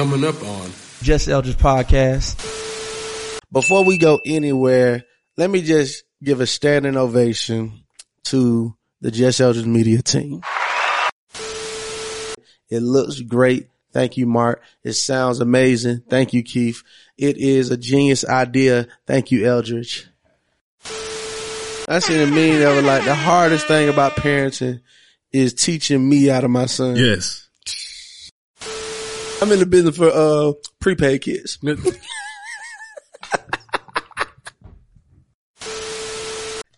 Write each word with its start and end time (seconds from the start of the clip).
coming 0.00 0.24
up 0.24 0.42
on 0.42 0.70
Just 1.02 1.28
Eldridge 1.28 1.58
Podcast. 1.58 2.34
Before 3.52 3.84
we 3.84 3.98
go 3.98 4.18
anywhere, 4.24 5.04
let 5.36 5.50
me 5.50 5.60
just 5.60 6.04
give 6.24 6.40
a 6.40 6.46
standing 6.46 6.96
ovation 6.96 7.84
to 8.24 8.74
the 9.02 9.10
Just 9.10 9.42
Eldridge 9.42 9.66
media 9.66 10.00
team. 10.00 10.40
It 12.70 12.80
looks 12.80 13.20
great. 13.20 13.68
Thank 13.92 14.16
you, 14.16 14.26
Mark. 14.26 14.62
It 14.82 14.94
sounds 14.94 15.40
amazing. 15.40 16.04
Thank 16.08 16.32
you, 16.32 16.42
Keith. 16.44 16.82
It 17.18 17.36
is 17.36 17.70
a 17.70 17.76
genius 17.76 18.24
idea. 18.24 18.88
Thank 19.06 19.30
you, 19.30 19.44
Eldridge. 19.44 20.08
I 20.86 21.98
seen 21.98 22.20
a 22.20 22.26
meme 22.26 22.60
that 22.60 22.74
was 22.74 22.86
like 22.86 23.04
the 23.04 23.14
hardest 23.14 23.66
thing 23.66 23.90
about 23.90 24.16
parenting 24.16 24.80
is 25.30 25.52
teaching 25.52 26.08
me 26.08 26.30
out 26.30 26.44
of 26.44 26.50
my 26.50 26.64
son. 26.64 26.96
yes. 26.96 27.49
I'm 29.42 29.50
in 29.52 29.58
the 29.58 29.66
business 29.66 29.96
for 29.96 30.10
uh 30.10 30.52
prepaid 30.80 31.22
kids. 31.22 31.58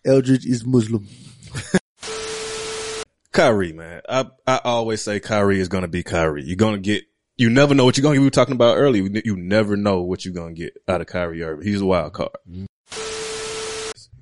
Eldridge 0.05 0.45
is 0.45 0.65
Muslim. 0.65 1.07
Kyrie, 3.31 3.73
man. 3.73 4.01
I, 4.07 4.27
I 4.45 4.59
always 4.63 5.01
say 5.01 5.19
Kyrie 5.19 5.59
is 5.59 5.67
going 5.67 5.83
to 5.83 5.87
be 5.87 6.03
Kyrie. 6.03 6.43
You're 6.43 6.55
going 6.55 6.75
to 6.75 6.81
get, 6.81 7.03
you 7.37 7.49
never 7.49 7.73
know 7.73 7.85
what 7.85 7.97
you're 7.97 8.03
going 8.03 8.13
to 8.13 8.17
get. 8.17 8.21
We 8.21 8.27
were 8.27 8.31
talking 8.31 8.53
about 8.53 8.77
earlier. 8.77 9.09
You 9.23 9.35
never 9.35 9.75
know 9.75 10.01
what 10.01 10.23
you're 10.23 10.33
going 10.33 10.55
to 10.55 10.61
get 10.61 10.73
out 10.87 11.01
of 11.01 11.07
Kyrie 11.07 11.41
Irving. 11.41 11.65
He's 11.65 11.81
a 11.81 11.85
wild 11.85 12.13
card. 12.13 12.31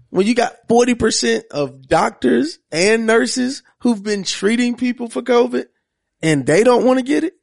When 0.10 0.28
you 0.28 0.36
got 0.36 0.68
40% 0.68 1.44
of 1.52 1.88
doctors 1.88 2.60
and 2.72 3.06
nurses 3.06 3.64
who've 3.80 4.02
been 4.02 4.24
treating 4.24 4.76
people 4.76 5.10
for 5.10 5.22
COVID 5.22 5.66
and 6.22 6.46
they 6.46 6.64
don't 6.64 6.86
want 6.86 7.00
to 7.00 7.04
get 7.06 7.24
it. 7.24 7.34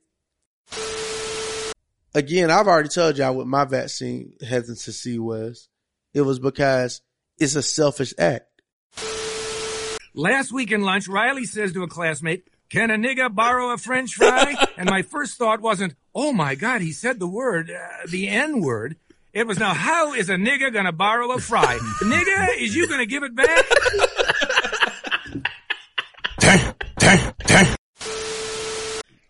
Again, 2.18 2.50
I've 2.50 2.66
already 2.66 2.88
told 2.88 3.16
y'all 3.16 3.32
what 3.32 3.46
my 3.46 3.64
vaccine 3.64 4.32
hesitancy 4.40 5.20
was. 5.20 5.68
It 6.12 6.22
was 6.22 6.40
because 6.40 7.00
it's 7.38 7.54
a 7.54 7.62
selfish 7.62 8.12
act. 8.18 8.60
Last 10.14 10.52
week 10.52 10.72
in 10.72 10.82
lunch, 10.82 11.06
Riley 11.06 11.44
says 11.44 11.72
to 11.74 11.84
a 11.84 11.88
classmate, 11.88 12.48
can 12.70 12.90
a 12.90 12.96
nigga 12.96 13.32
borrow 13.32 13.72
a 13.72 13.78
french 13.78 14.14
fry? 14.14 14.56
and 14.76 14.90
my 14.90 15.02
first 15.02 15.38
thought 15.38 15.60
wasn't, 15.60 15.94
oh 16.12 16.32
my 16.32 16.56
God, 16.56 16.80
he 16.80 16.90
said 16.90 17.20
the 17.20 17.28
word, 17.28 17.70
uh, 17.70 18.06
the 18.08 18.26
N 18.26 18.62
word. 18.62 18.96
It 19.32 19.46
was 19.46 19.60
now, 19.60 19.72
how 19.72 20.14
is 20.14 20.28
a 20.28 20.34
nigga 20.34 20.72
gonna 20.72 20.90
borrow 20.90 21.30
a 21.30 21.38
fry? 21.38 21.78
nigga, 22.02 22.58
is 22.58 22.74
you 22.74 22.88
gonna 22.88 23.06
give 23.06 23.22
it 23.22 23.36
back? 23.36 23.64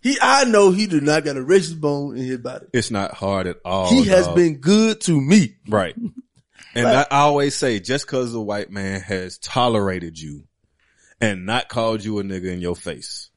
He, 0.09 0.17
I 0.23 0.45
know 0.45 0.71
he 0.71 0.87
do 0.87 1.03
not 1.03 1.23
got 1.23 1.37
a 1.37 1.41
racist 1.41 1.79
bone 1.79 2.17
in 2.17 2.25
his 2.25 2.39
body. 2.39 2.65
It's 2.73 2.91
not 2.91 3.13
hard 3.13 3.47
at 3.47 3.59
all. 3.63 3.91
he 3.91 4.07
has 4.07 4.27
been 4.29 4.57
good 4.57 5.03
to 5.03 5.21
me. 5.21 5.57
Right. 5.69 5.95
And 6.75 6.87
I, 6.87 7.03
I 7.11 7.19
always 7.21 7.55
say, 7.55 7.79
just 7.79 8.07
cause 8.07 8.33
a 8.33 8.41
white 8.41 8.71
man 8.71 9.03
has 9.03 9.37
tolerated 9.37 10.19
you 10.19 10.45
and 11.21 11.45
not 11.45 11.69
called 11.69 12.03
you 12.03 12.21
a 12.21 12.23
nigga 12.23 12.51
in 12.51 12.61
your 12.61 12.75
face 12.75 13.29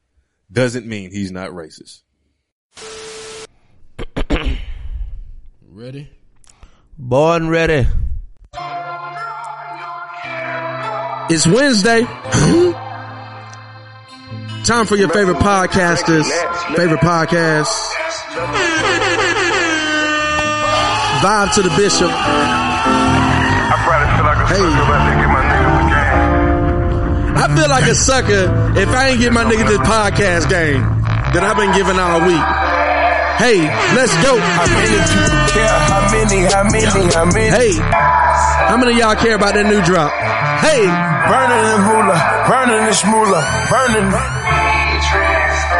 doesn't 0.50 0.86
mean 0.86 1.10
he's 1.10 1.30
not 1.30 1.50
racist. 1.50 2.00
Ready? 5.68 6.08
Born 6.96 7.50
ready. 7.50 7.86
It's 11.28 11.46
Wednesday. 11.46 12.06
Time 14.64 14.86
for 14.86 14.94
your 14.94 15.08
favorite 15.08 15.38
podcasters, 15.38 16.24
favorite 16.76 17.00
podcasts. 17.00 17.66
Vibe 21.20 21.54
to 21.54 21.62
the 21.62 21.70
bishop. 21.76 22.10
Hey. 24.46 24.62
I 27.34 27.54
feel 27.56 27.68
like 27.68 27.84
a 27.90 27.94
sucker 27.96 28.78
if 28.78 28.88
I 28.88 29.08
ain't 29.08 29.20
get 29.20 29.32
my 29.32 29.42
nigga 29.42 29.66
this 29.66 29.78
podcast 29.78 30.48
game 30.48 30.82
that 30.82 31.42
I've 31.42 31.56
been 31.56 31.74
giving 31.74 31.96
out 31.96 32.20
all 32.20 32.26
week. 32.28 32.61
Hey, 33.38 33.58
let's 33.96 34.14
go. 34.22 34.38
How 34.38 34.66
many 34.66 34.98
people 35.08 35.46
care? 35.50 35.78
How 35.88 36.02
many? 36.12 36.40
How 36.46 36.64
many? 36.64 37.12
How 37.12 37.24
many? 37.26 37.50
Hey, 37.50 37.72
how 38.68 38.76
many 38.76 38.92
of 38.92 38.98
y'all 38.98 39.16
care 39.16 39.34
about 39.34 39.54
that 39.54 39.66
new 39.66 39.82
drop? 39.82 40.12
Hey, 40.62 40.86
Burning 41.22 41.64
and 41.64 41.82
ruler, 41.86 42.18
burning 42.50 42.82
and 42.82 42.94
schmooler, 42.98 43.42
burning. 43.70 44.10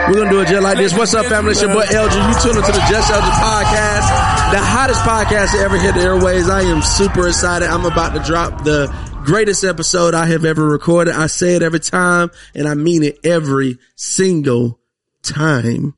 We're 0.08 0.18
gonna 0.22 0.30
do 0.30 0.40
it 0.40 0.48
just 0.48 0.62
like 0.62 0.76
this. 0.78 0.96
What's 0.96 1.14
up, 1.14 1.26
family? 1.26 1.50
It's 1.52 1.60
your 1.62 1.72
boy 1.72 1.82
Elgin. 1.82 2.22
You 2.22 2.34
tune 2.40 2.56
into 2.56 2.72
the 2.72 2.84
Just 2.88 3.10
Elgin 3.10 3.30
podcast, 3.30 4.06
the 4.52 4.58
hottest 4.58 5.00
podcast 5.02 5.52
to 5.52 5.58
ever 5.58 5.78
hit 5.78 5.94
the 5.94 6.00
airways. 6.02 6.48
I 6.48 6.62
am 6.62 6.80
super 6.80 7.28
excited. 7.28 7.68
I'm 7.68 7.84
about 7.84 8.14
to 8.14 8.20
drop 8.20 8.62
the 8.64 8.86
greatest 9.24 9.64
episode 9.64 10.14
I 10.14 10.26
have 10.26 10.44
ever 10.44 10.64
recorded. 10.66 11.14
I 11.14 11.26
say 11.26 11.54
it 11.56 11.62
every 11.62 11.80
time, 11.80 12.30
and 12.54 12.68
I 12.68 12.74
mean 12.74 13.02
it 13.02 13.18
every 13.24 13.78
single 13.96 14.80
time. 15.22 15.94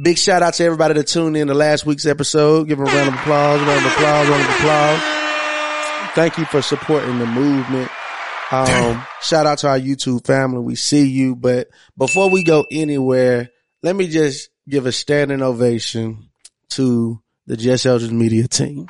Big 0.00 0.16
shout 0.16 0.42
out 0.42 0.54
to 0.54 0.64
everybody 0.64 0.94
that 0.94 1.06
tuned 1.06 1.36
in 1.36 1.48
to 1.48 1.54
last 1.54 1.84
week's 1.84 2.06
episode. 2.06 2.66
Give 2.66 2.78
them 2.78 2.86
a 2.86 2.90
round 2.90 3.08
of 3.08 3.14
applause, 3.14 3.60
round 3.60 3.84
of 3.84 3.92
applause, 3.92 4.28
round 4.28 4.42
of 4.42 4.48
applause. 4.48 5.00
Thank 6.14 6.38
you 6.38 6.46
for 6.46 6.62
supporting 6.62 7.18
the 7.18 7.26
movement. 7.26 7.90
Um, 8.50 9.04
shout 9.20 9.46
out 9.46 9.58
to 9.58 9.68
our 9.68 9.78
YouTube 9.78 10.26
family. 10.26 10.60
We 10.60 10.76
see 10.76 11.06
you. 11.06 11.36
But 11.36 11.68
before 11.96 12.30
we 12.30 12.42
go 12.42 12.64
anywhere, 12.70 13.50
let 13.82 13.94
me 13.94 14.08
just 14.08 14.48
give 14.66 14.86
a 14.86 14.92
standing 14.92 15.42
ovation 15.42 16.30
to 16.70 17.20
the 17.46 17.58
Just 17.58 17.84
Eldridge 17.84 18.12
media 18.12 18.48
team. 18.48 18.86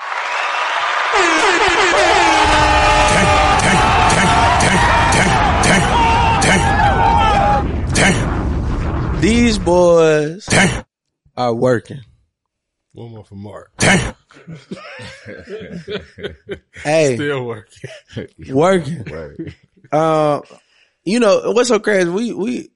These 9.21 9.59
boys 9.59 10.49
are 11.37 11.55
working. 11.55 12.01
One 12.95 13.11
more 13.13 13.25
for 13.25 13.35
Mark. 13.37 13.73
Hey, 16.85 17.15
Still 17.17 17.45
working. 17.47 17.91
working. 18.55 19.55
Uh, 19.91 20.41
you 21.05 21.21
know 21.21 21.53
what's 21.53 21.69
so 21.69 21.79
crazy? 21.79 22.09
We 22.11 22.33
we 22.33 22.71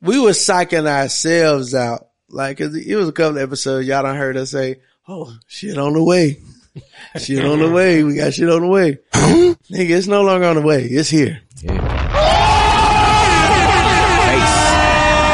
we 0.00 0.18
were 0.18 0.30
psyching 0.30 0.86
ourselves 0.86 1.74
out. 1.74 2.08
Like 2.28 2.58
'cause 2.58 2.74
it 2.76 2.94
was 2.96 3.08
a 3.08 3.12
couple 3.12 3.36
of 3.38 3.42
episodes 3.42 3.86
y'all 3.86 4.02
done 4.02 4.16
heard 4.16 4.36
us 4.36 4.50
say, 4.50 4.80
"Oh, 5.06 5.32
shit 5.46 5.78
on 5.78 5.92
the 5.94 6.02
way, 6.02 6.40
shit 7.18 7.44
on 7.44 7.58
the 7.60 7.70
way. 7.72 8.02
We 8.04 8.16
got 8.16 8.34
shit 8.34 8.48
on 8.50 8.62
the 8.62 8.68
way." 8.68 8.98
Nigga, 9.14 9.90
it's 9.96 10.06
no 10.06 10.22
longer 10.22 10.46
on 10.46 10.56
the 10.56 10.62
way. 10.62 10.84
It's 10.84 11.08
here. 11.10 11.40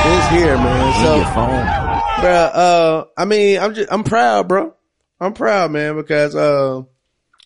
It's 0.06 0.28
here, 0.28 0.56
man. 0.56 1.04
So, 1.04 1.83
bruh, 2.24 2.50
uh, 2.54 3.04
I 3.16 3.24
mean, 3.24 3.58
I'm 3.60 3.74
just, 3.74 3.92
I'm 3.92 4.04
proud, 4.04 4.48
bro. 4.48 4.74
I'm 5.20 5.34
proud, 5.34 5.70
man, 5.70 5.96
because, 5.96 6.34
uh, 6.34 6.82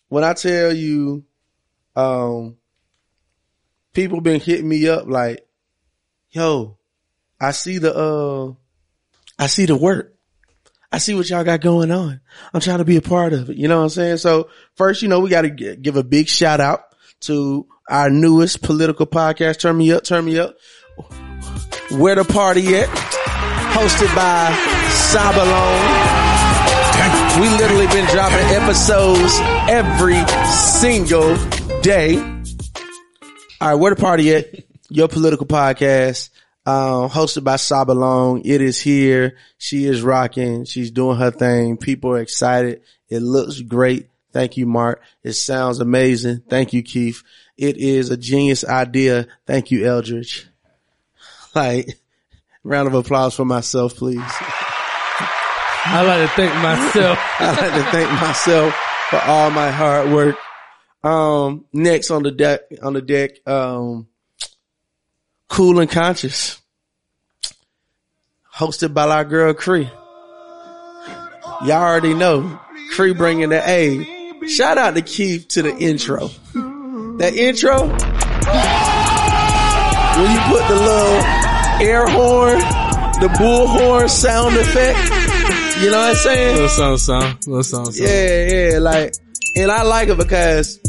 when 0.08 0.24
I 0.24 0.32
tell 0.34 0.72
you, 0.72 1.24
um, 1.96 2.56
people 3.92 4.20
been 4.20 4.40
hitting 4.40 4.68
me 4.68 4.88
up 4.88 5.06
like, 5.06 5.46
yo, 6.30 6.78
I 7.40 7.50
see 7.50 7.78
the, 7.78 7.94
uh, 7.94 8.54
I 9.38 9.46
see 9.48 9.66
the 9.66 9.76
work. 9.76 10.14
I 10.90 10.98
see 10.98 11.14
what 11.14 11.28
y'all 11.28 11.44
got 11.44 11.60
going 11.60 11.90
on. 11.90 12.20
I'm 12.54 12.60
trying 12.60 12.78
to 12.78 12.84
be 12.84 12.96
a 12.96 13.02
part 13.02 13.34
of 13.34 13.50
it. 13.50 13.56
You 13.56 13.68
know 13.68 13.78
what 13.78 13.84
I'm 13.84 13.90
saying? 13.90 14.16
So 14.18 14.48
first, 14.74 15.02
you 15.02 15.08
know, 15.08 15.20
we 15.20 15.28
got 15.28 15.42
to 15.42 15.50
give 15.50 15.96
a 15.96 16.02
big 16.02 16.28
shout 16.28 16.60
out 16.60 16.80
to 17.20 17.66
our 17.90 18.08
newest 18.08 18.62
political 18.62 19.06
podcast. 19.06 19.60
Turn 19.60 19.76
me 19.76 19.92
up, 19.92 20.04
turn 20.04 20.24
me 20.24 20.38
up. 20.38 20.56
Where 21.90 22.14
the 22.14 22.24
party 22.24 22.76
at? 22.76 23.07
Hosted 23.78 24.12
by 24.12 24.50
Sabalone. 25.12 26.18
We 27.40 27.48
literally 27.48 27.86
been 27.86 28.06
dropping 28.06 28.46
episodes 28.56 29.38
every 29.70 30.18
single 30.48 31.36
day. 31.82 32.18
All 33.60 33.68
right, 33.70 33.74
where 33.76 33.94
the 33.94 34.00
party 34.00 34.34
at? 34.34 34.46
Your 34.88 35.06
political 35.06 35.46
podcast, 35.46 36.30
um, 36.66 37.08
hosted 37.08 37.44
by 37.44 37.54
Sabalone. 37.54 38.42
It 38.44 38.62
is 38.62 38.80
here. 38.80 39.36
She 39.58 39.84
is 39.84 40.02
rocking. 40.02 40.64
She's 40.64 40.90
doing 40.90 41.16
her 41.18 41.30
thing. 41.30 41.76
People 41.76 42.10
are 42.10 42.20
excited. 42.20 42.82
It 43.08 43.20
looks 43.20 43.60
great. 43.60 44.08
Thank 44.32 44.56
you, 44.56 44.66
Mark. 44.66 45.02
It 45.22 45.34
sounds 45.34 45.78
amazing. 45.78 46.42
Thank 46.48 46.72
you, 46.72 46.82
Keith. 46.82 47.22
It 47.56 47.76
is 47.76 48.10
a 48.10 48.16
genius 48.16 48.64
idea. 48.64 49.28
Thank 49.46 49.70
you, 49.70 49.86
Eldridge. 49.86 50.48
Like, 51.54 51.96
round 52.64 52.88
of 52.88 52.94
applause 52.94 53.34
for 53.34 53.44
myself, 53.44 53.96
please. 53.96 54.22
I 55.90 56.02
like 56.02 56.28
to 56.28 56.36
thank 56.36 56.54
myself. 56.62 57.18
I 57.38 57.50
like 57.50 57.74
to 57.74 57.90
thank 57.90 58.10
myself 58.20 58.74
for 59.10 59.18
all 59.20 59.50
my 59.50 59.70
hard 59.70 60.10
work. 60.12 60.36
Um, 61.02 61.64
next 61.72 62.10
on 62.10 62.22
the 62.24 62.30
deck, 62.30 62.60
on 62.82 62.92
the 62.92 63.00
deck, 63.00 63.46
um, 63.46 64.08
cool 65.48 65.78
and 65.80 65.90
conscious, 65.90 66.60
hosted 68.54 68.92
by 68.92 69.08
our 69.08 69.24
girl 69.24 69.54
Cree. 69.54 69.90
Y'all 71.64 71.72
already 71.72 72.14
know. 72.14 72.60
Cree 72.92 73.14
bringing 73.14 73.50
the 73.50 73.62
A. 73.68 74.46
Shout 74.48 74.78
out 74.78 74.94
to 74.94 75.02
Keith 75.02 75.48
to 75.48 75.62
the 75.62 75.76
intro. 75.76 76.28
That 77.18 77.34
intro, 77.34 77.86
when 80.18 80.30
you 80.32 80.40
put 80.48 80.68
the 80.68 80.74
little 80.74 81.37
air 81.80 82.06
horn, 82.06 82.58
the 83.20 83.28
bullhorn 83.38 84.08
sound 84.08 84.56
effect, 84.56 84.98
you 85.80 85.90
know 85.90 85.98
what 85.98 86.10
I'm 86.10 86.16
saying? 86.16 86.54
Little 86.54 86.68
song, 86.68 86.96
song, 86.98 87.38
little 87.46 87.62
song, 87.62 87.92
song. 87.92 88.06
Yeah, 88.06 88.46
yeah, 88.46 88.78
like, 88.78 89.14
and 89.56 89.70
I 89.70 89.82
like 89.82 90.08
it 90.08 90.18
because, 90.18 90.80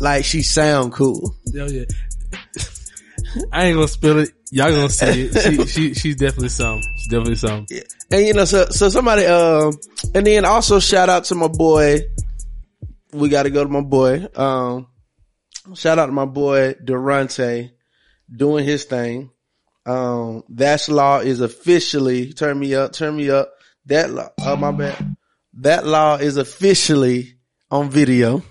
like, 0.00 0.24
she 0.24 0.42
sound 0.42 0.92
cool. 0.92 1.34
Hell 1.54 1.70
yeah. 1.70 1.84
I 3.52 3.64
ain't 3.64 3.76
gonna 3.76 3.88
spill 3.88 4.18
it. 4.20 4.30
Y'all 4.52 4.70
gonna 4.70 4.88
see 4.88 5.22
it. 5.22 5.42
She, 5.42 5.66
she, 5.66 5.94
she's 5.94 6.16
definitely 6.16 6.50
some. 6.50 6.80
She's 6.98 7.08
definitely 7.08 7.34
some. 7.34 7.66
Yeah. 7.68 7.80
And 8.12 8.26
you 8.26 8.32
know, 8.32 8.44
so, 8.44 8.66
so 8.66 8.88
somebody, 8.90 9.26
um, 9.26 9.72
and 10.14 10.24
then 10.26 10.44
also 10.44 10.78
shout 10.78 11.08
out 11.08 11.24
to 11.24 11.34
my 11.34 11.48
boy. 11.48 12.02
We 13.12 13.28
got 13.28 13.44
to 13.44 13.50
go 13.50 13.64
to 13.64 13.70
my 13.70 13.80
boy. 13.80 14.26
Um, 14.36 14.86
shout 15.74 15.98
out 15.98 16.06
to 16.06 16.12
my 16.12 16.26
boy 16.26 16.74
Durante 16.84 17.72
doing 18.34 18.64
his 18.64 18.84
thing. 18.84 19.30
Um, 19.86 20.44
that's 20.48 20.88
law 20.88 21.18
is 21.18 21.40
officially 21.40 22.32
turn 22.32 22.58
me 22.58 22.74
up, 22.74 22.92
turn 22.92 23.16
me 23.16 23.30
up. 23.30 23.52
That 23.86 24.10
law, 24.10 24.30
oh 24.40 24.56
my 24.56 24.72
bad. 24.72 25.16
That 25.58 25.86
law 25.86 26.16
is 26.16 26.36
officially 26.36 27.34
on 27.70 27.90
video. 27.90 28.42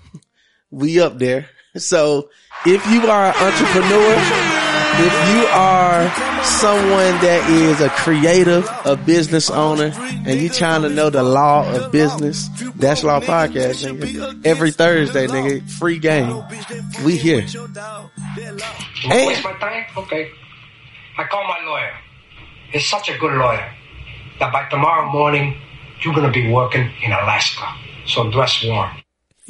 We 0.70 1.00
up 1.00 1.18
there. 1.18 1.48
So 1.76 2.30
if 2.64 2.86
you 2.86 3.10
are 3.10 3.26
an 3.26 3.34
entrepreneur, 3.34 4.14
if 4.96 5.34
you 5.34 5.46
are 5.48 6.08
someone 6.44 7.20
that 7.20 7.50
is 7.50 7.80
a 7.80 7.88
creative, 7.88 8.68
a 8.84 8.94
business 8.96 9.50
owner, 9.50 9.90
and 9.96 10.40
you 10.40 10.48
trying 10.48 10.82
to 10.82 10.88
know 10.88 11.10
the 11.10 11.24
law 11.24 11.68
of 11.68 11.90
business, 11.90 12.48
that's 12.76 13.02
Law 13.02 13.18
Podcast, 13.18 13.84
nigga. 13.84 14.46
Every 14.46 14.70
Thursday, 14.70 15.26
nigga, 15.26 15.68
free 15.68 15.98
game. 15.98 16.44
We 17.04 17.16
here. 17.16 17.44
And. 19.10 19.44
Okay. 19.96 20.30
I 21.16 21.24
call 21.24 21.44
my 21.44 21.64
lawyer. 21.64 21.92
He's 22.70 22.86
such 22.86 23.08
a 23.08 23.18
good 23.18 23.32
lawyer 23.32 23.72
that 24.40 24.52
by 24.52 24.68
tomorrow 24.68 25.10
morning, 25.10 25.56
you're 26.02 26.14
going 26.14 26.26
to 26.26 26.32
be 26.32 26.50
working 26.50 26.90
in 27.02 27.12
Alaska. 27.12 27.66
So 28.06 28.30
dress 28.30 28.64
warm. 28.64 28.90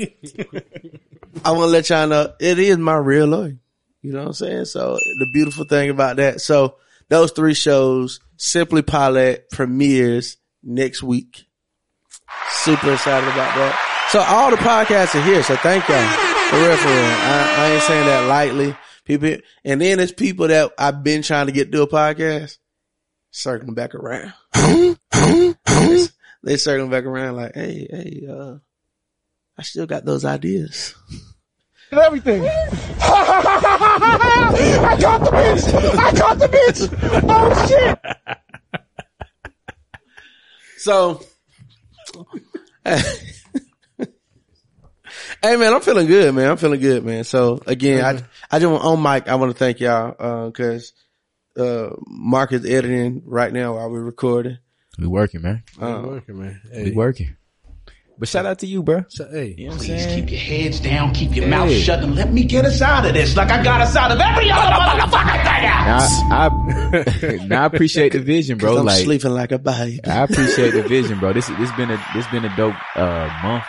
I 1.45 1.51
want 1.51 1.63
to 1.63 1.67
let 1.67 1.91
y'all 1.91 2.07
know 2.07 2.33
it 2.39 2.59
is 2.59 2.79
my 2.79 2.97
real 2.97 3.27
lawyer. 3.27 3.57
You 4.03 4.13
know 4.13 4.21
what 4.21 4.27
I'm 4.27 4.33
saying? 4.35 4.65
So 4.67 4.99
the 5.19 5.31
beautiful 5.33 5.65
thing 5.65 5.89
about 5.89 6.17
that. 6.17 6.41
So 6.41 6.77
those 7.09 7.33
three 7.33 7.55
shows, 7.55 8.21
Simply 8.37 8.83
Paulette 8.83 9.51
premieres 9.51 10.37
next 10.63 11.03
week. 11.03 11.47
Super 12.51 12.93
excited 12.93 13.29
about 13.29 13.55
that. 13.57 14.09
So 14.11 14.21
all 14.21 14.51
the 14.51 14.57
podcasts 14.57 15.15
are 15.19 15.25
here. 15.25 15.43
So 15.43 15.57
thank 15.57 15.89
y'all 15.89 16.35
for 16.51 16.57
real, 16.57 16.77
for 16.77 16.89
real. 16.89 16.97
I, 16.97 17.55
I 17.57 17.71
ain't 17.71 17.83
saying 17.83 18.07
that 18.07 18.29
lightly. 18.29 18.77
People, 19.05 19.37
and 19.65 19.81
then 19.81 19.99
there's 19.99 20.13
people 20.13 20.49
that 20.49 20.73
I've 20.79 21.03
been 21.05 21.23
trying 21.23 21.47
to 21.47 21.53
get 21.53 21.71
to 21.73 21.83
a 21.83 21.89
podcast 21.89 22.59
circling 23.31 23.75
back 23.75 23.95
around. 23.95 24.33
they, 24.53 24.97
they 26.43 26.57
circling 26.57 26.91
back 26.91 27.05
around 27.05 27.37
like, 27.37 27.55
Hey, 27.55 27.87
hey, 27.91 28.27
uh, 28.31 28.57
I 29.59 29.63
still 29.63 29.87
got 29.87 30.05
those 30.05 30.25
ideas. 30.25 30.95
And 31.91 32.01
everything. 32.01 32.45
I 32.45 32.49
caught 35.01 35.21
the 35.21 35.31
bitch. 35.31 35.75
I 35.99 36.13
caught 36.19 36.39
the 36.39 36.49
bitch. 36.49 36.89
Oh 37.29 37.67
shit. 37.69 37.99
So, 40.85 41.25
hey 45.43 45.57
man, 45.57 45.73
I'm 45.73 45.81
feeling 45.81 46.07
good, 46.07 46.35
man. 46.35 46.51
I'm 46.51 46.57
feeling 46.57 46.81
good, 46.81 47.05
man. 47.05 47.25
So 47.25 47.61
again, 47.67 48.05
I 48.05 48.57
I 48.57 48.59
just 48.59 48.71
want 48.71 48.85
on 48.85 49.03
mic. 49.03 49.29
I 49.29 49.35
want 49.37 49.53
to 49.53 49.59
thank 49.59 49.81
y'all 49.81 50.47
because 50.51 50.93
uh, 51.59 51.91
Mark 52.07 52.53
is 52.53 52.65
editing 52.65 53.23
right 53.25 53.53
now 53.53 53.75
while 53.75 53.91
we're 53.91 54.03
recording. 54.03 54.59
We 54.99 55.07
working, 55.07 55.43
man. 55.43 55.63
Uh, 55.81 56.03
working, 56.05 56.39
man. 56.41 56.61
We 56.73 56.93
working. 56.93 57.37
But 58.17 58.29
shout 58.29 58.47
out 58.47 58.61
to 58.61 58.67
you, 58.69 58.85
bro. 58.85 59.03
so, 59.09 59.29
hey, 59.29 59.57
You 59.59 59.65
know 59.65 59.71
what 59.71 59.73
I'm 59.73 59.79
Please 59.87 60.05
saying? 60.05 60.21
keep 60.21 60.31
your 60.31 60.41
heads 60.41 60.79
down, 60.79 61.13
keep 61.15 61.35
your 61.35 61.49
mouth 61.49 61.73
shut, 61.73 62.01
and 62.01 62.15
let 62.15 62.33
me 62.33 62.45
get 62.45 62.65
us 62.65 62.81
out 62.81 63.05
of 63.05 63.13
this 63.13 63.35
like 63.37 63.51
I 63.51 63.61
got 63.65 63.81
us 63.81 63.97
out 63.97 64.13
of 64.13 64.21
every 64.21 64.53
other 64.53 64.71
motherfucker 64.71 65.43
thing 65.43 65.65
else. 65.65 66.23
Now, 66.29 67.39
I, 67.41 67.45
now 67.47 67.63
I 67.65 67.67
appreciate 67.67 68.13
the 68.13 68.21
vision, 68.21 68.57
bro. 68.59 68.79
I'm 68.79 68.85
Like 68.87 69.03
sleeping 69.03 69.33
like 69.33 69.51
a 69.51 69.59
baby. 69.59 69.99
I 70.05 70.23
appreciate 70.23 70.75
the 70.75 70.85
vision, 70.85 71.19
bro. 71.19 71.33
This 71.33 71.49
this 71.49 71.73
been 71.73 71.91
a 71.91 72.05
this 72.15 72.25
been 72.29 72.45
a 72.45 72.57
dope 72.57 72.77
uh 72.95 73.29
month. 73.43 73.65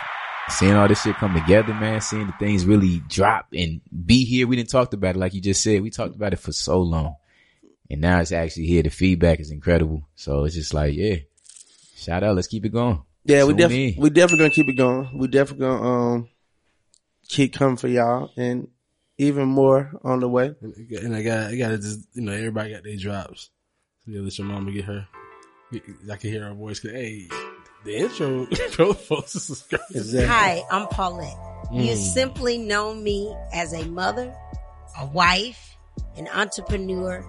Seeing 0.48 0.74
all 0.74 0.86
this 0.88 1.02
shit 1.02 1.16
come 1.16 1.34
together, 1.34 1.74
man. 1.74 2.00
Seeing 2.00 2.26
the 2.28 2.32
things 2.38 2.64
really 2.64 3.00
drop 3.08 3.48
and 3.52 3.80
be 4.04 4.24
here. 4.24 4.46
We 4.46 4.56
didn't 4.56 4.70
talk 4.70 4.92
about 4.92 5.16
it 5.16 5.18
like 5.18 5.34
you 5.34 5.40
just 5.40 5.62
said. 5.62 5.82
We 5.82 5.90
talked 5.90 6.14
about 6.14 6.32
it 6.32 6.38
for 6.38 6.52
so 6.52 6.80
long, 6.80 7.16
and 7.90 8.00
now 8.00 8.20
it's 8.20 8.32
actually 8.32 8.66
here. 8.66 8.82
The 8.82 8.90
feedback 8.90 9.40
is 9.40 9.50
incredible. 9.50 10.06
So 10.14 10.44
it's 10.44 10.54
just 10.54 10.72
like, 10.72 10.94
yeah, 10.94 11.16
shout 11.96 12.22
out. 12.22 12.36
Let's 12.36 12.46
keep 12.48 12.64
it 12.64 12.70
going. 12.72 13.02
Yeah, 13.24 13.44
we 13.44 13.54
definitely 13.54 13.96
we 13.98 14.10
definitely 14.10 14.38
gonna 14.44 14.54
keep 14.54 14.68
it 14.68 14.76
going. 14.76 15.18
We 15.18 15.26
definitely 15.26 15.66
gonna 15.66 15.82
um 16.14 16.28
keep 17.28 17.52
coming 17.52 17.76
for 17.76 17.88
y'all 17.88 18.30
and 18.36 18.68
even 19.18 19.48
more 19.48 19.90
on 20.04 20.20
the 20.20 20.28
way. 20.28 20.54
and 20.60 21.16
I 21.16 21.22
got, 21.22 21.50
I 21.50 21.56
got 21.56 21.68
to 21.70 21.78
just, 21.78 22.06
you 22.14 22.22
know, 22.22 22.32
everybody 22.32 22.70
got 22.72 22.84
their 22.84 22.96
drops. 22.96 23.50
So 24.04 24.10
you 24.12 24.22
let 24.22 24.38
your 24.38 24.46
mama 24.46 24.70
get 24.70 24.84
her. 24.84 25.08
I 25.72 26.16
can 26.16 26.30
hear 26.30 26.44
her 26.44 26.54
voice. 26.54 26.78
'cause, 26.80 26.92
Hey, 26.92 27.26
the 27.86 27.96
intro, 27.96 28.46
bro, 28.76 28.92
folks, 28.92 29.32
this 29.32 29.48
is 29.48 29.62
crazy. 29.62 29.84
Exactly. 29.94 30.26
Hi, 30.26 30.62
I'm 30.70 30.88
Paulette. 30.88 31.36
You 31.72 31.92
mm. 31.92 31.96
simply 31.96 32.58
know 32.58 32.92
me 32.94 33.34
as 33.52 33.72
a 33.72 33.84
mother, 33.86 34.34
a 35.00 35.06
wife, 35.06 35.76
an 36.16 36.28
entrepreneur. 36.28 37.24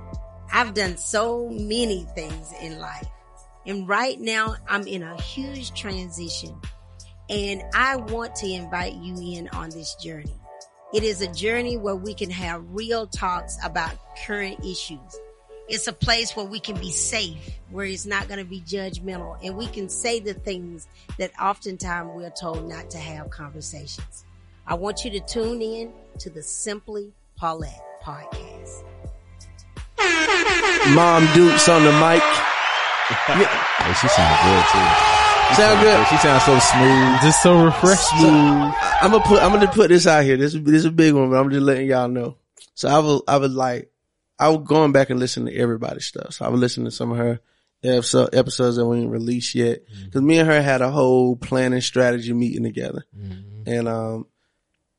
I've 0.51 0.73
done 0.73 0.97
so 0.97 1.47
many 1.49 2.05
things 2.15 2.53
in 2.61 2.79
life. 2.79 3.07
And 3.65 3.87
right 3.87 4.19
now 4.19 4.55
I'm 4.67 4.87
in 4.87 5.03
a 5.03 5.19
huge 5.21 5.73
transition 5.73 6.55
and 7.29 7.61
I 7.73 7.97
want 7.97 8.35
to 8.37 8.47
invite 8.47 8.93
you 8.93 9.15
in 9.37 9.49
on 9.49 9.69
this 9.69 9.95
journey. 9.95 10.39
It 10.93 11.03
is 11.03 11.21
a 11.21 11.31
journey 11.33 11.77
where 11.77 11.95
we 11.95 12.13
can 12.13 12.29
have 12.29 12.63
real 12.69 13.07
talks 13.07 13.57
about 13.63 13.91
current 14.25 14.63
issues. 14.63 15.19
It's 15.69 15.87
a 15.87 15.93
place 15.93 16.33
where 16.35 16.45
we 16.45 16.59
can 16.61 16.79
be 16.79 16.91
safe, 16.91 17.37
where 17.71 17.85
it's 17.85 18.05
not 18.05 18.29
going 18.29 18.39
to 18.39 18.45
be 18.45 18.61
judgmental, 18.61 19.37
and 19.43 19.57
we 19.57 19.67
can 19.67 19.89
say 19.89 20.19
the 20.21 20.33
things 20.33 20.87
that 21.17 21.31
oftentimes 21.41 22.11
we're 22.15 22.29
told 22.29 22.69
not 22.69 22.89
to 22.91 22.97
have 22.97 23.29
conversations. 23.29 24.23
I 24.65 24.75
want 24.75 25.03
you 25.03 25.11
to 25.11 25.19
tune 25.19 25.61
in 25.61 25.91
to 26.19 26.29
the 26.29 26.41
Simply 26.41 27.11
Paulette 27.35 27.83
podcast. 28.01 28.83
Mom 30.95 31.27
Dukes 31.33 31.67
on 31.67 31.83
the 31.83 31.91
mic. 31.99 32.23
Hey, 33.27 33.93
she 33.99 34.07
sounds 34.07 34.39
good 34.43 34.63
too. 34.71 35.17
She 35.49 35.55
Sound 35.55 35.81
good. 35.81 36.07
She 36.07 36.17
sounds 36.17 36.43
so 36.43 36.59
smooth. 36.59 37.21
Just 37.21 37.43
so 37.43 37.65
refreshed. 37.65 38.13
I'm 38.13 39.11
gonna 39.11 39.23
put 39.23 39.41
I'm 39.41 39.51
gonna 39.51 39.67
put 39.67 39.89
this 39.89 40.07
out 40.07 40.23
here. 40.23 40.37
This 40.37 40.53
is 40.53 40.63
this 40.63 40.75
is 40.75 40.85
a 40.85 40.91
big 40.91 41.13
one, 41.13 41.29
but 41.29 41.37
I'm 41.37 41.49
just 41.49 41.61
letting 41.63 41.87
y'all 41.87 42.07
know. 42.09 42.35
So 42.75 42.89
I 42.89 42.99
was 42.99 43.21
I 43.27 43.37
was 43.37 43.53
like 43.53 43.91
I 44.39 44.49
was 44.49 44.67
going 44.67 44.91
back 44.91 45.09
and 45.09 45.19
listening 45.19 45.53
to 45.53 45.59
everybody's 45.59 46.05
stuff. 46.05 46.33
So 46.33 46.45
I 46.45 46.49
was 46.49 46.61
listening 46.61 46.85
to 46.85 46.91
some 46.91 47.11
of 47.11 47.17
her 47.17 47.39
episodes 47.83 48.75
that 48.75 48.85
we 48.85 48.97
didn't 48.97 49.11
release 49.11 49.55
yet 49.55 49.79
because 50.05 50.21
me 50.21 50.39
and 50.39 50.49
her 50.49 50.61
had 50.61 50.81
a 50.81 50.91
whole 50.91 51.35
planning 51.35 51.81
strategy 51.81 52.33
meeting 52.33 52.63
together, 52.63 53.05
and 53.65 53.87
um, 53.87 54.27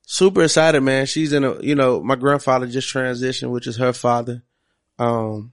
super 0.07 0.43
excited, 0.43 0.81
man. 0.81 1.07
She's 1.07 1.33
in 1.33 1.45
a 1.45 1.61
you 1.61 1.75
know 1.75 2.03
my 2.03 2.17
grandfather 2.17 2.67
just 2.67 2.93
transitioned, 2.93 3.51
which 3.51 3.67
is 3.67 3.77
her 3.77 3.93
father. 3.93 4.43
Um, 4.99 5.53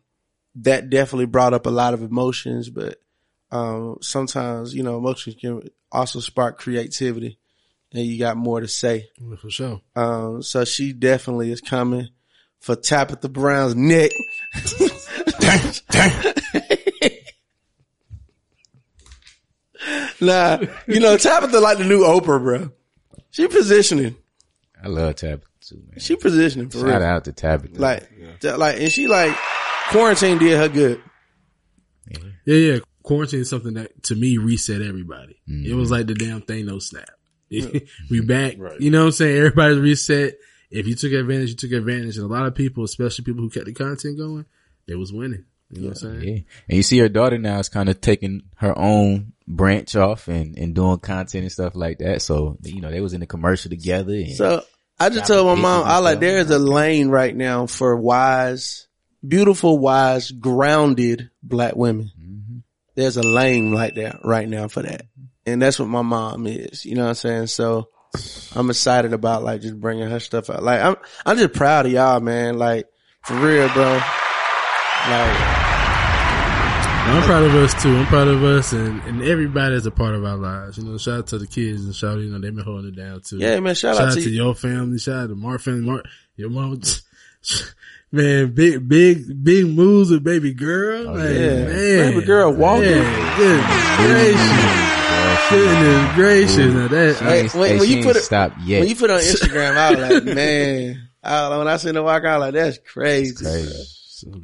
that 0.56 0.90
definitely 0.90 1.26
brought 1.26 1.54
up 1.54 1.66
a 1.66 1.72
lot 1.72 1.94
of 1.94 2.02
emotions, 2.02 2.70
but 2.70 3.00
um, 3.52 3.98
sometimes 4.02 4.74
you 4.74 4.84
know 4.84 4.98
emotions 4.98 5.36
can 5.40 5.70
also 5.92 6.20
spark 6.20 6.60
creativity, 6.60 7.38
and 7.92 8.06
you 8.06 8.18
got 8.20 8.38
more 8.38 8.62
to 8.62 8.68
say. 8.68 9.10
For 9.42 9.50
sure. 9.50 9.82
Um, 9.96 10.42
so 10.42 10.66
she 10.66 10.94
definitely 10.94 11.52
is 11.52 11.62
coming 11.62 12.10
for 12.66 12.76
Tabitha 12.76 13.30
Brown's 13.30 13.76
neck. 13.76 14.10
dang 15.40 15.62
nah, 20.20 20.60
you 20.88 21.00
know 21.00 21.16
Tabitha 21.16 21.60
like 21.60 21.78
the 21.78 21.84
new 21.84 22.00
Oprah, 22.00 22.42
bro. 22.42 22.72
She 23.30 23.48
positioning. 23.48 24.16
I 24.84 24.88
love 24.88 25.14
Tabitha 25.14 25.46
too, 25.62 25.76
man. 25.76 26.00
She 26.00 26.16
positioning 26.16 26.70
for 26.70 26.80
Shout 26.80 26.88
real. 26.88 27.04
out 27.04 27.26
to 27.26 27.34
Tabitha. 27.34 27.80
Like, 27.80 28.10
that- 28.42 28.58
like, 28.58 28.80
and 28.80 28.92
she 28.92 29.06
like 29.06 29.38
quarantine 29.90 30.40
did 30.40 30.58
her 30.58 30.68
good. 30.68 31.00
Yeah, 32.46 32.56
yeah. 32.56 32.80
Quarantine 33.04 33.42
is 33.42 33.50
something 33.50 33.76
that 33.76 34.02
to 34.06 34.16
me 34.16 34.40
reset 34.40 34.82
everybody. 34.82 35.40
It 35.48 35.76
was 35.76 35.90
mm-hmm. 35.90 35.98
like 35.98 36.08
the 36.08 36.16
damn 36.16 36.42
thing 36.42 36.66
no 36.66 36.80
snap. 36.80 37.12
we 37.52 38.22
back. 38.22 38.58
You 38.80 38.90
know 38.90 39.02
what 39.02 39.06
I'm 39.06 39.12
saying? 39.12 39.38
Everybody's 39.38 39.78
reset. 39.78 40.40
If 40.76 40.88
you 40.88 40.96
took 40.96 41.14
advantage, 41.14 41.50
you 41.50 41.56
took 41.56 41.72
advantage. 41.72 42.18
And 42.18 42.26
a 42.26 42.34
lot 42.34 42.46
of 42.46 42.56
people, 42.56 42.84
especially 42.84 43.24
people 43.24 43.42
who 43.42 43.50
kept 43.50 43.66
the 43.66 43.74
content 43.74 44.18
going, 44.18 44.46
they 44.88 44.96
was 44.96 45.14
winning. 45.14 45.46
You 45.70 45.82
know 45.82 45.88
what 45.90 46.04
I'm 46.04 46.20
saying? 46.20 46.24
Yeah. 46.24 46.42
And 46.70 46.78
you 46.78 46.84
see 46.84 47.00
her 47.00 47.10
daughter 47.10 47.38
now 47.38 47.60
is 47.60 47.70
kind 47.70 47.90
of 47.90 48.02
taking 48.02 48.44
her 48.58 48.78
own 48.78 49.34
branch 49.48 49.96
off 49.96 50.28
and, 50.28 50.58
and 50.58 50.76
doing 50.76 51.00
content 51.00 51.44
and 51.44 51.52
stuff 51.52 51.76
like 51.76 52.00
that. 52.00 52.22
So, 52.22 52.58
you 52.64 52.82
know, 52.82 52.92
they 52.92 53.02
was 53.02 53.14
in 53.14 53.20
the 53.20 53.26
commercial 53.26 53.70
together. 53.70 54.14
And 54.14 54.32
So 54.32 54.64
I 55.00 55.10
just 55.10 55.28
told 55.28 55.48
my 55.48 55.62
mom, 55.62 55.86
I 55.86 56.00
like 56.00 56.20
there 56.20 56.38
is 56.38 56.52
a 56.52 56.60
lane 56.60 57.10
right 57.10 57.36
now 57.36 57.66
for 57.66 57.96
wise, 57.96 58.88
beautiful, 59.28 59.80
wise, 59.80 60.32
grounded 60.32 61.30
black 61.42 61.76
women. 61.76 62.12
Mm-hmm. 62.20 62.58
There's 62.96 63.18
a 63.18 63.24
lane 63.24 63.74
like 63.74 63.96
that 63.96 64.20
right 64.24 64.48
now 64.48 64.68
for 64.68 64.84
that. 64.84 65.04
And 65.46 65.62
that's 65.62 65.80
what 65.80 65.90
my 65.90 66.02
mom 66.02 66.48
is. 66.48 66.86
You 66.86 66.96
know 66.96 67.04
what 67.04 67.10
I'm 67.10 67.16
saying? 67.16 67.48
So 67.48 67.90
I'm 68.56 68.70
excited 68.70 69.14
about 69.14 69.44
like 69.44 69.62
just 69.62 69.80
bringing 69.80 70.10
her 70.10 70.20
stuff 70.20 70.50
out. 70.50 70.64
Like 70.64 70.82
I'm, 70.82 70.96
I'm 71.26 71.38
just 71.38 71.54
proud 71.54 71.86
of 71.86 71.92
y'all, 71.92 72.20
man. 72.20 72.58
Like 72.58 72.88
for 73.24 73.36
real, 73.36 73.68
bro. 73.70 73.94
Like 73.94 75.38
I'm 77.08 77.22
proud 77.24 77.44
of 77.44 77.54
us 77.56 77.82
too. 77.84 77.96
I'm 77.96 78.06
proud 78.08 78.28
of 78.28 78.44
us 78.44 78.74
and, 78.74 79.00
and 79.04 79.22
everybody 79.22 79.76
that's 79.76 79.86
a 79.86 79.92
part 79.92 80.16
of 80.16 80.26
our 80.26 80.38
lives. 80.38 80.78
You 80.80 80.86
know, 80.86 80.98
shout 80.98 81.20
out 81.20 81.28
to 81.28 81.38
the 81.38 81.46
kids 81.48 81.86
and 81.86 81.94
shout 81.96 82.14
out, 82.16 82.22
you 82.22 82.32
know, 82.32 82.40
they've 82.40 82.56
been 82.56 82.64
holding 82.66 82.88
it 82.94 82.96
down 82.96 83.22
too. 83.22 83.38
Yeah, 83.38 83.60
man, 83.60 83.76
shout 83.76 83.98
out 84.00 84.14
to 84.16 84.22
to 84.22 84.30
you. 84.30 84.44
your 84.44 84.56
family. 84.56 84.98
Shout 84.98 85.16
out 85.24 85.30
to 85.30 85.36
Mark 85.36 85.62
family. 85.62 85.82
Mark, 85.82 86.06
your 86.36 86.50
mom, 86.50 86.82
man, 88.12 88.54
big, 88.56 88.88
big, 88.90 89.44
big 89.44 89.68
moves 89.68 90.10
with 90.10 90.24
baby 90.24 90.54
girl. 90.54 91.10
Oh, 91.10 91.14
like, 91.14 91.22
Oh, 91.22 91.32
yeah. 91.32 91.66
man. 91.66 92.14
Baby 92.14 92.26
girl 92.26 92.52
walking. 92.54 92.90
Man, 92.92 93.38
goodness 93.38 93.98
gracious. 93.98 94.95
Goodness 95.50 96.16
gracious. 96.16 96.58
Now 96.74 96.88
that, 96.88 97.16
She 97.18 97.24
Hey, 97.24 97.42
ain't- 97.44 97.54
when- 97.54 97.78
when 97.78 97.88
she 97.88 97.98
you 97.98 98.04
put 98.04 98.16
it- 98.16 98.24
stopped 98.24 98.60
yet. 98.62 98.80
when 98.80 98.90
you 98.90 98.96
put 98.96 99.10
it 99.10 99.14
on 99.14 99.20
Instagram, 99.20 99.78
I 99.78 99.92
was 99.92 100.00
like, 100.00 100.24
man, 100.36 101.10
I, 101.24 101.58
when 101.58 101.68
I 101.68 101.78
seen 101.78 101.96
her 101.96 102.04
walk 102.04 102.24
out, 102.24 102.40
like 102.40 102.54
that's 102.54 102.80
crazy, 102.80 103.36
crazy. 103.36 103.84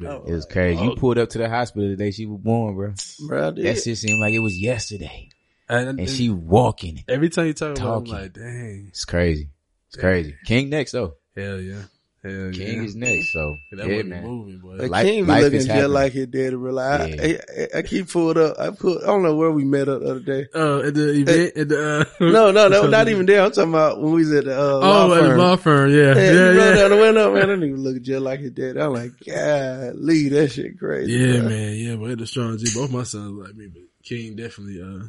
Oh, 0.06 0.24
It 0.26 0.32
was 0.32 0.46
crazy. 0.46 0.80
You 0.82 0.92
oh. 0.92 0.96
pulled 0.96 1.18
up 1.18 1.30
to 1.30 1.38
the 1.38 1.48
hospital 1.48 1.88
the 1.88 1.96
day 1.96 2.10
she 2.12 2.26
was 2.26 2.40
born, 2.40 2.74
bro. 2.76 2.94
bro. 3.26 3.48
I. 3.48 3.50
That 3.50 3.82
shit 3.82 3.98
seemed 3.98 4.20
like 4.20 4.32
it 4.34 4.38
was 4.38 4.56
yesterday. 4.56 5.28
and, 5.68 5.98
And 6.00 6.08
she 6.08 6.30
walking. 6.30 7.02
every 7.08 7.30
time 7.30 7.46
you 7.46 7.54
talk 7.54 7.76
about 7.78 7.86
it, 8.06 8.12
I'm 8.12 8.20
like, 8.22 8.32
dang. 8.34 8.86
It's 8.88 9.04
crazy. 9.04 9.48
It's 9.88 9.96
crazy. 9.96 10.36
King 10.44 10.70
next 10.70 10.92
though. 10.92 11.14
Hell 11.36 11.60
yeah. 11.60 11.82
Hell 12.24 12.32
yeah. 12.32 12.50
King 12.52 12.84
is 12.84 12.94
next. 12.94 13.32
So 13.32 13.56
That 13.72 13.78
yeah, 13.88 13.92
wasn't 13.94 14.08
man. 14.10 14.22
moving, 14.24 14.58
boy. 14.58 14.74
Like 14.76 14.90
Life- 14.90 15.06
King 15.06 15.24
be 15.24 15.28
life 15.32 15.42
looking 15.42 15.58
is 15.58 15.64
just 15.64 15.74
happening. 15.74 15.92
like 15.92 16.12
his 16.12 16.26
daddy. 16.28 16.54
Real 16.54 16.78
I, 16.78 17.06
Yeah. 17.06 17.38
I, 17.74 17.78
I 17.78 17.82
keep 17.82 18.08
pulled 18.10 18.38
up. 18.38 18.56
I 18.60 18.70
put. 18.70 19.02
I 19.02 19.06
don't 19.06 19.24
know 19.24 19.34
where 19.34 19.50
we 19.50 19.64
met 19.64 19.88
up 19.88 20.02
the 20.02 20.10
other 20.10 20.20
day. 20.20 20.46
Oh, 20.54 20.82
at 20.82 20.94
the 20.94 21.10
event, 21.14 21.56
at 21.56 21.68
the, 21.68 22.00
uh, 22.00 22.04
No, 22.20 22.52
no, 22.52 22.68
no, 22.68 22.86
not 22.88 23.08
even 23.08 23.26
there. 23.26 23.42
I'm 23.42 23.50
talking 23.50 23.70
about 23.72 24.00
when 24.00 24.12
we 24.12 24.20
was 24.20 24.32
at 24.34 24.44
the 24.44 24.56
uh, 24.56 24.78
law 24.78 25.06
Oh, 25.08 25.14
at 25.14 25.22
the 25.22 25.28
firm. 25.30 25.38
law 25.38 25.56
firm, 25.56 25.90
yeah. 25.90 25.96
Yeah, 25.96 26.14
Yeah, 26.14 26.30
you 26.30 26.58
roll 26.58 26.66
yeah. 26.66 26.74
down 26.74 26.90
the 26.90 26.96
window, 26.96 27.34
man. 27.34 27.42
I 27.42 27.46
don't 27.46 27.64
even 27.64 27.82
look 27.82 28.00
just 28.02 28.22
like 28.22 28.38
he 28.40 28.50
did. 28.50 28.76
I'm 28.78 28.92
like, 28.92 29.10
God, 29.26 29.94
Lee, 29.96 30.28
that 30.28 30.52
shit 30.52 30.78
crazy. 30.78 31.12
Yeah, 31.14 31.40
bro. 31.40 31.48
man, 31.48 31.74
yeah, 31.74 31.96
but 31.96 32.18
the 32.18 32.26
strong 32.28 32.56
G. 32.56 32.66
Both 32.72 32.92
my 32.92 33.02
sons 33.02 33.32
like 33.44 33.56
me, 33.56 33.66
but 33.66 33.82
King 34.04 34.36
definitely 34.36 34.80
uh 34.80 35.06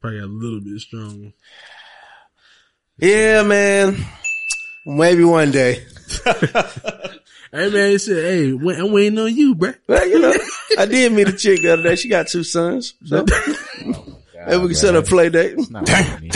probably 0.00 0.18
got 0.18 0.26
a 0.26 0.32
little 0.32 0.60
bit 0.60 0.80
stronger. 0.80 1.32
Yeah, 2.98 3.42
man. 3.44 3.96
Maybe 4.84 5.22
one 5.24 5.50
day. 5.52 5.84
Hey 7.52 7.70
man, 7.70 7.90
he 7.90 7.98
said, 7.98 8.24
"Hey, 8.24 8.50
I'm 8.50 8.92
waiting 8.92 9.18
on 9.18 9.34
you, 9.34 9.54
bro. 9.54 9.72
Well, 9.86 10.06
you 10.06 10.18
know, 10.18 10.34
I 10.78 10.84
did 10.86 11.12
meet 11.12 11.28
a 11.28 11.32
chick 11.32 11.62
the 11.62 11.72
other 11.74 11.82
day. 11.84 11.96
She 11.96 12.08
got 12.08 12.26
two 12.26 12.42
sons. 12.42 12.94
So 13.04 13.24
maybe 13.24 13.96
we 14.62 14.66
can 14.68 14.74
set 14.74 14.96
up 14.96 15.04
a 15.04 15.06
play 15.06 15.30
date. 15.30 15.56
Not 15.70 15.88
funny. 15.88 16.30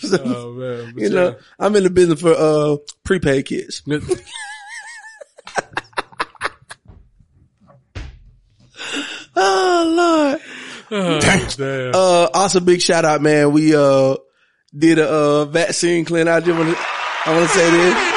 So, 0.00 0.22
Oh 0.24 0.52
man, 0.52 0.94
you 0.96 1.10
know, 1.10 1.36
I'm 1.58 1.74
in 1.76 1.82
the 1.82 1.90
business 1.90 2.20
for 2.20 2.32
uh 2.32 2.76
prepaid 3.02 3.46
kids. 3.46 3.82
Oh 9.34 10.38
Lord. 10.90 11.48
damn. 11.56 11.92
Uh 11.94 12.28
also 12.32 12.60
big 12.60 12.80
shout 12.80 13.04
out, 13.04 13.20
man. 13.20 13.52
We 13.52 13.74
uh 13.74 14.16
did 14.76 14.98
a 14.98 15.08
uh 15.08 15.44
vaccine 15.46 16.04
clinic. 16.04 16.32
I 16.32 16.40
just 16.40 16.56
wanna 16.58 16.74
I 17.26 17.34
wanna 17.34 17.48
say 17.48 17.70
this. 17.70 18.15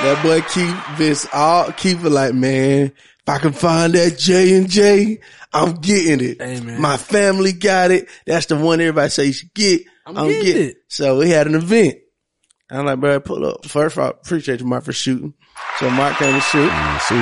That 0.00 0.22
boy 0.22 0.40
keep 0.42 0.98
this 0.98 1.26
all 1.32 1.72
keep 1.72 1.98
it 2.04 2.10
like, 2.10 2.32
man, 2.32 2.86
if 2.86 3.28
I 3.28 3.38
can 3.38 3.52
find 3.52 3.92
that 3.94 4.16
J 4.16 4.56
and 4.56 4.70
J, 4.70 5.20
I'm 5.52 5.74
getting 5.74 6.24
it. 6.24 6.38
Man. 6.38 6.80
My 6.80 6.96
family 6.96 7.52
got 7.52 7.90
it. 7.90 8.08
That's 8.24 8.46
the 8.46 8.56
one 8.56 8.80
everybody 8.80 9.10
say 9.10 9.24
you 9.26 9.32
should 9.32 9.52
get. 9.54 9.82
I'm 10.06 10.16
I'm, 10.16 10.28
getting 10.28 10.44
getting 10.44 10.62
it. 10.62 10.70
it. 10.70 10.76
So 10.88 11.18
we 11.18 11.30
had 11.30 11.48
an 11.48 11.56
event. 11.56 11.96
I'm 12.70 12.86
like, 12.86 13.00
bro, 13.00 13.18
pull 13.18 13.44
up. 13.44 13.66
First 13.66 13.96
of 13.96 14.04
all, 14.04 14.10
appreciate 14.10 14.60
you, 14.60 14.66
Mark, 14.66 14.84
for 14.84 14.92
shooting. 14.92 15.34
So 15.78 15.88
Mark 15.90 16.16
came 16.16 16.34
to 16.34 16.40
shoot. 16.40 16.68
sweet 17.02 17.18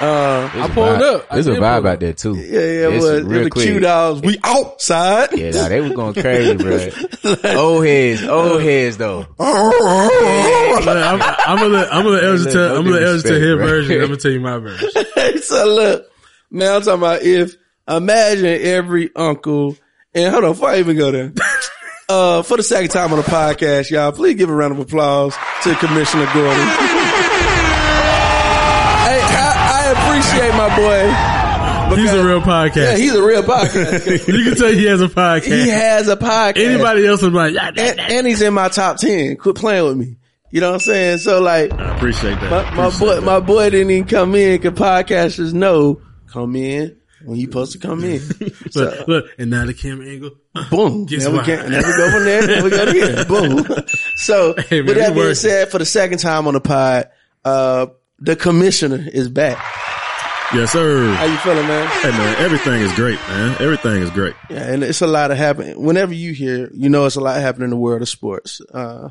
Uh, 0.00 0.48
I 0.54 0.70
pulled 0.72 0.86
vibe- 1.00 1.14
up. 1.14 1.28
There's 1.30 1.48
a 1.48 1.54
vibe 1.56 1.88
out 1.88 1.98
there 1.98 2.12
too. 2.12 2.36
yeah, 2.36 2.44
yeah, 2.60 2.88
it 2.88 2.92
was. 2.92 3.04
It 3.04 3.24
real 3.24 3.40
was 3.40 3.48
quick. 3.48 3.66
cute 3.66 3.82
dogs. 3.82 4.20
We 4.22 4.38
outside. 4.44 5.36
Yeah, 5.36 5.50
nah, 5.50 5.68
they 5.68 5.80
was 5.80 5.92
going 5.92 6.14
crazy, 6.22 6.54
bro. 6.54 7.56
old 7.56 7.84
heads, 7.84 8.22
old 8.22 8.62
heads 8.62 8.98
though. 8.98 9.26
I'm, 9.40 11.20
I'm 11.22 11.56
gonna 11.58 11.68
let 11.68 11.92
I'm 11.92 12.04
gonna 12.04 12.08
let 12.16 12.24
Elgin 12.24 12.52
tell 12.52 12.76
I'm 12.76 12.84
gonna 12.84 13.00
Elgin 13.00 13.22
tell 13.30 13.40
his 13.40 13.54
version. 13.56 13.94
I'm 14.00 14.06
gonna 14.06 14.16
tell 14.16 14.30
you 14.30 14.40
my 14.40 14.58
version. 14.58 14.90
so 15.42 15.66
look, 15.66 16.06
now 16.52 16.76
I'm 16.76 16.82
talking 16.82 17.00
about 17.00 17.22
if 17.22 17.56
imagine 17.88 18.46
every 18.46 19.10
uncle 19.16 19.76
and 20.14 20.32
hold 20.32 20.44
on, 20.44 20.52
before 20.52 20.70
I 20.70 20.78
even 20.78 20.96
go 20.96 21.10
there. 21.10 21.32
Uh, 22.08 22.42
for 22.42 22.56
the 22.56 22.62
second 22.62 22.90
time 22.90 23.10
on 23.12 23.18
the 23.18 23.24
podcast, 23.24 23.90
y'all, 23.90 24.12
please 24.12 24.34
give 24.36 24.48
a 24.48 24.54
round 24.54 24.72
of 24.72 24.78
applause 24.78 25.34
to 25.64 25.74
Commissioner 25.74 26.26
Gordon. 26.32 26.97
Appreciate 30.38 30.56
my 30.56 30.76
boy. 30.76 31.96
He's 31.96 32.12
a 32.12 32.24
real 32.24 32.40
podcast. 32.40 32.76
Yeah, 32.76 32.96
he's 32.96 33.14
a 33.14 33.22
real 33.22 33.42
podcast. 33.42 34.28
you 34.32 34.44
can 34.44 34.54
tell 34.56 34.72
he 34.72 34.84
has 34.84 35.00
a 35.00 35.08
podcast. 35.08 35.42
he 35.44 35.68
has 35.68 36.08
a 36.08 36.16
podcast. 36.16 36.58
Anybody 36.58 37.06
else 37.06 37.22
would 37.22 37.30
be 37.32 37.36
like, 37.36 37.54
and, 37.78 37.98
and 38.00 38.26
he's 38.26 38.42
in 38.42 38.52
my 38.54 38.68
top 38.68 38.98
ten. 38.98 39.36
Quit 39.36 39.56
playing 39.56 39.84
with 39.86 39.96
me. 39.96 40.16
You 40.50 40.60
know 40.60 40.68
what 40.68 40.74
I'm 40.74 40.80
saying? 40.80 41.18
So 41.18 41.40
like, 41.40 41.72
I 41.72 41.96
appreciate 41.96 42.38
that. 42.40 42.50
my, 42.50 42.74
my 42.74 42.86
Appreciate 42.86 42.98
boy, 43.06 43.14
that. 43.16 43.22
my 43.24 43.40
boy 43.40 43.70
didn't 43.70 43.90
even 43.90 44.06
come 44.08 44.34
in. 44.34 44.60
Cause 44.60 44.72
podcasters 44.72 45.52
know 45.52 46.00
come 46.26 46.56
in 46.56 46.96
when 47.24 47.38
you 47.38 47.46
supposed 47.46 47.72
to 47.72 47.78
come 47.78 48.04
in. 48.04 48.20
So, 48.70 48.82
Look, 48.84 49.08
look, 49.08 49.24
and 49.38 49.50
now 49.50 49.64
the 49.66 49.74
camera 49.74 50.06
angle. 50.08 50.30
boom. 50.70 51.06
Guess 51.06 51.24
Now 51.24 51.32
we, 51.32 51.38
can, 51.44 51.70
now 51.70 51.78
we 51.78 51.82
go 51.96 52.10
from 52.10 52.24
there. 52.24 52.46
Now 52.46 52.64
we 52.64 52.70
go 52.70 52.92
here. 52.92 53.24
Boom. 53.26 53.66
So 54.16 54.54
Hey, 54.68 54.80
man, 54.82 54.86
with 54.86 54.96
that 54.98 55.06
being 55.08 55.16
working. 55.16 55.34
said, 55.34 55.70
for 55.70 55.78
the 55.78 55.86
second 55.86 56.18
time 56.18 56.46
on 56.46 56.54
the 56.54 56.60
pod, 56.60 57.08
uh, 57.44 57.86
the 58.18 58.36
commissioner 58.36 59.04
is 59.12 59.28
back. 59.28 59.56
Yes, 60.54 60.72
sir. 60.72 61.12
How 61.12 61.26
you 61.26 61.36
feeling, 61.38 61.66
man? 61.66 61.86
Hey 62.00 62.10
man, 62.10 62.36
everything 62.38 62.80
is 62.80 62.90
great, 62.94 63.18
man. 63.28 63.56
Everything 63.60 64.00
is 64.00 64.10
great. 64.10 64.34
Yeah, 64.48 64.72
and 64.72 64.82
it's 64.82 65.02
a 65.02 65.06
lot 65.06 65.30
of 65.30 65.36
happening. 65.36 65.82
Whenever 65.82 66.14
you 66.14 66.32
hear, 66.32 66.70
you 66.72 66.88
know, 66.88 67.04
it's 67.04 67.16
a 67.16 67.20
lot 67.20 67.38
happening 67.38 67.64
in 67.64 67.70
the 67.70 67.76
world 67.76 68.00
of 68.00 68.08
sports. 68.08 68.62
Uh, 68.72 69.10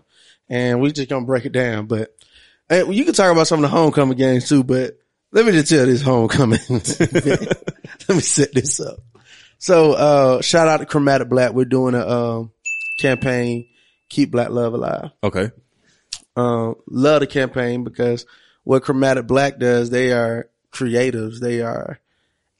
and 0.49 0.81
we 0.81 0.91
just 0.91 1.09
gonna 1.09 1.27
break 1.27 1.45
it 1.45 1.51
down. 1.51 1.85
But 1.85 2.09
and 2.71 2.93
you 2.93 3.05
can 3.05 3.13
talk 3.13 3.31
about 3.31 3.45
some 3.45 3.63
of 3.63 3.69
the 3.69 3.77
homecoming 3.77 4.17
games 4.17 4.49
too. 4.49 4.63
But 4.63 4.97
let 5.31 5.45
me 5.45 5.51
just 5.51 5.69
tell 5.69 5.85
this 5.85 6.01
homecoming. 6.01 6.59
let 6.69 8.09
me 8.09 8.19
set 8.19 8.51
this 8.53 8.79
up. 8.79 8.97
So, 9.59 9.93
uh, 9.93 10.41
shout 10.41 10.67
out 10.67 10.77
to 10.77 10.87
Chromatic 10.87 11.29
Black. 11.29 11.53
We're 11.53 11.65
doing 11.65 11.93
a 11.93 12.07
um, 12.07 12.51
campaign, 12.99 13.67
keep 14.09 14.31
Black 14.31 14.49
Love 14.49 14.73
alive. 14.73 15.11
Okay. 15.23 15.51
Um, 16.35 16.75
love 16.87 17.19
the 17.19 17.27
campaign 17.27 17.83
because 17.83 18.25
what 18.63 18.81
Chromatic 18.81 19.27
Black 19.27 19.59
does, 19.59 19.91
they 19.91 20.13
are 20.13 20.49
creatives. 20.71 21.39
They 21.39 21.61
are 21.61 21.99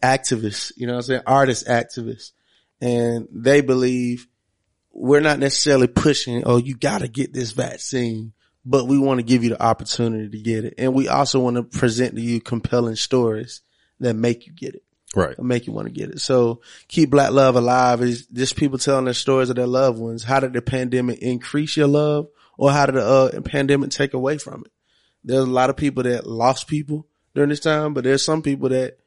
activists, 0.01 0.71
you 0.77 0.87
know 0.87 0.93
what 0.93 0.99
I'm 0.99 1.03
saying? 1.03 1.21
Artist 1.25 1.67
activists. 1.67 2.31
And 2.79 3.27
they 3.31 3.61
believe 3.61 4.27
we're 4.91 5.21
not 5.21 5.39
necessarily 5.39 5.87
pushing, 5.87 6.43
oh, 6.45 6.57
you 6.57 6.75
gotta 6.75 7.07
get 7.07 7.33
this 7.33 7.51
vaccine, 7.51 8.33
but 8.65 8.87
we 8.87 8.99
want 8.99 9.19
to 9.19 9.23
give 9.23 9.43
you 9.43 9.51
the 9.51 9.63
opportunity 9.63 10.29
to 10.29 10.43
get 10.43 10.65
it. 10.65 10.75
And 10.77 10.93
we 10.93 11.07
also 11.07 11.39
want 11.39 11.55
to 11.55 11.63
present 11.63 12.15
to 12.15 12.21
you 12.21 12.41
compelling 12.41 12.95
stories 12.95 13.61
that 13.99 14.13
make 14.13 14.45
you 14.45 14.53
get 14.53 14.75
it. 14.75 14.83
Right. 15.15 15.39
Make 15.39 15.67
you 15.67 15.73
want 15.73 15.87
to 15.87 15.93
get 15.93 16.09
it. 16.09 16.19
So 16.19 16.61
keep 16.87 17.09
black 17.09 17.31
love 17.31 17.55
alive 17.55 18.01
is 18.01 18.27
just 18.27 18.57
people 18.57 18.77
telling 18.77 19.05
their 19.05 19.13
stories 19.13 19.49
of 19.49 19.55
their 19.55 19.65
loved 19.65 19.97
ones. 19.99 20.23
How 20.23 20.41
did 20.41 20.53
the 20.53 20.61
pandemic 20.61 21.19
increase 21.19 21.77
your 21.77 21.87
love 21.87 22.27
or 22.57 22.71
how 22.71 22.85
did 22.85 22.95
the 22.95 23.05
uh, 23.05 23.41
pandemic 23.41 23.91
take 23.91 24.13
away 24.13 24.37
from 24.37 24.63
it? 24.65 24.71
There's 25.23 25.45
a 25.45 25.49
lot 25.51 25.69
of 25.69 25.77
people 25.77 26.03
that 26.03 26.27
lost 26.27 26.67
people 26.67 27.07
during 27.37 27.49
this 27.51 27.59
time, 27.59 27.93
but 27.93 28.03
there's 28.03 28.25
some 28.25 28.41
people 28.41 28.69
that 28.69 28.97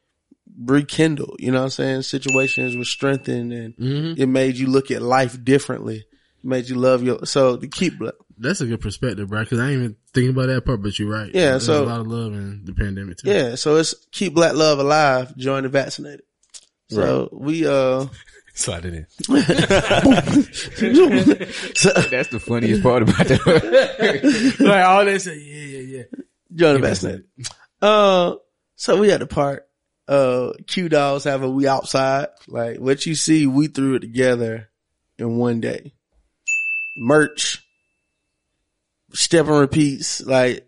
rekindled, 0.57 1.35
you 1.39 1.51
know 1.51 1.57
what 1.59 1.63
I'm 1.65 1.69
saying? 1.71 2.01
Situations 2.03 2.77
were 2.77 2.85
strengthened 2.85 3.51
and 3.51 3.75
Mm-hmm. 3.75 4.21
it 4.21 4.27
made 4.27 4.55
you 4.55 4.67
look 4.67 4.89
at 4.89 5.01
life 5.01 5.43
differently. 5.43 5.97
It 5.97 6.45
made 6.45 6.69
you 6.69 6.75
love 6.75 7.03
your, 7.03 7.25
so 7.25 7.57
to 7.57 7.67
keep 7.67 7.99
black. 7.99 8.13
That's 8.37 8.61
a 8.61 8.65
good 8.67 8.79
perspective, 8.79 9.27
bro. 9.27 9.41
Because 9.41 9.59
I 9.59 9.65
ain't 9.71 9.79
even 9.79 9.95
thinking 10.13 10.29
about 10.29 10.47
that 10.47 10.65
part, 10.65 10.81
but 10.81 10.97
you're 10.97 11.09
right. 11.11 11.29
Yeah, 11.33 11.51
There's 11.51 11.65
so- 11.65 11.83
a 11.83 11.85
lot 11.85 11.99
of 11.99 12.07
love 12.07 12.31
in 12.33 12.63
the 12.63 12.73
pandemic 12.73 13.17
too. 13.17 13.29
Yeah. 13.29 13.55
So 13.55 13.75
it's 13.75 13.93
keep 14.13 14.33
black 14.33 14.53
love 14.55 14.79
alive, 14.79 15.35
join 15.35 15.63
the 15.63 15.69
vaccinated. 15.69 16.23
So 16.89 17.27
we, 17.33 17.67
uh, 17.67 18.05
Slide 18.53 18.85
it 18.85 18.93
in. 18.93 19.05
so, 21.75 21.91
That's 22.09 22.29
the 22.29 22.39
funniest 22.45 22.81
part 22.83 23.03
about 23.03 23.27
that. 23.27 24.55
like 24.59 24.85
all 24.85 25.05
they 25.05 25.17
say, 25.19 25.37
yeah, 25.37 25.77
yeah, 25.79 25.97
yeah. 25.97 26.03
Join 26.53 26.73
the 26.75 26.79
vaccinated. 26.87 27.25
Uh, 27.81 28.35
so 28.75 28.99
we 28.99 29.11
at 29.11 29.19
the 29.19 29.27
part. 29.27 29.67
uh, 30.11 30.51
Q 30.67 30.89
Dogs 30.89 31.23
have 31.23 31.41
a 31.41 31.49
We 31.49 31.67
Outside. 31.67 32.27
Like 32.47 32.79
what 32.79 33.05
you 33.05 33.15
see, 33.15 33.47
we 33.47 33.67
threw 33.67 33.95
it 33.95 34.01
together 34.01 34.69
in 35.17 35.37
one 35.37 35.61
day. 35.61 35.93
Merch, 36.97 37.65
step 39.13 39.47
and 39.47 39.59
repeats, 39.59 40.21
like 40.21 40.67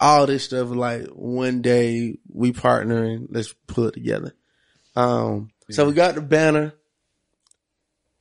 all 0.00 0.26
this 0.26 0.44
stuff. 0.44 0.70
Like 0.70 1.06
one 1.08 1.62
day 1.62 2.18
we 2.28 2.52
partnering, 2.52 3.28
let's 3.30 3.54
pull 3.68 3.86
it 3.86 3.94
together. 3.94 4.34
Um, 4.96 5.52
so 5.70 5.86
we 5.86 5.92
got 5.92 6.16
the 6.16 6.20
banner, 6.20 6.74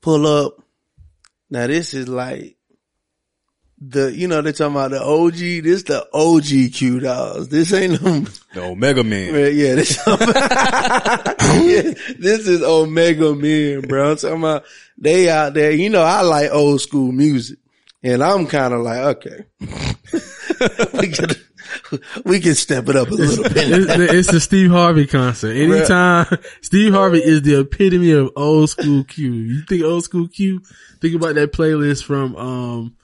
pull 0.02 0.28
up. 0.28 0.62
Now 1.50 1.66
this 1.66 1.96
is 1.96 2.08
like 2.08 2.58
the, 3.82 4.14
you 4.14 4.28
know, 4.28 4.42
they're 4.42 4.54
talking 4.54 4.76
about 4.76 4.92
the 4.92 5.02
OG. 5.02 5.64
This 5.64 5.84
the 5.84 6.06
OG 6.14 6.74
Q 6.74 7.00
dogs. 7.00 7.50
This 7.50 7.74
ain't 7.74 8.02
no, 8.02 8.20
The 8.54 8.64
Omega 8.64 9.04
Man. 9.04 9.34
yeah, 9.34 9.48
yeah, 9.48 9.76
this, 9.76 9.98
yeah, 10.08 11.94
this 12.20 12.48
is 12.48 12.62
Omega 12.62 13.34
Man, 13.36 13.82
bro. 13.82 14.12
I'm 14.12 14.18
talking 14.18 14.38
about 14.40 14.64
they 14.98 15.30
out 15.30 15.54
there. 15.54 15.72
You 15.72 15.90
know, 15.90 16.02
I 16.02 16.22
like 16.22 16.52
old 16.52 16.82
school 16.82 17.12
music 17.12 17.60
and 18.04 18.24
I'm 18.24 18.48
kind 18.48 18.74
of 18.74 18.82
like, 18.82 19.18
okay, 19.18 19.46
we 20.94 21.08
can, 21.10 21.30
we 22.26 22.40
can 22.40 22.56
step 22.56 22.90
it 22.90 22.96
up 22.96 23.10
a 23.10 23.14
little 23.14 23.44
bit. 23.44 23.54
the- 23.54 24.08
it's 24.12 24.32
the 24.32 24.40
Steve 24.40 24.72
Harvey 24.72 25.06
concert. 25.08 25.56
Anytime 25.56 26.26
Steve 26.62 26.94
Harvey 26.94 27.20
is 27.20 27.42
the 27.44 27.60
epitome 27.62 28.12
of 28.12 28.32
old 28.36 28.70
school 28.70 29.04
Q. 29.06 29.32
You 29.32 29.62
think 29.62 29.84
old 29.84 30.04
school 30.04 30.28
Q? 30.28 30.62
Think 31.02 31.16
about 31.16 31.36
that 31.36 31.54
playlist 31.54 32.04
from 32.04 32.36
um 32.36 32.96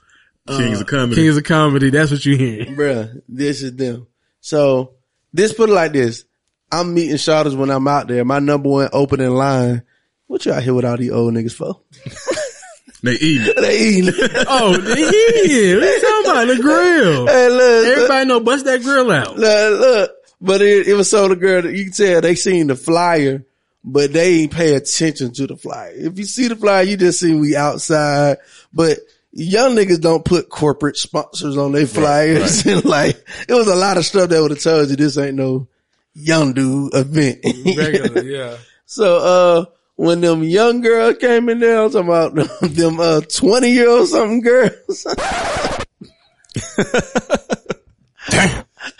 Kings 0.46 0.78
uh, 0.78 0.80
of 0.82 0.86
Comedy. 0.86 1.14
Kings 1.22 1.36
of 1.36 1.44
Comedy. 1.44 1.90
That's 1.90 2.10
what 2.10 2.24
you 2.24 2.36
hear. 2.36 2.64
Bruh, 2.66 3.22
this 3.28 3.62
is 3.62 3.74
them. 3.76 4.06
So 4.40 4.94
this 5.32 5.52
put 5.52 5.70
it 5.70 5.72
like 5.74 5.92
this. 5.92 6.24
I'm 6.70 6.94
meeting 6.94 7.16
shotters 7.16 7.54
when 7.54 7.70
I'm 7.70 7.86
out 7.88 8.08
there. 8.08 8.24
My 8.24 8.38
number 8.38 8.68
one 8.68 8.88
opening 8.92 9.30
line. 9.30 9.82
What 10.26 10.44
you 10.44 10.52
out 10.52 10.62
here 10.64 10.74
with 10.74 10.84
all 10.84 10.96
these 10.96 11.12
old 11.12 11.34
niggas 11.34 11.52
for? 11.54 11.80
They 13.04 13.12
eat. 13.20 13.54
they 13.56 13.78
eating. 13.78 14.14
Oh, 14.48 14.72
yeah. 14.72 15.76
What 15.76 15.84
you 15.84 16.00
talking 16.00 16.30
about? 16.30 16.46
The 16.48 16.58
grill. 16.60 17.26
Hey, 17.28 17.48
look, 17.48 17.86
Everybody 17.96 18.24
know 18.26 18.40
bust 18.40 18.64
that 18.64 18.82
grill 18.82 19.10
out. 19.12 19.36
look, 19.38 19.80
look. 19.80 20.10
But 20.40 20.62
it, 20.62 20.88
it 20.88 20.94
was 20.94 21.08
so 21.08 21.28
the 21.28 21.36
girl 21.36 21.62
that 21.62 21.72
you 21.74 21.84
can 21.84 21.92
tell 21.92 22.20
they 22.20 22.34
seen 22.34 22.66
the 22.66 22.74
flyer, 22.74 23.44
but 23.84 24.12
they 24.12 24.40
ain't 24.40 24.52
pay 24.52 24.74
attention 24.74 25.32
to 25.34 25.46
the 25.46 25.56
flyer. 25.56 25.92
If 25.94 26.18
you 26.18 26.24
see 26.24 26.48
the 26.48 26.56
flyer, 26.56 26.82
you 26.82 26.96
just 26.96 27.20
see 27.20 27.34
we 27.34 27.54
outside, 27.56 28.38
but 28.72 28.98
young 29.36 29.76
niggas 29.76 30.00
don't 30.00 30.24
put 30.24 30.48
corporate 30.48 30.96
sponsors 30.96 31.56
on 31.56 31.72
their 31.72 31.86
flyers. 31.86 32.64
and 32.66 32.84
like, 32.86 33.16
it 33.48 33.52
was 33.52 33.68
a 33.68 33.76
lot 33.76 33.98
of 33.98 34.06
stuff 34.06 34.30
that 34.30 34.40
would 34.40 34.50
have 34.50 34.62
told 34.62 34.88
you 34.88 34.96
this 34.96 35.18
ain't 35.18 35.36
no 35.36 35.68
young 36.14 36.54
dude 36.54 36.94
event. 36.94 37.40
Regular, 37.44 38.22
yeah. 38.24 38.56
So, 38.86 39.16
uh, 39.18 39.64
when 39.96 40.20
them 40.20 40.42
young 40.42 40.80
girls 40.80 41.18
came 41.18 41.48
in 41.48 41.60
there, 41.60 41.82
I'm 41.82 41.90
talking 41.90 42.08
about 42.08 42.34
them, 42.62 43.00
uh, 43.00 43.20
20 43.20 43.70
year 43.70 43.88
old 43.88 44.08
something 44.08 44.40
girls. 44.40 45.06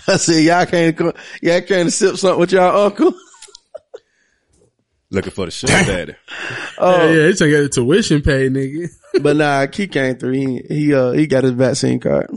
I 0.09 0.17
said, 0.19 0.45
y'all 0.45 0.67
can't, 0.67 0.97
co- 0.97 1.15
y'all 1.43 1.61
can't 1.63 1.93
sip 1.93 2.17
something 2.17 2.41
with 2.41 2.53
y'all 2.53 2.87
uncle. 2.87 3.13
Looking 5.11 5.33
for 5.33 5.45
the 5.47 5.51
sugar 5.51 5.73
daddy. 5.73 6.15
Oh, 6.79 7.07
yeah, 7.07 7.13
yeah, 7.13 7.29
it's 7.29 7.41
like 7.41 7.51
a 7.51 7.69
tuition 7.69 8.23
paid, 8.23 8.53
nigga. 8.53 8.89
But 9.23 9.37
nah, 9.37 9.67
he 9.73 9.87
came 9.87 10.17
through. 10.17 10.33
He, 10.33 10.63
he, 10.69 10.95
uh, 10.95 11.13
he 11.13 11.27
got 11.27 11.45
his 11.45 11.53
vaccine 11.53 12.01
card. 12.01 12.31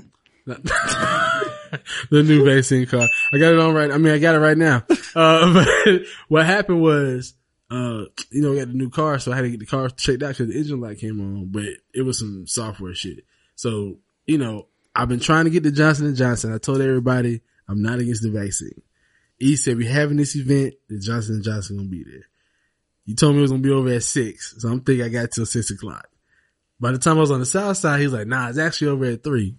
the 0.45 2.23
new 2.23 2.45
vaccine 2.45 2.85
card. 2.85 3.09
I 3.31 3.37
got 3.37 3.53
it 3.53 3.59
on 3.59 3.73
right. 3.73 3.91
I 3.91 3.97
mean, 3.97 4.13
I 4.13 4.19
got 4.19 4.35
it 4.35 4.39
right 4.39 4.57
now. 4.57 4.83
Uh, 5.15 5.53
but 5.85 6.01
what 6.27 6.45
happened 6.45 6.81
was, 6.81 7.33
uh, 7.71 8.05
you 8.31 8.41
know, 8.41 8.51
we 8.51 8.57
got 8.57 8.67
the 8.67 8.73
new 8.73 8.89
car, 8.89 9.19
so 9.19 9.31
I 9.31 9.35
had 9.35 9.43
to 9.43 9.51
get 9.51 9.59
the 9.59 9.65
car 9.65 9.89
checked 9.89 10.23
out 10.23 10.29
because 10.29 10.47
the 10.47 10.57
engine 10.57 10.81
light 10.81 10.99
came 10.99 11.19
on, 11.19 11.47
but 11.51 11.65
it 11.93 12.01
was 12.01 12.19
some 12.19 12.47
software 12.47 12.95
shit. 12.95 13.25
So, 13.55 13.99
you 14.25 14.37
know, 14.37 14.67
I've 14.95 15.09
been 15.09 15.19
trying 15.19 15.45
to 15.45 15.51
get 15.51 15.63
the 15.63 15.71
Johnson 15.71 16.07
and 16.07 16.15
Johnson. 16.15 16.53
I 16.53 16.57
told 16.57 16.81
everybody 16.81 17.41
I'm 17.67 17.81
not 17.81 17.99
against 17.99 18.23
the 18.23 18.31
vaccine. 18.31 18.81
He 19.37 19.55
said 19.55 19.77
we're 19.77 19.91
having 19.91 20.17
this 20.17 20.35
event. 20.35 20.73
The 20.89 20.99
Johnson 20.99 21.35
and 21.35 21.43
Johnson 21.43 21.77
gonna 21.77 21.89
be 21.89 22.03
there. 22.03 22.25
You 23.05 23.15
told 23.15 23.33
me 23.33 23.39
it 23.39 23.43
was 23.43 23.51
gonna 23.51 23.63
be 23.63 23.71
over 23.71 23.89
at 23.89 24.03
six, 24.03 24.55
so 24.57 24.69
I'm 24.69 24.81
thinking 24.81 25.05
I 25.05 25.09
got 25.09 25.31
till 25.31 25.45
six 25.45 25.69
o'clock. 25.71 26.08
By 26.79 26.91
the 26.91 26.97
time 26.97 27.17
I 27.17 27.21
was 27.21 27.31
on 27.31 27.39
the 27.39 27.45
south 27.45 27.77
side, 27.77 27.99
he 27.99 28.05
was 28.05 28.13
like, 28.13 28.27
"Nah, 28.27 28.49
it's 28.49 28.57
actually 28.57 28.87
over 28.89 29.05
at 29.05 29.23
three. 29.23 29.55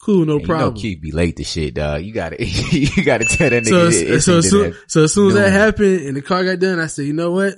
Cool, 0.00 0.24
no 0.24 0.38
You 0.38 0.46
problem." 0.46 0.74
know, 0.74 0.80
Q 0.80 0.98
be 0.98 1.12
late 1.12 1.36
to 1.36 1.44
shit, 1.44 1.74
dog. 1.74 2.02
You 2.02 2.12
gotta, 2.12 2.36
you 2.46 3.04
gotta 3.04 3.24
tell 3.24 3.50
that 3.50 3.64
nigga. 3.64 3.68
So, 3.68 3.86
it's 4.14 4.24
so, 4.24 4.38
as 4.38 4.48
soon, 4.50 4.74
so 4.86 5.04
as 5.04 5.12
soon 5.14 5.28
as 5.28 5.34
that 5.34 5.50
happened 5.50 6.00
and 6.06 6.16
the 6.16 6.22
car 6.22 6.44
got 6.44 6.58
done, 6.58 6.78
I 6.78 6.86
said, 6.86 7.06
you 7.06 7.12
know 7.12 7.32
what? 7.32 7.54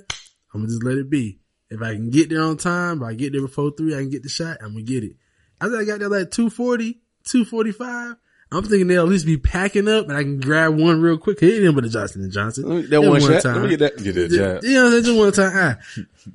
I'm 0.53 0.61
gonna 0.61 0.67
just 0.67 0.83
let 0.83 0.97
it 0.97 1.09
be. 1.09 1.39
If 1.69 1.81
I 1.81 1.93
can 1.93 2.09
get 2.09 2.29
there 2.29 2.41
on 2.41 2.57
time, 2.57 3.01
if 3.01 3.03
I 3.07 3.13
get 3.13 3.31
there 3.31 3.41
before 3.41 3.71
three, 3.77 3.95
I 3.95 3.99
can 3.99 4.09
get 4.09 4.23
the 4.23 4.29
shot. 4.29 4.57
I'm 4.61 4.73
gonna 4.73 4.83
get 4.83 5.03
it. 5.03 5.13
After 5.61 5.77
I 5.77 5.85
got 5.85 5.99
there 5.99 6.09
like 6.09 6.29
240, 6.31 6.99
245, 7.25 8.15
I'm 8.53 8.63
thinking 8.63 8.87
they'll 8.87 9.03
at 9.03 9.09
least 9.09 9.25
be 9.25 9.37
packing 9.37 9.87
up 9.87 10.07
and 10.07 10.15
I 10.17 10.21
can 10.23 10.39
grab 10.39 10.77
one 10.79 11.01
real 11.01 11.17
quick. 11.17 11.39
Hit 11.39 11.63
ain't 11.63 11.75
with 11.75 11.85
the 11.85 11.89
Johnson 11.89 12.21
and 12.23 12.31
Johnson. 12.31 12.89
That 12.89 13.01
one 13.01 13.19
shot. 13.19 13.43
Let 13.45 13.61
me 13.61 13.69
get 13.69 13.79
that. 13.79 13.97
Get 14.03 14.15
that 14.15 14.31
Yeah, 14.31 14.59
you 14.69 14.75
know, 14.75 14.89
they 14.91 15.01
just 15.01 15.17
one 15.17 15.31
time. 15.31 15.51
Ah, 15.53 15.77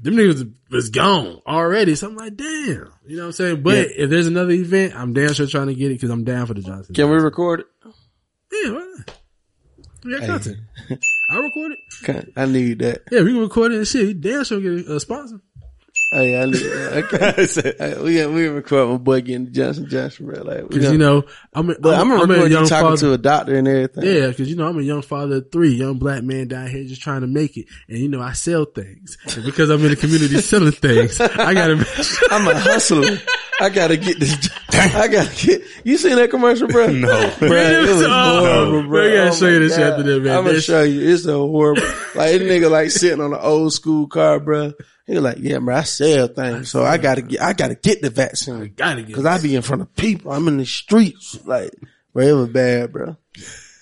them 0.03 0.15
niggas 0.15 0.53
was 0.71 0.91
gone 0.91 1.41
already. 1.47 1.95
So 1.95 2.09
I'm 2.09 2.17
like, 2.17 2.37
damn. 2.37 2.91
You 3.07 3.17
know 3.17 3.23
what 3.23 3.27
I'm 3.27 3.33
saying? 3.33 3.63
But 3.63 3.77
Yeah. 3.77 4.05
if 4.05 4.11
there's 4.11 4.27
another 4.27 4.51
event, 4.53 4.95
I'm 4.97 5.13
damn 5.13 5.33
sure 5.33 5.47
trying 5.47 5.69
to 5.69 5.75
get 5.75 5.91
it 5.91 5.95
because 5.95 6.11
I'm 6.11 6.25
down 6.25 6.47
for 6.47 6.55
the 6.55 6.63
Johnson. 6.63 6.95
Can 6.95 7.09
we 7.11 7.17
record 7.19 7.61
it? 7.61 7.67
Yeah, 8.53 8.73
why 8.73 8.79
not? 8.97 9.15
We 10.05 10.11
got 10.13 10.21
Hey. 10.21 10.27
content. 10.27 10.57
I 11.31 11.37
record 11.39 11.73
it. 11.73 11.79
Okay, 12.03 12.33
I 12.37 12.47
need 12.47 12.79
that. 12.81 13.03
Yeah, 13.11 13.23
we 13.23 13.33
can 13.33 13.41
record 13.41 13.73
it 13.73 13.79
and 13.79 13.87
shit. 13.87 14.07
We 14.07 14.15
damn 14.15 14.45
sure 14.45 14.61
get 14.61 14.89
a 14.89 15.01
sponsor. 15.01 15.41
Hey, 16.11 16.41
I 16.41 16.47
that. 16.47 17.05
Okay. 17.13 17.75
Hey, 17.79 18.01
we 18.01 18.27
we 18.27 18.47
record 18.49 18.89
my 18.89 18.97
boy 18.97 19.21
getting 19.21 19.53
Johnson 19.53 19.89
Johnson, 19.91 20.25
bro. 20.25 20.43
Like, 20.43 20.69
we 20.71 20.81
Cause 20.81 20.91
you 20.91 20.97
know, 20.97 21.25
I'm 21.53 21.69
a, 21.69 21.79
but 21.79 21.99
I'm, 21.99 22.09
gonna 22.09 22.23
I'm 22.23 22.31
a 22.31 22.37
you 22.45 22.47
young 22.47 22.67
talking 22.67 22.87
father. 22.89 22.97
to 23.09 23.13
a 23.13 23.19
doctor 23.19 23.55
and 23.57 23.69
everything. 23.69 24.05
Yeah, 24.05 24.33
cause 24.33 24.49
you 24.49 24.57
know, 24.57 24.67
I'm 24.69 24.79
a 24.79 24.83
young 24.83 25.03
father 25.03 25.37
of 25.37 25.53
three, 25.53 25.75
young 25.75 25.99
black 25.99 26.23
man 26.23 26.49
down 26.49 26.69
here 26.69 26.85
just 26.85 27.03
trying 27.03 27.21
to 27.21 27.27
make 27.27 27.59
it. 27.59 27.67
And 27.89 27.99
you 27.99 28.09
know, 28.09 28.23
I 28.23 28.33
sell 28.33 28.65
things. 28.65 29.19
And 29.37 29.45
because 29.45 29.69
I'm 29.69 29.83
in 29.85 29.91
the 29.91 29.97
community 29.97 30.41
selling 30.41 30.73
things, 30.73 31.21
I 31.21 31.53
gotta 31.53 31.75
I'm 32.31 32.49
a 32.49 32.59
hustler. 32.59 33.19
I 33.61 33.69
gotta 33.69 33.97
get 33.99 34.19
this. 34.19 34.49
I 34.73 35.09
gotta 35.09 35.47
get. 35.47 35.63
You 35.85 35.99
seen 35.99 36.17
that 36.17 36.31
commercial, 36.31 36.69
bro? 36.69 36.87
No. 36.93 37.35
bro. 37.39 37.49
It 37.51 37.89
was 37.89 38.07
Oh, 38.09 38.41
horrible, 38.41 38.83
bro. 38.83 38.89
bro, 38.89 39.03
I 39.11 39.15
gotta 39.15 39.31
oh 39.31 39.35
show 39.35 39.49
you 39.49 39.59
this 39.59 39.77
after 39.77 40.05
that, 40.05 40.21
man. 40.23 40.39
I'm 40.39 40.45
gonna 40.45 40.61
show 40.63 40.83
you. 40.85 41.07
It's 41.13 41.27
a 41.27 41.33
horrible. 41.37 41.83
Like 42.15 42.39
this 42.39 42.43
nigga, 42.43 42.71
like 42.71 42.91
sitting 42.93 43.21
on 43.21 43.35
an 43.35 43.41
old 43.43 43.75
school 43.75 44.07
car, 44.07 44.41
bro. 44.41 44.73
He 45.09 45.15
was 45.15 45.23
like, 45.25 45.39
yeah, 45.41 45.59
bro, 45.59 45.75
I 45.75 45.83
sell 45.85 46.29
things, 46.29 46.71
so 46.71 46.85
I 46.85 46.99
gotta 46.99 47.23
get. 47.23 47.41
I 47.41 47.55
gotta 47.55 47.75
get 47.75 48.03
the 48.03 48.11
vaccine 48.11 48.61
I 48.63 48.67
gotta 48.67 49.01
get 49.01 49.09
because 49.09 49.25
I 49.25 49.41
be 49.43 49.57
in 49.57 49.63
front 49.63 49.83
of 49.83 49.95
people. 49.97 50.31
I'm 50.33 50.47
in 50.49 50.59
the 50.59 50.67
streets, 50.67 51.39
like, 51.47 51.73
bro. 52.13 52.25
It 52.27 52.33
was 52.33 52.49
bad, 52.51 52.93
bro. 52.93 53.17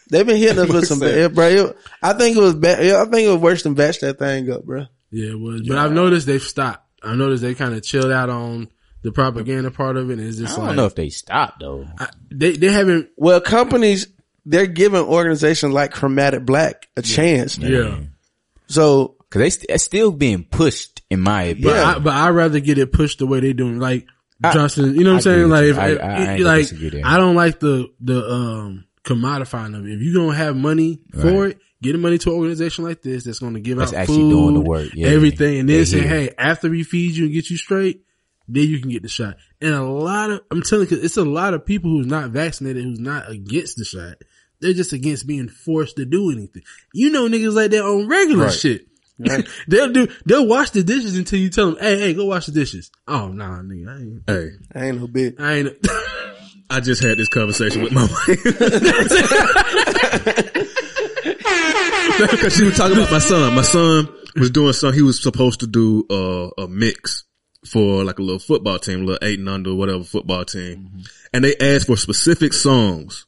They've 0.09 0.25
been 0.27 0.37
hitting 0.37 0.59
us 0.61 0.69
with 0.73 0.87
some 0.87 1.01
bad, 1.01 1.35
bro. 1.35 1.47
It- 1.49 1.77
I 2.01 2.13
think 2.13 2.37
it 2.37 2.41
was 2.41 2.55
bad. 2.55 2.79
I 2.79 3.05
think 3.11 3.27
it 3.27 3.33
was 3.33 3.41
worse 3.41 3.63
than 3.65 3.75
batch 3.75 3.99
that 4.01 4.19
thing 4.21 4.51
up, 4.53 4.65
bro. 4.65 4.87
Yeah, 5.11 5.31
it 5.33 5.41
was. 5.41 5.63
But 5.67 5.79
I've 5.79 5.93
noticed 5.93 6.27
they've 6.29 6.41
stopped. 6.43 6.89
I've 7.03 7.17
noticed 7.17 7.43
they 7.43 7.55
kind 7.55 7.75
of 7.75 7.83
chilled 7.83 8.13
out 8.13 8.31
on 8.31 8.69
the 9.03 9.11
propaganda 9.13 9.71
part 9.73 9.97
of 9.97 10.11
it. 10.11 10.19
And 10.21 10.29
it's 10.29 10.41
I 10.41 10.57
don't 10.57 10.67
like, 10.69 10.77
know 10.77 10.87
if 10.87 10.95
they 10.95 11.09
stopped 11.11 11.59
though. 11.61 11.87
I- 11.99 12.09
they, 12.31 12.53
they 12.53 12.69
haven't, 12.71 13.09
Well, 13.17 13.41
companies 13.41 14.07
they're 14.45 14.67
giving 14.69 15.01
organizations 15.03 15.73
like 15.73 15.91
Chromatic 15.93 16.45
Black 16.47 16.87
a 16.97 17.03
chance. 17.03 17.59
now. 17.59 17.67
yeah. 17.67 17.99
So 18.69 19.16
Cause 19.31 19.41
they 19.41 19.51
st- 19.51 19.81
still 19.81 20.13
being 20.13 20.45
pushed 20.45 21.03
in 21.11 21.21
my 21.21 21.53
But 21.55 21.71
opinion. 21.71 21.77
I, 21.85 21.99
but 21.99 22.13
I'd 22.15 22.31
rather 22.31 22.61
get 22.61 22.79
it 22.79 22.93
pushed 22.93 23.19
the 23.19 23.27
way 23.27 23.41
they 23.41 23.53
doing. 23.53 23.79
Like 23.81 24.07
Johnson, 24.53 24.95
you 24.95 25.03
know 25.05 25.15
what 25.15 25.27
I'm 25.27 25.33
I 25.33 25.35
saying? 25.37 25.49
Like 25.49 25.65
if, 25.65 25.79
I- 25.79 25.89
if- 25.91 26.01
I- 26.01 26.35
I 26.35 26.37
like. 26.37 27.05
I 27.05 27.17
don't 27.17 27.35
like 27.35 27.59
the 27.61 27.89
the 28.01 28.25
um 28.31 28.85
commodifying 29.05 29.77
of 29.77 29.87
it. 29.87 29.93
If 29.93 30.01
you're 30.03 30.15
gonna 30.15 30.37
have 30.37 30.57
money 30.57 31.01
for 31.13 31.47
it, 31.49 31.59
get 31.83 31.93
the 31.93 31.99
money 31.99 32.19
to 32.19 32.31
an 32.31 32.37
organization 32.37 32.85
like 32.85 33.03
this 33.03 33.25
that's 33.25 33.39
gonna 33.41 33.61
give 33.61 33.79
That's 33.79 33.93
out 33.93 33.99
actually 34.01 34.17
food, 34.19 34.31
doing 34.31 34.55
the 34.55 34.61
work. 34.61 34.91
Yeah, 34.95 35.09
everything, 35.09 35.59
and 35.61 35.69
then 35.69 35.87
say, 35.87 36.01
hey, 36.01 36.31
after 36.39 36.69
we 36.69 36.83
feed 36.83 37.17
you 37.17 37.25
and 37.25 37.33
get 37.35 37.49
you 37.51 37.57
straight, 37.57 38.03
then 38.49 38.69
you 38.69 38.81
can 38.81 38.91
get 38.91 39.03
the 39.03 39.09
shot. 39.09 39.37
And 39.61 39.75
a 39.75 39.83
lot 39.83 40.31
of 40.31 40.43
I'm 40.51 40.63
telling 40.63 40.89
you, 40.89 40.99
it's 41.01 41.17
a 41.17 41.25
lot 41.25 41.55
of 41.55 41.65
people 41.67 41.91
who's 41.91 42.07
not 42.07 42.31
vaccinated, 42.31 42.85
who's 42.85 43.01
not 43.01 43.31
against 43.31 43.77
the 43.77 43.85
shot. 43.85 44.17
They're 44.61 44.73
just 44.73 44.93
against 44.93 45.27
being 45.27 45.49
forced 45.49 45.97
to 45.97 46.05
do 46.05 46.31
anything. 46.31 46.63
You 46.95 47.11
know, 47.11 47.29
niggas 47.29 47.55
like 47.55 47.71
that 47.73 47.83
on 47.85 48.09
regular 48.09 48.45
Right. 48.47 48.53
shit. 48.55 48.87
they'll 49.69 49.93
do. 49.93 50.09
They'll 50.25 50.47
wash 50.47 50.71
the 50.71 50.83
dishes 50.83 51.17
until 51.17 51.39
you 51.39 51.49
tell 51.51 51.73
them, 51.73 51.79
"Hey, 51.81 51.99
hey, 51.99 52.15
go 52.15 52.27
wash 52.27 52.47
the 52.47 52.53
dishes." 52.53 52.91
Oh, 53.09 53.29
nah, 53.29 53.63
nigga, 53.63 53.89
I 53.89 53.97
ain't. 54.01 54.23
Hey, 54.27 54.51
I 54.75 54.87
ain't 54.87 55.01
no 55.01 55.07
bitch. 55.07 55.41
I 55.41 55.53
ain't. 55.55 55.77
I 56.71 56.81
just 56.81 57.03
had 57.03 57.17
this 57.17 57.29
conversation 57.29 57.83
with 57.83 57.93
my 57.93 58.03
wife. 58.03 58.43
Because 62.19 62.57
she 62.57 62.65
was 62.65 62.77
talking 62.77 62.97
about 62.97 63.11
my 63.11 63.19
son. 63.19 63.55
My 63.55 63.63
son 63.63 64.09
was 64.37 64.51
doing 64.51 64.73
something. 64.73 64.97
He 64.99 65.03
was 65.03 65.23
supposed 65.23 65.61
to 65.61 65.67
do 65.67 66.07
uh, 66.09 66.63
a 66.63 66.67
mix 66.67 67.25
for 67.67 68.05
like 68.05 68.19
a 68.19 68.23
little 68.23 68.39
football 68.39 68.79
team, 68.79 69.03
a 69.03 69.05
little 69.05 69.29
eight 69.29 69.39
and 69.39 69.49
under, 69.49 69.75
whatever 69.75 70.03
football 70.03 70.45
team. 70.45 71.05
And 71.35 71.45
they 71.45 71.57
asked 71.57 71.89
for 71.89 71.97
specific 71.97 72.55
songs. 72.55 73.27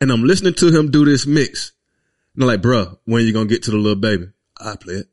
And 0.00 0.10
I'm 0.10 0.24
listening 0.24 0.54
to 0.54 0.76
him 0.76 0.90
do 0.90 1.04
this 1.04 1.24
mix. 1.26 1.72
they're 2.34 2.48
like, 2.48 2.62
bruh, 2.62 2.98
when 3.04 3.24
you 3.24 3.32
gonna 3.32 3.46
get 3.46 3.62
to 3.64 3.70
the 3.70 3.76
little 3.76 4.00
baby? 4.00 4.28
I 4.62 4.76
play 4.76 4.94
it. 4.94 5.06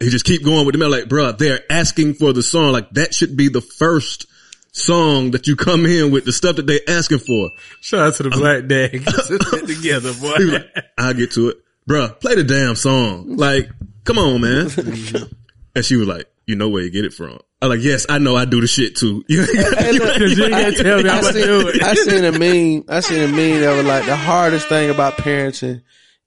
He 0.00 0.10
just 0.10 0.24
keep 0.24 0.44
going 0.44 0.64
with 0.64 0.74
the 0.74 0.78
melody. 0.78 1.02
Like, 1.02 1.10
bruh, 1.10 1.36
they're 1.38 1.60
asking 1.70 2.14
for 2.14 2.32
the 2.32 2.42
song. 2.42 2.72
Like 2.72 2.90
that 2.90 3.14
should 3.14 3.36
be 3.36 3.48
the 3.48 3.60
first 3.60 4.26
song 4.72 5.32
that 5.32 5.46
you 5.46 5.56
come 5.56 5.86
in 5.86 6.12
with 6.12 6.24
the 6.24 6.32
stuff 6.32 6.56
that 6.56 6.66
they 6.66 6.80
asking 6.86 7.18
for. 7.18 7.50
Shout 7.80 8.00
out 8.00 8.14
to 8.16 8.22
the 8.24 8.30
Black 8.30 8.66
Dad. 8.66 8.92
together, 9.66 10.12
boy. 10.14 10.52
Like, 10.52 10.84
I'll 10.96 11.14
get 11.14 11.32
to 11.32 11.48
it. 11.50 11.56
Bruh, 11.88 12.20
play 12.20 12.34
the 12.36 12.44
damn 12.44 12.76
song. 12.76 13.36
Like, 13.36 13.70
come 14.04 14.18
on, 14.18 14.40
man. 14.40 14.68
and 15.74 15.84
she 15.84 15.96
was 15.96 16.06
like, 16.06 16.26
you 16.46 16.54
know 16.54 16.68
where 16.68 16.82
you 16.82 16.90
get 16.90 17.04
it 17.04 17.12
from. 17.12 17.38
I'm 17.60 17.70
like, 17.70 17.80
yes, 17.82 18.06
I 18.08 18.18
know 18.18 18.36
I 18.36 18.44
do 18.44 18.60
the 18.60 18.66
shit 18.68 18.94
too. 18.94 19.24
You 19.28 19.40
ain't 19.42 19.54
gotta- 19.54 19.82
Hey, 19.82 19.92
look, 19.92 20.16
you 20.18 20.44
ain't 20.44 20.52
gotta 20.52 20.82
tell 20.82 21.02
me 21.02 21.10
I'm 21.10 21.24
I 21.24 21.30
seen, 21.32 21.46
do 21.46 21.68
it. 21.68 21.82
I 21.82 21.94
seen 21.94 22.24
a 22.24 22.32
meme. 22.32 22.84
I 22.88 23.00
seen 23.00 23.22
a 23.22 23.26
meme 23.26 23.60
that 23.62 23.76
was 23.76 23.84
like 23.86 24.06
the 24.06 24.14
hardest 24.16 24.68
thing 24.68 24.90
about 24.90 25.16
parenting 25.18 25.82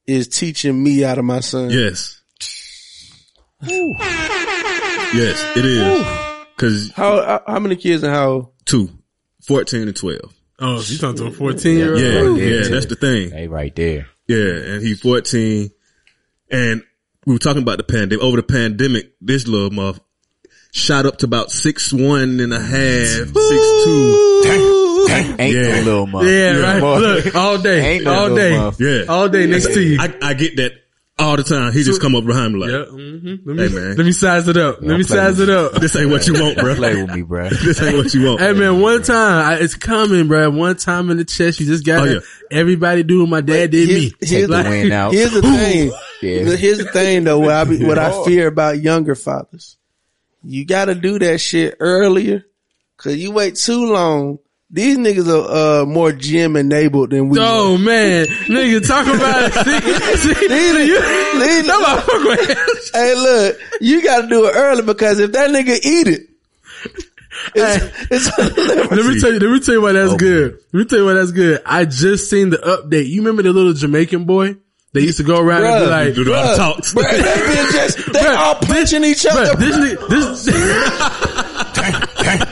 is 0.08 0.28
teaching 0.28 0.82
me 0.82 1.04
out 1.04 1.18
of 1.18 1.26
my 1.26 1.40
son. 1.40 1.70
Yes. 1.70 2.20
Yes, 5.14 5.44
it 5.58 5.66
is. 5.66 6.06
Cause 6.58 6.92
How 6.96 7.22
how- 7.22 7.44
how 7.48 7.60
many 7.60 7.76
kids 7.76 8.04
and 8.04 8.14
how? 8.14 8.52
two, 8.66 8.90
14 9.46 9.88
and 9.88 9.96
12. 9.96 10.20
Oh, 10.60 10.80
so 10.80 10.94
you 10.94 11.00
talking 11.00 11.18
to 11.18 11.26
a 11.26 11.32
14 11.32 11.78
year 11.78 11.92
old? 11.94 12.38
Yeah, 12.40 12.46
yeah, 12.46 12.68
that's 12.70 12.86
the 12.86 12.96
thing. 12.96 13.32
Hey, 13.32 13.48
right 13.48 13.76
there. 13.76 14.08
Yeah, 14.28 14.74
and 14.76 14.82
he 14.84 14.94
14. 14.94 15.70
And 16.52 16.84
we 17.26 17.34
were 17.34 17.40
talking 17.40 17.62
about 17.64 17.78
the 17.78 17.84
pandemic. 17.84 18.24
Over 18.24 18.38
the 18.38 18.44
pandemic, 18.44 19.14
this 19.22 19.48
little 19.48 19.72
muff 19.72 20.00
shot 20.72 21.06
up 21.06 21.18
to 21.20 21.26
about 21.26 21.52
six 21.52 21.92
one 21.92 22.40
and 22.40 22.54
a 22.54 22.60
half, 22.60 23.08
six 23.28 23.34
two. 23.34 24.91
Ain't 25.10 25.40
Yeah. 25.40 25.62
no 25.62 25.82
little 25.84 26.08
mother. 26.08 26.30
Yeah, 26.30 26.58
right. 26.60 26.82
Look, 26.82 27.36
all 27.36 27.58
day, 27.58 27.96
Ain't 27.96 28.04
no 28.06 28.14
all 28.14 28.36
day, 28.36 28.58
muff. 28.58 28.80
Yeah. 28.80 29.04
all 29.10 29.30
day 29.30 29.46
next 29.48 29.74
to 29.74 29.82
you. 29.82 29.98
I, 30.00 30.14
I 30.22 30.34
get 30.34 30.58
that 30.58 30.74
all 31.20 31.38
the 31.38 31.44
time. 31.44 31.72
He 31.72 31.84
just 31.84 32.02
come 32.02 32.16
up 32.16 32.26
behind 32.26 32.54
me 32.54 32.60
like, 32.62 32.72
Yeah. 32.72 32.86
hmm 32.86 33.36
Let 33.46 33.56
me 33.56 33.68
Hey, 33.68 33.76
man. 33.76 33.96
let 33.96 34.06
me 34.06 34.12
size 34.12 34.48
it 34.48 34.58
up. 34.58 34.78
Let 34.82 34.98
me 34.98 35.04
size 35.04 35.40
it 35.40 35.50
up. 35.50 35.74
this 35.74 35.96
ain't 35.96 36.10
what 36.10 36.26
you 36.28 36.34
want, 36.42 36.58
bro. 36.60 36.74
Play 36.76 37.02
with 37.04 37.14
me, 37.14 37.22
bro. 37.22 37.50
This 37.64 37.82
ain't 37.82 37.96
what 37.98 38.12
you 38.14 38.26
want. 38.26 38.40
Hey 38.42 38.54
man, 38.54 38.82
one 38.82 39.04
time 39.04 39.46
I, 39.52 39.56
it's 39.58 39.76
coming, 39.76 40.28
bro. 40.28 40.50
One 40.50 40.76
time 40.78 41.10
in 41.12 41.18
the 41.18 41.26
chest, 41.26 41.60
you 41.60 41.68
just 41.68 41.86
got 41.86 42.08
Oh, 42.08 42.12
yeah. 42.14 42.20
everybody 42.50 43.04
do 43.04 43.20
what 43.22 43.30
my 43.30 43.42
dad 43.42 43.70
did 43.72 43.90
me. 43.90 44.14
Here's, 44.20 44.32
here's 44.32 44.48
the 44.48 44.64
the, 44.64 44.94
out. 44.94 45.14
here's 45.14 45.32
the 45.32 45.42
thing. 45.42 45.92
Yeah. 46.24 46.56
Here's 46.56 46.78
the 46.80 46.86
thing 46.92 47.24
though. 47.26 47.40
What 47.40 47.52
I 47.52 47.64
be, 47.66 47.86
what 47.86 48.00
I 48.00 48.24
fear 48.26 48.48
about 48.48 48.80
younger 48.80 49.14
fathers, 49.16 49.78
you 50.44 50.66
got 50.66 50.86
to 50.86 50.96
do 50.96 51.20
that 51.20 51.40
shit 51.40 51.78
earlier, 51.80 52.44
cause 52.98 53.16
you 53.16 53.32
wait 53.32 53.58
too 53.58 53.86
long. 53.94 54.40
These 54.74 54.98
niggas 55.00 55.28
are 55.28 55.82
uh, 55.82 55.86
more 55.86 56.14
gym 56.14 56.56
enabled 56.56 57.10
than 57.10 57.28
we. 57.28 57.38
Oh 57.42 57.78
man, 57.78 58.26
nigga, 58.48 58.88
talk 58.88 59.06
about 59.06 59.44
it. 59.44 59.54
See, 60.18 60.34
see, 60.34 60.48
These- 60.48 60.88
you, 60.88 60.96
these- 61.40 61.66
that 61.68 62.04
motherfucker- 62.08 62.94
hey, 62.94 63.16
look, 63.16 63.60
you 63.82 64.02
got 64.04 64.22
to 64.22 64.28
do 64.30 64.46
it 64.46 64.54
early 64.56 64.82
because 64.84 65.20
if 65.20 65.34
that 65.34 65.50
nigga 65.50 65.78
eat 65.84 66.08
it, 66.08 66.22
it's, 67.56 68.08
it's 68.12 68.38
Let 68.92 69.06
me 69.06 69.20
tell 69.20 69.34
you. 69.34 69.40
Let 69.40 69.52
me 69.52 69.60
tell 69.60 69.76
you 69.76 69.82
why 69.82 69.92
that's 69.94 70.14
good. 70.16 70.60
Let 70.72 70.80
me 70.80 70.86
tell 70.86 71.00
you 71.00 71.06
why 71.06 71.14
that's 71.14 71.32
good. 71.32 71.62
I 71.66 71.86
just 71.86 72.30
seen 72.30 72.50
the 72.50 72.58
update. 72.58 73.08
You 73.10 73.22
remember 73.22 73.42
the 73.44 73.52
little 73.54 73.74
Jamaican 73.74 74.26
boy? 74.26 74.56
They 74.94 75.02
used 75.02 75.18
to 75.18 75.24
go 75.24 75.40
around 75.40 75.64
and 75.64 75.86
be 75.86 75.88
Bruh, 75.88 76.06
like, 76.06 76.16
Do 76.16 76.24
the 76.26 76.32
Bruh, 76.32 76.56
talks. 76.58 76.94
bruh, 76.94 77.10
they 77.10 77.18
been 77.22 77.72
just 77.72 77.98
they 78.12 78.20
Bruh, 78.20 78.36
all 78.38 78.56
punching 78.56 79.04
each 79.06 79.26
other. 79.26 79.54
Bruh, 79.54 80.10
this, 80.10 80.46
this, 80.46 80.46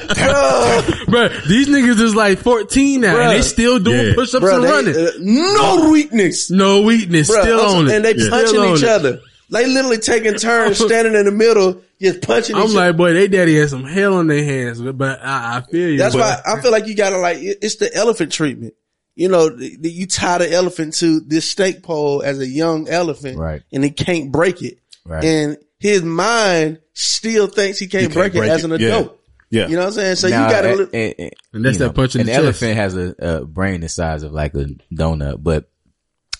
Bruh, 0.10 0.82
bruh, 1.06 1.48
these 1.48 1.67
niggas 1.67 2.00
is 2.02 2.15
like 2.15 2.39
14 2.39 3.02
now, 3.02 3.17
and 3.19 3.32
they 3.32 3.41
still 3.41 3.80
doing 3.80 4.08
Yeah. 4.08 4.13
push-ups 4.15 4.43
bruh, 4.45 4.56
and 4.56 4.63
they- 4.63 4.69
running. 4.72 4.95
uh, 4.95 5.12
no 5.19 5.89
weakness. 5.91 6.50
no 6.50 6.82
weakness, 6.82 7.30
Bruh, 7.30 7.41
still 7.41 7.60
I'm- 7.62 7.78
on 7.78 7.88
it. 7.88 7.95
And 7.95 8.06
they 8.06 8.13
Still 8.13 8.30
punching 8.30 8.63
each 8.76 8.84
it. 8.84 8.89
other. 8.89 9.19
They 9.52 9.65
literally 9.67 9.98
taking 9.98 10.36
turns 10.36 10.78
standing 10.84 11.15
in 11.15 11.26
the 11.26 11.32
middle, 11.32 11.82
just 12.02 12.22
punching 12.22 12.56
I'm 12.56 12.67
each 12.67 12.74
like, 12.74 12.89
other. 12.89 12.98
boy, 12.98 13.13
they 13.13 13.28
daddy 13.28 13.56
has 13.58 13.72
some 13.72 13.84
hell 13.84 14.15
on 14.15 14.28
their 14.28 14.43
hands, 14.43 14.80
but 14.82 15.19
I, 15.24 15.58
I 15.58 15.72
feel 15.72 15.89
you. 15.89 15.98
That's 15.98 16.15
but- 16.15 16.22
why 16.45 16.54
I 16.54 16.62
feel 16.62 16.72
like 16.72 16.88
you 16.88 16.95
gotta 16.95 17.17
like, 17.17 17.38
it's 17.39 17.76
the 17.78 17.93
elephant 17.95 18.32
treatment. 18.32 18.74
You 19.15 19.28
know, 19.28 19.50
the, 19.50 19.76
the- 19.80 19.91
you 19.91 20.06
tie 20.08 20.38
the 20.38 20.52
elephant 20.52 20.93
to 20.95 21.19
this 21.19 21.50
stake 21.50 21.84
pole 21.84 22.22
as 22.24 22.39
a 22.39 22.48
young 22.48 22.88
elephant. 22.88 23.38
Right. 23.38 23.62
And 23.72 23.84
he 23.84 23.89
can't 23.91 24.32
break 24.32 24.62
it. 24.62 24.78
Right. 25.06 25.24
And 25.24 25.58
his 25.80 26.04
mind 26.04 26.80
still 26.93 27.48
thinks 27.48 27.80
he 27.80 27.88
can't, 27.88 28.04
can't 28.04 28.13
break, 28.13 28.34
break 28.34 28.50
it 28.50 28.52
as 28.54 28.63
it. 28.63 28.65
an 28.65 28.72
adult. 28.74 29.08
Yeah. 29.12 29.15
You 29.52 29.68
know 29.70 29.78
what 29.80 29.86
I'm 29.88 29.92
saying? 29.94 30.16
So 30.18 30.28
Now, 30.28 30.46
you 30.48 30.52
gotta 30.54 30.76
look. 30.76 30.90
eh, 30.94 31.14
eh, 31.18 31.30
And 31.54 31.66
that's 31.66 31.80
you 31.80 31.86
that 31.88 31.96
punch 31.96 32.16
in 32.16 32.22
An 32.22 32.28
the 32.28 32.32
chest. 32.34 32.40
An 32.40 32.46
elephant 32.46 32.76
has 32.76 32.96
a, 32.96 33.16
a 33.42 33.46
brain 33.46 33.82
the 33.82 33.90
size 33.90 34.24
of 34.24 34.32
like 34.32 34.54
a 34.54 34.66
donut, 34.94 35.42
but 35.42 35.70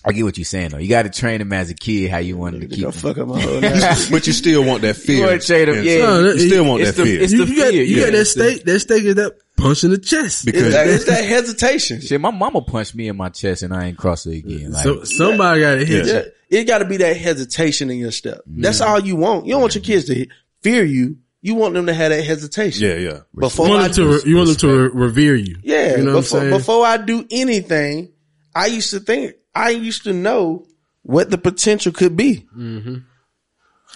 I 0.04 0.12
get 0.12 0.22
what 0.22 0.38
you're 0.38 0.44
saying 0.46 0.70
though. 0.70 0.78
You 0.78 0.88
got 0.88 1.02
to 1.02 1.10
train 1.10 1.40
him 1.42 1.52
as 1.52 1.68
a 1.70 1.74
kid 1.74 2.10
how 2.10 2.18
you 2.18 2.36
want 2.38 2.54
him 2.54 2.62
to 2.62 2.68
keep. 2.68 2.80
Don't 2.82 2.94
him. 2.94 3.00
fuck 3.00 3.18
up 3.18 3.28
my 3.28 3.40
whole 3.40 3.60
life. 3.60 4.10
but 4.10 4.26
you 4.26 4.32
still 4.32 4.64
want 4.64 4.82
that 4.82 4.96
fear. 4.96 5.16
You 5.20 5.24
wanna 5.26 5.38
trade 5.40 5.68
him, 5.68 5.74
And 5.76 5.84
yeah. 5.84 5.98
so 6.06 6.20
No, 6.22 6.30
you 6.32 6.38
still 6.38 6.64
want 6.64 6.82
it's 6.82 6.90
that 6.96 7.02
the- 7.02 7.08
fear. 7.10 7.20
it's 7.22 7.32
you, 7.32 7.44
the 7.44 7.50
you 7.52 7.56
got, 7.58 7.70
fear, 7.70 7.82
you 7.82 7.96
yeah. 7.96 8.04
got 8.06 8.12
that 8.12 8.24
steak, 8.26 8.64
that 8.64 8.80
steak 8.80 9.02
is 9.04 9.14
that 9.16 9.32
punch 9.56 9.84
in 9.84 9.90
the 9.90 9.98
chest. 9.98 10.46
because 10.46 10.62
It's 10.62 10.74
that, 10.74 10.86
it's 10.88 11.04
that 11.06 11.24
hesitation. 11.24 12.00
Shit, 12.00 12.18
my 12.20 12.30
mama 12.30 12.62
punched 12.62 12.94
me 12.94 13.08
in 13.08 13.16
my 13.16 13.28
chest 13.28 13.62
and 13.62 13.74
I 13.74 13.86
ain't 13.86 13.98
cross 13.98 14.24
it 14.24 14.36
again. 14.38 14.72
Like, 14.72 14.84
So, 14.84 15.04
somebody 15.04 15.60
got 15.60 15.74
to 15.74 15.84
hit 15.84 16.06
Yeah. 16.06 16.22
you. 16.50 16.60
It 16.60 16.64
got 16.64 16.78
to 16.78 16.84
be 16.86 16.96
that 16.98 17.16
hesitation 17.18 17.90
in 17.90 17.98
your 17.98 18.10
step. 18.10 18.40
That's 18.46 18.80
all 18.80 19.00
you 19.00 19.16
want. 19.16 19.44
You 19.46 19.52
don't 19.52 19.60
want 19.60 19.74
your 19.74 19.84
kids 19.84 20.06
to 20.06 20.26
fear 20.62 20.82
you. 20.84 21.18
You 21.42 21.54
want 21.54 21.74
them 21.74 21.86
to 21.86 21.94
have 21.94 22.10
that 22.10 22.22
hesitation. 22.22 22.86
yeah, 22.86 22.94
yeah. 22.96 23.18
Before 23.34 23.66
You 23.68 23.74
I 23.74 23.80
want 23.80 23.94
them 23.94 24.10
do, 24.10 24.20
to, 24.20 24.28
you 24.28 24.36
want 24.36 24.48
them 24.48 24.56
to 24.58 24.68
re- 24.68 24.90
revere 25.06 25.34
you. 25.36 25.56
yeah, 25.62 25.96
You 25.96 26.04
know 26.04 26.10
what 26.12 26.16
I'm 26.16 26.22
before, 26.22 26.40
saying? 26.40 26.50
before 26.50 26.84
I 26.86 26.96
do 26.98 27.26
anything, 27.30 28.12
I 28.54 28.66
used 28.66 28.90
to 28.90 29.00
think, 29.00 29.34
I 29.54 29.70
used 29.70 30.04
to 30.04 30.12
know 30.12 30.66
what 31.02 31.30
the 31.30 31.38
potential 31.38 31.92
could 31.92 32.14
be. 32.16 32.46
Mm-hmm. 32.56 32.94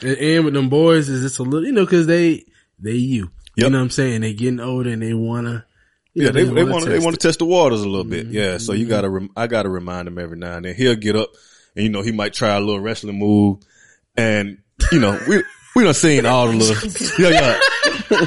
And, 0.06 0.18
and 0.18 0.44
with 0.46 0.54
them 0.54 0.68
boys 0.70 1.08
is 1.08 1.24
it's 1.24 1.38
a 1.38 1.42
little, 1.42 1.66
you 1.66 1.72
know, 1.72 1.86
cause 1.86 2.06
they, 2.06 2.44
they 2.78 2.92
you. 2.92 3.30
You 3.56 3.70
know 3.70 3.78
what 3.78 3.84
I'm 3.84 3.90
saying? 3.90 4.22
They 4.22 4.32
getting 4.34 4.58
older 4.58 4.90
and 4.90 5.00
they 5.02 5.14
wanna, 5.14 5.64
Yeah, 6.14 6.26
know, 6.26 6.32
they, 6.32 6.44
they 6.44 6.48
wanna 6.64 6.72
want 6.72 6.84
to 6.84 6.90
they 6.90 6.98
want 6.98 7.14
it. 7.16 7.20
to 7.20 7.28
test 7.28 7.38
the 7.40 7.44
waters 7.44 7.82
a 7.82 7.88
little 7.88 8.04
bit. 8.04 8.26
Mm-hmm. 8.26 8.34
Yeah, 8.34 8.58
so 8.58 8.72
you 8.72 8.84
mm-hmm. 8.84 8.90
gotta 8.90 9.08
rem- 9.10 9.30
I 9.36 9.46
gotta 9.46 9.68
remind 9.68 10.08
him 10.08 10.18
every 10.18 10.36
now 10.38 10.56
and 10.56 10.64
then. 10.64 10.74
He'll 10.74 10.96
get 10.96 11.14
up 11.14 11.28
and 11.76 11.84
you 11.84 11.90
know 11.90 12.02
he 12.02 12.10
might 12.10 12.32
try 12.32 12.54
a 12.54 12.60
little 12.60 12.80
wrestling 12.80 13.18
move, 13.18 13.58
and 14.16 14.58
you 14.90 14.98
know 14.98 15.20
we 15.28 15.44
we 15.74 15.84
done 15.84 15.94
seen 15.94 16.26
all 16.26 16.48
the 16.48 16.54
little 16.56 17.18
yeah 17.18 17.58
yeah. 18.10 18.26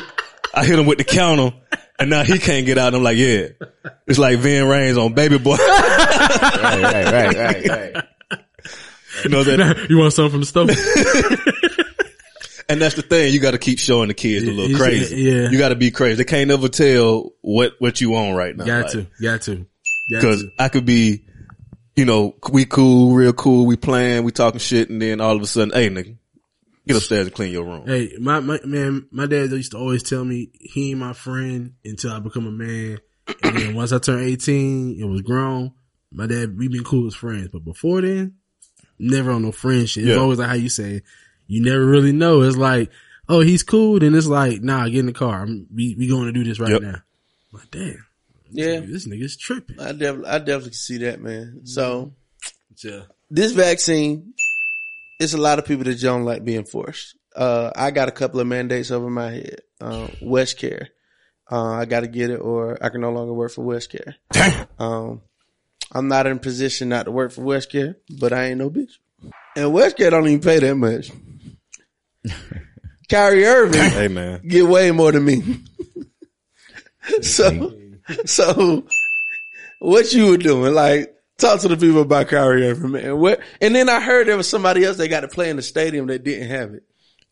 I 0.54 0.66
hit 0.66 0.80
him 0.80 0.86
with 0.86 0.98
the 0.98 1.04
counter, 1.04 1.56
and 2.00 2.10
now 2.10 2.24
he 2.24 2.40
can't 2.40 2.66
get 2.66 2.78
out. 2.78 2.88
And 2.88 2.98
I'm 2.98 3.04
like, 3.04 3.18
yeah, 3.18 3.50
it's 4.08 4.18
like 4.18 4.40
Ving 4.40 4.64
Rhames 4.66 4.98
on 5.04 5.14
Baby 5.14 5.38
Boy. 5.38 5.56
right, 5.60 6.82
right, 6.82 7.14
right, 7.14 7.36
right, 7.36 7.96
right. 7.96 8.04
you 9.24 9.30
know 9.30 9.44
that, 9.44 9.86
you 9.90 9.98
want 10.00 10.14
something 10.14 10.32
from 10.32 10.40
the 10.42 10.46
stove? 10.48 10.70
and 12.70 12.82
that's 12.82 12.96
the 12.96 13.02
thing. 13.04 13.34
You 13.34 13.40
got 13.40 13.52
to 13.52 13.58
keep 13.58 13.80
showing 13.80 14.08
the 14.08 14.14
kids 14.14 14.46
a 14.48 14.52
little 14.52 14.72
Yeah, 14.72 14.78
crazy. 14.78 15.16
yeah. 15.22 15.50
you 15.50 15.58
got 15.58 15.70
to 15.70 15.76
be 15.76 15.92
crazy. 15.92 16.16
They 16.16 16.24
can't 16.26 16.50
ever 16.52 16.70
tell 16.70 17.34
what 17.42 17.74
what 17.80 18.02
you 18.02 18.16
on 18.16 18.36
right 18.36 18.56
now. 18.56 18.66
got 18.66 18.84
Like, 18.84 18.92
to, 18.94 19.08
got 19.22 19.42
to. 19.44 19.66
Got 20.12 20.22
Cause 20.22 20.42
to. 20.44 20.52
I 20.58 20.70
could 20.70 20.86
be, 20.86 21.26
you 21.96 22.06
know, 22.06 22.36
we 22.52 22.66
cool, 22.66 23.14
real 23.14 23.34
cool, 23.34 23.66
we 23.66 23.76
playing, 23.76 24.24
we 24.24 24.32
talking 24.32 24.60
shit, 24.60 24.90
and 24.90 25.02
then 25.02 25.22
all 25.22 25.36
of 25.36 25.42
a 25.42 25.46
sudden, 25.48 25.74
hey 25.74 25.90
nigga, 25.90 26.17
get 26.88 26.98
upstairs 26.98 27.28
and 27.28 27.36
clean 27.36 27.52
your 27.52 27.66
room. 27.66 27.86
Hey, 27.88 28.14
my, 28.20 28.40
my 28.40 28.60
man, 28.66 29.08
my 29.12 29.26
dad 29.28 29.52
used 29.52 29.72
to 29.72 29.78
always 29.78 30.04
tell 30.04 30.24
me 30.24 30.50
he 30.54 30.92
ain't 30.92 31.00
my 31.00 31.14
friend 31.14 31.74
until 31.86 32.12
I 32.12 32.20
become 32.20 32.48
a 32.48 32.52
man. 32.52 33.00
And 33.42 33.58
then 33.58 33.74
once 33.76 33.92
I 33.92 34.00
turned 34.00 34.26
18, 34.28 34.98
it 35.00 35.06
was 35.06 35.22
grown. 35.22 35.74
My 36.12 36.26
dad, 36.28 36.58
we 36.58 36.68
been 36.68 36.84
cool 36.84 37.08
as 37.08 37.16
friends. 37.16 37.50
But 37.52 37.64
before 37.66 38.02
then, 38.02 38.36
never 38.98 39.32
on 39.32 39.44
no 39.44 39.52
friendship. 39.52 40.04
It's 40.04 40.10
Yeah. 40.16 40.22
always 40.22 40.40
like 40.40 40.48
how 40.48 40.56
you 40.56 40.70
say, 40.70 41.02
you 41.48 41.62
never 41.62 41.86
really 41.86 42.14
know. 42.14 42.42
It's 42.42 42.58
like, 42.58 42.90
oh, 43.30 43.42
he's 43.42 43.64
cool. 43.64 44.00
Then 44.00 44.16
it's 44.16 44.28
like, 44.28 44.62
nah, 44.62 44.86
get 44.88 45.00
in 45.00 45.06
the 45.06 45.14
car. 45.14 45.44
I'm, 45.44 45.68
we, 45.74 45.96
we 45.98 46.08
going 46.08 46.26
to 46.26 46.32
do 46.32 46.44
this 46.44 46.60
right 46.60 46.72
Yep. 46.72 46.82
now. 46.82 46.96
Like, 47.52 47.70
damn. 47.72 48.06
Yeah, 48.50 48.80
This 48.80 49.06
nigga's 49.08 49.36
tripping. 49.36 49.80
I 49.80 49.92
definitely, 49.92 50.30
I 50.30 50.38
definitely 50.40 50.70
can 50.70 50.74
see 50.74 50.98
that, 51.00 51.22
man. 51.22 51.62
So 51.66 52.14
Yeah. 52.82 53.02
this 53.30 53.52
vaccine, 53.52 54.34
it's 55.20 55.34
a 55.34 55.38
lot 55.38 55.60
of 55.60 55.66
people 55.66 55.84
that 55.86 56.00
don't 56.00 56.24
like 56.24 56.44
being 56.44 56.66
forced. 56.66 57.16
Uh, 57.36 57.72
I 57.76 57.92
got 57.92 58.08
a 58.08 58.12
couple 58.12 58.40
of 58.40 58.48
mandates 58.48 58.92
over 58.92 59.10
my 59.10 59.32
head. 59.32 59.62
Uh, 59.80 60.08
West 60.22 60.58
Care. 60.58 60.90
Uh, 61.50 61.72
I 61.72 61.86
got 61.86 62.02
to 62.02 62.08
get 62.08 62.30
it 62.30 62.38
or 62.38 62.78
I 62.84 62.90
can 62.90 63.02
no 63.02 63.12
longer 63.12 63.34
work 63.34 63.52
for 63.52 63.64
West 63.64 63.92
Care. 63.92 64.16
Um, 64.80 65.22
I'm 65.92 66.08
not 66.08 66.28
in 66.28 66.38
a 66.38 66.40
position 66.40 66.90
not 66.90 67.06
to 67.06 67.12
work 67.12 67.32
for 67.32 67.42
West 67.42 67.72
Care, 67.72 67.98
but 68.20 68.34
I 68.34 68.46
ain't 68.46 68.60
no 68.60 68.70
bitch. 68.70 68.94
And 69.56 69.74
West 69.74 69.98
Care 69.98 70.10
don't 70.10 70.28
even 70.28 70.42
pay 70.42 70.60
that 70.60 70.76
much. 70.76 71.12
Kyrie 73.10 73.46
Irving 73.46 73.80
Hey 73.80 74.10
man, 74.10 74.42
get 74.46 74.68
way 74.68 74.92
more 74.92 75.14
than 75.14 75.24
me. 75.24 75.64
so, 77.22 77.74
so 78.26 78.86
what 79.80 80.12
you 80.12 80.32
were 80.32 80.38
doing? 80.38 80.74
Like, 80.74 81.17
talk 81.38 81.60
to 81.62 81.68
the 81.68 81.78
people 81.78 82.02
about 82.02 82.28
Kyrie 82.28 82.68
Irving, 82.68 82.92
man. 82.92 83.18
What? 83.20 83.40
And 83.62 83.76
then 83.76 83.90
I 83.90 84.00
heard 84.00 84.28
there 84.28 84.38
was 84.38 84.48
somebody 84.50 84.84
else 84.84 84.98
that 84.98 85.08
got 85.10 85.22
to 85.22 85.28
play 85.28 85.50
in 85.50 85.56
the 85.56 85.62
stadium 85.62 86.08
that 86.08 86.24
didn't 86.24 86.50
have 86.50 86.74
it. 86.74 86.84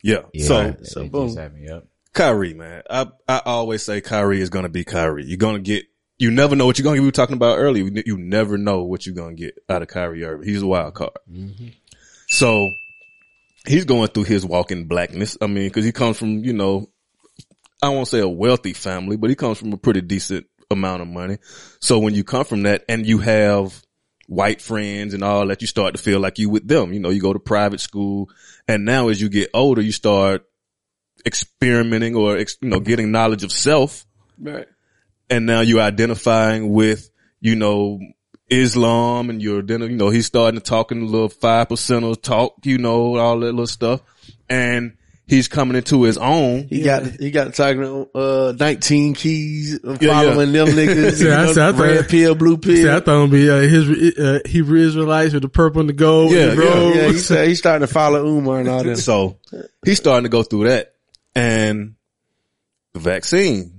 yeah. 0.02 0.22
Yeah, 0.32 0.44
so 0.46 0.62
they 0.72 0.84
so 0.84 1.00
just 1.02 1.12
boom. 1.12 1.36
had 1.36 1.54
me 1.54 1.68
up. 1.68 1.86
Kyrie, 2.12 2.54
man, 2.54 2.82
I 2.88 3.06
I 3.28 3.42
always 3.44 3.82
say 3.82 4.00
Kyrie 4.00 4.40
is 4.40 4.48
gonna 4.48 4.70
be 4.70 4.84
Kyrie. 4.84 5.24
You're 5.26 5.36
gonna 5.36 5.58
get 5.58 5.84
you 6.18 6.30
never 6.30 6.56
know 6.56 6.64
what 6.64 6.78
you're 6.78 6.84
going 6.84 6.94
to 6.94 6.98
get. 6.98 7.02
We 7.02 7.08
were 7.08 7.12
talking 7.12 7.36
about 7.36 7.58
earlier. 7.58 7.84
You- 7.84 8.02
You 8.06 8.16
never 8.16 8.56
know 8.56 8.84
what 8.84 9.04
you're 9.04 9.14
going 9.14 9.36
to 9.36 9.42
get 9.44 9.58
out 9.68 9.82
of 9.82 9.88
Kyrie 9.88 10.24
Irving. 10.24 10.48
He's 10.48 10.62
a 10.62 10.66
wild 10.66 10.94
card. 10.94 11.10
Mm-hmm. 11.30 11.66
So 12.28 12.70
he's 13.66 13.84
going 13.84 14.08
through 14.08 14.24
his 14.24 14.42
walking 14.42 14.86
blackness. 14.86 15.36
I 15.42 15.46
mean, 15.46 15.68
cause 15.70 15.84
he 15.84 15.92
comes 15.92 16.18
from, 16.18 16.38
you 16.38 16.54
know, 16.54 16.88
I 17.82 17.90
won't 17.90 18.08
say 18.08 18.20
a 18.20 18.28
wealthy 18.28 18.72
family, 18.72 19.18
but 19.18 19.28
he 19.28 19.36
comes 19.36 19.58
from 19.58 19.74
a 19.74 19.76
pretty 19.76 20.00
decent 20.00 20.46
amount 20.70 21.02
of 21.02 21.08
money. 21.08 21.36
So 21.80 21.98
when 21.98 22.14
you 22.14 22.24
come 22.24 22.46
from 22.46 22.62
that 22.62 22.86
and 22.88 23.04
you 23.04 23.18
have 23.18 23.82
white 24.26 24.60
friends 24.60 25.14
and 25.14 25.22
all 25.22 25.46
that, 25.46 25.60
you 25.60 25.66
start 25.66 25.94
to 25.96 26.02
feel 26.02 26.20
like 26.20 26.38
you 26.38 26.48
with 26.48 26.66
them. 26.66 26.92
You 26.92 27.00
know, 27.00 27.10
you 27.10 27.20
go 27.20 27.32
to 27.32 27.38
private 27.38 27.80
school 27.80 28.28
and 28.68 28.84
now 28.84 29.08
as 29.08 29.20
you 29.20 29.28
get 29.28 29.50
older, 29.54 29.80
you 29.80 29.92
start 29.92 30.44
experimenting 31.24 32.14
or, 32.14 32.38
you 32.38 32.46
know, 32.62 32.80
getting 32.80 33.10
knowledge 33.10 33.42
of 33.42 33.52
self 33.52 34.06
Right. 34.38 34.68
and 35.30 35.46
now 35.46 35.60
you're 35.60 35.80
identifying 35.80 36.70
with, 36.72 37.10
you 37.40 37.56
know, 37.56 37.98
Islam 38.48 39.30
and 39.30 39.42
you're, 39.42 39.62
then, 39.62 39.80
you 39.82 39.88
know, 39.88 40.10
he's 40.10 40.26
starting 40.26 40.60
to 40.60 40.64
talk 40.64 40.92
in 40.92 41.02
a 41.02 41.04
little 41.04 41.28
five 41.28 41.68
percenters 41.68 42.20
talk, 42.20 42.54
you 42.64 42.78
know, 42.78 43.16
all 43.16 43.40
that 43.40 43.46
little 43.46 43.66
stuff. 43.66 44.02
And 44.48 44.96
he's 45.26 45.48
coming 45.48 45.76
into 45.76 46.02
his 46.04 46.18
own. 46.18 46.66
He 46.68 46.82
got 46.82 47.04
he 47.04 47.30
got 47.30 47.54
talking 47.54 48.06
uh 48.14 48.52
nineteen 48.58 49.14
keys 49.14 49.78
of 49.80 50.00
Yeah, 50.02 50.08
yeah. 50.22 50.30
following 50.30 50.52
them 50.52 50.66
niggas. 50.70 51.12
See, 51.14 51.24
you 51.24 51.32
I- 51.32 51.44
know, 51.46 51.52
see, 51.52 51.60
I 51.60 51.72
thought- 51.72 51.80
red 51.80 52.08
pill, 52.08 52.34
blue 52.34 52.56
pill. 52.58 52.76
See, 52.76 52.88
I 52.90 53.00
thought 53.00 53.18
it'd 53.18 53.30
be 53.30 53.50
uh, 53.50 53.60
his 53.60 54.18
uh, 54.18 54.38
Hebrew 54.46 54.80
Israelites 54.80 55.32
with 55.34 55.42
the 55.42 55.48
purple 55.48 55.80
and 55.80 55.88
the 55.88 55.92
gold. 55.94 56.32
Yeah, 56.32 56.50
and 56.50 56.58
the 56.58 56.64
yeah, 56.64 56.94
yeah, 57.02 57.08
he 57.08 57.18
said 57.18 57.48
he's 57.48 57.58
starting 57.58 57.86
to 57.86 57.92
follow 57.92 58.24
Umar 58.26 58.60
and 58.60 58.68
all 58.68 58.82
that. 58.84 58.96
So 58.98 59.38
he's 59.84 59.98
starting 59.98 60.24
to 60.24 60.28
go 60.30 60.42
through 60.42 60.68
that 60.68 60.94
and 61.34 61.94
the 62.92 63.00
vaccine. 63.00 63.72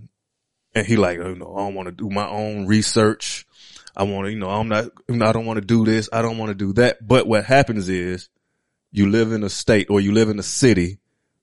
And 0.76 0.86
he 0.86 0.96
like, 0.96 1.18
oh, 1.20 1.34
no, 1.34 1.56
I 1.56 1.60
don't 1.62 1.74
want 1.74 1.88
to 1.88 1.92
do 1.92 2.08
my 2.10 2.28
own 2.28 2.68
research. 2.68 3.48
I 3.96 4.04
want 4.04 4.26
to, 4.28 4.32
you 4.32 4.38
know, 4.38 4.50
I'm 4.52 4.68
not, 4.68 4.92
I 5.10 5.32
don't 5.32 5.48
want 5.48 5.58
to 5.60 5.66
do 5.66 5.84
this. 5.86 6.08
I 6.14 6.22
don't 6.22 6.38
want 6.38 6.50
to 6.50 6.54
do 6.56 6.74
that. 6.74 7.06
But 7.06 7.26
what 7.26 7.46
happens 7.46 7.90
is 7.90 8.30
you 8.92 9.10
live 9.10 9.32
in 9.32 9.44
a 9.44 9.50
state 9.50 9.88
or 9.90 10.00
you 10.00 10.12
live 10.12 10.30
in 10.30 10.38
a 10.38 10.44
city 10.44 11.00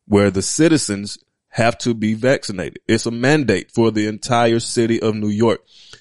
where 0.06 0.30
the 0.30 0.42
citizens 0.42 1.18
have 1.48 1.78
to 1.78 1.94
be 1.94 2.14
vaccinated. 2.14 2.78
It's 2.88 3.06
a 3.06 3.10
mandate 3.10 3.70
for 3.72 3.90
the 3.90 4.06
entire 4.08 4.60
city 4.60 5.00
of 5.00 5.14
New 5.14 5.28
York. 5.28 5.60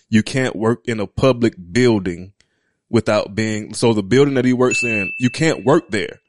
You 0.09 0.23
can't 0.23 0.55
work 0.55 0.81
in 0.87 0.99
a 0.99 1.07
public 1.07 1.53
building 1.71 2.33
without 2.89 3.33
being, 3.35 3.73
so 3.73 3.93
the 3.93 4.03
building 4.03 4.35
that 4.35 4.45
he 4.45 4.53
works 4.53 4.83
in, 4.83 5.11
you 5.17 5.29
can't 5.29 5.65
work 5.65 5.89
there 5.89 6.19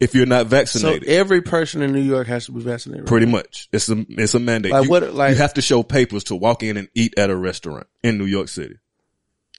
if 0.00 0.14
you're 0.14 0.26
not 0.26 0.42
So 0.46 0.48
vaccinated. 0.50 1.08
every 1.08 1.40
person 1.40 1.82
in 1.82 1.92
New 1.92 2.00
York 2.02 2.26
has 2.26 2.46
to 2.46 2.52
be 2.52 2.60
vaccinated. 2.60 3.06
Pretty 3.06 3.26
much. 3.26 3.68
It's 3.72 3.88
a, 3.88 4.04
it's 4.10 4.34
a 4.34 4.40
mandate. 4.40 4.72
Like 4.72 4.84
you, 4.84 4.90
what- 4.90 5.14
like- 5.14 5.30
you 5.30 5.36
have 5.36 5.54
to 5.54 5.62
show 5.62 5.82
papers 5.82 6.24
to 6.24 6.34
walk 6.36 6.62
in 6.62 6.76
and 6.76 6.88
eat 6.94 7.14
at 7.16 7.30
a 7.30 7.36
restaurant 7.36 7.86
in 8.02 8.18
New 8.18 8.26
York 8.26 8.48
City. 8.48 8.76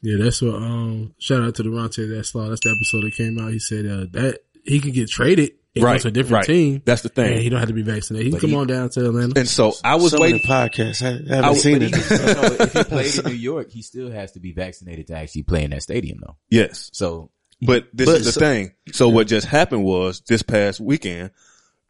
Yeah, 0.02 0.24
that's 0.24 0.42
what. 0.42 0.56
Um, 0.56 1.16
shout 1.20 1.42
out 1.42 1.56
to 1.56 1.64
Durante 1.64 2.06
that 2.06 2.26
slaw. 2.26 2.50
That's 2.50 2.62
the 2.62 2.70
episode 2.70 3.06
that 3.06 3.16
came 3.16 3.40
out. 3.40 3.52
He 3.54 3.60
said 3.60 3.86
uh, 3.86 4.06
that 4.12 4.40
he 4.64 4.80
could 4.80 4.94
get 4.94 5.10
traded 5.10 5.52
and 5.76 5.82
go 5.82 5.88
Right, 5.88 6.02
to 6.02 6.08
a 6.08 6.12
different 6.12 6.34
right. 6.34 6.46
team. 6.46 6.82
That's 6.86 7.02
the 7.02 7.10
thing. 7.10 7.34
And 7.34 7.42
he 7.42 7.50
don't 7.50 7.60
have 7.60 7.68
to 7.68 7.74
be 7.74 7.82
vaccinated. 7.82 8.26
He 8.28 8.32
can 8.32 8.38
But 8.38 8.42
come 8.42 8.50
he- 8.52 8.56
on 8.56 8.68
down 8.68 8.90
to 8.90 9.06
Atlanta. 9.06 9.40
And 9.40 9.48
so 9.48 9.74
I 9.84 9.96
was 9.96 10.12
Some 10.12 10.22
waiting. 10.22 10.38
of 10.38 10.42
the 10.44 10.48
podcasts 10.48 11.02
I 11.02 11.06
haven't 11.12 11.32
I 11.44 11.50
was- 11.50 11.62
seen 11.62 11.80
But 11.80 11.88
he, 11.90 11.94
it. 11.94 12.04
so 12.04 12.44
if 12.64 12.74
he 12.74 12.84
played 12.86 13.16
in 13.20 13.26
New 13.26 13.38
York, 13.38 13.72
he 13.72 13.82
still 13.82 14.10
has 14.12 14.32
to 14.34 14.40
be 14.40 14.52
vaccinated 14.54 15.08
to 15.08 15.16
actually 15.16 15.44
play 15.44 15.64
in 15.64 15.72
that 15.72 15.84
stadium, 15.84 16.20
though. 16.26 16.38
Yes. 16.50 16.90
So 16.94 17.30
But 17.62 17.88
this 17.94 18.08
But 18.08 18.20
is 18.20 18.26
the 18.26 18.32
so- 18.32 18.40
thing. 18.40 18.72
So 18.94 19.10
what 19.10 19.28
just 19.28 19.48
happened 19.48 19.84
was 19.84 20.22
this 20.28 20.42
past 20.44 20.80
weekend, 20.80 21.32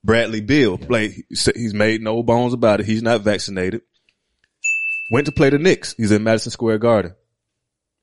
Bradley 0.04 0.42
Beal 0.42 0.78
played. 0.78 1.24
He's 1.30 1.74
made 1.74 2.02
no 2.02 2.22
bones 2.24 2.54
about 2.54 2.80
it. 2.80 2.86
He's 2.86 3.02
not 3.04 3.22
vaccinated. 3.22 3.82
Went 5.12 5.26
to 5.28 5.32
play 5.32 5.50
the 5.50 5.60
Knicks. 5.60 5.94
He's 5.98 6.12
in 6.12 6.24
Madison 6.24 6.52
Square 6.52 6.80
Garden. 6.80 7.14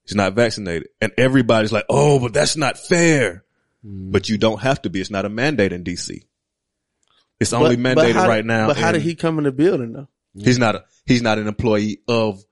He's 0.04 0.14
not 0.16 0.34
vaccinated, 0.34 0.88
and 1.00 1.12
everybody's 1.16 1.70
like, 1.72 1.84
"Oh, 1.88 2.18
but 2.18 2.32
that's 2.32 2.56
not 2.56 2.76
fair." 2.78 3.44
But 3.84 4.28
you 4.28 4.38
don't 4.38 4.60
have 4.60 4.80
to 4.82 4.90
be. 4.90 5.00
It's 5.00 5.10
not 5.10 5.24
a 5.24 5.28
mandate 5.28 5.72
in 5.72 5.82
DC. 5.82 6.22
It's 7.40 7.52
only 7.52 7.76
But- 7.76 7.96
but 7.96 8.04
mandated 8.06 8.12
how- 8.14 8.28
right 8.28 8.44
now. 8.44 8.68
But 8.68 8.76
how 8.76 8.88
in- 8.88 8.94
did 8.94 9.02
he 9.02 9.14
come 9.16 9.38
in 9.38 9.44
the 9.44 9.52
building 9.52 9.92
though? 9.92 10.08
He's 10.38 10.58
not 10.58 10.76
a, 10.76 10.84
he's 11.04 11.20
not 11.22 11.38
an 11.38 11.46
employee 11.48 11.98
of 12.08 12.42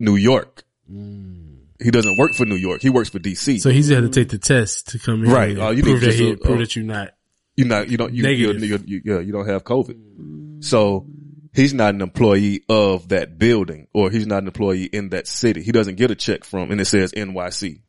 New 0.00 0.16
York. 0.16 0.64
He 0.88 1.90
doesn't 1.90 2.16
work 2.18 2.32
for 2.34 2.44
New 2.46 2.56
York. 2.56 2.80
He 2.82 2.88
works 2.88 3.08
for 3.10 3.18
DC. 3.18 3.58
So 3.60 3.70
he's 3.70 3.88
had 3.88 4.00
to 4.02 4.08
take 4.08 4.28
the 4.30 4.38
test 4.38 4.88
to 4.88 4.98
come 4.98 5.24
in. 5.24 5.30
Right. 5.30 5.50
and 5.50 5.60
Uh, 5.60 5.70
you 5.70 5.82
prove 5.82 5.96
need 5.96 6.00
that 6.02 6.06
just 6.06 6.18
he, 6.18 6.30
a- 6.30 6.36
prove 6.36 6.56
uh, 6.56 6.60
that 6.60 6.76
you're 6.76 6.84
not. 6.84 7.10
you 7.56 7.64
not 7.66 7.88
you 7.90 7.96
don't 7.98 8.12
you, 8.14 8.24
you, 8.26 8.46
Negative. 8.52 8.62
you, 8.64 8.78
you 8.86 9.02
yeah 9.04 9.20
you 9.20 9.32
don't 9.32 9.46
have 9.46 9.64
COVID. 9.64 10.64
So 10.64 11.06
he's 11.52 11.74
not 11.74 11.94
an 11.94 12.00
employee 12.00 12.62
of 12.68 13.08
that 13.10 13.38
building 13.38 13.86
or 13.92 14.10
he's 14.10 14.26
not 14.26 14.38
an 14.42 14.46
employee 14.48 14.84
in 14.86 15.10
that 15.10 15.26
city. 15.28 15.62
He 15.62 15.70
doesn't 15.72 15.96
get 15.96 16.10
a 16.10 16.14
check 16.14 16.44
from 16.44 16.70
and 16.70 16.80
it 16.80 16.86
says 16.86 17.12
NYC. 17.12 17.80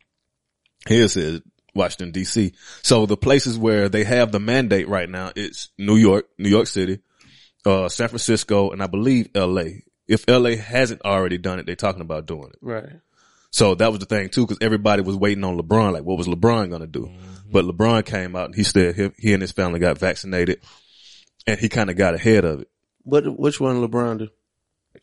Here 0.87 1.05
it 1.05 1.09
says 1.09 1.41
Washington 1.75 2.11
DC. 2.11 2.53
So 2.81 3.05
the 3.05 3.17
places 3.17 3.57
where 3.57 3.89
they 3.89 4.03
have 4.03 4.31
the 4.31 4.39
mandate 4.39 4.87
right 4.87 5.09
now 5.09 5.31
it's 5.35 5.69
New 5.77 5.97
York, 5.97 6.27
New 6.37 6.49
York 6.49 6.67
City, 6.67 6.99
uh, 7.65 7.89
San 7.89 8.07
Francisco, 8.07 8.71
and 8.71 8.81
I 8.81 8.87
believe 8.87 9.29
LA. 9.35 9.81
If 10.07 10.27
LA 10.27 10.55
hasn't 10.55 11.01
already 11.03 11.37
done 11.37 11.59
it, 11.59 11.65
they're 11.65 11.75
talking 11.75 12.01
about 12.01 12.27
doing 12.27 12.49
it. 12.49 12.59
Right. 12.61 13.01
So 13.51 13.73
that 13.75 13.89
was 13.91 13.99
the 13.99 14.05
thing 14.05 14.29
too, 14.29 14.45
because 14.45 14.57
everybody 14.61 15.01
was 15.01 15.15
waiting 15.15 15.43
on 15.43 15.57
LeBron. 15.57 15.93
Like, 15.93 16.03
what 16.03 16.17
was 16.17 16.27
LeBron 16.27 16.69
going 16.69 16.81
to 16.81 16.87
do? 16.87 17.09
But 17.49 17.65
LeBron 17.65 18.05
came 18.05 18.35
out 18.35 18.47
and 18.47 18.55
he 18.55 18.63
said 18.63 18.95
he, 18.95 19.11
he 19.17 19.33
and 19.33 19.41
his 19.41 19.51
family 19.51 19.79
got 19.79 19.97
vaccinated, 19.97 20.59
and 21.47 21.59
he 21.59 21.69
kind 21.69 21.89
of 21.89 21.95
got 21.95 22.15
ahead 22.15 22.43
of 22.43 22.61
it. 22.61 22.69
What 23.03 23.39
which 23.39 23.59
one 23.61 23.77
LeBron 23.77 24.19
do? 24.19 24.29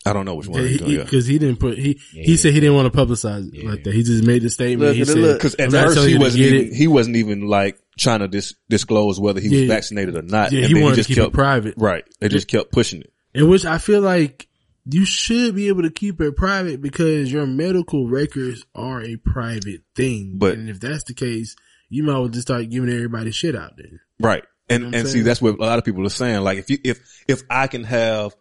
I 0.05 0.13
don't 0.13 0.25
know 0.25 0.35
which 0.35 0.49
one 0.49 0.67
he's 0.67 0.79
doing. 0.79 0.91
Yeah. 0.91 1.05
Because 1.05 1.27
he, 1.27 1.39
didn't 1.39 1.61
put 1.61 1.79
he 1.79 2.01
he 2.13 2.37
said 2.37 2.53
he 2.53 2.61
didn't 2.61 2.75
want 2.75 2.93
to 2.93 2.99
publicize 2.99 3.55
it 3.55 3.65
like 3.65 3.85
that. 3.85 3.95
He 3.95 4.03
just 4.03 4.25
made 4.25 4.43
the 4.43 4.51
statement. 4.51 4.89
Look 4.89 4.97
he 4.97 5.03
at 5.03 5.07
said. 5.09 5.35
Because 5.39 5.55
at 5.57 5.71
first 5.71 6.09
he 6.09 6.19
wasn't 6.19 6.43
even 6.45 6.75
he 6.75 6.89
wasn't 6.89 7.17
even 7.17 7.47
like 7.47 7.79
trying 7.99 8.21
to 8.21 8.29
dis- 8.29 8.55
disclose 8.69 9.21
whether 9.21 9.41
he 9.41 9.49
was 9.49 9.61
Yeah. 9.63 9.69
vaccinated 9.69 10.17
or 10.17 10.23
not. 10.23 10.51
Yeah, 10.53 10.65
and 10.65 10.69
he 10.69 10.83
wanted 10.83 10.97
to 10.97 10.97
just 10.97 11.09
keep 11.09 11.19
it 11.19 11.21
kept 11.21 11.35
private. 11.35 11.75
Right. 11.77 12.05
They 12.21 12.29
just 12.29 12.49
kept 12.49 12.73
pushing 12.73 13.03
it. 13.03 13.13
In 13.35 13.49
which 13.49 13.65
I 13.65 13.79
feel 13.79 14.01
like 14.01 14.49
you 14.85 15.05
should 15.05 15.55
be 15.55 15.69
able 15.69 15.83
to 15.83 15.91
keep 15.91 16.21
it 16.21 16.37
private 16.37 16.81
because 16.83 17.31
your 17.31 17.47
medical 17.47 18.09
records 18.09 18.65
are 18.75 19.01
a 19.03 19.17
private 19.17 19.83
thing. 19.95 20.35
But- 20.39 20.55
and 20.55 20.69
if 20.69 20.81
that's 20.81 21.05
the 21.05 21.15
case, 21.15 21.55
you 21.89 22.03
might 22.03 22.13
as 22.15 22.19
well 22.19 22.29
just 22.29 22.49
start 22.49 22.69
giving 22.71 22.91
everybody 22.91 23.31
shit 23.31 23.55
out 23.55 23.77
there. 23.77 24.01
Right. 24.19 24.43
And 24.69 24.83
know 24.83 24.89
what 24.89 24.95
I'm 24.95 25.01
and 25.01 25.09
see 25.09 25.21
that's 25.21 25.43
what 25.43 25.59
a 25.59 25.63
lot 25.63 25.79
of 25.79 25.85
people 25.85 26.05
are 26.07 26.11
saying. 26.11 26.41
Like 26.43 26.59
if 26.59 26.71
you 26.71 26.79
if 26.83 27.01
if 27.29 27.43
I 27.51 27.67
can 27.67 27.85
have 27.85 28.35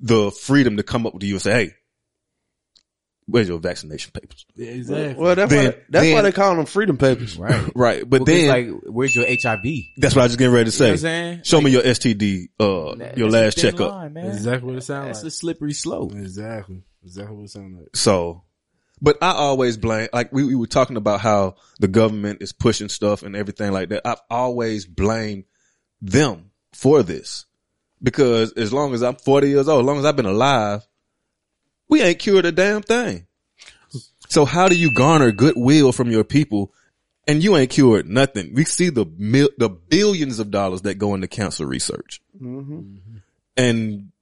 the 0.00 0.30
freedom 0.30 0.76
to 0.76 0.82
come 0.82 1.06
up 1.06 1.14
with 1.14 1.22
you 1.22 1.34
and 1.34 1.42
say, 1.42 1.52
hey, 1.52 1.74
where's 3.26 3.48
your 3.48 3.58
vaccination 3.58 4.12
papers? 4.12 4.46
Yeah, 4.54 4.70
Exactly. 4.70 5.14
Well, 5.22 5.34
that's 5.34 5.50
Then- 5.50 5.72
why 5.72 5.78
that's 5.88 6.12
why 6.12 6.22
they 6.22 6.32
call 6.32 6.56
them 6.56 6.66
freedom 6.66 6.96
papers. 6.98 7.36
right. 7.36 7.70
Right. 7.76 8.08
But 8.08 8.24
Because, 8.24 8.40
then 8.42 8.48
like, 8.48 8.82
where's 8.84 9.16
your 9.16 9.26
HIV? 9.26 9.62
That's 9.96 10.14
what 10.14 10.22
I 10.22 10.24
was 10.24 10.32
just 10.32 10.38
getting 10.38 10.54
ready 10.54 10.70
to 10.70 10.76
You 10.76 10.84
know 10.86 10.92
what 10.92 10.98
say. 11.00 11.08
I'm 11.08 11.32
saying? 11.34 11.40
Show 11.44 11.60
me 11.60 11.70
your 11.70 11.82
STD, 11.82 12.48
uh, 12.60 12.94
That- 12.96 13.18
your 13.18 13.30
last 13.30 13.58
checkup. 13.58 13.92
line, 13.92 14.12
man. 14.12 14.26
Exactly 14.26 14.66
what 14.68 14.78
it 14.78 14.82
sounds 14.82 15.06
That's 15.06 15.18
like. 15.24 15.28
a 15.28 15.30
slippery 15.34 15.72
slope. 15.72 16.12
Exactly. 16.12 16.82
Exactly 17.04 17.36
what 17.36 17.44
it 17.44 17.50
sounds 17.50 17.78
like. 17.78 17.96
So, 17.96 18.42
but 19.00 19.18
I 19.22 19.32
always 19.32 19.76
blame, 19.76 20.08
like 20.12 20.32
we, 20.32 20.44
we 20.44 20.54
were 20.54 20.66
talking 20.66 20.96
about 20.96 21.20
how 21.20 21.56
the 21.80 21.88
government 21.88 22.42
is 22.42 22.52
pushing 22.52 22.88
stuff 22.88 23.22
and 23.22 23.34
everything 23.36 23.72
like 23.72 23.90
that. 23.90 24.06
I've 24.06 24.20
always 24.30 24.86
blamed 24.86 25.44
them 26.00 26.50
for 26.72 27.02
this 27.02 27.46
because 28.06 28.52
as 28.52 28.72
long 28.72 28.94
as 28.94 29.02
I'm 29.02 29.16
40 29.16 29.48
years 29.48 29.68
old, 29.68 29.80
as 29.80 29.86
long 29.86 29.98
as 29.98 30.04
I've 30.04 30.14
been 30.14 30.26
alive, 30.26 30.86
we 31.88 32.02
ain't 32.02 32.20
cured 32.20 32.46
a 32.46 32.52
damn 32.52 32.80
thing. 32.80 33.26
So 34.28 34.44
how 34.44 34.68
do 34.68 34.76
you 34.76 34.92
garner 34.92 35.32
goodwill 35.32 35.90
from 35.90 36.12
your 36.12 36.22
people 36.22 36.72
and 37.26 37.42
you 37.42 37.56
ain't 37.56 37.70
cured 37.70 38.08
nothing? 38.08 38.54
We 38.54 38.64
see 38.64 38.90
the 38.90 39.06
mil- 39.18 39.50
the 39.58 39.68
billions 39.68 40.38
of 40.38 40.52
dollars 40.52 40.82
that 40.82 40.98
go 40.98 41.14
into 41.14 41.26
cancer 41.26 41.66
research. 41.66 42.22
Mm-hmm. 42.40 43.16
And 43.56 44.12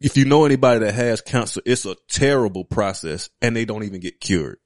if 0.00 0.16
you 0.16 0.24
know 0.24 0.44
anybody 0.44 0.80
that 0.80 0.94
has 0.94 1.20
cancer, 1.20 1.60
it's 1.64 1.86
a 1.86 1.94
terrible 2.08 2.64
process 2.64 3.30
and 3.40 3.54
they 3.54 3.64
don't 3.64 3.84
even 3.84 4.00
get 4.00 4.20
cured. 4.20 4.58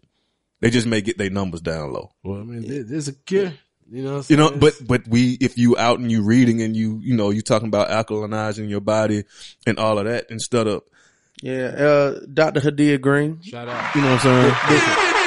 They 0.60 0.70
just 0.70 0.86
may 0.86 1.02
get 1.02 1.18
their 1.18 1.28
numbers 1.28 1.60
down 1.60 1.92
low. 1.92 2.12
Well, 2.22 2.40
I 2.40 2.44
mean, 2.44 2.88
there's 2.88 3.08
a 3.08 3.12
cure. 3.12 3.52
You 3.90 4.02
know, 4.04 4.16
what 4.18 4.18
I'm 4.18 4.24
You 4.28 4.36
know, 4.36 4.48
saying? 4.48 4.60
but, 4.60 4.74
but 4.86 5.08
we, 5.08 5.32
if 5.40 5.58
you 5.58 5.76
out 5.76 5.98
and 5.98 6.10
you 6.10 6.22
reading 6.22 6.62
and 6.62 6.76
you, 6.76 7.00
you 7.02 7.16
know, 7.16 7.30
you 7.30 7.42
talking 7.42 7.68
about 7.68 7.88
alkalinizing 7.88 8.68
your 8.70 8.80
body 8.80 9.24
and 9.66 9.78
all 9.78 9.98
of 9.98 10.04
that 10.04 10.26
instead 10.30 10.66
of, 10.68 10.82
Yeah, 11.42 11.64
uh, 11.66 12.20
Dr. 12.32 12.60
Hadiyah 12.60 13.00
Green. 13.00 13.40
shout 13.42 13.68
out. 13.68 13.94
you 13.94 14.00
know 14.02 14.12
what 14.12 14.24
I'm 14.24 14.52
saying? 14.52 14.54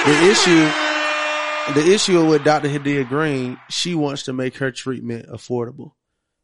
The, 0.05 0.11
the 0.11 0.31
issue, 0.31 1.73
the 1.87 1.93
issue 1.93 2.25
with 2.25 2.43
Dr. 2.43 2.69
Hadiyah 2.69 3.07
Green, 3.09 3.57
she 3.69 3.95
wants 3.95 4.23
to 4.23 4.33
make 4.33 4.57
her 4.57 4.71
treatment 4.71 5.27
affordable. 5.27 5.91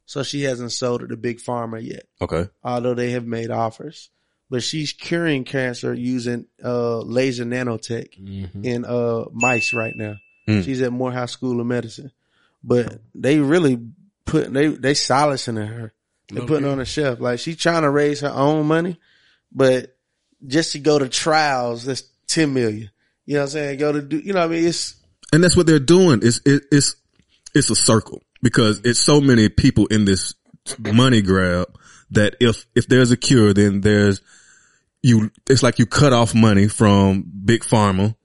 So 0.06 0.24
she 0.24 0.42
hasn't 0.44 0.72
sold 0.72 1.04
it 1.04 1.08
to 1.10 1.18
Big 1.18 1.38
Pharma 1.38 1.82
yet, 1.86 2.04
Okay. 2.20 2.50
although 2.64 2.96
they 2.96 3.12
have 3.12 3.26
made 3.28 3.52
offers. 3.52 4.10
But 4.50 4.64
she's 4.64 4.92
curing 4.92 5.44
cancer 5.44 5.94
using, 5.94 6.48
uh, 6.64 6.98
laser 7.02 7.46
nanotech 7.46 8.18
in, 8.64 8.86
uh, 8.86 9.26
mice 9.32 9.72
right 9.74 9.96
now. 9.96 10.16
Mm. 10.50 10.66
She's 10.66 10.82
at 10.82 10.92
Morehouse 10.92 11.32
School 11.32 11.60
of 11.60 11.68
Medicine. 11.68 12.12
But 12.64 13.00
they 13.16 13.40
really 13.40 13.80
put, 14.26 14.52
they, 14.52 14.68
they 14.68 14.94
solacing 14.94 15.56
her. 15.56 15.94
They're 16.32 16.46
putting 16.46 16.66
her 16.66 16.72
on 16.72 16.80
a 16.80 16.86
shelf. 16.86 17.20
Like 17.20 17.40
she's 17.40 17.58
trying 17.58 17.82
to 17.82 17.90
raise 17.90 18.22
her 18.22 18.30
own 18.30 18.68
money, 18.68 19.00
but 19.52 19.96
just 20.46 20.74
to 20.74 20.80
go 20.80 21.00
to 21.00 21.10
trials, 21.10 21.86
that's 21.86 22.04
ten 22.28 22.54
million. 22.54 22.92
You 23.26 23.36
know 23.36 23.42
what 23.42 23.46
I'm 23.46 23.50
saying? 23.50 23.80
Go 23.80 23.92
to 23.92 24.02
do. 24.02 24.20
You 24.20 24.34
know 24.34 24.42
what 24.42 24.52
I 24.52 24.56
mean? 24.56 24.68
It's 24.68 24.96
and 25.34 25.44
that's 25.44 25.58
what 25.58 25.66
they're 25.66 25.80
doing. 25.80 26.20
It's 26.24 26.40
it, 26.46 26.64
it's 26.72 26.96
it's 27.54 27.70
a 27.70 27.76
circle 27.76 28.22
because 28.42 28.82
it's 28.84 29.00
so 29.00 29.22
many 29.22 29.50
people 29.50 29.88
in 29.88 30.06
this 30.06 30.36
money 30.80 31.22
grab 31.22 31.68
that 32.12 32.36
if 32.40 32.66
if 32.76 32.88
there's 32.88 33.12
a 33.12 33.18
cure, 33.18 33.54
then 33.54 33.82
there's 33.82 34.22
you. 35.02 35.32
It's 35.50 35.64
like 35.64 35.80
you 35.80 35.86
cut 35.86 36.14
off 36.14 36.36
money 36.36 36.68
from 36.68 37.24
big 37.46 37.62
pharma. 37.62 38.16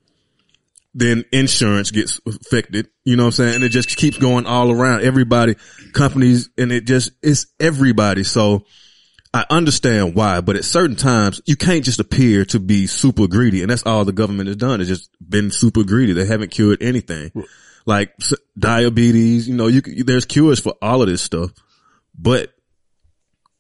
Then 0.94 1.24
insurance 1.32 1.90
gets 1.90 2.20
affected. 2.24 2.88
You 3.04 3.16
know 3.16 3.24
what 3.24 3.28
I'm 3.28 3.32
saying? 3.32 3.54
And 3.56 3.64
it 3.64 3.70
just 3.70 3.96
keeps 3.96 4.16
going 4.16 4.46
all 4.46 4.70
around. 4.70 5.02
Everybody, 5.02 5.56
companies, 5.92 6.50
and 6.56 6.70
it 6.70 6.84
just 6.86 7.10
it's 7.20 7.46
everybody. 7.58 8.22
So 8.22 8.64
I 9.34 9.44
understand 9.50 10.14
why, 10.14 10.40
but 10.40 10.54
at 10.54 10.64
certain 10.64 10.94
times 10.94 11.40
you 11.46 11.56
can't 11.56 11.84
just 11.84 11.98
appear 11.98 12.44
to 12.46 12.60
be 12.60 12.86
super 12.86 13.26
greedy. 13.26 13.62
And 13.62 13.70
that's 13.70 13.84
all 13.84 14.04
the 14.04 14.12
government 14.12 14.46
has 14.46 14.56
done 14.56 14.80
is 14.80 14.86
just 14.86 15.10
been 15.20 15.50
super 15.50 15.82
greedy. 15.82 16.12
They 16.12 16.26
haven't 16.26 16.52
cured 16.52 16.80
anything 16.80 17.32
like 17.84 18.14
diabetes. 18.56 19.48
You 19.48 19.56
know, 19.56 19.66
you, 19.66 19.80
there's 20.04 20.24
cures 20.24 20.60
for 20.60 20.74
all 20.80 21.02
of 21.02 21.08
this 21.08 21.22
stuff, 21.22 21.50
but 22.16 22.54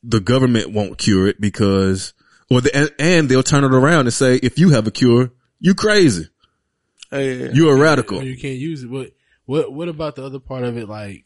the 0.04 0.20
government 0.20 0.72
won't 0.72 0.98
cure 0.98 1.26
it 1.26 1.40
because, 1.40 2.14
or 2.50 2.60
the, 2.60 2.76
and, 2.76 2.90
and 3.00 3.28
they'll 3.28 3.42
turn 3.42 3.64
it 3.64 3.74
around 3.74 4.06
and 4.06 4.12
say, 4.12 4.36
if 4.36 4.60
you 4.60 4.70
have 4.70 4.86
a 4.86 4.92
cure, 4.92 5.32
you 5.58 5.74
crazy. 5.74 6.28
You're 7.14 7.76
a 7.76 7.78
radical. 7.78 8.22
You 8.22 8.36
can't 8.36 8.58
use 8.58 8.82
it. 8.82 8.90
But 8.90 9.12
what 9.46 9.72
what 9.72 9.88
about 9.88 10.16
the 10.16 10.24
other 10.24 10.38
part 10.38 10.64
of 10.64 10.76
it? 10.76 10.88
Like, 10.88 11.24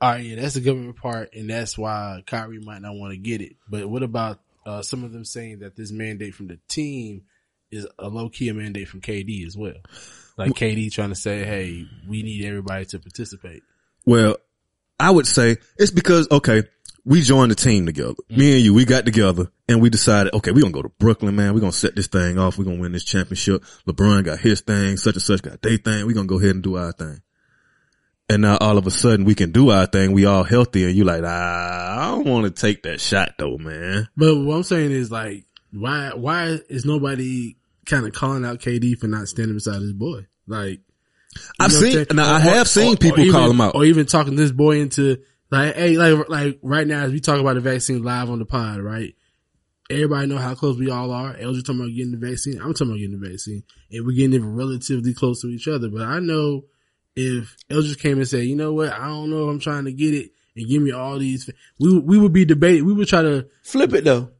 all 0.00 0.12
right, 0.12 0.24
yeah, 0.24 0.36
that's 0.36 0.54
the 0.54 0.60
government 0.60 0.96
part, 0.96 1.34
and 1.34 1.48
that's 1.48 1.78
why 1.78 2.22
Kyrie 2.26 2.60
might 2.60 2.82
not 2.82 2.94
want 2.94 3.12
to 3.12 3.18
get 3.18 3.40
it. 3.40 3.56
But 3.68 3.88
what 3.88 4.02
about 4.02 4.40
uh, 4.66 4.82
some 4.82 5.04
of 5.04 5.12
them 5.12 5.24
saying 5.24 5.60
that 5.60 5.76
this 5.76 5.92
mandate 5.92 6.34
from 6.34 6.48
the 6.48 6.58
team 6.68 7.22
is 7.70 7.86
a 7.98 8.08
low 8.08 8.28
key 8.28 8.48
a 8.48 8.54
mandate 8.54 8.88
from 8.88 9.00
KD 9.00 9.46
as 9.46 9.56
well? 9.56 9.74
Like 10.36 10.52
KD 10.52 10.92
trying 10.92 11.10
to 11.10 11.14
say, 11.14 11.44
"Hey, 11.44 11.86
we 12.08 12.22
need 12.22 12.44
everybody 12.44 12.84
to 12.86 12.98
participate." 12.98 13.62
Well, 14.04 14.36
I 14.98 15.10
would 15.10 15.26
say 15.26 15.56
it's 15.76 15.90
because, 15.90 16.28
okay, 16.30 16.64
we 17.04 17.22
joined 17.22 17.50
the 17.50 17.56
team 17.56 17.86
together. 17.86 18.14
Me 18.30 18.56
and 18.56 18.64
you, 18.64 18.74
we 18.74 18.84
got 18.84 19.04
together 19.04 19.50
and 19.68 19.80
we 19.82 19.90
decided, 19.90 20.32
okay, 20.34 20.52
we're 20.52 20.60
going 20.60 20.72
to 20.72 20.78
go 20.78 20.82
to 20.82 20.94
Brooklyn, 20.98 21.34
man. 21.34 21.52
We're 21.52 21.60
going 21.60 21.72
to 21.72 21.78
set 21.78 21.96
this 21.96 22.06
thing 22.06 22.38
off. 22.38 22.58
We're 22.58 22.64
going 22.64 22.76
to 22.76 22.82
win 22.82 22.92
this 22.92 23.04
championship. 23.04 23.64
LeBron 23.88 24.24
got 24.24 24.38
his 24.38 24.60
thing, 24.60 24.96
such 24.96 25.14
and 25.14 25.22
such 25.22 25.42
got 25.42 25.60
their 25.62 25.78
thing. 25.78 26.06
We're 26.06 26.14
going 26.14 26.28
to 26.28 26.32
go 26.32 26.38
ahead 26.38 26.54
and 26.54 26.62
do 26.62 26.76
our 26.76 26.92
thing. 26.92 27.20
And 28.28 28.42
now 28.42 28.56
all 28.60 28.78
of 28.78 28.86
a 28.86 28.90
sudden 28.90 29.24
we 29.24 29.34
can 29.34 29.50
do 29.52 29.70
our 29.70 29.86
thing. 29.86 30.12
We 30.12 30.24
all 30.26 30.44
healthy 30.44 30.84
and 30.84 30.94
you 30.94 31.04
like, 31.04 31.22
ah, 31.24 31.98
I 31.98 32.10
don't 32.12 32.26
want 32.26 32.44
to 32.44 32.50
take 32.50 32.84
that 32.84 33.00
shot 33.00 33.34
though, 33.38 33.58
man. 33.58 34.08
But 34.16 34.36
what 34.36 34.56
I'm 34.56 34.62
saying 34.62 34.92
is 34.92 35.10
like, 35.10 35.44
why 35.72 36.12
why 36.14 36.58
is 36.68 36.84
nobody 36.84 37.56
kind 37.84 38.06
of 38.06 38.12
calling 38.12 38.44
out 38.44 38.60
KD 38.60 38.96
for 38.96 39.06
not 39.08 39.28
standing 39.28 39.54
beside 39.54 39.82
his 39.82 39.92
boy? 39.92 40.26
Like, 40.46 40.80
I've 41.60 41.72
know 41.72 41.78
what 41.80 41.86
I'm 41.86 41.92
seen- 42.06 42.16
now, 42.16 42.32
I 42.32 42.38
have 42.38 42.68
seen 42.68 42.96
people 42.96 43.20
even, 43.20 43.32
call 43.32 43.50
him 43.50 43.60
out. 43.60 43.74
or 43.74 43.84
even 43.84 44.06
talking 44.06 44.36
this 44.36 44.52
boy 44.52 44.80
into 44.80 45.18
like, 45.52 45.74
hey, 45.76 45.98
like 45.98 46.28
like 46.30 46.58
right 46.62 46.86
now 46.86 47.02
as 47.02 47.12
we 47.12 47.20
talk 47.20 47.38
about 47.38 47.54
the 47.54 47.60
vaccine 47.60 48.02
live 48.02 48.30
on 48.30 48.38
the 48.38 48.46
pod, 48.46 48.80
right? 48.80 49.14
Everybody 49.90 50.26
know 50.26 50.38
how 50.38 50.54
close 50.54 50.78
we 50.78 50.90
all 50.90 51.10
are. 51.10 51.34
LG 51.34 51.64
talking 51.66 51.80
about 51.80 51.94
getting 51.94 52.18
the 52.18 52.26
vaccine. 52.26 52.54
I'm 52.54 52.72
talking 52.72 52.88
about 52.88 52.98
getting 52.98 53.20
the 53.20 53.28
vaccine, 53.28 53.62
and 53.90 54.06
we're 54.06 54.16
getting 54.16 54.40
it 54.40 54.46
relatively 54.46 55.12
close 55.12 55.42
to 55.42 55.48
each 55.48 55.68
other. 55.68 55.90
But 55.90 56.02
I 56.02 56.20
know 56.20 56.64
if 57.14 57.54
Eldridge 57.68 57.98
came 57.98 58.16
and 58.16 58.26
said, 58.26 58.44
you 58.44 58.56
know 58.56 58.72
what, 58.72 58.92
I 58.92 59.06
don't 59.08 59.28
know 59.28 59.44
if 59.44 59.50
I'm 59.50 59.60
trying 59.60 59.84
to 59.84 59.92
get 59.92 60.14
it 60.14 60.30
and 60.56 60.66
give 60.66 60.80
me 60.80 60.92
all 60.92 61.18
these, 61.18 61.50
we 61.78 61.98
we 61.98 62.18
would 62.18 62.32
be 62.32 62.46
debating. 62.46 62.86
We 62.86 62.94
would 62.94 63.08
try 63.08 63.20
to 63.20 63.46
flip 63.62 63.92
it 63.92 64.04
though. 64.04 64.30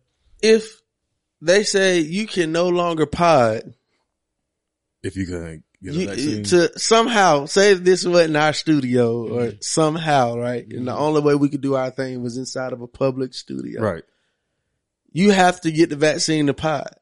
If 0.41 0.81
they 1.43 1.63
say 1.63 1.99
you 1.99 2.27
can 2.27 2.53
no 2.53 2.71
longer 2.71 3.05
pod, 3.05 3.75
If 5.03 5.17
you 5.17 5.27
can 5.27 5.63
you, 5.83 6.07
vaccine. 6.07 6.45
to 6.45 6.79
somehow 6.79 7.47
say 7.47 7.75
this 7.75 8.07
wasn't 8.07 8.37
our 8.37 8.53
studio 8.53 9.27
or 9.27 9.43
mm-hmm. 9.47 9.57
somehow, 9.61 10.37
right? 10.37 10.65
And 10.65 10.87
the 10.87 10.93
mm-hmm. 10.93 11.03
only 11.03 11.21
way 11.21 11.35
we 11.35 11.49
could 11.49 11.61
do 11.61 11.75
our 11.75 11.91
thing 11.91 12.23
was 12.23 12.37
inside 12.37 12.73
of 12.73 12.81
a 12.81 12.87
public 12.87 13.35
studio. 13.35 13.83
Right. 13.83 14.05
You 15.11 15.33
have 15.33 15.61
to 15.63 15.73
get 15.73 15.91
the 15.91 15.97
vaccine 15.97 16.47
to 16.47 16.55
pod. 16.55 16.95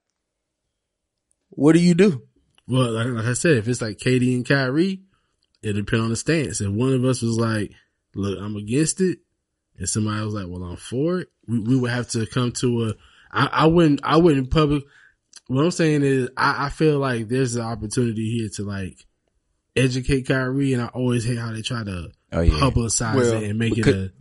What 1.51 1.75
do 1.75 1.81
you 1.81 1.95
do? 1.95 2.23
Well, 2.67 2.93
like, 2.93 3.07
like 3.07 3.25
I 3.25 3.33
said, 3.35 3.59
if 3.59 3.69
it's 3.69 3.83
like 3.83 3.99
KD 3.99 4.35
and 4.35 4.49
Kyrie, 4.49 5.03
it 5.63 5.75
depend 5.75 6.03
on 6.03 6.11
the 6.11 6.17
stance. 6.17 6.61
If 6.61 6.71
one 6.71 6.95
of 6.95 7.05
us 7.05 7.21
was 7.21 7.37
like, 7.37 7.73
"Look, 8.15 8.39
I'm 8.41 8.57
against 8.57 9.01
it," 9.01 9.19
and 9.77 9.89
somebody 9.89 10.25
was 10.25 10.35
like, 10.35 10.47
"Well, 10.49 10.63
I'm 10.63 10.77
for 10.77 11.21
it," 11.21 11.29
we, 11.47 11.59
we 11.59 11.77
would 11.77 11.91
have 11.91 12.09
to 12.11 12.27
come 12.27 12.53
to 12.53 12.85
a. 12.85 12.93
I, 13.33 13.49
I 13.53 13.67
wouldn't. 13.67 14.01
I 14.05 14.17
wouldn't 14.17 14.51
public. 14.51 14.85
What 15.51 15.65
I'm 15.65 15.71
saying 15.71 16.03
is, 16.03 16.29
I, 16.37 16.67
I 16.67 16.69
feel 16.71 16.99
like 16.99 17.29
there's 17.29 17.57
an 17.57 17.63
opportunity 17.63 18.39
here 18.39 18.49
to 18.57 18.63
like 18.65 19.05
educate 19.77 20.27
Kyrie, 20.29 20.73
and 20.75 20.83
I 20.83 20.87
always 20.87 21.25
hate 21.25 21.39
how 21.39 21.53
they 21.53 21.63
try 21.63 21.85
to 21.85 22.11
Oh 22.33 22.41
yeah, 22.41 22.53
publicize 22.55 23.33
it 23.43 23.51
and 23.51 23.59
make 23.59 23.77
it 23.77 23.87
a. 23.87 24.13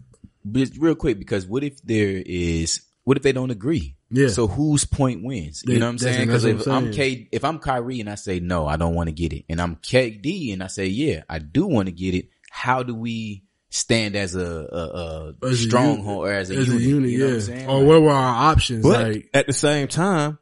But 0.44 0.70
real 0.80 0.96
quick, 0.96 1.20
because 1.20 1.46
what 1.46 1.64
if 1.64 1.82
there 1.84 2.24
is? 2.26 2.82
What 3.04 3.18
if 3.18 3.24
they 3.24 3.32
don't 3.32 3.52
agree? 3.52 3.96
Yeah. 4.12 4.30
So 4.30 4.48
whose 4.48 4.86
point 4.86 5.24
wins? 5.24 5.62
They- 5.62 5.74
You 5.74 5.80
know 5.80 5.86
what 5.86 5.92
I'm 5.92 5.98
saying? 6.00 6.28
Because 6.28 6.46
if 6.46 6.66
I'm 6.68 6.88
I'm. 6.88 6.92
K, 6.92 7.28
if 7.32 7.44
I'm 7.46 7.60
Kyrie 7.60 8.00
and 8.00 8.10
I 8.10 8.16
say 8.16 8.40
no, 8.40 8.66
I 8.68 8.78
don't 8.78 8.96
want 8.96 9.10
to 9.10 9.14
get 9.14 9.34
it, 9.34 9.46
and 9.50 9.62
I'm 9.62 9.76
KD 9.76 10.54
and 10.54 10.64
I 10.64 10.68
say 10.68 10.88
yeah, 10.88 11.24
I 11.30 11.40
do 11.40 11.68
want 11.68 11.88
to 11.88 11.92
get 11.92 12.16
it. 12.16 12.30
How 12.50 12.82
do 12.82 12.96
we 12.96 13.44
stand 13.70 14.16
as 14.16 14.34
a 14.36 14.42
a, 14.42 15.46
a 15.46 15.48
As 15.48 15.62
a 15.62 15.68
stronghold 15.68 16.26
unit. 16.26 16.32
or 16.32 16.32
as 16.34 16.50
a 16.50 16.56
As 16.56 16.70
a 16.70 16.72
unit? 16.72 16.82
unit, 16.82 17.10
you 17.12 17.18
know 17.20 17.26
what 17.26 17.32
I'm 17.34 17.40
yeah. 17.40 17.46
saying? 17.46 17.70
Or 17.70 17.86
what 17.86 18.02
were 18.02 18.10
our 18.10 18.52
options? 18.52 18.84
But 18.84 19.12
like, 19.14 19.30
at 19.36 19.46
the 19.46 19.54
same 19.54 19.88
time, 19.88 20.40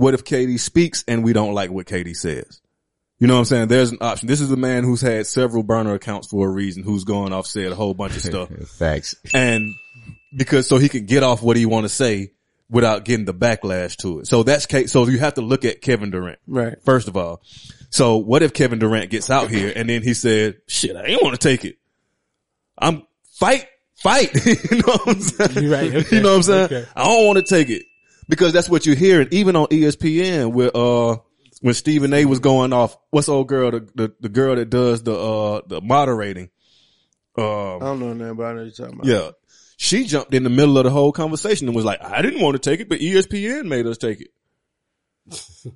what 0.00 0.14
if 0.14 0.24
KD 0.24 0.58
speaks 0.58 1.04
and 1.06 1.22
we 1.22 1.34
don't 1.34 1.52
like 1.52 1.70
what 1.70 1.86
KD 1.86 2.16
says? 2.16 2.62
You 3.18 3.26
know 3.26 3.34
what 3.34 3.40
I'm 3.40 3.44
saying? 3.44 3.68
There's 3.68 3.90
an 3.90 3.98
option. 4.00 4.28
This 4.28 4.40
is 4.40 4.50
a 4.50 4.56
man 4.56 4.82
who's 4.82 5.02
had 5.02 5.26
several 5.26 5.62
burner 5.62 5.92
accounts 5.92 6.28
for 6.28 6.48
a 6.48 6.50
reason, 6.50 6.82
who's 6.82 7.04
gone 7.04 7.34
off 7.34 7.46
said 7.46 7.70
a 7.70 7.74
whole 7.74 7.92
bunch 7.92 8.16
of 8.16 8.22
stuff. 8.22 8.48
Facts. 8.78 9.14
And 9.34 9.74
because 10.34 10.66
so 10.66 10.78
he 10.78 10.88
can 10.88 11.04
get 11.04 11.22
off 11.22 11.42
what 11.42 11.58
he 11.58 11.66
want 11.66 11.84
to 11.84 11.90
say 11.90 12.32
without 12.70 13.04
getting 13.04 13.26
the 13.26 13.34
backlash 13.34 13.96
to 13.98 14.20
it. 14.20 14.26
So 14.26 14.42
that's 14.42 14.64
K- 14.64 14.86
so 14.86 15.06
you 15.06 15.18
have 15.18 15.34
to 15.34 15.42
look 15.42 15.66
at 15.66 15.82
Kevin 15.82 16.10
Durant. 16.10 16.38
Right. 16.46 16.82
First 16.82 17.06
of 17.06 17.18
all. 17.18 17.42
So 17.90 18.16
what 18.16 18.42
if 18.42 18.54
Kevin 18.54 18.78
Durant 18.78 19.10
gets 19.10 19.28
out 19.28 19.50
here 19.50 19.70
and 19.76 19.86
then 19.86 20.02
he 20.02 20.14
said, 20.14 20.62
shit, 20.66 20.96
I 20.96 21.04
ain't 21.04 21.22
want 21.22 21.38
to 21.38 21.46
take 21.46 21.66
it. 21.66 21.76
I'm 22.78 23.06
fight, 23.32 23.66
fight. 23.96 24.32
you 24.46 24.78
know 24.78 24.96
what 25.04 25.08
I'm 25.08 25.20
saying? 25.20 25.62
You're 25.62 25.72
right. 25.72 25.94
Okay. 25.94 26.16
You 26.16 26.22
know 26.22 26.30
what 26.30 26.36
I'm 26.36 26.42
saying? 26.44 26.64
Okay. 26.64 26.86
I 26.96 27.04
don't 27.04 27.26
want 27.26 27.36
to 27.36 27.44
take 27.44 27.68
it 27.68 27.82
because 28.30 28.52
that's 28.54 28.68
what 28.70 28.86
you're 28.86 28.96
hearing. 28.96 29.28
Even 29.32 29.56
on 29.56 29.66
ESPN 29.66 30.52
where, 30.52 30.70
uh, 30.74 31.16
when 31.60 31.74
Stephen 31.74 32.14
A 32.14 32.24
was 32.24 32.38
going 32.38 32.72
off, 32.72 32.96
what's 33.10 33.28
old 33.28 33.48
girl, 33.48 33.70
the, 33.72 33.80
the, 33.94 34.14
the 34.20 34.28
girl 34.30 34.56
that 34.56 34.70
does 34.70 35.02
the, 35.02 35.14
uh, 35.14 35.60
the 35.66 35.80
moderating? 35.82 36.48
Um, 37.36 37.44
I 37.44 37.78
don't 37.80 38.00
know 38.00 38.12
nothing, 38.14 38.36
but 38.36 38.44
I 38.46 38.52
know 38.52 38.64
what 38.64 38.78
you're 38.78 38.86
talking 38.88 39.00
about. 39.00 39.06
yeah. 39.06 39.30
She 39.76 40.04
jumped 40.04 40.34
in 40.34 40.42
the 40.42 40.50
middle 40.50 40.76
of 40.78 40.84
the 40.84 40.90
whole 40.90 41.12
conversation 41.12 41.66
and 41.66 41.74
was 41.74 41.84
like, 41.86 42.02
I 42.02 42.20
didn't 42.22 42.40
want 42.42 42.54
to 42.54 42.70
take 42.70 42.80
it, 42.80 42.88
but 42.88 43.00
ESPN 43.00 43.64
made 43.66 43.86
us 43.86 43.96
take 43.98 44.20
it. 44.20 44.28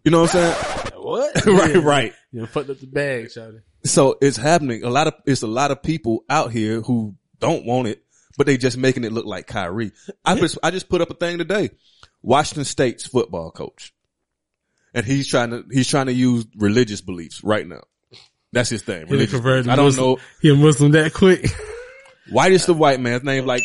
You 0.04 0.10
know 0.10 0.22
what 0.22 0.34
I'm 0.34 0.54
saying? 0.54 0.92
what? 1.02 1.46
right, 1.46 1.74
Yeah. 1.74 1.82
right. 1.82 2.12
You 2.32 2.40
know, 2.40 2.46
fucked 2.46 2.70
up 2.70 2.80
the 2.80 2.86
bag, 2.86 3.26
shawty. 3.26 3.60
So 3.84 4.16
it's 4.20 4.36
happening. 4.36 4.84
A 4.84 4.90
lot 4.90 5.06
of, 5.06 5.14
it's 5.26 5.42
a 5.42 5.46
lot 5.46 5.70
of 5.70 5.82
people 5.82 6.24
out 6.28 6.50
here 6.52 6.80
who 6.82 7.14
don't 7.38 7.64
want 7.64 7.88
it, 7.88 8.02
but 8.36 8.46
they 8.46 8.56
just 8.56 8.76
making 8.76 9.04
it 9.04 9.12
look 9.12 9.26
like 9.26 9.46
Kyrie. 9.46 9.92
I 10.24 10.34
just, 10.38 10.58
I 10.62 10.70
just 10.70 10.88
put 10.88 11.00
up 11.00 11.10
a 11.10 11.14
thing 11.14 11.38
today. 11.38 11.70
Washington 12.24 12.64
State's 12.64 13.06
football 13.06 13.50
coach. 13.50 13.92
And 14.94 15.04
he's 15.04 15.26
trying 15.28 15.50
to, 15.50 15.64
he's 15.70 15.88
trying 15.88 16.06
to 16.06 16.12
use 16.12 16.46
religious 16.56 17.00
beliefs 17.00 17.42
right 17.44 17.66
now. 17.66 17.82
That's 18.52 18.70
his 18.70 18.82
thing. 18.82 19.06
He 19.06 19.12
religious 19.12 19.32
converted. 19.34 19.68
I 19.68 19.76
don't 19.76 19.87
Muslim- 19.87 20.06
know. 20.10 20.18
He 20.40 20.50
a 20.50 20.54
Muslim 20.54 20.92
that 20.92 21.12
quick. 21.12 21.46
Whitest 22.32 22.66
the 22.66 22.74
white 22.74 23.00
man's 23.00 23.24
name 23.24 23.44
like 23.44 23.62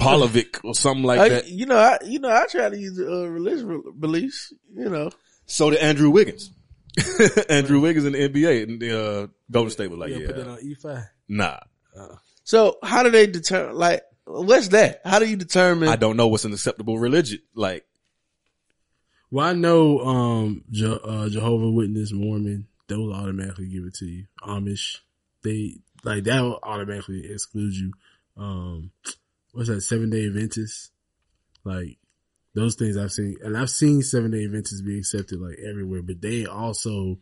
Polovic 0.00 0.62
or 0.64 0.74
something 0.74 1.04
like 1.04 1.20
I- 1.20 1.28
that. 1.30 1.48
You 1.48 1.66
know, 1.66 1.76
I 1.78 1.98
you 2.04 2.18
know, 2.18 2.30
I 2.30 2.46
try 2.46 2.68
to 2.68 2.76
use 2.78 2.98
uh, 3.00 3.28
religious 3.28 3.62
beliefs. 3.98 4.52
You 4.74 4.90
know, 4.90 5.10
So 5.46 5.70
did 5.70 5.78
Andrew 5.78 6.10
Wiggins. 6.10 6.50
Andrew 7.48 7.80
Wiggins 7.80 8.04
in 8.06 8.12
the 8.14 8.28
NBA 8.28 8.62
and 8.64 8.80
the 8.80 8.98
uh, 9.22 9.26
Golden 9.50 9.70
State 9.70 9.90
was 9.90 9.98
like, 10.00 10.10
Yeah, 10.10 10.16
yeah, 10.18 10.26
put 10.26 10.36
that 10.36 10.48
on 10.48 10.58
E5. 10.58 11.08
nah. 11.28 11.58
so 12.42 12.78
how 12.82 13.02
do 13.02 13.10
they 13.10 13.26
determine? 13.26 13.76
Like, 13.76 14.02
what's 14.26 14.68
that? 14.68 15.00
How 15.04 15.18
do 15.18 15.26
you 15.26 15.36
determine? 15.36 15.88
I 15.88 15.96
don't 15.96 16.16
know 16.16 16.28
what's 16.28 16.44
an 16.44 16.52
acceptable 16.52 16.98
religion. 16.98 17.40
Like, 17.54 17.86
Well, 19.30 19.46
I 19.46 19.52
know 19.52 20.00
um 20.00 20.64
Je- 20.70 20.86
uh, 21.04 21.28
Jehovah 21.28 21.70
Witness, 21.70 22.12
Mormon, 22.12 22.66
they 22.88 22.96
will 22.96 23.14
automatically 23.14 23.68
give 23.68 23.84
it 23.84 23.94
to 23.94 24.06
you. 24.06 24.26
Amish, 24.42 24.98
they 25.42 25.76
like 26.04 26.24
that 26.24 26.42
will 26.42 26.58
automatically 26.62 27.30
exclude 27.30 27.74
you. 27.74 27.92
Um, 28.36 28.90
what's 29.52 29.68
that? 29.68 29.80
Seven 29.80 30.10
Day 30.10 30.26
Adventist, 30.26 30.90
like 31.64 31.98
those 32.54 32.74
things 32.74 32.96
I've 32.96 33.12
seen, 33.12 33.36
and 33.42 33.56
I've 33.56 33.70
seen 33.70 34.02
Seven 34.02 34.30
Day 34.30 34.44
Adventists 34.44 34.82
be 34.82 34.98
accepted 34.98 35.40
like 35.40 35.58
everywhere, 35.58 36.02
but 36.02 36.20
they 36.20 36.46
also 36.46 37.18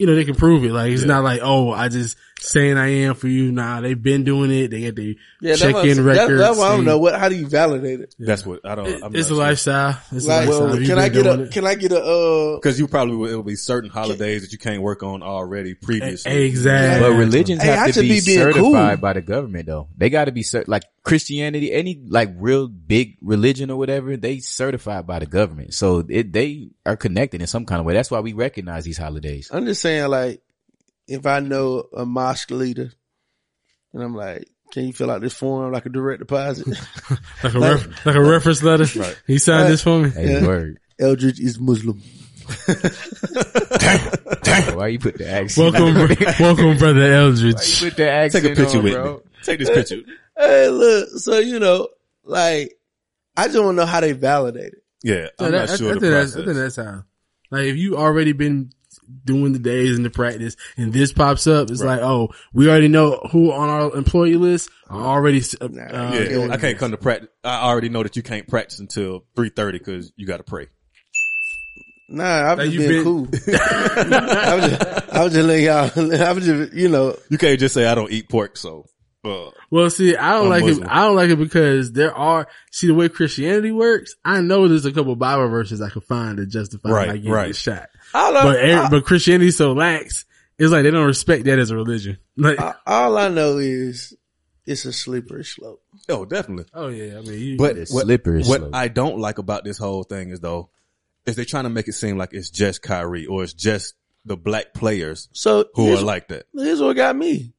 you 0.00 0.06
know, 0.06 0.14
they 0.14 0.24
can 0.24 0.34
prove 0.34 0.64
it. 0.64 0.72
Like, 0.72 0.92
it's 0.92 1.04
not 1.04 1.22
like, 1.22 1.40
oh, 1.42 1.70
I 1.72 1.88
just 1.88 2.16
saying 2.40 2.78
I 2.78 2.88
am 3.04 3.14
for 3.14 3.28
you. 3.28 3.52
Nah, 3.52 3.82
they've 3.82 4.02
been 4.02 4.24
doing 4.24 4.50
it. 4.50 4.68
They 4.68 4.80
get 4.80 4.96
the 4.96 5.18
Yeah, 5.42 5.56
check 5.56 5.68
in 5.68 5.74
what, 5.74 5.84
that, 5.84 6.02
records. 6.02 6.40
that's 6.40 6.58
why 6.58 6.68
I 6.68 6.76
don't 6.76 6.86
know 6.86 6.96
what. 6.98 7.18
How 7.20 7.28
do 7.28 7.36
you 7.36 7.46
validate 7.46 8.00
it? 8.00 8.14
That's 8.18 8.46
what 8.46 8.60
I 8.64 8.74
don't. 8.76 9.04
I'm 9.04 9.14
It's 9.14 9.28
a 9.28 9.34
lifestyle. 9.34 10.00
It's 10.10 10.24
Like, 10.24 10.46
a 10.48 10.50
lifestyle. 10.50 10.78
You've 10.78 10.88
can 10.88 10.98
I 10.98 11.08
get 11.10 11.26
a? 11.26 11.42
it. 11.42 11.52
Can 11.52 11.66
I 11.66 11.74
get 11.74 11.92
a? 11.92 12.02
Uh, 12.02 12.54
Because 12.56 12.80
you 12.80 12.88
probably 12.88 13.16
will, 13.16 13.28
it'll 13.28 13.42
be 13.42 13.56
certain 13.56 13.90
holidays 13.90 14.40
that 14.40 14.52
you 14.52 14.58
can't 14.58 14.80
work 14.80 15.02
on 15.02 15.22
already 15.22 15.74
previously. 15.74 16.32
Exactly. 16.46 17.06
But 17.06 17.14
religions 17.18 17.60
Hey, 17.62 17.72
I 17.72 17.76
have 17.86 17.94
to 17.94 18.00
be, 18.00 18.08
be 18.08 18.20
certified 18.20 18.54
cool. 18.62 18.96
by 19.02 19.12
the 19.12 19.20
government 19.20 19.66
though. 19.66 19.88
They 19.98 20.08
got 20.08 20.24
to 20.24 20.32
be 20.32 20.42
cert- 20.42 20.66
like 20.66 20.84
Christianity, 21.02 21.72
any 21.72 22.00
like 22.08 22.30
real 22.36 22.68
big 22.68 23.16
religion 23.22 23.70
or 23.70 23.76
whatever, 23.78 24.16
they 24.16 24.38
certified 24.38 25.06
by 25.06 25.18
the 25.18 25.26
government. 25.26 25.74
So 25.74 26.04
it, 26.08 26.32
they 26.32 26.70
are 26.86 26.96
connected 26.96 27.40
in 27.40 27.46
some 27.46 27.64
kind 27.66 27.80
of 27.80 27.86
way. 27.86 27.94
That's 27.94 28.10
why 28.10 28.20
we 28.20 28.32
recognize 28.34 28.84
these 28.84 28.98
holidays. 28.98 29.50
I'm 29.52 29.64
just 29.66 29.80
saying, 29.82 29.89
like, 30.08 30.42
if 31.08 31.26
I 31.26 31.40
know 31.40 31.84
a 31.96 32.04
mosque 32.06 32.50
leader, 32.50 32.90
and 33.92 34.02
I'm 34.02 34.14
like, 34.14 34.48
can 34.72 34.84
you 34.86 34.92
fill 34.92 35.10
out 35.10 35.20
this 35.20 35.34
form 35.34 35.72
like 35.72 35.86
a 35.86 35.88
direct 35.88 36.20
deposit? 36.20 36.66
Like 37.42 37.54
a, 37.54 37.58
ref- 37.58 38.06
like 38.06 38.14
a 38.16 38.22
reference 38.22 38.62
letter. 38.62 38.86
He 39.26 39.38
signed 39.38 39.68
this 39.72 39.82
for 39.82 39.98
me. 40.00 40.10
Hey, 40.10 40.32
Yeah. 40.40 40.46
word. 40.46 40.78
Eldridge 41.00 41.40
is 41.40 41.58
Muslim. 41.58 42.00
Why 44.74 44.88
you 44.88 44.98
put 44.98 45.18
the 45.18 45.28
accent? 45.28 45.74
Welcome, 45.74 45.94
br- 46.06 46.24
welcome, 46.42 46.76
brother 46.78 47.00
Why 47.00 47.06
you 47.06 47.12
Eldridge. 47.14 47.80
put 47.80 47.96
the 47.96 48.10
accent 48.10 48.44
Take 48.44 48.52
a 48.52 48.56
picture 48.56 48.78
on, 48.78 48.84
with 48.84 48.92
bro? 48.94 49.14
me. 49.16 49.20
Take 49.42 49.58
this 49.58 49.70
picture. 49.70 50.00
Hey, 50.36 50.68
look. 50.68 51.08
So 51.18 51.38
you 51.38 51.58
know, 51.58 51.88
like, 52.24 52.78
I 53.36 53.46
just 53.46 53.58
want 53.58 53.70
to 53.76 53.82
know 53.82 53.86
how 53.86 54.00
they 54.00 54.12
validate 54.12 54.74
it. 54.74 54.82
Yeah, 55.02 55.26
I'm 55.38 55.52
that- 55.52 55.68
not 55.70 55.78
sure 55.78 55.90
I 55.90 55.94
the 55.94 56.00
think 56.00 56.12
that's, 56.12 56.36
I 56.36 56.44
think 56.44 56.56
that's 56.56 56.76
how. 56.76 57.04
Like, 57.50 57.64
if 57.64 57.76
you 57.76 57.96
already 57.96 58.32
been 58.32 58.70
doing 59.24 59.52
the 59.52 59.58
days 59.58 59.96
and 59.96 60.04
the 60.04 60.10
practice, 60.10 60.56
and 60.76 60.92
this 60.92 61.12
pops 61.12 61.46
up, 61.46 61.70
it's 61.70 61.82
like, 61.82 62.00
oh, 62.00 62.28
we 62.52 62.68
already 62.68 62.88
know 62.88 63.16
who 63.32 63.52
on 63.52 63.68
our 63.68 63.94
employee 63.96 64.36
list 64.36 64.70
are 64.88 65.00
already. 65.02 65.42
Uh, 65.60 65.64
uh, 65.66 65.68
yeah, 66.14 66.24
doing 66.28 66.50
I 66.50 66.56
can't 66.56 66.78
come 66.78 66.90
to 66.90 66.96
practice. 66.96 67.28
I 67.44 67.62
already 67.68 67.88
know 67.88 68.02
that 68.02 68.16
you 68.16 68.22
can't 68.22 68.46
practice 68.48 68.78
until 68.80 69.24
three 69.36 69.50
thirty 69.50 69.78
because 69.78 70.12
you 70.16 70.26
got 70.26 70.38
to 70.38 70.44
pray. 70.44 70.68
Nah, 72.12 72.52
I've 72.52 72.58
Like, 72.58 72.70
just 72.70 72.74
you 72.74 72.80
been, 72.80 72.88
been- 72.88 73.04
cool. 73.04 73.28
I 73.54 74.54
was 74.56 74.68
just, 74.68 75.12
I 75.14 75.24
was 75.24 75.32
just 75.32 75.46
letting 75.46 75.64
y'all. 75.64 76.22
I 76.28 76.32
was 76.32 76.44
just, 76.44 76.72
you 76.72 76.88
know, 76.88 77.16
You 77.28 77.38
can't 77.38 77.58
just 77.60 77.72
say 77.74 77.86
I 77.86 77.94
don't 77.94 78.10
eat 78.10 78.28
pork. 78.28 78.56
So, 78.56 78.86
uh, 79.24 79.50
Well, 79.70 79.88
see, 79.90 80.16
I 80.16 80.32
don't 80.32 80.44
I'm 80.44 80.48
like 80.48 80.64
Muslim. 80.64 80.88
it. 80.88 80.90
I 80.90 81.02
don't 81.02 81.14
like 81.14 81.30
it 81.30 81.38
because 81.38 81.92
there 81.92 82.12
are, 82.12 82.48
see 82.72 82.88
the 82.88 82.94
way 82.94 83.08
Christianity 83.08 83.70
works, 83.70 84.16
I 84.24 84.40
know 84.40 84.66
there's 84.66 84.86
a 84.86 84.92
couple 84.92 85.14
Bible 85.14 85.48
verses 85.50 85.80
I 85.80 85.88
could 85.88 86.02
find 86.02 86.38
to 86.38 86.46
justify 86.46 86.90
Right, 86.90 87.08
like 87.10 87.16
getting 87.18 87.30
right. 87.30 87.54
shot. 87.54 87.88
All 88.14 88.36
I, 88.36 88.42
But, 88.42 88.56
every- 88.60 88.74
all, 88.74 88.90
but 88.90 89.04
Christianity's 89.04 89.56
so 89.56 89.72
lax, 89.72 90.24
it's 90.58 90.72
like 90.72 90.82
they 90.84 90.90
don't 90.90 91.06
respect 91.06 91.44
that 91.44 91.58
as 91.58 91.70
a 91.70 91.76
religion. 91.76 92.18
Like, 92.36 92.58
all 92.86 93.16
I 93.18 93.28
know 93.28 93.58
is 93.58 94.14
it's 94.66 94.84
a 94.84 94.92
slippery 94.92 95.44
slope. 95.44 95.82
oh, 96.08 96.24
definitely. 96.24 96.66
oh 96.74 96.88
yeah, 96.88 97.18
I 97.18 97.22
mean, 97.22 97.38
you, 97.38 97.56
But 97.56 97.76
It's 97.76 97.92
what, 97.92 98.04
slippery 98.04 98.42
what 98.42 98.60
slope. 98.60 98.70
I 98.74 98.88
don't 98.88 99.18
like 99.18 99.38
about 99.38 99.64
this 99.64 99.78
whole 99.78 100.02
thing 100.04 100.30
is 100.30 100.40
though, 100.40 100.70
is 101.26 101.36
they're 101.36 101.44
trying 101.44 101.64
to 101.64 101.70
make 101.70 101.88
it 101.88 101.92
seem 101.94 102.16
like 102.18 102.30
it's 102.32 102.50
just 102.50 102.82
Kyrie 102.82 103.26
or 103.26 103.42
it's 103.42 103.52
just 103.52 103.94
the 104.24 104.36
black 104.36 104.74
players 104.74 105.28
So 105.32 105.64
who 105.74 105.86
here's, 105.86 106.02
are 106.02 106.04
like 106.04 106.28
that. 106.28 106.46
here's 106.54 106.80
what 106.80 106.94
got 106.96 107.16
me. 107.16 107.52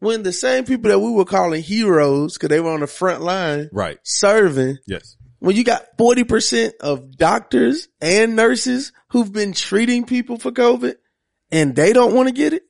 When 0.00 0.22
the 0.22 0.32
same 0.32 0.64
people 0.64 0.90
that 0.90 0.98
we 0.98 1.10
were 1.12 1.24
calling 1.24 1.62
heroes 1.62 2.34
because 2.34 2.48
they 2.48 2.58
were 2.60 2.70
on 2.72 2.80
the 2.80 2.86
front 2.86 3.22
line 3.22 3.68
Right. 3.72 3.98
serving, 4.02 4.78
Yes. 4.86 5.16
When 5.40 5.56
you 5.56 5.64
got 5.64 5.96
40% 5.98 6.72
of 6.80 7.16
doctors 7.16 7.88
and 8.00 8.36
nurses 8.36 8.92
who've 9.08 9.32
been 9.32 9.52
treating 9.52 10.04
people 10.04 10.38
for 10.38 10.52
COVID 10.52 10.94
and 11.50 11.74
they 11.74 11.92
don't 11.92 12.14
want 12.14 12.28
to 12.28 12.34
get 12.34 12.52
it. 12.52 12.62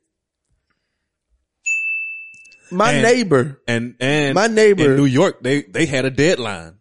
My 2.73 2.93
And- 2.93 3.03
neighbor, 3.03 3.61
And, 3.67 3.97
and 4.01 4.35
My 4.35 4.47
neighbor- 4.47 4.93
in 4.93 4.97
New 4.97 5.05
York, 5.07 5.43
they, 5.43 5.63
they 5.63 5.87
had 5.87 6.05
a 6.05 6.11
deadline. 6.11 6.77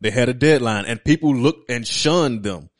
They 0.00 0.10
had 0.10 0.28
a 0.28 0.34
deadline 0.34 0.86
and 0.86 1.02
people 1.02 1.34
looked 1.36 1.70
and 1.70 1.86
shunned 1.86 2.42
them. 2.42 2.70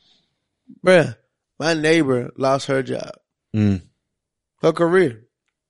bruh, 0.83 1.15
my 1.59 1.73
neighbor 1.75 2.31
lost 2.37 2.67
her 2.67 2.81
job, 2.81 3.11
Mm. 3.55 3.81
her 4.61 4.71
career. 4.73 5.21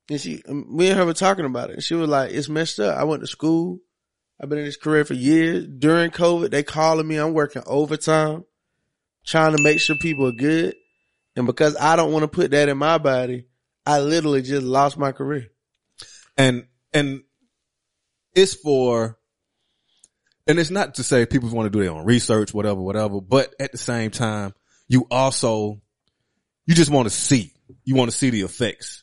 And 0.08 0.20
she, 0.20 0.42
me 0.48 0.88
and 0.88 0.98
her 0.98 1.04
were 1.04 1.12
talking 1.14 1.44
about 1.44 1.68
it. 1.70 1.74
And 1.74 1.82
she 1.82 1.94
was 1.94 2.08
like, 2.08 2.30
it's 2.32 2.48
messed 2.48 2.80
up. 2.80 2.96
I 2.96 3.04
went 3.04 3.20
to 3.22 3.26
school. 3.26 3.80
I've 4.40 4.48
been 4.48 4.58
in 4.58 4.64
this 4.64 4.76
career 4.76 5.04
for 5.04 5.14
years. 5.14 5.66
During 5.66 6.10
COVID, 6.10 6.50
they 6.50 6.62
calling 6.62 7.06
me. 7.08 7.16
I'm 7.16 7.32
working 7.32 7.62
overtime, 7.66 8.44
trying 9.24 9.56
to 9.56 9.62
make 9.62 9.80
sure 9.80 9.96
people 9.96 10.26
are 10.26 10.32
good. 10.32 10.74
And 11.36 11.46
because 11.46 11.76
I 11.76 11.96
don't 11.96 12.12
want 12.12 12.22
to 12.24 12.28
put 12.28 12.50
that 12.50 12.68
in 12.68 12.78
my 12.78 12.98
body, 12.98 13.46
I 13.84 14.00
literally 14.00 14.42
just 14.42 14.64
lost 14.64 14.98
my 14.98 15.12
career. 15.12 15.48
and 16.36 16.66
and 16.92 17.22
it's 18.34 18.54
for 18.54 19.18
and 20.46 20.58
it's 20.58 20.70
not 20.70 20.96
to 20.96 21.02
say 21.02 21.26
people 21.26 21.48
want 21.50 21.66
to 21.66 21.76
do 21.76 21.82
their 21.82 21.92
own 21.92 22.04
research 22.04 22.52
whatever 22.52 22.80
whatever 22.80 23.20
but 23.20 23.54
at 23.58 23.72
the 23.72 23.78
same 23.78 24.10
time 24.10 24.52
you 24.88 25.06
also 25.10 25.80
you 26.66 26.74
just 26.74 26.90
want 26.90 27.06
to 27.06 27.14
see 27.14 27.52
you 27.84 27.94
want 27.94 28.10
to 28.10 28.16
see 28.16 28.30
the 28.30 28.42
effects 28.42 29.02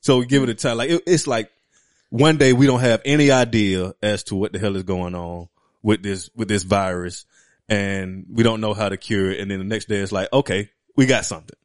so 0.00 0.18
we 0.18 0.26
give 0.26 0.42
it 0.42 0.48
a 0.48 0.54
time 0.54 0.76
like 0.76 0.90
it, 0.90 1.02
it's 1.06 1.26
like 1.26 1.50
one 2.10 2.36
day 2.36 2.52
we 2.52 2.66
don't 2.66 2.80
have 2.80 3.00
any 3.04 3.30
idea 3.30 3.94
as 4.02 4.24
to 4.24 4.34
what 4.36 4.52
the 4.52 4.58
hell 4.58 4.76
is 4.76 4.82
going 4.82 5.14
on 5.14 5.48
with 5.82 6.02
this 6.02 6.28
with 6.36 6.48
this 6.48 6.62
virus 6.64 7.24
and 7.68 8.26
we 8.30 8.42
don't 8.42 8.60
know 8.60 8.74
how 8.74 8.88
to 8.88 8.96
cure 8.96 9.30
it 9.30 9.40
and 9.40 9.50
then 9.50 9.58
the 9.58 9.64
next 9.64 9.86
day 9.88 9.96
it's 9.98 10.12
like 10.12 10.28
okay 10.32 10.68
we 10.96 11.06
got 11.06 11.24
something 11.24 11.56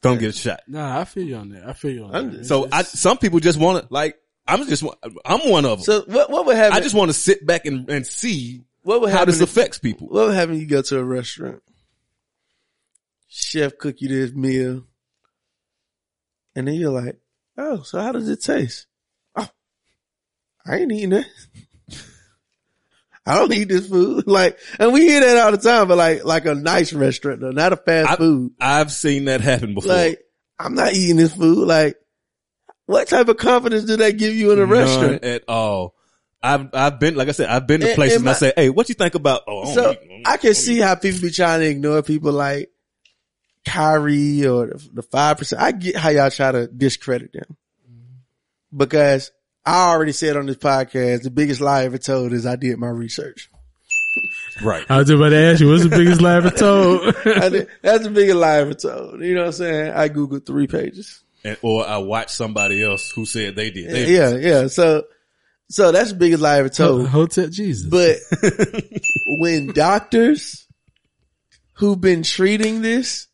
don't 0.00 0.18
get 0.18 0.30
a 0.30 0.32
shot 0.32 0.60
nah, 0.68 1.00
I 1.00 1.04
feel 1.04 1.24
you 1.24 1.36
on 1.36 1.48
that. 1.50 1.66
I 1.68 1.72
feel 1.72 1.90
you 1.90 2.04
on 2.04 2.14
I'm- 2.14 2.32
that. 2.38 2.46
so 2.46 2.68
I, 2.70 2.82
some 2.82 3.18
people 3.18 3.40
just 3.40 3.58
want 3.58 3.82
to 3.86 3.92
like 3.92 4.16
I'm 4.46 4.66
just 4.68 4.84
I'm 5.24 5.50
one 5.50 5.64
of 5.64 5.78
them. 5.78 5.84
So 5.84 6.04
what, 6.06 6.28
what 6.28 6.44
would 6.44 6.56
happen? 6.56 6.76
I 6.76 6.80
just 6.80 6.94
want 6.94 7.08
to 7.08 7.14
sit 7.14 7.46
back 7.46 7.64
and, 7.64 7.88
and 7.88 8.06
see 8.06 8.64
what 8.82 9.00
would 9.00 9.10
how 9.10 9.24
this 9.24 9.40
if- 9.40 9.48
affects 9.48 9.78
people. 9.78 10.08
What 10.08 10.26
would 10.26 10.34
happen? 10.34 10.56
if 10.56 10.60
You 10.60 10.66
go 10.66 10.82
to 10.82 10.98
a 10.98 11.02
restaurant, 11.02 11.62
chef 13.26 13.78
cook 13.78 14.02
you 14.02 14.08
this 14.08 14.32
meal, 14.34 14.84
and 16.54 16.68
then 16.68 16.74
you're 16.74 16.90
like, 16.92 17.18
"Oh, 17.56 17.80
so 17.82 17.98
how 18.00 18.12
does 18.12 18.28
it 18.28 18.42
taste?" 18.42 18.86
I 20.66 20.76
ain't 20.78 20.92
eating 20.92 21.10
that. 21.10 21.26
I 23.26 23.36
don't 23.36 23.52
eat 23.52 23.68
this 23.68 23.88
food. 23.88 24.24
Like, 24.26 24.58
and 24.78 24.92
we 24.92 25.02
hear 25.02 25.20
that 25.20 25.36
all 25.38 25.50
the 25.52 25.58
time, 25.58 25.88
but 25.88 25.96
like, 25.98 26.24
like 26.24 26.46
a 26.46 26.54
nice 26.54 26.92
restaurant 26.92 27.40
though, 27.40 27.50
not 27.52 27.72
a 27.72 27.76
fast 27.76 28.10
I- 28.12 28.16
food. 28.16 28.52
I've 28.60 28.92
seen 28.92 29.26
that 29.26 29.40
happen 29.40 29.74
before. 29.74 29.92
Like, 29.92 30.20
I'm 30.58 30.74
not 30.74 30.92
eating 30.94 31.16
this 31.16 31.34
food. 31.34 31.66
Like, 31.66 31.96
what 32.86 33.08
type 33.08 33.28
of 33.28 33.36
confidence 33.38 33.84
do 33.84 33.96
they 33.96 34.12
give 34.12 34.34
you 34.34 34.52
in 34.52 34.58
a 34.58 34.62
None 34.66 34.70
restaurant? 34.70 35.24
at 35.24 35.44
all. 35.48 35.94
I've 36.42 36.68
I've 36.74 37.00
been 37.00 37.14
like 37.14 37.28
I 37.28 37.32
said 37.32 37.48
I've 37.48 37.66
been 37.66 37.80
to 37.80 37.88
And- 37.88 37.94
places 37.94 38.16
and 38.18 38.26
and, 38.26 38.30
I 38.36 38.38
say, 38.38 38.52
hey, 38.54 38.68
what 38.70 38.88
you 38.90 38.94
think 38.94 39.14
about? 39.14 39.42
Oh, 39.48 39.62
I 39.62 39.64
don't 39.64 39.74
So 39.74 39.90
eat- 39.92 40.08
don't 40.08 40.22
I 40.26 40.36
can 40.36 40.54
see 40.54 40.76
eat. 40.78 40.82
how 40.82 40.94
people 40.94 41.22
be 41.22 41.30
trying 41.30 41.60
to 41.60 41.66
ignore 41.66 42.02
people 42.02 42.32
like 42.32 42.70
Kyrie 43.64 44.46
or 44.46 44.66
the- 44.66 44.90
the 44.92 45.02
five 45.02 45.38
percent. 45.38 45.62
I 45.62 45.72
get 45.72 45.96
how 45.96 46.10
y'all 46.10 46.30
try 46.30 46.52
to 46.52 46.66
discredit 46.66 47.32
them 47.32 47.56
mm-hmm. 47.90 48.76
because 48.76 49.30
I 49.66 49.90
already 49.90 50.12
said 50.12 50.36
on 50.36 50.46
this 50.46 50.56
podcast 50.56 51.22
the 51.22 51.30
biggest 51.30 51.60
lie 51.60 51.84
ever 51.84 51.98
told 51.98 52.32
is 52.32 52.44
I 52.46 52.56
did 52.56 52.78
my 52.78 52.88
research. 52.88 53.48
right. 54.62 54.84
I 54.90 54.98
was 54.98 55.10
about 55.10 55.30
to 55.30 55.36
ask 55.36 55.60
you, 55.60 55.68
what's 55.70 55.82
the 55.84 55.88
biggest 55.88 56.20
lie 56.20 56.36
ever 56.36 56.50
told? 56.50 57.14
I 57.24 57.48
did, 57.48 57.68
that's 57.82 58.04
the 58.04 58.10
biggest 58.10 58.36
lie 58.36 58.58
ever 58.58 58.74
told. 58.74 59.20
You 59.22 59.34
know 59.34 59.40
what 59.42 59.46
I'm 59.46 59.52
saying? 59.52 59.92
I 59.92 60.08
googled 60.08 60.46
three 60.46 60.66
pages. 60.66 61.22
And, 61.44 61.56
or 61.62 61.86
I 61.86 61.98
watched 61.98 62.30
somebody 62.30 62.82
else 62.82 63.10
who 63.10 63.24
said 63.26 63.56
they 63.56 63.70
did. 63.70 63.90
They 63.90 64.12
Yeah, 64.14 64.30
yeah. 64.36 64.66
So, 64.68 65.04
so 65.68 65.92
that's 65.92 66.10
the 66.10 66.18
biggest 66.18 66.42
lie 66.42 66.58
ever 66.58 66.68
told. 66.68 67.08
Hotel 67.08 67.48
Jesus. 67.48 67.86
But 67.88 68.16
when 69.40 69.72
doctors 69.72 70.66
who've 71.74 72.00
been 72.00 72.22
treating 72.22 72.82
this, 72.82 73.26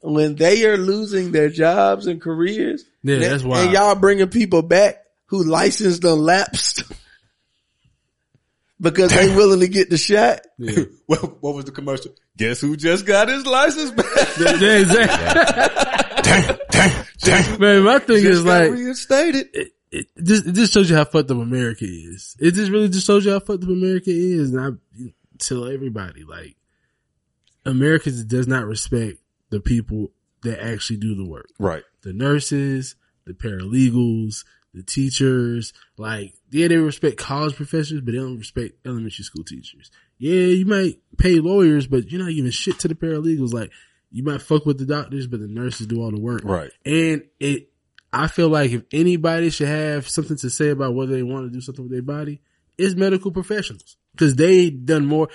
when 0.00 0.36
they 0.36 0.64
are 0.66 0.76
losing 0.76 1.32
their 1.32 1.48
jobs 1.48 2.06
and 2.06 2.20
careers, 2.20 2.84
Yeah, 3.02 3.14
and- 3.14 3.24
that's 3.24 3.42
wild. 3.42 3.64
and 3.64 3.72
y'all 3.74 3.94
bringing 3.96 4.28
people 4.28 4.62
back 4.62 4.98
who 5.28 5.44
licensed 5.44 6.02
them 6.02 6.18
lapsed 6.18 6.84
because 8.80 9.12
they 9.12 9.34
willing 9.34 9.60
to 9.60 9.68
get 9.68 9.90
the 9.90 9.98
shot. 9.98 10.40
Yeah. 10.58 10.84
what, 11.06 11.42
what 11.42 11.54
was 11.54 11.64
the 11.64 11.72
commercial? 11.72 12.12
Guess 12.36 12.60
who 12.60 12.76
just 12.76 13.06
got 13.06 13.28
his 13.28 13.46
license 13.46 13.90
back? 13.90 14.06
yeah, 14.60 14.78
exactly. 14.78 15.88
Man, 17.58 17.82
my 17.82 17.98
thing 17.98 18.22
just 18.22 18.38
is 18.38 18.44
like, 18.44 18.70
reinstated. 18.70 19.48
it, 19.52 19.72
it 19.90 20.06
just 20.22 20.46
it 20.46 20.52
just 20.52 20.72
shows 20.72 20.88
you 20.88 20.96
how 20.96 21.04
fucked 21.04 21.30
up 21.30 21.38
America 21.38 21.84
is. 21.84 22.36
It 22.38 22.52
just 22.52 22.70
really 22.70 22.88
just 22.88 23.06
shows 23.06 23.24
you 23.24 23.32
how 23.32 23.40
fucked 23.40 23.64
up 23.64 23.70
America 23.70 24.10
is, 24.10 24.52
and 24.52 24.60
I 24.60 24.70
tell 25.38 25.66
everybody 25.66 26.24
like, 26.24 26.56
America 27.64 28.10
does 28.10 28.46
not 28.46 28.66
respect 28.66 29.18
the 29.50 29.60
people 29.60 30.12
that 30.42 30.64
actually 30.64 30.98
do 30.98 31.14
the 31.14 31.24
work. 31.24 31.48
Right. 31.58 31.82
The 32.02 32.12
nurses, 32.12 32.94
the 33.24 33.32
paralegals, 33.32 34.44
the 34.78 34.82
teachers. 34.84 35.72
Like, 35.96 36.34
yeah, 36.50 36.68
they 36.68 36.76
respect 36.76 37.18
college 37.18 37.56
professors, 37.56 38.00
but 38.00 38.12
they 38.12 38.18
don't 38.18 38.38
respect 38.38 38.86
elementary 38.86 39.24
school 39.24 39.44
teachers. 39.44 39.90
Yeah, 40.18 40.46
you 40.46 40.66
might 40.66 40.98
pay 41.18 41.38
lawyers, 41.40 41.86
but 41.86 42.10
you're 42.10 42.24
not 42.24 42.34
giving 42.34 42.50
shit 42.50 42.78
to 42.80 42.88
the 42.88 42.94
paralegals. 42.94 43.52
Like, 43.52 43.70
You 44.10 44.24
might 44.24 44.42
fuck 44.42 44.64
with 44.66 44.78
the 44.78 44.86
doctors, 44.86 45.26
but 45.26 45.40
the 45.40 45.48
nurses 45.48 45.86
do 45.86 46.02
all 46.02 46.10
the 46.10 46.20
work. 46.20 46.42
Right. 46.44 46.70
And 46.84 47.22
it, 47.38 47.70
I 48.12 48.26
feel 48.26 48.48
like 48.48 48.70
if 48.70 48.84
anybody 48.92 49.50
should 49.50 49.68
have 49.68 50.08
something 50.08 50.36
to 50.38 50.50
say 50.50 50.70
about 50.70 50.94
whether 50.94 51.12
they 51.12 51.22
want 51.22 51.46
to 51.46 51.50
do 51.50 51.60
something 51.60 51.84
with 51.84 51.92
their 51.92 52.02
body, 52.02 52.40
it's 52.76 52.94
medical 52.94 53.30
professionals. 53.30 53.96
Cause 54.16 54.34
they 54.34 54.70
done 54.70 55.06
more, 55.06 55.28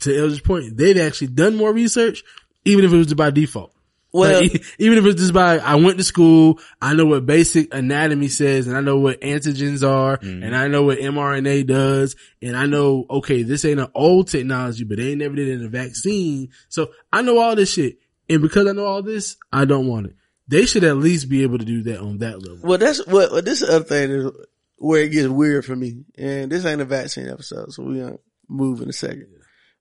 to 0.00 0.16
Elder's 0.16 0.40
point, 0.40 0.76
they've 0.76 0.96
actually 0.96 1.26
done 1.28 1.56
more 1.56 1.72
research, 1.72 2.22
even 2.64 2.84
if 2.84 2.92
it 2.92 2.96
was 2.96 3.12
by 3.14 3.30
default. 3.30 3.74
Well- 4.12 4.42
even 4.78 4.98
if 4.98 5.04
it's 5.04 5.20
just 5.20 5.32
by, 5.32 5.58
I 5.58 5.76
went 5.76 5.98
to 5.98 6.04
school, 6.04 6.58
I 6.82 6.94
know 6.94 7.06
what 7.06 7.26
basic 7.26 7.72
anatomy 7.74 8.28
says, 8.28 8.66
and 8.66 8.76
I 8.76 8.80
know 8.80 8.98
what 8.98 9.20
antigens 9.20 9.88
are, 9.88 10.18
mm-hmm. 10.18 10.42
and 10.42 10.56
I 10.56 10.68
know 10.68 10.82
what 10.82 10.98
mRNA 10.98 11.66
does, 11.66 12.16
and 12.42 12.56
I 12.56 12.66
know, 12.66 13.06
okay, 13.08 13.42
this 13.42 13.64
ain't 13.64 13.80
an 13.80 13.90
old 13.94 14.28
technology, 14.28 14.84
but 14.84 14.98
they 14.98 15.10
ain't 15.10 15.18
never 15.18 15.36
did 15.36 15.48
it 15.48 15.60
in 15.60 15.64
a 15.64 15.68
vaccine. 15.68 16.50
So 16.68 16.90
I 17.12 17.22
know 17.22 17.38
all 17.38 17.54
this 17.54 17.72
shit. 17.72 17.98
And 18.28 18.42
because 18.42 18.68
I 18.68 18.72
know 18.72 18.84
all 18.84 19.02
this, 19.02 19.36
I 19.52 19.64
don't 19.64 19.88
want 19.88 20.06
it. 20.06 20.16
They 20.46 20.66
should 20.66 20.84
at 20.84 20.96
least 20.96 21.28
be 21.28 21.42
able 21.42 21.58
to 21.58 21.64
do 21.64 21.82
that 21.84 22.00
on 22.00 22.18
that 22.18 22.40
level. 22.40 22.68
Well, 22.68 22.78
that's 22.78 23.04
what, 23.06 23.30
well, 23.30 23.42
this 23.42 23.62
other 23.62 23.84
thing 23.84 24.10
is 24.10 24.30
where 24.76 25.02
it 25.02 25.10
gets 25.10 25.28
weird 25.28 25.64
for 25.64 25.76
me. 25.76 26.04
And 26.18 26.50
this 26.50 26.64
ain't 26.64 26.80
a 26.80 26.84
vaccine 26.84 27.28
episode, 27.28 27.72
so 27.72 27.84
we're 27.84 28.02
going 28.02 28.14
to 28.14 28.20
move 28.48 28.82
in 28.82 28.88
a 28.88 28.92
second. 28.92 29.28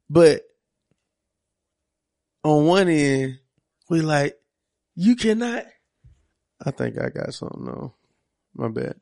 But 0.09 0.43
on 2.43 2.65
one 2.65 2.87
end, 2.87 3.38
we 3.89 4.01
like, 4.01 4.37
you 4.95 5.15
cannot, 5.15 5.65
I 6.63 6.71
think 6.71 6.97
I 6.99 7.09
got 7.09 7.33
something 7.33 7.67
on. 7.67 7.91
My 8.53 8.67
bad. 8.67 8.95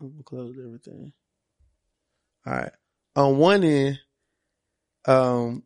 I'm 0.00 0.08
going 0.08 0.18
to 0.18 0.22
close 0.24 0.56
everything. 0.58 1.12
All 2.46 2.52
right. 2.52 2.72
On 3.16 3.36
one 3.38 3.64
end, 3.64 4.00
um, 5.06 5.62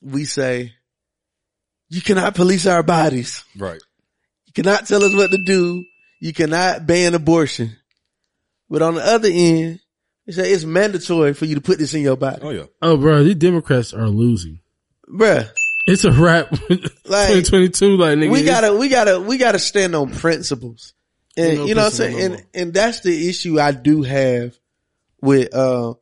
we 0.00 0.24
say, 0.24 0.72
you 1.88 2.00
cannot 2.00 2.34
police 2.34 2.66
our 2.66 2.82
bodies. 2.82 3.44
Right. 3.56 3.80
You 4.46 4.52
cannot 4.52 4.86
tell 4.86 5.02
us 5.02 5.14
what 5.14 5.30
to 5.30 5.38
do. 5.38 5.84
You 6.20 6.32
cannot 6.32 6.86
ban 6.86 7.14
abortion. 7.14 7.76
But 8.70 8.82
on 8.82 8.94
the 8.94 9.04
other 9.04 9.28
end, 9.30 9.80
they 10.26 10.32
say 10.32 10.52
it's 10.52 10.64
mandatory 10.64 11.32
for 11.34 11.46
you 11.46 11.54
to 11.54 11.60
put 11.60 11.78
this 11.78 11.94
in 11.94 12.02
your 12.02 12.16
body. 12.16 12.40
Oh 12.42 12.50
yeah. 12.50 12.66
Oh, 12.82 12.96
bro, 12.96 13.24
these 13.24 13.36
Democrats 13.36 13.92
are 13.94 14.08
losing. 14.08 14.60
Bruh. 15.08 15.50
It's 15.88 16.04
a 16.04 16.12
wrap. 16.12 16.50
Like, 17.08 17.28
2022, 17.46 17.96
like 17.96 18.18
nigga. 18.18 18.30
we 18.30 18.44
gotta, 18.44 18.74
we 18.74 18.90
gotta, 18.90 19.18
we 19.18 19.38
gotta 19.38 19.58
stand 19.58 19.94
on 19.94 20.10
principles. 20.10 20.92
And 21.38 21.56
No 21.56 21.64
you 21.64 21.74
know 21.74 21.84
what 21.84 21.86
I'm 21.86 21.92
saying? 21.92 22.18
no 22.18 22.24
And, 22.24 22.46
and 22.52 22.74
that's 22.74 23.00
the 23.00 23.30
issue 23.30 23.58
I 23.58 23.72
do 23.72 24.02
have 24.02 24.54
with, 25.22 25.54
uh, 25.54 25.94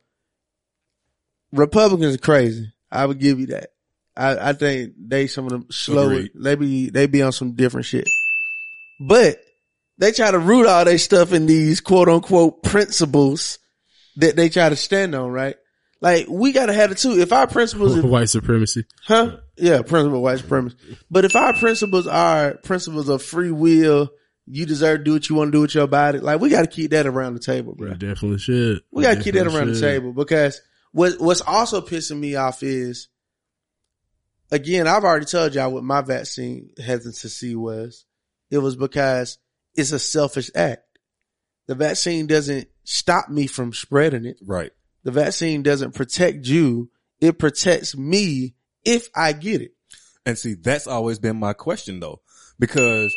Republicans 1.53 2.15
are 2.15 2.17
crazy. 2.17 2.73
I 2.91 3.05
would 3.05 3.19
give 3.19 3.39
you 3.39 3.45
that. 3.47 3.69
I, 4.17 4.49
I 4.49 4.53
think 4.53 4.95
they 4.99 5.27
some 5.27 5.45
of 5.45 5.51
them 5.51 5.67
slow. 5.71 6.09
Agreed. 6.09 6.31
They 6.35 6.55
be, 6.55 6.89
they 6.89 7.07
be 7.07 7.21
on 7.21 7.31
some 7.31 7.53
different 7.53 7.85
shit. 7.85 8.09
But 8.99 9.39
they 9.97 10.11
try 10.11 10.29
to 10.31 10.39
root 10.39 10.67
all 10.67 10.83
their 10.83 10.97
stuff 10.97 11.31
in 11.31 11.45
these 11.45 11.79
quote 11.79 12.09
unquote 12.09 12.63
principles 12.63 13.59
that 14.17 14.35
they 14.35 14.49
try 14.49 14.67
to 14.67 14.75
stand 14.75 15.15
on, 15.15 15.31
right? 15.31 15.55
Like 15.99 16.27
we 16.29 16.51
gotta 16.51 16.73
have 16.73 16.91
it 16.91 16.99
too. 16.99 17.19
If 17.19 17.33
our 17.33 17.47
principles, 17.47 17.95
if, 17.95 18.05
white 18.05 18.29
supremacy. 18.29 18.85
Huh? 19.03 19.37
Yeah, 19.57 19.81
principle 19.81 20.21
white 20.21 20.39
supremacy. 20.39 20.77
But 21.09 21.25
if 21.25 21.35
our 21.35 21.53
principles 21.53 22.07
are 22.07 22.55
principles 22.63 23.09
of 23.09 23.23
free 23.23 23.51
will, 23.51 24.11
you 24.45 24.65
deserve 24.65 24.99
to 24.99 25.03
do 25.03 25.13
what 25.13 25.29
you 25.29 25.35
want 25.35 25.49
to 25.49 25.57
do 25.57 25.61
with 25.61 25.75
your 25.75 25.87
body. 25.87 26.19
Like 26.19 26.39
we 26.39 26.49
got 26.49 26.61
to 26.61 26.67
keep 26.67 26.91
that 26.91 27.07
around 27.07 27.33
the 27.33 27.39
table, 27.39 27.73
bro. 27.75 27.89
We 27.89 27.95
definitely 27.95 28.39
should. 28.39 28.81
We 28.91 29.03
got 29.03 29.15
to 29.15 29.23
keep 29.23 29.33
that 29.33 29.43
definitely 29.43 29.59
around 29.59 29.73
the 29.73 29.81
table 29.81 30.13
because 30.13 30.61
what 30.91 31.19
what's 31.19 31.41
also 31.41 31.81
pissing 31.81 32.19
me 32.19 32.35
off 32.35 32.63
is, 32.63 33.09
again, 34.51 34.87
I've 34.87 35.03
already 35.03 35.25
told 35.25 35.55
y'all 35.55 35.71
what 35.71 35.83
my 35.83 36.01
vaccine 36.01 36.69
hesitancy 36.77 37.55
was. 37.55 38.05
It 38.49 38.59
was 38.59 38.75
because 38.75 39.39
it's 39.75 39.91
a 39.91 39.99
selfish 39.99 40.49
act. 40.55 40.83
The 41.67 41.75
vaccine 41.75 42.27
doesn't 42.27 42.67
stop 42.85 43.29
me 43.29 43.47
from 43.47 43.73
spreading 43.73 44.25
it. 44.25 44.39
Right. 44.45 44.71
The 45.07 45.13
vaccine 45.13 45.63
doesn't 45.63 45.95
protect 45.95 46.45
you. 46.47 46.89
It 47.21 47.39
protects 47.39 47.95
me 47.95 48.55
if 48.83 49.07
I 49.15 49.31
get 49.31 49.61
it. 49.61 49.71
And 50.25 50.37
see, 50.37 50.55
that's 50.55 50.85
always 50.85 51.17
been 51.17 51.37
my 51.37 51.53
question 51.53 52.01
though, 52.01 52.19
because 52.59 53.15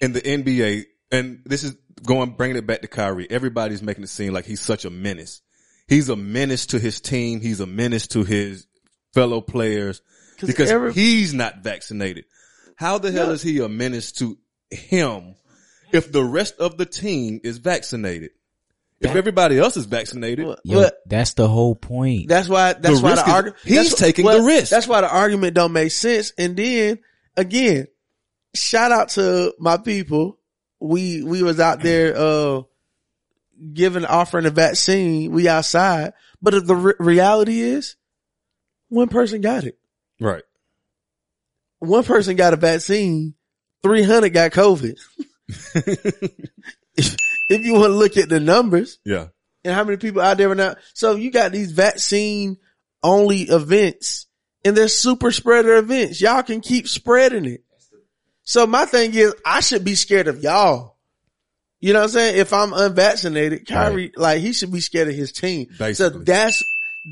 in 0.00 0.12
the 0.12 0.20
NBA, 0.20 0.84
and 1.10 1.40
this 1.44 1.64
is 1.64 1.74
going, 2.06 2.36
bringing 2.36 2.56
it 2.56 2.68
back 2.68 2.82
to 2.82 2.86
Kyrie, 2.86 3.28
everybody's 3.28 3.82
making 3.82 4.04
it 4.04 4.10
seem 4.10 4.32
like 4.32 4.44
he's 4.44 4.60
such 4.60 4.84
a 4.84 4.90
menace. 4.90 5.42
He's 5.88 6.08
a 6.08 6.14
menace 6.14 6.66
to 6.66 6.78
his 6.78 7.00
team. 7.00 7.40
He's 7.40 7.58
a 7.58 7.66
menace 7.66 8.06
to 8.08 8.22
his 8.22 8.68
fellow 9.12 9.40
players 9.40 10.00
because 10.40 10.70
every- 10.70 10.92
he's 10.92 11.34
not 11.34 11.64
vaccinated. 11.64 12.26
How 12.76 12.98
the 12.98 13.10
hell 13.10 13.26
Yeah. 13.26 13.32
is 13.32 13.42
he 13.42 13.58
a 13.58 13.68
menace 13.68 14.12
to 14.12 14.38
him 14.70 15.34
if 15.92 16.12
the 16.12 16.22
rest 16.22 16.54
of 16.60 16.78
the 16.78 16.86
team 16.86 17.40
is 17.42 17.58
vaccinated? 17.58 18.30
If 19.00 19.14
everybody 19.14 19.58
else 19.58 19.76
is 19.76 19.84
vaccinated, 19.86 20.44
Yo, 20.64 20.82
But- 20.82 20.98
that's 21.06 21.34
the 21.34 21.46
whole 21.46 21.74
point. 21.76 22.28
That's 22.28 22.48
why. 22.48 22.72
That's 22.72 22.98
The 22.98 23.04
why 23.04 23.10
risk 23.12 23.24
the 23.24 23.28
is- 23.30 23.34
argument. 23.34 23.60
he's 23.64 23.94
taking 23.94 24.26
the 24.26 24.42
risk. 24.42 24.70
That's 24.70 24.88
why 24.88 25.00
the 25.02 25.08
argument 25.10 25.54
don't 25.54 25.72
make 25.72 25.92
sense. 25.92 26.32
And 26.36 26.56
then 26.56 26.98
again, 27.36 27.86
shout 28.56 28.90
out 28.90 29.10
to 29.10 29.54
my 29.60 29.76
people. 29.76 30.38
We 30.80 31.22
we 31.22 31.42
was 31.44 31.60
out 31.60 31.80
there 31.80 32.14
uh 32.16 32.62
giving 33.72 34.04
offering 34.04 34.46
a 34.46 34.50
vaccine. 34.50 35.30
We 35.30 35.48
outside, 35.48 36.12
but 36.42 36.66
the 36.66 36.74
re- 36.76 36.94
reality 36.98 37.60
is, 37.60 37.94
one 38.88 39.08
person 39.08 39.40
got 39.40 39.62
it. 39.64 39.78
right. 40.20 40.42
One 41.80 42.02
person 42.02 42.34
got 42.34 42.52
a 42.52 42.56
vaccine. 42.56 43.34
Three 43.84 44.02
hundred 44.02 44.30
got 44.30 44.50
COVID. 44.50 44.96
if, 47.48 47.64
you 47.64 47.72
want 47.74 47.84
to 47.86 47.88
look 47.96 48.16
at 48.16 48.28
the 48.28 48.40
numbers, 48.40 48.98
Yeah. 49.04 49.28
and 49.64 49.74
how 49.74 49.84
many 49.84 49.96
people 49.96 50.20
out 50.22 50.36
there 50.38 50.50
are 50.50 50.54
now. 50.54 50.76
So 50.94 51.16
you 51.16 51.30
got 51.30 51.52
these 51.52 51.72
vaccine 51.72 52.56
only 53.02 53.42
events 53.42 54.26
and 54.64 54.76
they're 54.76 54.88
super 54.88 55.30
spreader 55.30 55.76
events. 55.76 56.20
Y'all 56.20 56.42
can 56.42 56.60
keep 56.60 56.88
spreading 56.88 57.44
it. 57.44 57.64
So 58.42 58.66
my 58.66 58.86
thing 58.86 59.14
is 59.14 59.34
I 59.44 59.60
should 59.60 59.84
be 59.84 59.94
scared 59.94 60.26
of 60.28 60.42
y'all. 60.42 60.96
You 61.80 61.92
know 61.92 62.00
what 62.00 62.04
I'm 62.06 62.10
saying? 62.10 62.38
If 62.38 62.52
I'm 62.52 62.72
unvaccinated, 62.72 63.66
Kyrie, 63.68 64.12
like 64.16 64.40
he 64.40 64.52
should 64.52 64.72
be 64.72 64.80
scared 64.80 65.08
of 65.08 65.14
his 65.14 65.32
team. 65.32 65.68
So 65.92 66.08
that's 66.08 66.62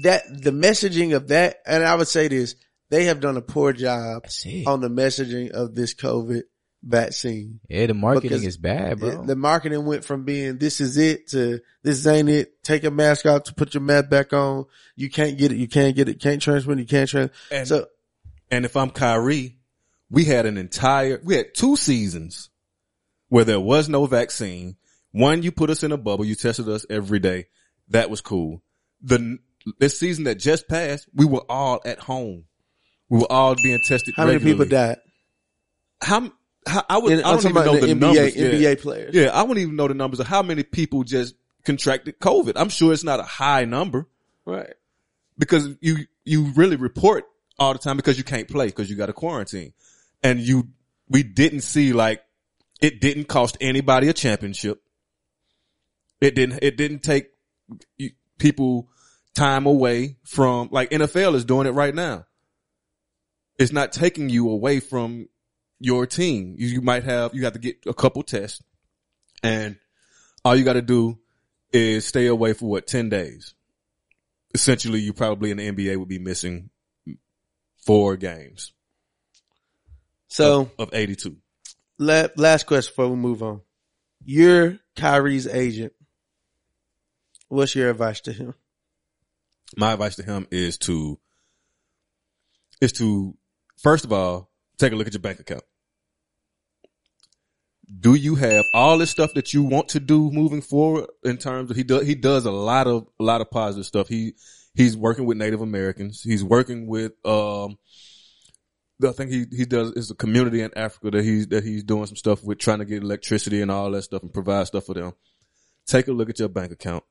that 0.03 0.23
the 0.29 0.51
messaging 0.51 1.15
of 1.15 1.29
that. 1.29 1.59
And 1.67 1.85
I 1.85 1.95
would 1.95 2.09
say 2.09 2.27
this, 2.29 2.57
they 2.91 3.05
have 3.05 3.21
done 3.21 3.37
a 3.37 3.43
poor 3.43 3.73
job 3.73 4.25
on 4.67 4.81
the 4.81 4.89
messaging 4.91 5.51
of 5.51 5.75
this 5.75 5.95
COVID 5.95 6.43
vaccine. 6.87 7.61
Yeah, 7.69 7.87
the 7.87 7.95
marketing 7.95 8.31
Because 8.31 8.47
is 8.47 8.57
bad, 8.57 9.01
bro. 9.01 9.23
it- 9.23 9.27
the 9.27 9.37
marketing 9.37 9.85
went 9.85 10.05
from 10.05 10.25
being 10.25 10.59
this 10.59 10.81
is 10.81 10.97
it 10.97 11.29
to 11.29 11.61
this 11.83 12.07
ain't 12.07 12.29
it. 12.29 12.63
Take 12.63 12.85
a 12.85 12.91
mask 12.91 13.27
off 13.27 13.45
to 13.45 13.55
put 13.55 13.75
your 13.75 13.83
mask 13.83 14.09
back 14.09 14.33
on. 14.33 14.65
You 14.95 15.11
can't 15.11 15.37
get 15.37 15.53
it. 15.53 15.57
You 15.57 15.69
can't 15.69 15.95
get 15.97 16.09
it. 16.09 16.21
Can't 16.21 16.41
transmit. 16.41 16.79
it, 16.79 16.83
You 16.83 16.87
can't 16.87 17.09
transmit. 17.11 17.35
And- 17.51 17.69
So 17.69 17.87
And 18.51 18.65
if 18.65 18.77
I'm 18.77 18.91
Kyrie, 18.91 19.57
we 20.09 20.25
had 20.25 20.47
an 20.47 20.57
entire, 20.57 21.21
we 21.25 21.35
had 21.35 21.55
two 21.55 21.77
seasons 21.77 22.49
where 23.29 23.45
there 23.45 23.59
was 23.61 23.89
no 23.89 24.07
vaccine. 24.07 24.77
One, 25.11 25.43
you 25.43 25.51
put 25.51 25.69
us 25.71 25.83
in 25.83 25.91
a 25.91 25.97
bubble. 25.97 26.25
You 26.25 26.37
tested 26.37 26.69
us 26.69 26.87
every 26.89 27.19
day. 27.19 27.47
That 27.89 28.09
was 28.09 28.21
cool. 28.21 28.63
The, 29.03 29.39
this 29.81 29.99
season 29.99 30.25
that 30.25 30.37
just 30.37 30.69
passed, 30.69 31.09
we 31.13 31.25
were 31.25 31.45
all 31.49 31.81
at 31.85 31.99
home. 31.99 32.45
We 33.09 33.19
were 33.19 33.33
all 33.33 33.57
being 33.61 33.81
tested. 33.85 34.15
how 34.17 34.27
many 34.27 34.39
people 34.39 34.65
died? 34.65 34.99
How, 36.01 36.21
how 36.21 36.33
I 36.89 36.99
would, 36.99 37.13
In- 37.13 37.25
I 37.25 37.33
don't 37.33 37.45
even 37.47 37.55
know 37.65 37.77
the 37.79 37.87
NBA 37.87 37.99
numbers. 37.99 38.37
Yeah. 38.37 38.47
NBA 38.49 38.81
players. 38.83 39.15
Yeah, 39.15 39.27
I 39.33 39.43
wouldn't 39.43 39.59
even 39.63 39.77
know 39.77 39.89
the 39.89 39.95
numbers 39.95 40.21
of 40.21 40.27
how 40.27 40.43
many 40.43 40.63
people 40.65 41.05
just 41.05 41.35
contracted 41.65 42.19
COVID. 42.19 42.53
I'm 42.57 42.69
sure 42.69 42.93
it's 42.93 43.05
not 43.05 43.21
a 43.21 43.25
high 43.25 43.65
number 43.65 44.09
Right. 44.45 44.75
because 45.39 45.69
you 45.81 46.07
you 46.25 46.53
really 46.57 46.77
report 46.77 47.25
all 47.59 47.73
the 47.73 47.79
time 47.79 47.97
because 47.97 48.19
you 48.19 48.25
can't 48.25 48.49
play 48.49 48.67
because 48.67 48.91
you 48.91 48.97
got 48.97 49.09
a 49.09 49.13
quarantine, 49.13 49.73
and 50.23 50.41
you 50.41 50.69
we 51.09 51.23
didn't 51.23 51.61
see 51.61 51.93
like 51.93 52.23
it 52.81 53.01
didn't 53.01 53.25
cost 53.29 53.57
anybody 53.61 54.09
a 54.09 54.13
championship. 54.13 54.83
It 56.21 56.35
didn't 56.35 56.61
it 56.63 56.77
didn't 56.77 57.01
take 57.03 57.29
people 58.39 58.89
time 59.35 59.67
away 59.67 60.17
from 60.25 60.69
like 60.73 60.91
NFL 60.91 61.35
is 61.35 61.45
doing 61.45 61.67
it 61.67 61.71
right 61.73 61.95
now. 61.95 62.27
It's 63.59 63.73
not 63.73 63.93
taking 63.93 64.29
you 64.29 64.51
away 64.51 64.81
from 64.81 65.29
your 65.79 66.07
team. 66.07 66.55
You, 66.59 66.69
you 66.69 66.81
might 66.81 67.05
have 67.05 67.35
you 67.35 67.45
have 67.45 67.53
to 67.55 67.59
get 67.59 67.79
a 67.87 67.95
couple 67.95 68.23
tests, 68.23 68.63
and 69.43 69.77
all 70.45 70.57
you 70.57 70.65
got 70.65 70.75
to 70.75 70.83
do 70.83 71.19
is 71.73 72.07
stay 72.07 72.27
away 72.27 72.53
for 72.53 72.67
what 72.67 72.87
ten 72.87 73.09
days 73.09 73.55
essentially 74.57 75.01
you 75.01 75.13
probably 75.13 75.51
in 75.51 75.59
the 75.59 75.71
NBA 75.71 75.99
would 75.99 76.09
be 76.09 76.19
missing 76.19 76.71
four 77.85 78.17
games 78.17 78.73
So 80.29 80.71
of 80.79 80.89
82. 80.95 81.37
la- 81.99 82.29
last 82.37 82.67
question 82.67 82.91
before 82.91 83.09
we 83.09 83.17
move 83.17 83.43
on. 83.43 83.61
You're 84.25 84.79
Kyrie's 84.97 85.47
agent. 85.47 85.93
What's 87.49 87.75
your 87.75 87.91
advice 87.91 88.23
to 88.23 88.33
him? 88.33 88.55
My 89.77 89.93
advice 89.93 90.17
to 90.17 90.23
him 90.23 90.47
is 90.51 90.79
to 90.79 91.19
is 92.81 92.93
to 92.93 93.37
first 93.77 94.07
of 94.07 94.13
all 94.13 94.51
take 94.79 94.93
a 94.93 94.97
look 94.97 95.07
at 95.07 95.13
your 95.13 95.21
bank 95.21 95.41
account. 95.41 95.63
Do 98.01 98.15
you 98.15 98.35
have 98.35 98.65
all 98.75 98.99
this 98.99 99.11
stuff 99.11 99.35
that 99.35 99.55
you 99.55 99.63
want 99.63 99.89
to 99.91 100.01
do 100.01 100.31
moving 100.31 100.61
forward 100.61 101.07
in 101.23 101.37
terms 101.37 101.71
of 101.71 101.77
he 101.77 101.85
does 101.85 102.05
he 102.05 102.17
does 102.17 102.45
a 102.45 102.51
lot 102.51 102.89
of 102.89 103.07
a 103.21 103.23
lot 103.23 103.41
of 103.41 103.51
positive 103.51 103.87
stuff. 103.87 104.09
He 104.09 104.35
he's 104.75 104.97
working 104.97 105.25
with 105.25 105.37
Native 105.37 105.61
Americans. 105.61 106.23
He's 106.23 106.43
working 106.43 106.89
with 106.89 107.13
um 107.25 107.79
I 109.05 109.13
think 109.13 109.31
he 109.31 109.45
he 109.55 109.67
does 109.67 109.93
is 109.93 110.11
a 110.11 110.15
community 110.15 110.63
in 110.63 110.77
Africa 110.77 111.13
that 111.13 111.25
he's 111.25 111.47
that 111.49 111.63
he's 111.63 111.85
doing 111.85 112.07
some 112.07 112.17
stuff 112.17 112.43
with 112.43 112.59
trying 112.59 112.79
to 112.79 112.85
get 112.85 113.03
electricity 113.03 113.63
and 113.63 113.71
all 113.71 113.91
that 113.93 114.03
stuff 114.03 114.23
and 114.23 114.35
provide 114.35 114.67
stuff 114.67 114.87
for 114.87 114.95
them. 114.95 115.13
Take 115.87 116.09
a 116.09 116.13
look 116.13 116.29
at 116.29 116.41
your 116.41 116.49
bank 116.49 116.73
account. 116.73 117.05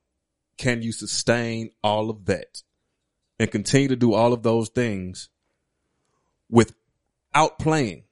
Can 0.58 0.82
you 0.82 0.92
sustain 0.92 1.70
all 1.82 2.10
of 2.10 2.26
that 2.26 2.62
and 3.38 3.50
continue 3.50 3.88
to 3.88 3.96
do 3.96 4.14
all 4.14 4.32
of 4.32 4.42
those 4.42 4.68
things 4.68 5.30
without 7.36 7.58
playing, 7.58 8.04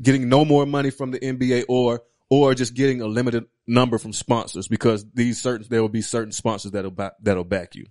getting 0.00 0.28
no 0.28 0.44
more 0.44 0.66
money 0.66 0.90
from 0.90 1.10
the 1.10 1.18
NBA 1.18 1.66
or 1.68 2.02
or 2.30 2.54
just 2.54 2.74
getting 2.74 3.02
a 3.02 3.06
limited 3.06 3.44
number 3.66 3.98
from 3.98 4.12
sponsors 4.12 4.68
because 4.68 5.04
these 5.12 5.42
certain 5.42 5.66
there 5.68 5.82
will 5.82 5.88
be 5.88 6.02
certain 6.02 6.32
sponsors 6.32 6.72
that'll 6.72 6.90
back, 6.90 7.12
that'll 7.20 7.44
back 7.44 7.74
you. 7.74 7.86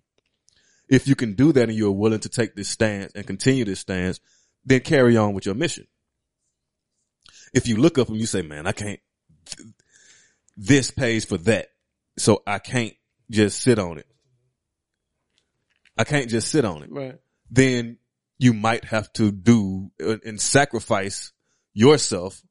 If 0.88 1.08
you 1.08 1.16
can 1.16 1.34
do 1.34 1.52
that 1.52 1.70
and 1.70 1.78
you're 1.78 1.92
willing 1.92 2.22
to 2.22 2.30
take 2.30 2.56
this 2.56 2.70
stance 2.70 3.12
and 3.14 3.28
continue 3.28 3.66
this 3.66 3.82
stance, 3.82 4.20
then 4.66 4.80
carry 4.80 5.18
on 5.18 5.34
with 5.34 5.46
your 5.46 5.56
mission. 5.56 5.88
If 7.54 7.68
you 7.68 7.78
look 7.78 7.98
up 7.98 8.10
and 8.10 8.18
you 8.18 8.26
say, 8.26 8.42
"Man, 8.42 8.66
I 8.66 8.72
can't," 8.72 9.00
this 10.58 10.90
pays 10.90 11.26
for 11.26 11.38
that, 11.40 11.68
so 12.18 12.42
I 12.48 12.60
can't 12.60 12.94
just 13.30 13.62
sit 13.62 13.78
on 13.78 14.00
it. 14.00 14.08
I 15.98 16.06
can't 16.06 16.30
just 16.30 16.50
sit 16.50 16.66
on 16.66 16.84
it. 16.84 16.92
Right. 16.92 17.16
Then 17.52 17.98
you 18.40 18.54
might 18.54 18.86
have 18.86 19.12
to 19.14 19.32
do 19.32 19.92
uh, 20.04 20.18
and 20.26 20.40
sacrifice 20.42 21.32
yourself 21.74 22.42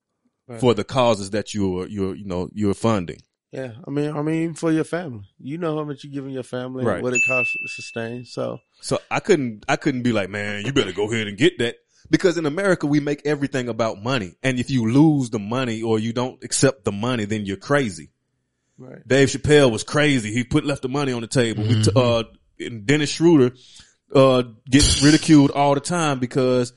Right. 0.47 0.61
for 0.61 0.73
the 0.73 0.83
causes 0.85 1.31
that 1.33 1.53
you're 1.53 1.87
you're 1.89 2.15
you 2.15 2.25
know 2.25 2.49
you're 2.55 2.73
funding. 2.73 3.21
Yeah, 3.53 3.73
I 3.87 3.91
mean, 3.91 4.17
I 4.17 4.23
mean, 4.23 4.55
for 4.55 4.73
your 4.73 4.85
family, 4.85 5.25
you 5.39 5.59
know 5.59 5.77
how 5.77 5.85
much 5.85 6.05
you're 6.05 6.13
giving 6.13 6.31
your 6.33 6.43
family, 6.43 6.85
Right. 6.87 7.03
what 7.03 7.13
it 7.13 7.21
costs 7.27 7.53
to 7.53 7.69
sustain. 7.69 8.25
So, 8.25 8.59
So 8.81 8.99
I 9.11 9.21
couldn't 9.21 9.67
I 9.69 9.77
couldn't 9.77 10.05
be 10.05 10.13
like, 10.13 10.31
man, 10.31 10.65
you 10.65 10.73
better 10.73 10.93
go 10.93 11.11
ahead 11.13 11.27
and 11.27 11.37
get 11.37 11.59
that. 11.59 11.77
Because 12.11 12.39
in 12.39 12.47
America 12.47 12.87
we 12.87 12.99
make 13.01 13.21
everything 13.27 13.69
about 13.69 14.03
money. 14.03 14.37
And 14.43 14.59
if 14.59 14.71
you 14.71 14.91
lose 14.91 15.29
the 15.29 15.39
money 15.39 15.83
or 15.83 15.99
you 15.99 16.15
don't 16.15 16.43
accept 16.43 16.85
the 16.87 16.93
money, 16.93 17.27
then 17.27 17.45
you're 17.45 17.59
crazy. 17.59 18.09
right. 18.79 19.07
Dave 19.07 19.29
Chappelle 19.29 19.71
was 19.71 19.83
crazy. 19.85 20.33
He 20.33 20.45
put 20.45 20.65
left 20.65 20.81
the 20.81 20.89
money 20.89 21.13
on 21.13 21.21
the 21.21 21.27
table. 21.29 21.63
We 21.65 21.83
t- 21.83 21.91
uh, 21.95 22.25
and 22.59 22.87
Dennis 22.87 23.11
Schroeder 23.11 23.55
uh, 24.15 24.43
gets 24.69 25.03
ridiculed 25.03 25.51
all 25.51 25.75
the 25.75 25.81
time 25.81 26.19
because 26.19 26.73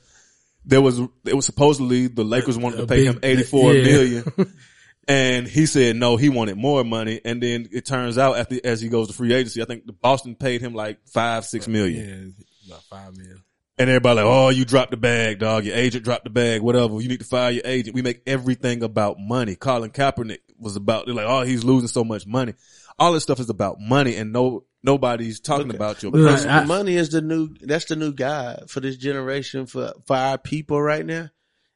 there 0.64 0.80
was 0.80 1.00
it 1.24 1.34
was 1.34 1.46
supposedly 1.46 2.06
the 2.06 2.24
Lakers 2.24 2.58
wanted 2.58 2.78
to 2.78 2.86
pay 2.86 3.04
big- 3.04 3.06
him 3.06 3.20
eighty 3.22 3.42
four 3.42 3.72
yeah. 3.74 3.84
million, 3.84 4.24
and 5.08 5.48
he 5.48 5.66
said 5.66 5.96
no, 5.96 6.16
he 6.16 6.28
wanted 6.28 6.56
more 6.56 6.84
money. 6.84 7.20
And 7.24 7.42
then 7.42 7.68
it 7.72 7.86
turns 7.86 8.18
out 8.18 8.38
after 8.38 8.58
as 8.64 8.80
he 8.80 8.88
goes 8.88 9.08
to 9.08 9.14
free 9.14 9.32
agency, 9.32 9.62
I 9.62 9.64
think 9.64 9.86
the 9.86 9.92
Boston 9.92 10.34
paid 10.34 10.60
him 10.60 10.74
like 10.74 10.98
five 11.06 11.44
six 11.44 11.66
million. 11.68 12.34
Yeah, 12.64 12.74
about 12.74 12.82
five 12.84 13.16
million. 13.16 13.42
And 13.78 13.88
everybody 13.88 14.16
like, 14.20 14.26
oh, 14.26 14.50
you 14.50 14.64
dropped 14.64 14.90
the 14.90 14.98
bag, 14.98 15.38
dog. 15.38 15.64
Your 15.64 15.74
agent 15.74 16.04
dropped 16.04 16.24
the 16.24 16.30
bag, 16.30 16.60
whatever. 16.60 17.00
You 17.00 17.08
need 17.08 17.20
to 17.20 17.26
fire 17.26 17.50
your 17.50 17.64
agent. 17.64 17.94
We 17.94 18.02
make 18.02 18.22
everything 18.26 18.82
about 18.82 19.18
money. 19.18 19.56
Colin 19.56 19.90
Kaepernick 19.90 20.40
was 20.58 20.76
about, 20.76 21.06
they're 21.06 21.14
like, 21.14 21.26
oh, 21.26 21.42
he's 21.42 21.64
losing 21.64 21.88
so 21.88 22.04
much 22.04 22.26
money. 22.26 22.54
All 22.98 23.12
this 23.12 23.22
stuff 23.22 23.40
is 23.40 23.48
about 23.48 23.80
money 23.80 24.14
and 24.16 24.32
no, 24.32 24.64
nobody's 24.82 25.40
talking 25.40 25.74
about 25.74 26.02
your 26.02 26.12
Look, 26.12 26.26
principles. 26.28 26.54
I- 26.54 26.64
money 26.64 26.96
is 26.96 27.10
the 27.10 27.20
new. 27.22 27.54
That's 27.60 27.86
the 27.86 27.96
new 27.96 28.12
guy 28.12 28.58
for 28.68 28.80
this 28.80 28.96
generation 28.96 29.66
for 29.66 29.92
for 30.06 30.16
our 30.16 30.38
people 30.38 30.80
right 30.80 31.04
now. 31.04 31.30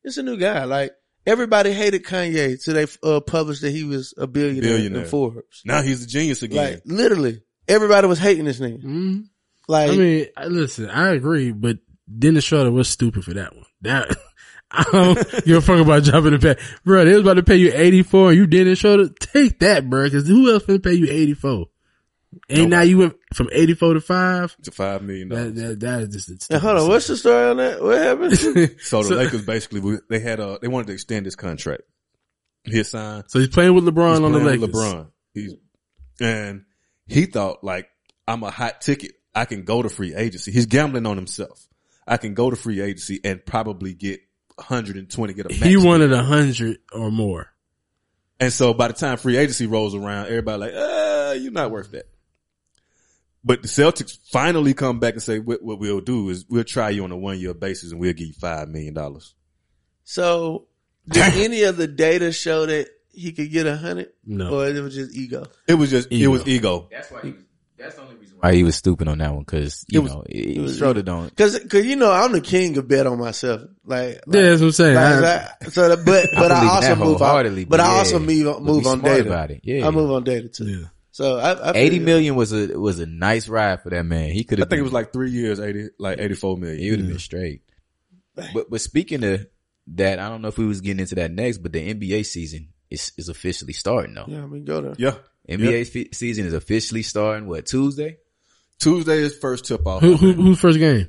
It's 0.04 0.16
a 0.18 0.22
new 0.22 0.36
guy. 0.36 0.64
Like 0.64 0.92
everybody 1.26 1.72
hated 1.72 2.04
Kanye 2.04 2.62
till 2.62 2.74
they 2.74 2.86
uh, 3.02 3.20
published 3.20 3.62
that 3.62 3.70
he 3.72 3.84
was 3.84 4.14
a 4.16 4.26
billionaire, 4.26 4.76
Billionaire. 4.76 5.02
in 5.02 5.08
Forbes. 5.08 5.62
Now 5.64 5.82
he's 5.82 6.04
a 6.04 6.06
genius 6.06 6.42
again. 6.42 6.74
Like 6.74 6.82
literally, 6.84 7.42
everybody 7.66 8.06
was 8.06 8.18
hating 8.18 8.44
this 8.44 8.60
nigga. 8.60 8.78
Mm-hmm. 8.78 9.20
Like 9.68 9.90
I 9.90 9.96
mean, 9.96 10.26
listen, 10.46 10.88
I 10.90 11.10
agree, 11.10 11.50
but 11.50 11.78
Dennis 12.18 12.44
Schroeder 12.44 12.70
was 12.70 12.88
stupid 12.88 13.24
for 13.24 13.34
that 13.34 13.52
one. 13.54 13.64
That 13.82 14.16
I 14.70 14.84
don't 14.92 15.44
give 15.44 15.58
a 15.58 15.60
fuck 15.60 15.80
about 15.80 16.04
jumping 16.04 16.32
the 16.32 16.38
pay, 16.38 16.62
bro. 16.84 17.04
They 17.04 17.12
was 17.12 17.22
about 17.22 17.34
to 17.34 17.42
pay 17.42 17.56
you 17.56 17.72
eighty 17.74 18.02
four, 18.04 18.28
and 18.30 18.36
you 18.38 18.46
didn't 18.46 18.76
show 18.76 18.94
Schroeder. 18.96 19.12
Take 19.18 19.58
that, 19.60 19.90
bro. 19.90 20.04
Because 20.04 20.28
who 20.28 20.52
else 20.52 20.64
gonna 20.66 20.78
pay 20.78 20.94
you 20.94 21.06
eighty 21.10 21.34
four? 21.34 21.66
And 22.48 22.70
now 22.70 22.82
you 22.82 22.98
went 22.98 23.16
from 23.34 23.48
eighty 23.52 23.74
four 23.74 23.94
to 23.94 24.00
five. 24.00 24.56
to 24.62 24.70
five 24.70 25.02
million 25.02 25.28
That, 25.30 25.36
dollars. 25.36 25.54
that, 25.54 25.80
that 25.80 26.00
is 26.02 26.26
just. 26.26 26.50
Now, 26.50 26.58
hold 26.58 26.78
on, 26.78 26.88
what's 26.88 27.06
the 27.06 27.16
story 27.16 27.50
on 27.50 27.56
that? 27.58 27.82
What 27.82 27.98
happened? 27.98 28.38
So 28.80 29.02
the 29.02 29.08
So- 29.08 29.14
Lakers 29.16 29.42
basically, 29.42 29.98
they 30.08 30.20
had 30.20 30.40
a, 30.40 30.58
they 30.60 30.68
wanted 30.68 30.88
to 30.88 30.92
extend 30.92 31.24
his 31.26 31.36
contract. 31.36 31.82
He 32.64 32.82
signed. 32.82 33.24
So 33.28 33.38
he's 33.38 33.48
playing 33.48 33.74
with 33.74 33.84
LeBron 33.84 34.10
He's 34.10 34.20
on 34.20 34.32
the 34.32 34.38
Lakers. 34.40 34.60
with 34.62 34.72
LeBron. 34.72 35.06
He's, 35.34 35.54
and 36.20 36.64
he 37.06 37.26
thought 37.26 37.62
like, 37.62 37.88
I'm 38.26 38.42
a 38.42 38.50
hot 38.50 38.80
ticket. 38.80 39.12
I 39.34 39.44
can 39.44 39.64
go 39.64 39.82
to 39.82 39.88
free 39.88 40.14
agency. 40.14 40.50
He's 40.50 40.66
gambling 40.66 41.06
on 41.06 41.16
himself. 41.16 41.68
I 42.06 42.16
can 42.16 42.34
go 42.34 42.50
to 42.50 42.56
free 42.56 42.80
agency 42.80 43.20
and 43.22 43.44
probably 43.44 43.94
get 43.94 44.20
120, 44.56 45.34
get 45.34 45.46
a 45.46 45.48
max. 45.50 45.62
He 45.62 45.76
wanted 45.76 46.12
a 46.12 46.22
hundred 46.24 46.78
or 46.92 47.10
more. 47.10 47.48
And 48.40 48.52
so 48.52 48.74
by 48.74 48.88
the 48.88 48.94
time 48.94 49.16
free 49.18 49.36
agency 49.36 49.66
rolls 49.66 49.94
around, 49.94 50.26
everybody 50.26 50.58
like, 50.60 50.72
uh, 50.74 51.34
you're 51.38 51.52
not 51.52 51.70
worth 51.70 51.92
that. 51.92 52.06
But 53.46 53.62
the 53.62 53.68
Celtics 53.68 54.18
finally 54.32 54.74
come 54.74 54.98
back 54.98 55.14
and 55.14 55.22
say, 55.22 55.38
what, 55.38 55.62
what 55.62 55.78
we'll 55.78 56.00
do 56.00 56.28
is 56.30 56.44
we'll 56.48 56.64
try 56.64 56.90
you 56.90 57.04
on 57.04 57.12
a 57.12 57.16
one 57.16 57.38
year 57.38 57.54
basis 57.54 57.92
and 57.92 58.00
we'll 58.00 58.12
give 58.12 58.26
you 58.26 58.32
five 58.34 58.68
million 58.68 58.92
dollars. 58.92 59.34
So, 60.04 60.66
did 61.08 61.34
any 61.34 61.62
of 61.62 61.76
the 61.76 61.86
data 61.86 62.32
show 62.32 62.66
that 62.66 62.88
he 63.12 63.32
could 63.32 63.50
get 63.52 63.66
a 63.66 63.76
hundred? 63.76 64.08
No. 64.24 64.50
or 64.52 64.66
it 64.68 64.80
was 64.82 64.94
just 64.96 65.16
ego. 65.16 65.46
It 65.68 65.74
was 65.74 65.90
just, 65.90 66.08
ego. 66.10 66.24
it 66.24 66.28
was 66.32 66.46
ego. 66.48 66.88
That's 66.90 67.10
why. 67.10 67.20
He, 67.22 67.30
was, 67.32 67.42
that's 67.78 67.94
the 67.94 68.02
only 68.02 68.16
reason 68.16 68.36
why 68.40 68.52
he 68.54 68.64
was 68.64 68.74
stupid 68.74 69.06
on 69.06 69.18
that 69.18 69.32
one 69.32 69.44
because 69.44 69.84
you 69.88 70.00
It 70.00 70.02
was- 70.02 70.12
know 70.12 70.24
it 70.28 70.60
was- 70.60 70.76
Schroeder 70.78 71.02
don't. 71.02 71.34
Cause, 71.36 71.58
cause 71.70 71.84
you 71.84 71.94
know 71.96 72.10
I'm 72.10 72.32
the 72.32 72.40
king 72.40 72.76
of 72.78 72.88
bet 72.88 73.06
on 73.06 73.18
myself. 73.18 73.62
Like, 73.84 74.20
Yeah, 74.26 74.42
that's 74.42 74.60
what 74.60 74.66
I'm 74.66 74.72
saying. 74.72 74.94
like, 74.96 75.04
I- 75.04 75.20
like, 75.20 75.70
so, 75.70 75.88
that, 75.88 76.04
but 76.04 76.26
but 76.34 76.50
I, 76.50 76.58
believe 76.60 76.70
also 76.72 76.96
move 76.96 77.06
on. 77.06 77.18
wholeheartedly, 77.28 77.64
But 77.64 77.70
but 77.78 77.80
I 77.80 77.98
also 77.98 78.18
move 78.18 78.62
move 78.62 78.86
on 78.86 79.00
data. 79.02 79.26
about 79.26 79.50
it. 79.52 79.60
Yeah. 79.62 79.86
I 79.86 79.90
move 79.90 80.10
on 80.10 80.24
data 80.24 80.48
too. 80.48 80.64
Yeah. 80.66 80.86
So 81.16 81.38
I, 81.38 81.52
I 81.70 81.72
feel 81.72 81.82
Eighty 81.82 81.96
you. 81.96 82.02
million 82.02 82.34
was 82.34 82.52
a 82.52 82.78
was 82.78 82.98
a 83.00 83.06
nice 83.06 83.48
ride 83.48 83.82
for 83.82 83.88
that 83.88 84.02
man. 84.04 84.32
He 84.32 84.44
could 84.44 84.58
I 84.58 84.62
have. 84.62 84.68
think 84.68 84.80
it 84.80 84.82
was 84.82 84.92
like 84.92 85.14
three 85.14 85.30
years, 85.30 85.58
80, 85.58 85.88
like 85.98 86.18
84 86.18 86.58
million. 86.58 86.78
He 86.78 86.90
would 86.90 86.98
have 86.98 87.08
been 87.08 87.18
straight. 87.18 87.62
But 88.34 88.68
but 88.68 88.80
speaking 88.82 89.24
of 89.24 89.46
that, 89.94 90.18
I 90.18 90.28
don't 90.28 90.42
know 90.42 90.48
if 90.48 90.58
we 90.58 90.66
was 90.66 90.82
getting 90.82 91.00
into 91.00 91.14
that 91.14 91.30
next, 91.30 91.58
but 91.58 91.72
the 91.72 91.94
NBA 91.94 92.26
season 92.26 92.68
is 92.90 93.12
is 93.16 93.30
officially 93.30 93.72
starting 93.72 94.12
though. 94.14 94.26
Yeah, 94.28 94.42
I 94.42 94.46
mean 94.46 94.66
go 94.66 94.82
there. 94.82 94.94
Yeah. 94.98 95.14
NBA 95.48 95.88
fe- 95.88 96.10
season 96.12 96.44
is 96.44 96.52
officially 96.52 97.02
starting. 97.02 97.48
What 97.48 97.64
Tuesday? 97.64 98.18
Tuesday 98.78 99.16
is 99.16 99.38
first 99.38 99.64
tip 99.64 99.86
off. 99.86 100.02
who, 100.02 100.16
who 100.18 100.32
who's 100.34 100.60
first 100.60 100.78
game? 100.78 101.08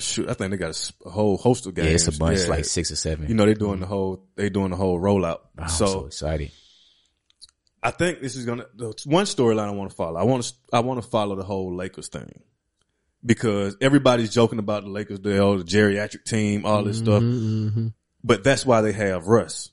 Shoot, 0.00 0.28
I 0.28 0.34
think 0.34 0.50
they 0.50 0.56
got 0.56 0.92
a 1.06 1.08
whole 1.10 1.36
host 1.36 1.66
of 1.66 1.74
games. 1.74 1.86
Yeah, 1.88 1.94
it's 1.94 2.08
a 2.08 2.18
bunch, 2.18 2.40
Yeah. 2.40 2.46
like 2.48 2.64
six 2.64 2.90
or 2.90 2.96
seven. 2.96 3.28
You 3.28 3.34
know, 3.36 3.44
they're 3.44 3.54
doing 3.54 3.78
the 3.78 3.86
whole, 3.86 4.26
they 4.34 4.48
doing 4.50 4.70
the 4.70 4.76
whole 4.76 4.98
rollout. 4.98 5.38
Oh, 5.56 5.62
I'm 5.62 5.68
so, 5.68 5.86
so 5.86 6.06
excited. 6.06 6.50
I 7.82 7.90
think 7.90 8.20
this 8.20 8.36
is 8.36 8.44
gonna, 8.44 8.66
the 8.74 8.94
one 9.04 9.24
storyline 9.24 9.66
I 9.66 9.70
want 9.72 9.90
to 9.90 9.96
follow. 9.96 10.18
I 10.18 10.22
want 10.22 10.44
to, 10.44 10.54
I 10.72 10.80
want 10.80 11.02
to 11.02 11.08
follow 11.08 11.34
the 11.34 11.42
whole 11.42 11.74
Lakers 11.74 12.08
thing 12.08 12.42
because 13.24 13.76
everybody's 13.80 14.32
joking 14.32 14.58
about 14.58 14.84
the 14.84 14.90
Lakers, 14.90 15.20
the, 15.20 15.30
the 15.30 15.64
geriatric 15.64 16.24
team, 16.24 16.64
all 16.64 16.84
this 16.84 16.98
stuff. 16.98 17.22
Mm-hmm. 17.22 17.88
But 18.24 18.44
that's 18.44 18.64
why 18.64 18.80
they 18.82 18.92
have 18.92 19.26
Russ. 19.26 19.70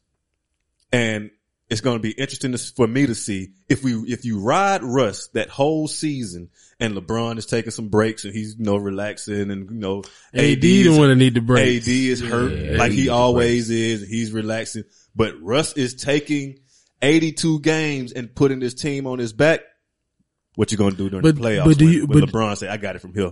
And 0.91 1.32
it's 1.70 1.82
going 1.82 1.97
to 1.97 2.01
be 2.01 2.12
interesting 2.12 2.51
to, 2.51 2.57
for 2.57 2.88
me 2.88 3.05
to 3.05 3.14
see 3.14 3.49
if 3.68 3.84
we, 3.84 3.93
if 3.93 4.26
you 4.26 4.39
ride 4.39 4.84
Russ 4.84 5.28
that 5.30 5.49
whole 5.49 5.88
season 5.88 6.49
and 6.80 6.95
LeBron 6.95 7.38
is 7.38 7.45
taking 7.45 7.72
some 7.72 7.89
breaks 7.89 8.26
and 8.26 8.34
he's, 8.34 8.55
you 8.57 8.66
know, 8.66 8.78
relaxing 8.78 9.51
and, 9.51 9.70
you 9.70 9.78
know, 9.78 9.99
AD 10.34 10.62
the 10.62 10.89
one 10.89 11.10
that 11.10 11.16
need 11.16 11.36
the 11.36 11.41
break. 11.41 11.84
AD 11.84 11.88
is 11.88 12.22
hurt 12.22 12.53
Yeah, 12.53 12.78
like 12.78 12.91
AD 12.91 12.97
he 12.97 13.10
always 13.10 13.70
is. 13.70 14.07
He's 14.07 14.32
relaxing, 14.32 14.84
but 15.16 15.39
Russ 15.41 15.74
is 15.74 15.93
taking 15.93 16.60
82 17.02 17.60
games 17.62 18.12
and 18.12 18.34
putting 18.34 18.62
his 18.62 18.74
team 18.74 19.08
on 19.08 19.20
his 19.20 19.34
back. 19.34 19.62
What 20.56 20.72
you 20.72 20.78
going 20.78 20.91
to 20.91 20.97
do 20.97 21.10
during 21.10 21.22
But- 21.24 21.36
the 21.36 21.41
playoffs 21.41 21.66
but 21.66 21.78
do 21.78 21.86
when, 21.86 21.93
you- 21.93 22.06
when 22.06 22.20
but- 22.22 22.30
LeBron 22.30 22.58
say, 22.58 22.68
I 22.68 22.78
got 22.78 22.95
it 22.95 23.00
from 23.00 23.14
here. 23.14 23.32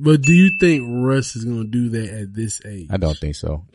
But 0.00 0.22
do 0.22 0.32
you 0.32 0.50
think 0.60 0.84
Russ 0.88 1.34
is 1.34 1.44
going 1.44 1.62
to 1.64 1.68
do 1.68 1.88
that 1.88 2.08
at 2.20 2.32
this 2.34 2.60
age? 2.64 2.86
I 2.90 2.98
don't 2.98 3.18
think 3.18 3.34
so. 3.34 3.66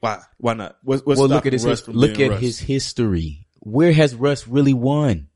Why? 0.00 0.20
Why 0.38 0.54
not? 0.54 0.76
What's, 0.82 1.04
what's 1.06 1.20
well, 1.20 1.28
look 1.28 1.46
at 1.46 1.52
his 1.52 1.64
Russ 1.64 1.86
his- 1.86 1.94
look 1.94 2.18
at 2.18 2.30
Russ? 2.30 2.40
his 2.40 2.58
history. 2.58 3.46
Where 3.60 3.92
has 3.92 4.14
Russ 4.14 4.48
really 4.48 4.74
won? 4.74 5.28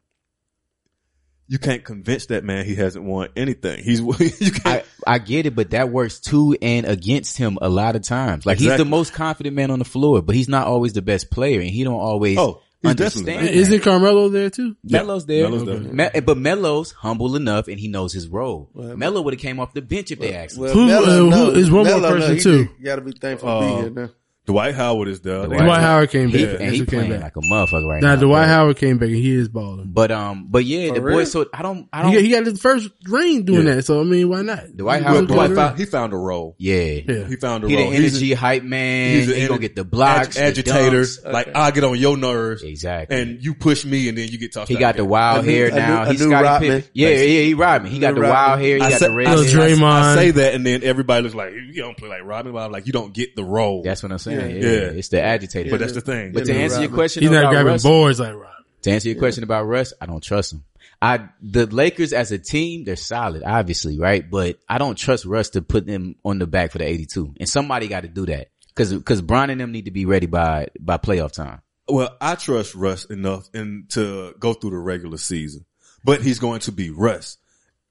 You 1.49 1.59
can't 1.59 1.85
convince 1.85 2.27
that 2.27 2.45
man 2.45 2.65
he 2.65 2.75
hasn't 2.75 3.05
won 3.05 3.29
anything. 3.37 3.85
He's, 3.85 4.01
you 4.41 4.51
can't. 4.53 4.85
I, 5.07 5.15
I 5.15 5.19
get 5.19 5.47
it, 5.47 5.55
but 5.55 5.71
that 5.71 5.91
works 5.91 6.19
to 6.21 6.57
and 6.63 6.87
against 6.87 7.37
him 7.37 7.59
a 7.61 7.69
lot 7.69 7.95
of 7.95 8.03
times. 8.03 8.47
Like 8.47 8.59
he's 8.59 8.77
the 8.77 8.85
most 8.85 9.13
confident 9.13 9.55
man 9.55 9.71
on 9.71 9.79
the 9.79 9.85
floor, 9.85 10.23
but 10.23 10.35
he's 10.35 10.49
not 10.49 10.67
always 10.67 10.93
the 10.95 11.03
best 11.03 11.31
player, 11.31 11.61
and 11.61 11.69
he 11.69 11.85
don't 11.85 11.95
always 12.01 12.39
Oh. 12.39 12.63
He's 12.83 12.95
definitely 12.97 13.35
understand. 13.37 13.57
Is 13.61 13.71
it 13.73 13.83
Carmelo 13.83 14.29
there 14.29 14.51
too? 14.51 14.77
Melo's 14.83 15.25
there, 15.27 15.49
Melo's 15.49 15.65
there. 15.65 15.79
Me- 16.13 16.21
but 16.21 16.37
Melo's 16.37 16.91
humble 16.93 17.37
enough 17.37 17.69
and 17.69 17.79
he 17.79 17.87
knows 17.89 18.13
his 18.13 18.27
role. 18.29 18.71
Melo 18.75 19.23
would 19.23 19.35
have 19.35 19.41
came 19.41 19.61
off 19.61 19.73
the 19.73 19.83
bench 19.83 20.11
if 20.11 20.19
they 20.19 20.35
asked 20.35 20.57
him. 20.57 20.63
Well, 20.65 20.73
Who- 20.75 20.87
Melo 20.89 21.05
uh, 21.07 21.17
who- 21.19 21.31
know- 21.31 21.51
is 21.51 21.71
one 21.71 21.87
more 21.87 22.01
Melo 22.01 22.09
know 22.09 22.15
person 22.21 22.37
he 22.37 22.43
too? 22.43 22.59
did- 22.65 22.85
Gotta 22.85 23.03
be 23.03 23.13
thankful 23.13 23.49
to 23.49 23.55
Uh, 23.55 23.61
be 23.77 23.83
here 23.83 23.91
now. 23.91 24.11
Dwight 24.45 24.75
Howard 24.75 25.07
is 25.07 25.21
there. 25.21 25.47
They- 25.47 25.57
Dwight 25.57 25.81
Howard 25.81 26.11
came 26.11 26.29
He- 26.29 26.45
back. 26.45 26.55
and 26.55 26.61
That's 26.61 26.73
he 26.73 26.79
who 26.79 26.87
came 26.87 26.99
playing 27.07 27.13
back. 27.13 27.23
like 27.23 27.37
a 27.37 27.41
motherfucker 27.49 27.89
right 27.89 28.03
Now 28.03 28.15
now. 28.17 28.21
Dwight 28.23 28.43
but- 28.43 28.49
Howard 28.49 28.77
came 28.77 28.99
back 28.99 29.09
and 29.11 29.17
he 29.17 29.35
is 29.37 29.49
balling. 29.49 29.91
But 29.93 30.11
um, 30.11 30.49
but 30.51 30.65
yeah, 30.65 30.89
For 30.89 30.95
the 30.95 31.01
real? 31.01 31.17
boy. 31.19 31.25
So 31.25 31.47
I 31.55 31.63
don't, 31.63 31.89
I 31.93 32.03
don't. 32.03 32.13
got, 32.13 32.23
he 32.23 32.29
got 32.31 32.47
his 32.47 32.61
first 32.61 32.89
ring 33.07 33.45
doing 33.45 33.67
Yeah. 33.69 33.77
that. 33.77 33.85
So 33.85 34.01
I 34.01 34.05
mean, 34.05 34.29
why 34.29 34.43
not? 34.43 34.77
Dwight 34.77 34.99
He 35.01 35.05
Howard- 35.07 35.21
was 35.23 35.31
Dwight 35.31 35.53
found, 35.55 35.79
he 35.79 35.85
found 35.85 36.13
a 36.13 36.17
role. 36.17 36.57
yeah, 36.59 36.75
Yeah. 37.07 37.29
He 37.29 37.37
found 37.37 37.63
a 37.63 37.69
he 37.69 37.77
the 37.77 37.83
role. 37.83 37.93
He's 37.93 38.13
energy 38.15 38.33
a- 38.33 38.37
hype 38.37 38.65
man. 38.65 39.15
he's 39.15 39.27
He, 39.29 39.43
an 39.43 39.49
gonna 39.49 39.61
get 39.61 39.77
the 39.77 39.85
blocks, 39.85 40.35
the 40.35 40.43
agitator. 40.43 41.03
dunks. 41.03 41.33
Like 41.33 41.55
I 41.55 41.71
get 41.71 41.85
on 41.85 41.97
your 41.99 42.17
nerves, 42.17 42.63
Exactly. 42.65 43.17
and 43.21 43.41
you 43.45 43.55
push 43.55 43.85
me, 43.85 44.09
and 44.09 44.19
then 44.19 44.27
you 44.29 44.39
get 44.39 44.53
tossed. 44.53 44.69
He 44.71 44.77
got 44.77 44.97
the 44.97 45.05
wild 45.05 45.47
A 45.47 45.51
hair 45.51 45.67
a 45.67 45.71
new- 45.71 45.77
now. 45.77 46.03
a 46.03 46.11
He's 46.11 46.21
new 46.21 46.27
Scottie 46.31 46.45
Rodman. 46.45 46.71
Pippen. 46.81 46.91
Yeah, 46.95 47.09
yeah, 47.11 47.43
he 47.43 47.55
Rodman. 47.55 47.93
He 47.93 47.99
got 48.01 48.15
the 48.17 48.23
wild 48.23 48.61
hair. 48.61 48.77
He 48.79 48.83
I 48.83 48.91
got 48.91 48.99
the 49.01 49.13
red 49.15 49.27
I, 49.29 49.35
Little 49.37 49.45
hair. 49.61 49.69
say- 49.71 49.77
Draymond. 49.81 49.85
I 49.85 50.15
say 50.17 50.31
that, 50.33 50.55
and 50.55 50.67
then 50.67 50.83
everybody 50.83 51.23
looks 51.23 51.35
like 51.37 51.53
you 51.53 51.81
don't 51.81 51.97
play 51.97 52.09
like 52.09 52.25
Robin, 52.25 52.53
but 52.53 52.59
I'm 52.59 52.73
like 52.73 52.87
you 52.87 52.93
don't 52.93 53.15
get 53.15 53.37
the 53.37 53.45
role. 53.45 53.83
That's 53.85 54.03
what 54.03 54.11
I'm 54.11 54.19
saying. 54.19 54.32
Yeah. 54.39 54.47
Yeah, 54.47 54.71
Yeah. 54.71 54.79
it's 54.99 55.09
the 55.09 55.21
agitator. 55.23 55.71
but 55.71 55.81
that's 55.81 55.93
the 55.93 56.01
thing. 56.01 56.33
But 56.33 56.47
to 56.47 56.53
Yeah, 56.53 56.61
answer 56.61 56.81
your 56.81 56.91
question 56.91 57.23
He's 57.23 57.31
not 57.31 57.41
about 57.45 57.51
grabbing 57.53 57.73
Russ, 57.73 57.83
boards 57.83 58.21
like 58.21 58.35
Rob. 58.35 58.47
to 58.83 58.91
answer 58.91 59.09
your 59.09 59.19
question 59.19 59.45
about 59.45 59.65
Russ, 59.65 59.93
I 60.01 60.07
don't 60.07 60.23
trust 60.23 60.53
him. 60.53 60.65
I 61.01 61.29
the 61.41 61.67
Lakers 61.67 62.13
as 62.13 62.31
a 62.33 62.39
team, 62.39 62.85
they're 62.85 62.95
solid, 62.97 63.43
obviously, 63.45 63.99
right? 63.99 64.29
But 64.29 64.59
I 64.69 64.79
don't 64.79 64.97
trust 64.97 65.25
Russ 65.25 65.51
to 65.51 65.63
put 65.63 65.85
them 65.87 66.15
on 66.25 66.39
the 66.39 66.47
back 66.47 66.71
for 66.73 66.79
the 66.79 66.85
82, 66.85 67.35
and 67.41 67.49
somebody 67.49 67.89
got 67.89 68.03
to 68.03 68.09
do 68.09 68.25
that 68.27 68.49
because 68.69 68.93
because 68.95 69.21
Bron 69.21 69.51
and 69.51 69.61
them 69.61 69.73
need 69.73 69.87
to 69.87 69.91
be 69.91 70.05
ready 70.07 70.27
by 70.27 70.69
by 70.79 70.99
playoff 70.99 71.33
time. 71.33 71.61
Well, 71.89 72.17
I 72.21 72.37
trust 72.37 72.77
Russ 72.77 73.05
enough 73.07 73.49
and 73.53 73.91
to 73.91 74.35
go 74.39 74.55
through 74.55 74.71
the 74.71 74.77
regular 74.79 75.19
season, 75.19 75.65
but 76.05 76.23
he's 76.23 76.39
going 76.39 76.61
to 76.61 76.73
be 76.73 76.91
Russ. 76.91 77.37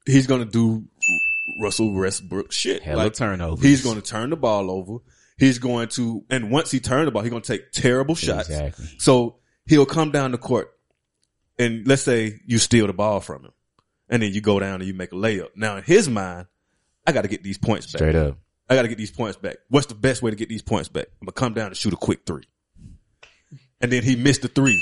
He's 0.06 0.26
going 0.26 0.42
to 0.44 0.50
do 0.50 0.84
Russell 1.60 1.92
Westbrook 1.92 2.50
shit. 2.50 2.82
Hella 2.82 3.10
turnovers. 3.10 3.62
He's 3.62 3.84
going 3.84 3.96
to 4.00 4.02
turn 4.02 4.30
the 4.30 4.36
ball 4.36 4.70
over. 4.70 4.98
He's 5.42 5.58
going 5.58 5.88
to, 5.88 6.24
and 6.30 6.52
once 6.52 6.70
he 6.70 6.78
turns 6.78 7.06
the 7.06 7.10
ball, 7.10 7.22
he's 7.22 7.32
going 7.32 7.42
to 7.42 7.52
take 7.52 7.72
terrible 7.72 8.14
shots. 8.14 8.48
Exactly. 8.48 8.86
So 8.98 9.38
he'll 9.66 9.86
come 9.86 10.12
down 10.12 10.30
the 10.30 10.38
court 10.38 10.70
and 11.58 11.84
let's 11.84 12.02
say 12.02 12.38
you 12.46 12.58
steal 12.58 12.86
the 12.86 12.92
ball 12.92 13.18
from 13.18 13.46
him 13.46 13.50
and 14.08 14.22
then 14.22 14.32
you 14.32 14.40
go 14.40 14.60
down 14.60 14.76
and 14.76 14.84
you 14.84 14.94
make 14.94 15.10
a 15.10 15.16
layup. 15.16 15.48
Now 15.56 15.78
in 15.78 15.82
his 15.82 16.08
mind, 16.08 16.46
I 17.04 17.10
got 17.10 17.22
to 17.22 17.28
get 17.28 17.42
these 17.42 17.58
points 17.58 17.86
back. 17.86 17.98
Straight 17.98 18.14
up. 18.14 18.38
I 18.70 18.76
got 18.76 18.82
to 18.82 18.88
get 18.88 18.98
these 18.98 19.10
points 19.10 19.36
back. 19.36 19.56
What's 19.68 19.86
the 19.86 19.96
best 19.96 20.22
way 20.22 20.30
to 20.30 20.36
get 20.36 20.48
these 20.48 20.62
points 20.62 20.88
back? 20.88 21.06
I'm 21.20 21.26
gonna 21.26 21.32
come 21.32 21.54
down 21.54 21.66
and 21.66 21.76
shoot 21.76 21.92
a 21.92 21.96
quick 21.96 22.20
three. 22.24 22.44
And 23.80 23.90
then 23.90 24.04
he 24.04 24.14
missed 24.14 24.42
the 24.42 24.48
three. 24.48 24.80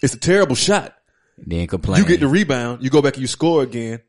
It's 0.00 0.14
a 0.14 0.20
terrible 0.20 0.54
shot. 0.54 0.94
Then 1.38 1.66
complain. 1.66 2.00
You 2.00 2.08
get 2.08 2.20
the 2.20 2.28
rebound, 2.28 2.84
you 2.84 2.90
go 2.90 3.02
back 3.02 3.14
and 3.14 3.22
you 3.22 3.26
score 3.26 3.64
again. 3.64 4.00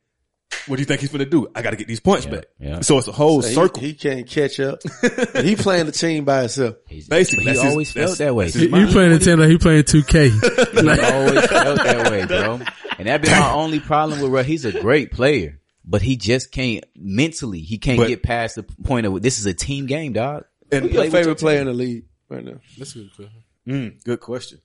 What 0.68 0.76
do 0.78 0.82
you 0.82 0.86
think 0.86 1.00
he's 1.02 1.12
gonna 1.12 1.26
do? 1.26 1.48
I 1.56 1.62
got 1.62 1.70
to 1.72 1.76
get 1.78 1.88
these 1.88 2.00
points 2.02 2.26
back. 2.26 2.46
yeah. 2.60 2.82
So 2.82 2.98
it's 2.98 3.08
a 3.08 3.12
whole 3.14 3.42
So 3.42 3.48
he- 3.50 3.56
circle. 3.56 3.82
He, 3.82 3.94
can't 3.94 4.28
catch 4.28 4.60
up. 4.60 4.80
he 5.42 5.56
playing 5.56 5.86
the 5.86 5.92
team 5.94 6.26
by 6.26 6.42
himself. 6.42 6.76
He's, 6.88 7.08
Basically, 7.08 7.46
he 7.46 7.50
that's 7.52 7.62
his- 7.62 7.72
always 7.72 7.94
that's- 7.94 8.10
felt 8.10 8.18
that 8.20 8.36
way. 8.36 8.46
that's 8.46 8.56
He, 8.56 8.62
his 8.62 8.70
he 8.70 8.72
mind. 8.72 8.92
playing 8.92 9.12
Nintendo. 9.18 9.50
He 9.50 9.58
playing 9.58 9.84
2K. 9.84 10.30
He 10.98 11.02
always 11.14 11.46
felt 11.48 11.78
that 11.84 12.12
way, 12.12 12.26
bro. 12.26 12.60
And 13.00 13.08
that 13.08 13.22
been 13.22 13.32
my 13.32 13.52
only 13.54 13.80
problem 13.80 14.22
with 14.22 14.32
Russ. 14.32 14.46
He's 14.46 14.66
a 14.66 14.72
great 14.80 15.12
player, 15.12 15.60
but 15.86 16.02
he 16.02 16.18
just 16.18 16.52
can't 16.52 16.84
mentally. 16.96 17.60
He 17.62 17.78
can't 17.78 17.98
But- 18.00 18.08
get 18.10 18.24
past 18.24 18.56
the 18.56 18.64
point 18.64 19.06
of 19.06 19.22
this 19.22 19.40
is 19.40 19.46
a 19.46 19.54
team 19.54 19.86
game, 19.86 20.14
dog. 20.14 20.44
And 20.72 20.84
Who's 20.86 20.94
your 20.94 21.04
with 21.04 21.12
favorite 21.14 21.26
your 21.28 21.36
player 21.36 21.60
in 21.62 21.68
the 21.68 21.74
league 21.74 22.06
right 22.30 22.44
now? 22.44 22.60
That's 22.78 22.94
a 22.96 23.00
good 23.00 23.12
question. 23.16 23.44
Mm, 23.68 24.04
good 24.04 24.20
question. 24.20 24.60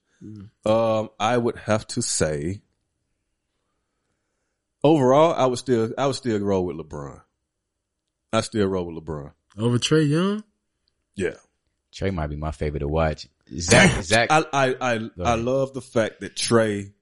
Um, 0.67 1.11
I 1.21 1.37
would 1.37 1.57
have 1.59 1.87
to 1.89 2.03
say, 2.03 2.63
overall, 4.85 5.35
I 5.35 5.47
would 5.47 5.59
still, 5.59 5.91
I 5.97 6.07
would 6.07 6.17
still 6.17 6.39
roll 6.41 6.65
with 6.67 6.77
LeBron. 6.77 7.21
I 8.33 8.41
still 8.41 8.67
roll 8.67 8.87
with 8.87 9.05
LeBron. 9.05 9.33
Over 9.59 9.79
Trae 9.79 10.09
Young? 10.09 10.43
Yeah. 11.15 11.35
Trae 11.93 12.13
might 12.13 12.29
be 12.29 12.37
my 12.37 12.53
favorite 12.53 12.81
to 12.81 12.89
watch. 12.89 13.27
Zach, 13.59 14.03
Zach, 14.03 14.29
I, 14.31 14.45
I, 14.53 14.75
I, 14.81 15.09
I 15.23 15.35
love 15.35 15.75
the 15.75 15.83
fact 15.83 16.21
that 16.21 16.35
Trae, 16.37 16.93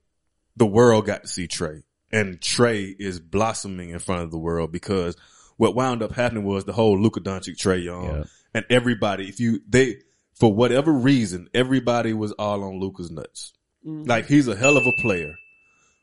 the 0.57 0.67
world 0.67 1.07
got 1.07 1.23
to 1.23 1.29
see 1.29 1.47
Trae 1.47 1.85
and 2.11 2.41
Trae 2.41 2.93
is 2.99 3.21
blossoming 3.21 3.91
in 3.91 4.01
front 4.01 4.23
of 4.23 4.33
the 4.33 4.39
world 4.39 4.73
because 4.73 5.17
what 5.59 5.77
wound 5.77 6.03
up 6.03 6.13
happening 6.13 6.45
was 6.45 6.65
the 6.65 6.73
whole 6.73 7.01
Luka 7.01 7.21
Doncic, 7.21 7.57
Trae 7.57 7.85
Young 7.85 8.05
Yeah. 8.05 8.25
and 8.53 8.65
everybody, 8.69 9.29
if 9.29 9.39
you, 9.39 9.61
they, 9.69 9.99
for 10.35 10.53
whatever 10.53 10.91
reason, 10.93 11.49
everybody 11.55 12.13
was 12.13 12.33
all 12.33 12.65
on 12.65 12.81
Luka's 12.81 13.13
nuts. 13.13 13.53
Mm-hmm. 13.87 14.09
Like 14.09 14.27
he's 14.27 14.49
a 14.49 14.57
hell 14.57 14.77
of 14.77 14.87
a 14.87 14.93
player. 15.01 15.37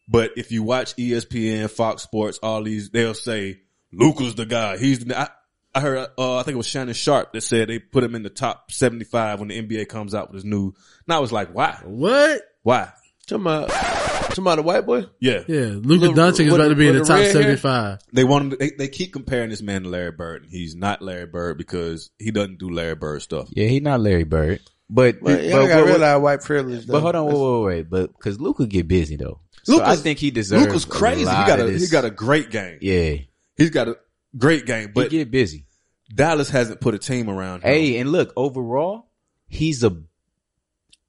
But 0.07 0.31
if 0.37 0.51
you 0.51 0.63
watch 0.63 0.95
ESPN, 0.95 1.69
Fox 1.69 2.03
Sports, 2.03 2.39
all 2.41 2.63
these, 2.63 2.89
they'll 2.89 3.13
say 3.13 3.59
Luka's 3.91 4.35
the 4.35 4.45
guy. 4.45 4.77
He's 4.77 4.99
the, 5.05 5.19
I, 5.19 5.29
I 5.75 5.81
heard, 5.81 6.07
uh, 6.17 6.37
I 6.37 6.43
think 6.43 6.53
it 6.55 6.57
was 6.57 6.67
Shannon 6.67 6.93
Sharpe 6.93 7.33
that 7.33 7.41
said 7.41 7.67
they 7.67 7.79
put 7.79 8.03
him 8.03 8.15
in 8.15 8.23
the 8.23 8.29
top 8.29 8.71
75 8.71 9.39
when 9.39 9.49
the 9.49 9.61
NBA 9.61 9.89
comes 9.89 10.15
out 10.15 10.29
with 10.29 10.35
his 10.35 10.45
new, 10.45 10.67
and 11.07 11.13
I 11.13 11.19
was 11.19 11.31
like, 11.31 11.53
why? 11.53 11.79
What? 11.83 12.41
Why? 12.63 12.89
Talking 13.27 13.41
about, 13.43 13.69
talking 13.69 14.43
about 14.43 14.55
the 14.55 14.61
white 14.63 14.85
boy? 14.85 15.05
Yeah. 15.19 15.43
Yeah. 15.47 15.65
Luka 15.75 16.07
Little- 16.07 16.13
Doncic 16.13 16.47
is 16.47 16.53
about 16.53 16.69
to 16.69 16.75
be 16.75 16.87
in 16.87 16.93
the 16.93 16.99
with 17.01 17.07
top 17.09 17.17
the 17.17 17.23
red 17.25 17.33
hair? 17.35 17.57
75. 17.57 17.99
They 18.13 18.23
want 18.23 18.43
him, 18.45 18.49
to- 18.51 18.55
they, 18.57 18.69
they 18.71 18.87
keep 18.87 19.11
comparing 19.11 19.49
this 19.49 19.61
man 19.61 19.83
to 19.83 19.89
Larry 19.89 20.11
Bird. 20.11 20.43
and 20.43 20.51
He's 20.51 20.73
not 20.75 21.01
Larry 21.01 21.25
Bird 21.25 21.57
because 21.57 22.09
he 22.17 22.31
doesn't 22.31 22.57
do 22.59 22.69
Larry 22.69 22.95
Bird 22.95 23.21
stuff. 23.21 23.49
yeah, 23.51 23.67
he's 23.67 23.81
not 23.81 23.99
Larry 23.99 24.23
Bird, 24.23 24.61
but 24.89 25.17
But 25.21 25.43
y'all 25.43 25.67
gotta 25.67 25.83
realize 25.83 26.21
white 26.21 26.41
privilege. 26.41 26.85
Though. 26.85 26.93
But 26.93 27.01
hold 27.01 27.15
on, 27.15 27.25
wait, 27.25 27.35
wait, 27.35 27.65
wait, 27.75 27.89
but 27.89 28.13
because 28.17 28.39
Luka 28.39 28.65
get 28.65 28.87
busy 28.87 29.17
though, 29.17 29.41
so 29.75 29.83
I 29.83 29.95
think 29.95 30.19
he 30.19 30.31
deserves. 30.31 30.65
Luka's 30.65 30.85
crazy. 30.85 31.19
He 31.21 31.25
got 31.25 31.59
a, 31.59 31.71
he 31.71 31.87
got 31.87 32.05
a 32.05 32.11
great 32.11 32.49
game. 32.49 32.79
yeah. 32.81 33.15
He's 33.55 33.69
got 33.71 33.87
a 33.87 33.97
great 34.37 34.65
game, 34.65 34.87
He 34.89 34.93
but 34.93 35.09
get 35.09 35.31
busy. 35.31 35.65
Dallas 36.13 36.49
hasn't 36.49 36.79
put 36.79 36.93
a 36.93 36.99
team 36.99 37.29
around 37.29 37.63
him. 37.63 37.69
Hey, 37.71 37.97
and 37.97 38.11
look, 38.11 38.31
overall, 38.35 39.09
he's 39.47 39.83
a. 39.83 39.97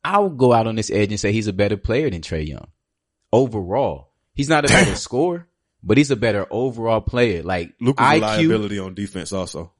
I'll 0.02 0.30
go 0.30 0.52
out 0.52 0.66
on 0.66 0.74
this 0.76 0.90
edge 0.90 1.10
and 1.10 1.20
say 1.20 1.32
he's 1.32 1.46
a 1.46 1.52
better 1.52 1.76
player 1.76 2.08
than 2.10 2.22
Trae 2.22 2.46
Young. 2.46 2.68
Overall, 3.32 4.12
he's 4.34 4.48
not 4.48 4.64
a 4.64 4.68
better 4.68 4.94
scorer, 4.94 5.46
but 5.82 5.98
he's 5.98 6.10
a 6.10 6.16
better 6.16 6.46
overall 6.50 7.00
player. 7.02 7.42
Like 7.42 7.74
Luka's 7.80 8.06
IQ, 8.06 8.20
liability 8.20 8.78
on 8.78 8.94
defense 8.94 9.32
also. 9.32 9.72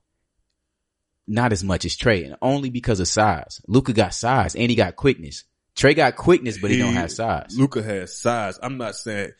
not 1.26 1.52
as 1.52 1.64
much 1.64 1.84
as 1.84 1.96
Trae, 1.96 2.24
and 2.26 2.36
only 2.42 2.68
because 2.70 3.00
of 3.00 3.08
size. 3.08 3.60
Luka 3.66 3.92
got 3.92 4.12
size 4.14 4.54
and 4.54 4.68
he 4.70 4.76
got 4.76 4.96
quickness. 4.96 5.44
Trae 5.78 5.94
got 5.94 6.16
quickness, 6.16 6.58
but 6.58 6.72
he, 6.72 6.78
don't 6.78 6.94
have 6.94 7.12
size. 7.12 7.56
Luka 7.56 7.82
has 7.82 8.16
size. 8.16 8.58
I'm 8.60 8.78
not 8.78 8.96
saying 8.96 9.30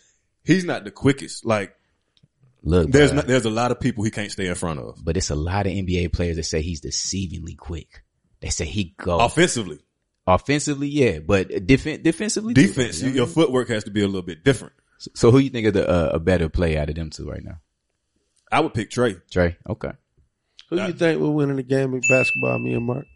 he's 0.45 0.64
not 0.64 0.84
the 0.84 0.93
quickest. 0.93 1.45
Like 1.45 1.74
Look, 2.62 2.93
there's 2.93 3.12
not, 3.12 3.26
there's 3.26 3.45
a 3.45 3.51
lot 3.51 3.72
of 3.72 3.80
people 3.80 4.05
he 4.05 4.12
can't 4.12 4.30
stay 4.30 4.47
in 4.47 4.55
front 4.55 4.78
of 4.78 5.05
but 5.05 5.16
it's 5.16 5.30
a 5.30 5.34
lot 5.34 5.66
of 5.66 5.72
NBA 5.72 6.12
players 6.12 6.36
that 6.36 6.45
say 6.45 6.62
he's 6.62 6.80
deceivingly 6.80 7.57
quick. 7.57 8.05
They 8.41 8.51
say 8.51 8.66
he 8.66 8.95
go 8.97 9.18
offensively. 9.18 9.80
offensively, 10.28 10.86
yeah, 10.86 11.18
but 11.18 11.49
defen- 11.49 12.05
defensively, 12.05 12.55
too. 12.55 12.68
Defense, 12.68 13.03
your 13.03 13.26
footwork 13.26 13.68
has 13.68 13.84
to 13.84 13.91
be 13.91 14.03
a 14.03 14.07
little 14.07 14.22
bit 14.22 14.45
different. 14.45 14.74
So, 14.99 15.11
so 15.14 15.30
who 15.32 15.39
you 15.39 15.51
think 15.51 15.66
of 15.66 15.74
the 15.74 15.89
uh, 15.89 16.11
a 16.14 16.20
better 16.20 16.49
player 16.49 16.80
out 16.80 16.89
of 16.89 16.95
them 16.95 17.11
two 17.11 17.28
right 17.28 17.43
now? 17.43 17.59
I 18.51 18.61
would 18.61 18.74
pick 18.74 18.91
Trae. 18.91 19.20
Trae, 19.28 19.57
okay. 19.68 19.93
Who 20.70 20.76
do 20.76 20.82
you 20.86 20.93
think 20.93 21.20
will 21.20 21.34
win 21.34 21.51
in 21.51 21.57
the 21.57 21.62
game 21.64 21.95
of 21.95 22.03
basketball? 22.09 22.61
Me 22.61 22.74
and 22.74 22.84
Mark. 22.84 23.07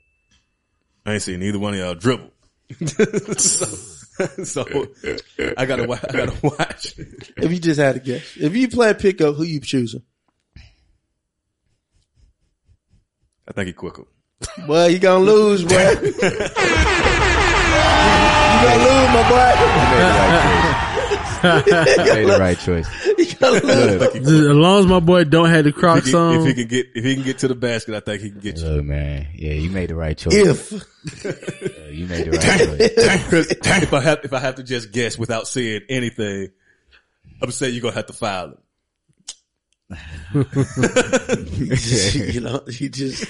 I 1.06 1.14
ain't 1.14 1.22
seen 1.22 1.40
neither 1.40 1.58
one 1.58 1.74
of 1.74 1.80
y'all 1.80 1.94
dribble. 1.94 2.30
So, 3.38 3.64
so 4.44 4.64
I 5.56 5.66
gotta 5.66 5.84
wa- 5.86 5.98
I 6.08 6.12
gotta 6.12 6.34
watch. 6.42 6.94
If 6.98 7.50
you 7.52 7.58
just 7.58 7.80
had 7.80 7.96
a 7.96 8.00
guess, 8.00 8.36
if 8.36 8.54
you 8.56 8.68
play 8.68 8.94
pickup, 8.94 9.34
who 9.36 9.42
you 9.44 9.60
choosing? 9.60 10.02
I 13.48 13.52
think 13.52 13.66
he 13.68 13.72
quicker. 13.72 14.04
Well, 14.68 14.88
you 14.90 14.98
gonna 14.98 15.24
lose, 15.24 15.64
boy. 15.64 15.74
you 15.76 16.12
gonna 16.12 16.34
lose, 18.84 19.08
my 19.12 19.22
boy. 19.28 19.52
Made 21.42 22.28
the 22.28 22.36
right 22.38 22.58
choice. 22.58 22.88
You 23.06 23.14
gonna 23.16 23.21
lose. 23.50 24.14
As 24.14 24.56
long 24.56 24.80
as 24.80 24.86
my 24.86 25.00
boy 25.00 25.24
don't 25.24 25.48
have 25.50 25.64
the 25.64 25.70
If 25.70 25.74
he, 25.76 25.80
Crocs 25.80 26.06
can, 26.06 26.14
on. 26.16 26.40
if 26.40 26.46
he 26.46 26.54
can 26.54 26.68
get 26.68 26.86
if 26.94 27.04
he 27.04 27.14
can 27.14 27.24
get 27.24 27.38
to 27.40 27.48
the 27.48 27.54
basket, 27.54 27.94
I 27.94 28.00
think 28.00 28.22
he 28.22 28.30
can 28.30 28.40
get 28.40 28.58
you. 28.58 28.68
Look, 28.68 28.84
man, 28.84 29.28
yeah, 29.34 29.52
you 29.52 29.70
made 29.70 29.90
the 29.90 29.94
right 29.96 30.16
choice. 30.16 30.34
If 30.34 30.72
Yeah, 31.24 31.88
you 31.88 32.06
made 32.06 32.26
the 32.26 32.30
right 32.32 33.30
choice. 33.30 33.82
if 33.82 33.92
I 33.92 34.00
have 34.00 34.20
if 34.24 34.32
I 34.32 34.38
have 34.38 34.54
to 34.56 34.62
just 34.62 34.92
guess 34.92 35.18
without 35.18 35.46
saying 35.48 35.82
anything, 35.88 36.50
I'm 37.40 37.50
saying 37.50 37.74
you're 37.74 37.82
gonna 37.82 37.94
have 37.96 38.06
to 38.06 38.12
file 38.12 38.46
him. 38.48 38.58
You 40.34 40.44
know, 42.40 42.62
you 42.66 42.88
just. 42.88 43.26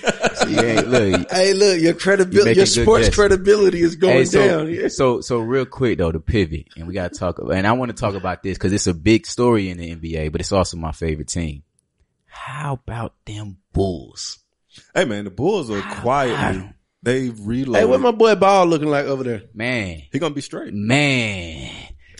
Yeah, 0.48 0.82
look. 0.86 1.30
Hey, 1.30 1.52
look, 1.54 1.80
your 1.80 1.92
You 1.92 1.94
credibility, 1.94 2.56
your 2.56 2.66
sports 2.66 3.08
credibility 3.14 3.80
is 3.80 3.96
going 3.96 4.16
Hey, 4.18 4.24
so, 4.24 4.46
down. 4.46 4.72
Yeah. 4.72 4.88
so, 4.88 5.20
so 5.20 5.38
real 5.38 5.66
quick 5.66 5.98
though, 5.98 6.12
to 6.12 6.20
pivot, 6.20 6.68
and 6.76 6.86
we 6.88 6.94
gotta 6.94 7.14
talk, 7.14 7.38
and 7.38 7.66
I 7.66 7.72
want 7.72 7.90
to 7.90 7.96
talk 7.96 8.14
about 8.14 8.42
this 8.42 8.58
because 8.58 8.72
it's 8.72 8.86
a 8.86 8.94
big 8.94 9.26
story 9.26 9.70
in 9.70 9.78
the 9.78 9.94
NBA, 9.94 10.32
but 10.32 10.40
it's 10.40 10.52
also 10.52 10.76
my 10.76 10.92
favorite 10.92 11.28
team. 11.28 11.62
How 12.26 12.74
about 12.74 13.14
them 13.24 13.58
Bulls? 13.72 14.38
Hey 14.94 15.04
man, 15.04 15.24
the 15.24 15.30
Bulls 15.30 15.70
are 15.70 15.80
quietly 15.82 16.70
They've 17.04 17.36
reloaded. 17.38 17.82
Hey, 17.82 17.84
what 17.84 18.00
my 18.00 18.12
boy 18.12 18.36
Ball 18.36 18.64
looking 18.66 18.88
like 18.88 19.06
over 19.06 19.24
there? 19.24 19.42
Man, 19.54 20.02
he 20.12 20.18
gonna 20.18 20.34
be 20.34 20.40
straight. 20.40 20.72
man. 20.72 21.70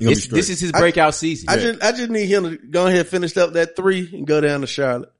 He 0.02 0.14
gonna 0.14 0.16
be 0.16 0.20
This, 0.20 0.48
this 0.48 0.50
is 0.50 0.60
his 0.60 0.72
breakout 0.72 1.14
season. 1.14 1.48
I 1.48 1.56
just 1.56 1.82
I 1.82 1.92
just 1.92 2.10
need 2.10 2.26
him 2.26 2.44
to 2.44 2.56
go 2.56 2.86
ahead 2.86 3.00
and 3.00 3.08
finish 3.08 3.36
up 3.36 3.52
that 3.54 3.76
three 3.76 4.08
and 4.12 4.26
go 4.26 4.40
down 4.40 4.60
to 4.62 4.66
Charlotte. 4.66 5.12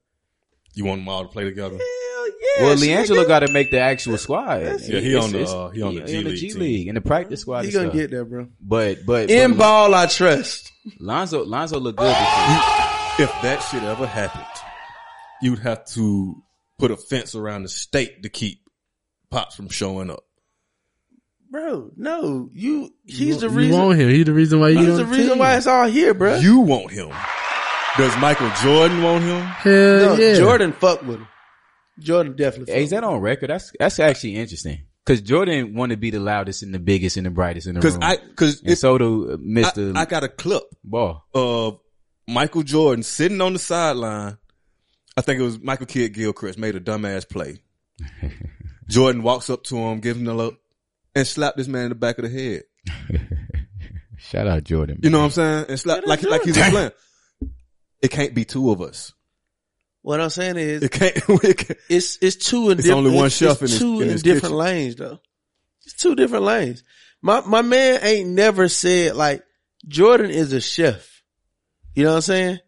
You 0.74 0.84
want 0.86 1.00
them 1.02 1.08
all 1.08 1.22
to 1.22 1.28
play 1.28 1.44
together? 1.44 1.76
Hell 1.76 2.26
yeah. 2.26 2.62
well, 2.64 2.76
shit, 2.76 2.88
LiAngelo 3.10 3.26
got 3.28 3.40
to 3.40 3.52
make 3.52 3.70
the 3.70 3.80
actual 3.80 4.16
squad. 4.18 4.62
Yeah, 4.62 4.78
he 4.78 5.10
It's- 5.14 5.24
on 5.24 5.32
the, 5.32 5.44
uh, 5.44 5.68
he 5.70 5.82
on 5.82 5.94
the 5.94 6.00
G 6.02 6.22
League 6.22 6.38
G 6.38 6.48
team. 6.50 6.60
League 6.60 6.88
in 6.88 6.94
the 6.94 7.00
practice 7.00 7.40
squad. 7.42 7.64
He 7.66 7.70
gonna 7.70 7.86
stuff. 7.86 7.94
get 7.94 8.10
there, 8.10 8.24
bro. 8.24 8.48
But 8.60 9.04
but 9.06 9.30
In 9.30 9.52
but 9.52 9.58
ball, 9.58 9.94
I 9.94 10.06
trust. 10.06 10.70
Lonzo 10.98 11.44
Lonzo 11.44 11.78
looked 11.78 11.98
good. 11.98 12.08
If 13.18 13.30
that 13.42 13.58
shit 13.70 13.82
ever 13.82 14.06
happened, 14.06 14.44
you'd 15.42 15.58
have 15.60 15.84
to 15.88 16.42
put 16.78 16.90
a 16.90 16.96
fence 16.96 17.34
around 17.34 17.64
the 17.64 17.68
state 17.68 18.22
to 18.22 18.28
keep 18.30 18.60
Pops 19.30 19.54
from 19.54 19.68
showing 19.68 20.10
up. 20.10 20.24
Bro, 21.52 21.90
no, 21.98 22.48
you. 22.54 22.94
He's 23.04 23.20
You 23.20 23.34
the 23.40 23.50
reason. 23.50 23.74
You 23.74 23.78
want 23.78 24.00
him. 24.00 24.08
He's 24.08 24.24
the 24.24 24.32
reason 24.32 24.58
why 24.58 24.70
you 24.70 24.78
He's 24.78 24.86
the 24.96 25.04
the 25.04 25.04
reason 25.04 25.28
team. 25.32 25.38
why 25.38 25.56
it's 25.58 25.66
all 25.66 25.86
here, 25.86 26.14
bro. 26.14 26.36
You 26.38 26.60
want 26.60 26.90
him. 26.90 27.10
Does 27.98 28.16
Michael 28.16 28.50
Jordan 28.62 29.02
want 29.02 29.22
him? 29.22 29.42
Hell 29.42 29.72
no, 29.72 30.14
yeah. 30.14 30.34
Jordan 30.38 30.72
fuck 30.72 31.02
with 31.02 31.18
him. 31.18 31.28
Jordan 31.98 32.36
definitely. 32.36 32.72
Hey, 32.72 32.84
is 32.84 32.90
that 32.90 33.04
on 33.04 33.20
record? 33.20 33.50
That's 33.50 33.70
that's 33.78 34.00
actually 34.00 34.36
interesting. 34.36 34.86
Cause 35.04 35.20
Jordan 35.20 35.74
wanted 35.74 35.96
to 35.96 36.00
be 36.00 36.08
the 36.08 36.20
loudest 36.20 36.62
and 36.62 36.72
the 36.72 36.78
biggest 36.78 37.18
and 37.18 37.26
the 37.26 37.30
brightest 37.30 37.66
in 37.66 37.74
the 37.74 37.82
Cause 37.82 37.94
room. 37.94 38.02
I, 38.04 38.16
cause 38.34 38.62
and 38.62 38.70
it, 38.70 38.76
so 38.76 38.96
do 38.96 39.32
uh, 39.32 39.34
I, 39.34 39.36
Mister 39.40 39.92
I 39.94 40.04
got 40.06 40.24
a 40.24 40.28
clip 40.28 40.62
Ball. 40.82 41.22
of 41.34 41.80
Michael 42.26 42.62
Jordan 42.62 43.02
sitting 43.02 43.42
on 43.42 43.52
the 43.52 43.58
sideline. 43.58 44.38
I 45.18 45.20
think 45.20 45.38
it 45.38 45.42
was 45.42 45.60
Michael 45.60 45.84
Kidd 45.84 46.14
Gilchrist 46.14 46.58
made 46.58 46.76
a 46.76 46.80
dumbass 46.80 47.28
play. 47.28 47.58
Jordan 48.88 49.22
walks 49.22 49.50
up 49.50 49.64
to 49.64 49.76
him, 49.76 50.00
gives 50.00 50.18
him 50.18 50.28
a 50.28 50.34
look, 50.34 50.58
and 51.14 51.26
slapped 51.26 51.56
this 51.56 51.68
man 51.68 51.84
in 51.84 51.88
the 51.90 51.94
back 51.94 52.18
of 52.18 52.24
the 52.24 52.30
head. 52.30 52.62
Shout 54.18 54.46
out 54.46 54.64
Jordan. 54.64 55.00
You 55.02 55.10
know 55.10 55.18
what 55.18 55.24
I'm 55.26 55.30
saying? 55.32 55.64
And 55.68 55.80
slap 55.80 56.06
like 56.06 56.22
like 56.22 56.42
he's 56.42 56.56
a 56.56 56.70
playing. 56.70 56.90
It 58.00 58.10
can't 58.10 58.34
be 58.34 58.44
two 58.44 58.70
of 58.70 58.80
us. 58.80 59.12
What 60.02 60.20
I'm 60.20 60.30
saying 60.30 60.56
is, 60.56 60.82
It 60.82 60.90
can't. 60.90 61.16
It 61.44 61.58
can't 61.58 61.78
it's 61.88 62.18
it's 62.20 62.36
two 62.36 62.70
in 62.70 62.78
It's 62.78 62.86
different. 62.86 63.06
only 63.06 63.16
one 63.16 63.26
it's, 63.26 63.36
shelf 63.36 63.62
it's 63.62 63.72
in 63.72 63.74
his- 63.74 63.78
two 63.78 64.00
in 64.00 64.08
in, 64.10 64.16
different 64.16 64.42
kitchen. 64.42 64.56
lanes 64.56 64.96
though. 64.96 65.18
It's 65.84 65.94
two 65.94 66.14
different 66.14 66.44
lanes. 66.44 66.84
My 67.20 67.40
my 67.42 67.62
man 67.62 68.00
ain't 68.02 68.30
never 68.30 68.68
said 68.68 69.16
like 69.16 69.44
Jordan 69.86 70.30
is 70.30 70.52
a 70.52 70.60
chef. 70.60 71.22
You 71.94 72.04
know 72.04 72.10
what 72.10 72.16
I'm 72.16 72.22
saying? 72.22 72.58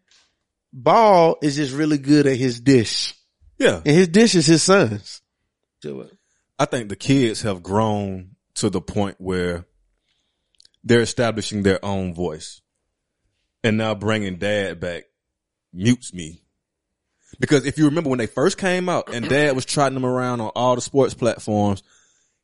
Ball 0.71 1.37
is 1.41 1.55
just 1.55 1.73
really 1.73 1.97
good 1.97 2.27
at 2.27 2.35
his 2.35 2.59
dish, 2.59 3.15
yeah. 3.57 3.77
and 3.77 3.95
his 3.95 4.09
dish 4.09 4.35
is 4.35 4.45
his 4.45 4.61
son's. 4.61 5.21
Do 5.81 6.01
it. 6.01 6.11
I 6.59 6.65
think 6.65 6.89
the 6.89 6.97
kids 6.97 7.41
have 7.43 7.63
grown 7.63 8.34
to 8.55 8.69
the 8.69 8.81
point 8.81 9.15
where 9.19 9.65
they're 10.83 11.01
establishing 11.01 11.63
their 11.63 11.83
own 11.83 12.13
voice. 12.13 12.61
And 13.63 13.77
now 13.77 13.95
bringing 13.95 14.37
dad 14.37 14.79
back 14.79 15.05
mutes 15.73 16.13
me. 16.13 16.43
Because 17.39 17.65
if 17.65 17.77
you 17.77 17.85
remember 17.85 18.09
when 18.09 18.19
they 18.19 18.27
first 18.27 18.57
came 18.57 18.87
out 18.87 19.13
and 19.13 19.27
dad 19.27 19.55
was 19.55 19.65
trotting 19.65 19.95
them 19.95 20.05
around 20.05 20.39
on 20.39 20.51
all 20.55 20.75
the 20.75 20.81
sports 20.81 21.13
platforms, 21.13 21.83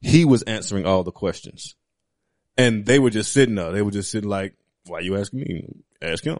he 0.01 0.25
was 0.25 0.41
answering 0.43 0.85
all 0.85 1.03
the 1.03 1.11
questions. 1.11 1.75
And 2.57 2.85
they 2.85 2.99
were 2.99 3.11
just 3.11 3.31
sitting 3.31 3.55
there. 3.55 3.71
They 3.71 3.81
were 3.81 3.91
just 3.91 4.11
sitting 4.11 4.29
like, 4.29 4.55
why 4.87 4.99
you 4.99 5.15
asking 5.15 5.39
me? 5.39 5.67
Ask 6.01 6.23
him. 6.23 6.39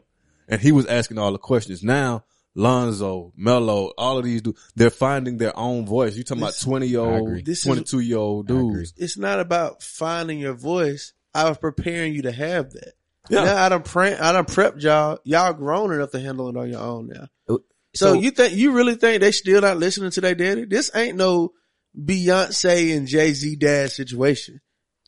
And 0.49 0.59
he 0.59 0.71
was 0.71 0.87
asking 0.87 1.17
all 1.17 1.31
the 1.31 1.37
questions. 1.37 1.83
Now, 1.83 2.25
Lonzo, 2.55 3.31
Melo, 3.37 3.93
all 3.97 4.17
of 4.17 4.25
these 4.25 4.41
dudes, 4.41 4.59
they're 4.75 4.89
finding 4.89 5.37
their 5.37 5.57
own 5.57 5.85
voice. 5.85 6.15
You 6.15 6.23
talking 6.23 6.43
about 6.43 6.57
20 6.59 6.87
year 6.87 6.99
I 7.01 7.03
old, 7.19 7.27
agree. 7.27 7.41
This 7.43 7.59
is- 7.59 7.65
22 7.65 7.99
year 7.99 8.17
old 8.17 8.47
dudes. 8.47 8.93
It's 8.97 9.17
not 9.17 9.39
about 9.39 9.81
finding 9.83 10.39
your 10.39 10.53
voice. 10.53 11.13
I 11.33 11.47
was 11.47 11.57
preparing 11.57 12.13
you 12.13 12.23
to 12.23 12.31
have 12.31 12.71
that. 12.71 12.93
Yeah. 13.29 13.43
Now 13.45 13.63
I 13.65 13.69
done 13.69 13.83
pre- 13.83 14.13
I 14.13 14.31
done 14.33 14.45
prepped 14.45 14.81
y'all. 14.81 15.19
Y'all 15.23 15.53
grown 15.53 15.93
enough 15.93 16.11
to 16.11 16.19
handle 16.19 16.49
it 16.49 16.57
on 16.57 16.69
your 16.69 16.81
own 16.81 17.07
now. 17.07 17.27
Uh, 17.47 17.57
so, 17.95 18.07
So- 18.07 18.13
you 18.13 18.31
think 18.31 18.53
you 18.55 18.73
really 18.73 18.95
think 18.95 19.21
they 19.21 19.31
still 19.31 19.61
not 19.61 19.77
listening 19.77 20.11
to 20.11 20.21
their 20.21 20.35
daddy? 20.35 20.65
This 20.65 20.91
ain't 20.93 21.17
no 21.17 21.53
Beyonce 21.97 22.95
and 22.97 23.07
Jay 23.07 23.31
Z 23.33 23.55
dad 23.57 23.91
situation. 23.91 24.59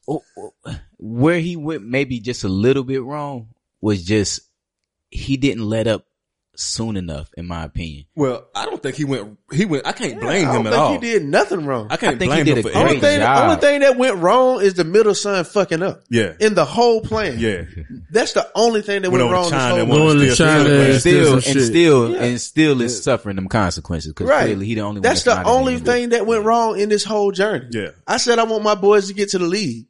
Oh, 0.07 0.21
oh, 0.37 0.53
where 0.97 1.39
he 1.39 1.55
went 1.55 1.83
maybe 1.85 2.19
just 2.19 2.43
a 2.43 2.49
little 2.49 2.83
bit 2.83 3.03
wrong 3.03 3.49
was 3.81 4.03
just 4.03 4.41
he 5.09 5.37
didn't 5.37 5.63
let 5.65 5.87
up 5.87 6.05
soon 6.55 6.97
enough, 6.97 7.29
in 7.35 7.47
my 7.47 7.63
opinion. 7.63 8.05
Well, 8.15 8.45
I 8.53 8.65
don't 8.65 8.81
think 8.81 8.95
he 8.95 9.05
went, 9.05 9.37
he 9.51 9.65
went, 9.65 9.87
I 9.87 9.91
can't 9.91 10.19
blame 10.21 10.47
I 10.47 10.51
him 10.55 10.63
don't 10.63 10.67
at 10.67 10.73
think 10.73 10.81
all. 10.83 10.93
he 10.93 10.99
did 10.99 11.25
nothing 11.25 11.65
wrong. 11.65 11.87
I 11.89 11.97
can't 11.97 12.15
I 12.15 12.19
think 12.19 12.31
he 12.33 12.43
blame 12.43 12.45
did 12.45 12.51
him 12.51 12.57
a 12.59 12.61
for 12.61 12.69
great 12.69 12.75
only 12.79 12.91
anything. 12.91 13.09
thing, 13.09 13.19
the 13.19 13.25
job. 13.25 13.43
only 13.49 13.55
thing 13.61 13.79
that 13.81 13.97
went 13.97 14.17
wrong 14.17 14.61
is 14.61 14.73
the 14.75 14.83
middle 14.83 15.15
son 15.15 15.43
fucking 15.45 15.81
up. 15.81 16.03
Yeah. 16.09 16.33
In 16.39 16.53
the 16.53 16.65
whole 16.65 17.01
plan. 17.01 17.39
Yeah. 17.39 17.63
That's 18.11 18.33
the 18.33 18.49
only 18.55 18.81
thing 18.83 19.01
that 19.01 19.09
Went 19.11 19.23
went 19.23 19.33
wrong. 19.33 19.45
to 19.45 19.49
This 19.49 19.59
China 19.59 19.69
whole 19.71 19.79
and 19.79 19.89
plan. 19.89 19.99
wanted 20.01 20.13
Going 20.13 20.19
to 20.19 20.25
to 20.27 20.35
steal 20.35 20.45
China 20.45 20.63
China. 20.69 20.83
and 20.83 20.99
Still 20.99 21.33
and 21.33 21.43
still 21.43 22.11
Yeah. 22.11 22.23
and 22.23 22.41
still 22.41 22.81
is 22.81 23.03
suffering 23.03 23.35
them 23.35 23.47
consequences 23.47 24.11
because 24.13 24.29
Right. 24.29 24.45
clearly 24.45 24.65
he 24.67 24.75
the 24.75 24.81
only 24.81 25.01
That's 25.01 25.25
one. 25.25 25.37
the 25.43 25.49
only 25.49 25.77
thing 25.79 26.09
that 26.09 26.25
went 26.27 26.43
wrong 26.45 26.79
in 26.79 26.89
this 26.89 27.03
whole 27.03 27.31
journey. 27.31 27.65
Yeah. 27.71 27.89
I 28.05 28.17
said 28.17 28.37
I 28.39 28.43
want 28.43 28.63
my 28.63 28.75
boys 28.75 29.07
to 29.07 29.13
get 29.13 29.29
to 29.29 29.39
the 29.39 29.45
league. 29.47 29.87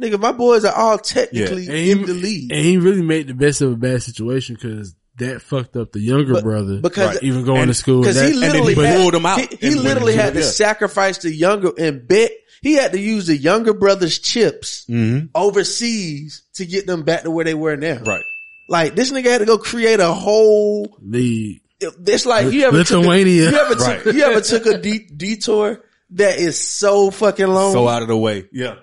Nigga, 0.00 0.18
my 0.18 0.32
boys 0.32 0.64
are 0.64 0.74
all 0.74 0.98
technically 0.98 1.66
And 1.68 1.76
he, 1.76 1.90
in 1.92 2.02
the 2.06 2.12
league. 2.14 2.50
and 2.52 2.60
he 2.64 2.76
really 2.78 3.02
made 3.02 3.28
the 3.28 3.34
best 3.34 3.60
of 3.60 3.72
a 3.72 3.76
bad 3.76 4.02
situation 4.02 4.56
because 4.56 4.94
that 5.26 5.42
fucked 5.42 5.76
up 5.76 5.92
the 5.92 6.00
younger 6.00 6.34
But- 6.34 6.44
brother. 6.44 6.78
because- 6.80 7.14
right, 7.14 7.22
even 7.22 7.44
going 7.44 7.62
and- 7.62 7.70
to 7.70 7.74
school. 7.74 8.00
Because 8.02 8.16
he 8.20 8.30
then 8.32 8.40
literally 8.40 8.74
he 8.74 8.80
had, 8.82 8.96
pulled 8.96 9.14
them 9.14 9.26
out 9.26 9.40
He, 9.40 9.56
he 9.56 9.74
literally 9.74 10.14
had 10.14 10.34
to 10.34 10.40
yeah. 10.40 10.46
sacrifice 10.46 11.18
the 11.18 11.32
younger 11.34 11.72
and 11.78 12.06
bet 12.06 12.30
he 12.62 12.74
had 12.74 12.92
to 12.92 13.00
use 13.00 13.26
the 13.26 13.36
younger 13.36 13.74
brother's 13.74 14.18
chips 14.18 14.84
Mm-hmm. 14.88 15.26
overseas 15.34 16.42
to 16.54 16.66
get 16.66 16.86
them 16.86 17.02
back 17.02 17.22
to 17.22 17.30
where 17.30 17.44
they 17.44 17.54
were 17.54 17.76
now. 17.76 17.98
Right. 18.04 18.24
Like 18.68 18.94
this 18.94 19.10
nigga 19.12 19.26
had 19.30 19.38
to 19.38 19.44
go 19.46 19.58
create 19.58 20.00
a 20.00 20.12
whole. 20.12 20.96
league. 21.02 21.60
It's 21.80 22.26
like 22.26 22.52
you 22.52 22.62
ever 22.64 22.76
Lithuania. 22.78 23.50
Took 23.50 23.54
a, 23.54 23.56
you 23.56 23.60
ever 23.60 23.74
Right. 23.74 24.02
took, 24.04 24.14
you 24.14 24.22
ever 24.22 24.40
took 24.40 24.66
a 24.66 24.78
de- 24.78 25.06
detour 25.16 25.80
that 26.10 26.38
is 26.38 26.68
so 26.68 27.10
fucking 27.10 27.46
long. 27.48 27.72
So 27.72 27.88
out 27.88 28.02
of 28.02 28.08
the 28.08 28.16
way. 28.16 28.44
Yeah. 28.52 28.76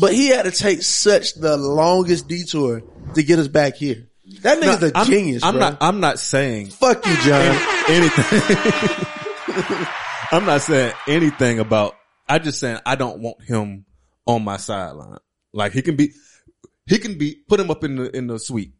But 0.00 0.14
he 0.14 0.28
had 0.28 0.44
to 0.46 0.50
take 0.50 0.82
such 0.82 1.34
the 1.34 1.56
longest 1.58 2.28
detour 2.28 2.82
to 3.14 3.22
get 3.22 3.38
us 3.38 3.48
back 3.48 3.76
here. 3.76 4.05
That 4.46 4.60
nigga's 4.60 4.80
Now, 4.80 4.86
a 4.86 4.92
I'm, 4.94 5.06
genius, 5.06 5.42
I'm 5.42 5.54
bro. 5.54 5.60
not, 5.60 5.78
I'm 5.80 5.98
not 5.98 6.20
saying 6.20 6.68
Fuck 6.68 7.04
you, 7.04 7.16
John. 7.22 7.40
anything. 7.88 8.40
I'm 10.30 10.46
not 10.46 10.60
saying 10.60 10.92
anything 11.08 11.58
about, 11.58 11.96
I 12.28 12.38
just 12.38 12.60
saying 12.60 12.78
I 12.86 12.94
don't 12.94 13.18
want 13.18 13.42
him 13.42 13.86
on 14.24 14.44
my 14.44 14.56
sideline. 14.56 15.18
Like 15.52 15.72
he 15.72 15.82
can 15.82 15.96
be, 15.96 16.12
he 16.86 16.98
can 16.98 17.18
be, 17.18 17.34
put 17.48 17.58
him 17.58 17.72
up 17.72 17.82
in 17.82 17.96
the, 17.96 18.16
in 18.16 18.28
the 18.28 18.38
suite. 18.38 18.72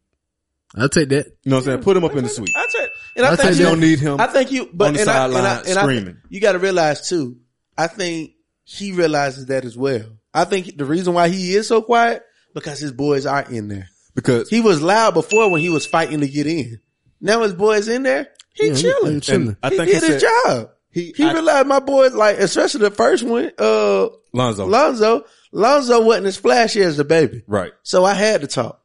I'll 0.76 0.88
take 0.88 1.08
that. 1.08 1.26
You 1.26 1.50
know 1.50 1.56
what 1.56 1.60
I'm 1.62 1.64
saying? 1.64 1.82
Put 1.82 1.96
him 1.96 2.04
up 2.04 2.14
in 2.14 2.22
the 2.22 2.30
suite. 2.30 2.52
I'll 2.54 2.68
take, 2.68 2.90
and 3.16 3.26
I 3.26 3.32
I 3.32 3.36
think 3.36 3.48
take 3.50 3.58
you 3.58 3.64
don't 3.64 3.80
need 3.80 3.98
him 3.98 4.20
I 4.20 4.28
think 4.28 4.52
you, 4.52 4.70
but 4.72 4.88
on 4.88 4.94
the 4.94 5.00
and 5.00 5.10
I, 5.10 5.24
and 5.24 5.34
I, 5.34 5.40
sideline 5.40 5.46
and 5.46 5.56
I 5.56 5.64
think 5.64 5.78
screaming. 5.80 6.16
you 6.28 6.40
got 6.40 6.52
to 6.52 6.60
realize 6.60 7.08
too. 7.08 7.38
I 7.76 7.88
think 7.88 8.34
he 8.62 8.92
realizes 8.92 9.46
that 9.46 9.64
as 9.64 9.76
well. 9.76 10.04
I 10.32 10.44
think 10.44 10.76
the 10.78 10.84
reason 10.84 11.12
why 11.14 11.28
he 11.28 11.56
is 11.56 11.66
so 11.66 11.82
quiet 11.82 12.22
because 12.54 12.78
his 12.78 12.92
boys 12.92 13.26
are 13.26 13.42
in 13.42 13.66
there. 13.66 13.88
Because 14.16 14.48
He 14.48 14.60
was 14.60 14.82
loud 14.82 15.14
before 15.14 15.48
when 15.50 15.60
he 15.60 15.68
was 15.68 15.86
fighting 15.86 16.18
to 16.20 16.28
get 16.28 16.48
in. 16.48 16.80
Now 17.20 17.42
his 17.42 17.52
boys 17.54 17.86
in 17.86 18.02
there, 18.02 18.28
he 18.54 18.68
Yeah, 18.68 18.74
chilling. 18.74 19.14
he 19.14 19.20
chilling. 19.20 19.48
And 19.48 19.56
I 19.62 19.70
he 19.70 19.76
think 19.76 19.90
did 19.92 20.02
he 20.02 20.12
his 20.14 20.22
job. 20.22 20.70
he, 20.90 21.12
He 21.16 21.22
I- 21.24 21.32
realized 21.34 21.68
my 21.68 21.78
boys, 21.78 22.12
like 22.14 22.38
especially 22.38 22.80
the 22.80 22.90
first 22.90 23.22
one, 23.22 23.52
uh, 23.58 24.08
Lonzo. 24.32 24.66
Lonzo. 24.66 25.24
Lonzo 25.52 26.02
wasn't 26.02 26.26
as 26.26 26.36
flashy 26.36 26.82
as 26.82 26.96
the 26.96 27.04
baby, 27.04 27.42
right. 27.46 27.72
so 27.84 28.04
I 28.04 28.14
had 28.14 28.40
to 28.40 28.46
talk. 28.48 28.82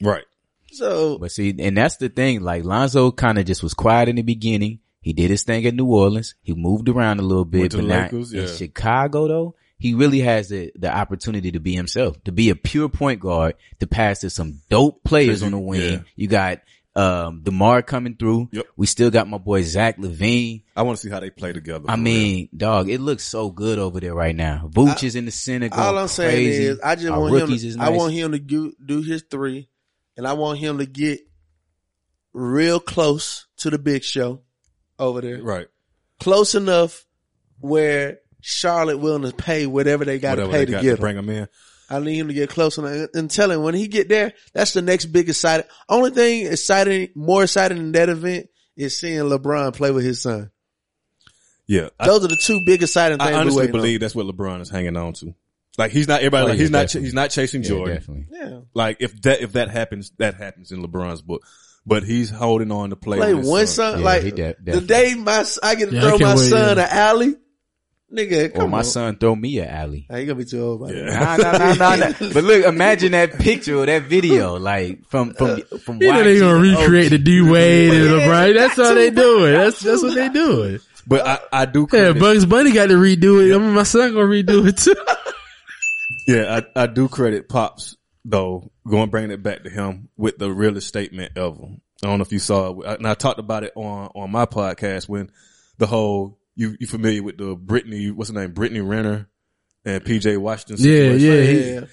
Right. 0.00 0.24
So 0.72 1.18
But 1.18 1.30
see, 1.32 1.54
and 1.58 1.76
that's 1.76 1.96
the 1.96 2.08
thing. 2.08 2.40
Like 2.40 2.64
Lonzo 2.64 3.10
kind 3.12 3.38
of 3.38 3.44
just 3.46 3.62
was 3.62 3.74
quiet 3.74 4.08
in 4.08 4.16
the 4.16 4.22
beginning. 4.22 4.80
He 5.00 5.12
did 5.12 5.30
his 5.30 5.42
thing 5.42 5.66
at 5.66 5.74
New 5.74 5.86
Orleans. 5.86 6.34
He 6.42 6.54
moved 6.54 6.88
around 6.88 7.18
a 7.20 7.22
little 7.22 7.44
bit, 7.44 7.60
Went 7.60 7.72
to 7.72 7.76
but 7.78 7.82
the 7.82 7.88
now 7.88 8.02
Lakers, 8.04 8.32
in. 8.32 8.56
Chicago 8.56 9.28
though, 9.28 9.54
he 9.78 9.94
really 9.94 10.20
has 10.20 10.48
the, 10.48 10.72
the 10.76 10.94
opportunity 10.94 11.52
to 11.52 11.60
be 11.60 11.74
himself, 11.74 12.22
to 12.24 12.32
be 12.32 12.50
a 12.50 12.56
pure 12.56 12.88
point 12.88 13.20
guard, 13.20 13.54
to 13.80 13.86
pass 13.86 14.20
to 14.20 14.30
some 14.30 14.60
dope 14.70 15.04
players 15.04 15.42
on 15.42 15.52
the 15.52 15.58
wing. 15.58 15.80
Yeah. 15.80 16.00
You 16.16 16.28
got, 16.28 16.60
um, 16.96 17.42
DeMar 17.42 17.82
coming 17.82 18.14
through. 18.14 18.50
Yep. 18.52 18.66
We 18.76 18.86
still 18.86 19.10
got 19.10 19.28
my 19.28 19.38
boy 19.38 19.62
Zach 19.62 19.98
LaVine. 19.98 20.62
I 20.76 20.82
want 20.82 20.98
to 20.98 21.02
see 21.02 21.10
how 21.10 21.20
they 21.20 21.30
play 21.30 21.52
together. 21.52 21.86
I 21.88 21.96
for 21.96 22.00
mean, 22.00 22.48
dog, 22.56 22.88
it 22.88 23.00
looks 23.00 23.24
so 23.24 23.50
good 23.50 23.78
over 23.78 23.98
there 23.98 24.14
right 24.14 24.34
now. 24.34 24.70
Vooch 24.72 25.02
is 25.02 25.16
in 25.16 25.24
the 25.24 25.32
center 25.32 25.68
going 25.68 25.82
all 25.82 25.98
I'm 25.98 26.08
saying 26.08 26.30
crazy. 26.30 26.64
is, 26.66 26.80
I 26.80 26.94
just 26.94 27.08
Our 27.08 27.20
want 27.20 27.34
him. 27.34 27.48
To, 27.48 27.54
is 27.54 27.76
I 27.76 27.88
want 27.90 28.12
him 28.12 28.32
to 28.32 28.38
do, 28.38 28.74
do 28.84 29.02
his 29.02 29.24
three, 29.28 29.68
and 30.16 30.26
I 30.26 30.34
want 30.34 30.60
him 30.60 30.78
to 30.78 30.86
get 30.86 31.20
real 32.32 32.78
close 32.78 33.46
to 33.58 33.70
the 33.70 33.78
big 33.78 34.04
show 34.04 34.42
over 34.98 35.20
there. 35.20 35.42
right. 35.42 35.66
Close 36.20 36.54
enough 36.54 37.06
where 37.58 38.20
Charlotte 38.46 38.98
willing 38.98 39.22
to 39.30 39.34
pay 39.34 39.66
whatever 39.66 40.04
they 40.04 40.18
got 40.18 40.34
to 40.34 40.42
Whatever 40.42 40.52
pay 40.52 40.58
they 40.58 40.66
to 40.66 40.72
got 40.72 40.82
get 40.82 40.88
to 40.90 40.94
him. 40.96 41.00
bring 41.00 41.16
him 41.16 41.30
in. 41.30 41.48
I 41.88 41.98
need 42.00 42.18
him 42.18 42.28
to 42.28 42.34
get 42.34 42.50
close 42.50 42.76
enough 42.78 43.08
and 43.14 43.30
tell 43.30 43.50
him 43.50 43.62
when 43.62 43.74
he 43.74 43.88
get 43.88 44.08
there, 44.08 44.32
that's 44.52 44.72
the 44.74 44.82
next 44.82 45.06
big 45.06 45.28
exciting. 45.28 45.66
Only 45.88 46.10
thing 46.10 46.46
exciting, 46.46 47.08
more 47.14 47.44
exciting 47.44 47.78
than 47.78 47.92
that 47.92 48.08
event 48.10 48.48
is 48.76 48.98
seeing 49.00 49.18
LeBron 49.20 49.74
play 49.74 49.90
with 49.90 50.04
his 50.04 50.20
son. 50.22 50.50
Yeah, 51.66 51.88
I- 51.98 52.06
Those 52.06 52.24
are 52.24 52.28
the 52.28 52.36
two 52.42 52.60
biggest 52.66 52.90
exciting 52.92 53.18
things. 53.18 53.30
I 53.30 53.34
honestly 53.34 53.60
waiting 53.60 53.74
on. 53.76 53.80
believe 53.80 54.00
that's 54.00 54.14
what 54.14 54.26
LeBron 54.26 54.60
is 54.60 54.68
hanging 54.70 54.96
on 54.96 55.14
to. 55.14 55.34
Like 55.78 55.90
he's 55.92 56.06
not 56.06 56.20
everybody. 56.20 56.44
Oh, 56.44 56.48
like 56.48 56.56
yeah, 56.58 56.62
he's 56.62 56.70
not. 56.70 56.90
He's 56.92 57.14
not 57.14 57.30
chasing 57.30 57.62
Yeah, 57.62 57.68
Jordan. 57.68 57.94
definitely. 57.96 58.26
Yeah. 58.30 58.60
Like 58.74 58.98
if 59.00 59.20
that 59.22 59.40
if 59.40 59.52
that 59.54 59.70
happens, 59.70 60.12
that 60.18 60.34
happens 60.34 60.70
in 60.72 60.82
LeBron's 60.84 61.22
book. 61.22 61.42
But 61.86 62.02
he's 62.04 62.30
holding 62.30 62.70
on 62.70 62.90
to 62.90 62.96
play. 62.96 63.18
Play 63.18 63.34
with 63.34 63.42
his 63.44 63.50
one 63.50 63.66
son. 63.66 63.92
son, 63.94 63.98
Yeah, 64.00 64.04
like 64.04 64.22
he 64.22 64.30
de- 64.30 64.54
the 64.64 64.80
day 64.80 65.14
my 65.14 65.40
s- 65.40 65.58
I 65.62 65.74
get 65.74 65.90
to 65.90 65.94
Yeah, 65.96 66.00
throw 66.02 66.18
my 66.18 66.34
wait, 66.36 66.48
son 66.48 66.76
yeah. 66.76 66.84
an 66.84 66.88
alley, 66.90 67.34
nigga. 68.14 68.56
Or 68.58 68.68
my 68.68 68.78
on. 68.78 68.84
son 68.84 69.16
throw 69.16 69.34
me 69.34 69.58
a 69.58 69.68
alley. 69.68 70.06
Nah, 70.08 70.16
you 70.16 70.26
gonna 70.26 70.38
be 70.38 70.44
too 70.44 70.62
old. 70.62 70.80
By 70.80 70.92
Yeah. 70.92 71.06
yeah. 71.06 71.36
Nah, 71.36 71.36
nah, 71.36 71.58
nah, 71.58 71.74
nah, 71.74 71.96
nah. 71.96 72.12
But 72.32 72.44
look, 72.44 72.64
imagine 72.64 73.12
that 73.12 73.38
picture 73.38 73.76
or 73.76 73.86
that 73.86 74.04
video, 74.04 74.58
like 74.58 75.04
from 75.06 75.34
from 75.34 75.62
uh, 75.72 75.78
from. 75.78 76.00
You 76.00 76.12
know 76.12 76.22
they 76.22 76.38
gonna 76.38 76.58
recreate 76.58 77.10
the 77.10 77.18
D 77.18 77.40
Wade 77.42 77.92
and 77.92 78.10
LeBron. 78.10 78.54
That's 78.58 78.78
all 78.78 78.94
they 78.94 79.10
doing. 79.10 79.52
That's 79.52 79.80
that's 79.80 80.02
what 80.02 80.14
they 80.14 80.28
doing. 80.28 80.78
But 81.06 81.26
I, 81.26 81.38
I 81.52 81.64
do. 81.66 81.86
Yeah, 81.92 82.12
Bugs 82.12 82.46
Bunny 82.46 82.72
got 82.72 82.86
to 82.86 82.94
redo 82.94 83.46
it. 83.46 83.54
I 83.54 83.58
mean, 83.58 83.74
my 83.74 83.82
son 83.82 84.14
gonna 84.14 84.26
redo 84.26 84.66
it 84.66 84.78
too. 84.78 84.94
Yeah, 86.26 86.60
I, 86.76 86.84
I 86.84 86.86
do 86.86 87.08
credit 87.08 87.48
Pops 87.50 87.96
though. 88.24 88.70
Going 88.88 89.10
bringing 89.10 89.30
it 89.30 89.42
back 89.42 89.64
to 89.64 89.70
him 89.70 90.08
with 90.16 90.38
the 90.38 90.50
realest 90.50 90.88
statement 90.88 91.32
ever. 91.36 91.64
I 92.02 92.06
don't 92.06 92.18
know 92.18 92.22
if 92.22 92.32
you 92.32 92.38
saw 92.38 92.80
it, 92.80 92.98
and 92.98 93.06
I 93.06 93.14
talked 93.14 93.38
about 93.38 93.64
it 93.64 93.72
on 93.76 94.10
on 94.14 94.30
my 94.30 94.46
podcast 94.46 95.08
when 95.08 95.30
the 95.78 95.86
whole 95.86 96.38
you 96.56 96.76
you 96.80 96.86
familiar 96.86 97.22
with 97.22 97.38
the 97.38 97.54
Brittany 97.56 98.10
what's 98.10 98.30
her 98.30 98.34
name 98.38 98.52
Brittany 98.52 98.80
Renner 98.80 99.28
and 99.84 100.02
PJ 100.04 100.38
Washington. 100.38 100.76
Yeah, 100.78 101.12
situation? 101.12 101.20
yeah. 101.74 101.80
yeah. 101.80 101.86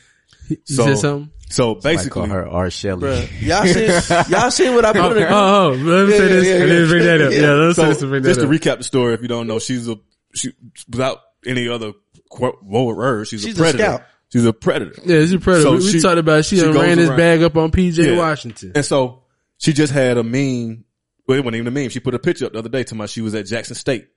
He, 0.47 0.55
he 0.55 0.73
So 0.73 0.85
said 0.85 0.97
something. 0.97 1.31
so 1.49 1.71
I 1.71 1.73
call 1.73 1.81
basically, 1.81 2.29
her 2.29 2.47
R. 2.47 2.69
Shelley. 2.69 3.09
Bruh, 3.09 3.41
y'all 3.41 3.65
seen 3.65 4.29
y'all 4.31 4.51
seen 4.51 4.75
what 4.75 4.85
I 4.85 4.89
Oh, 4.89 4.93
put 5.09 5.17
in 5.17 5.23
the 5.23 5.29
oh, 5.29 5.33
oh, 5.33 5.65
oh, 5.65 5.69
let 5.75 6.07
me 6.07 6.11
Yeah, 6.13 6.17
say 6.17 6.27
this. 6.27 6.47
yeah, 6.47 6.53
and 6.55 6.71
then 6.71 6.87
bring 6.89 7.03
that 7.05 7.21
up. 7.21 7.31
yeah. 7.31 7.39
Yeah, 7.41 7.51
let's 7.53 7.75
say 7.77 7.85
this 7.87 8.01
and 8.01 8.11
bring 8.11 8.23
just 8.23 8.39
that 8.39 8.45
to 8.47 8.51
recap 8.51 8.77
the 8.77 8.83
story, 8.83 9.13
if 9.13 9.21
you 9.21 9.27
don't 9.27 9.47
know, 9.47 9.59
she's 9.59 9.87
a 9.87 9.97
she 10.33 10.51
without 10.89 11.19
any 11.45 11.67
other 11.67 11.93
quote 12.29 12.61
word, 12.63 13.27
she's, 13.27 13.41
She's 13.43 13.57
a 13.57 13.61
a 13.61 13.63
predator. 13.63 13.83
scout. 13.83 14.03
She's 14.31 14.45
a 14.45 14.53
predator. 14.53 14.93
Yeah, 15.05 15.19
she's 15.21 15.33
a 15.33 15.39
predator. 15.39 15.63
So 15.63 15.71
we, 15.71 15.77
we 15.79 15.91
she- 15.91 15.99
talked 16.01 16.17
about 16.17 16.45
she, 16.45 16.55
she 16.55 16.61
done 16.61 16.71
goes 16.73 16.81
ran 16.83 16.97
his 16.97 17.09
around- 17.09 17.17
bag 17.17 17.43
up 17.43 17.57
on 17.57 17.71
PJ 17.71 17.97
Yeah. 18.13 18.17
Washington. 18.17 18.71
And 18.75 18.85
so 18.85 19.23
she 19.57 19.73
just 19.73 19.91
had 19.91 20.17
a 20.17 20.23
meme. 20.23 20.85
Well, 21.27 21.37
it 21.37 21.41
wasn't 21.41 21.55
even 21.57 21.67
a 21.67 21.71
meme. 21.71 21.89
She 21.89 21.99
put 21.99 22.15
a 22.15 22.19
picture 22.19 22.45
up 22.45 22.53
the 22.53 22.59
other 22.59 22.69
day 22.69 22.83
to 22.85 22.95
my 22.95 23.05
she 23.07 23.19
was 23.21 23.35
at 23.35 23.45
Jackson 23.45 23.75
State. 23.75 24.07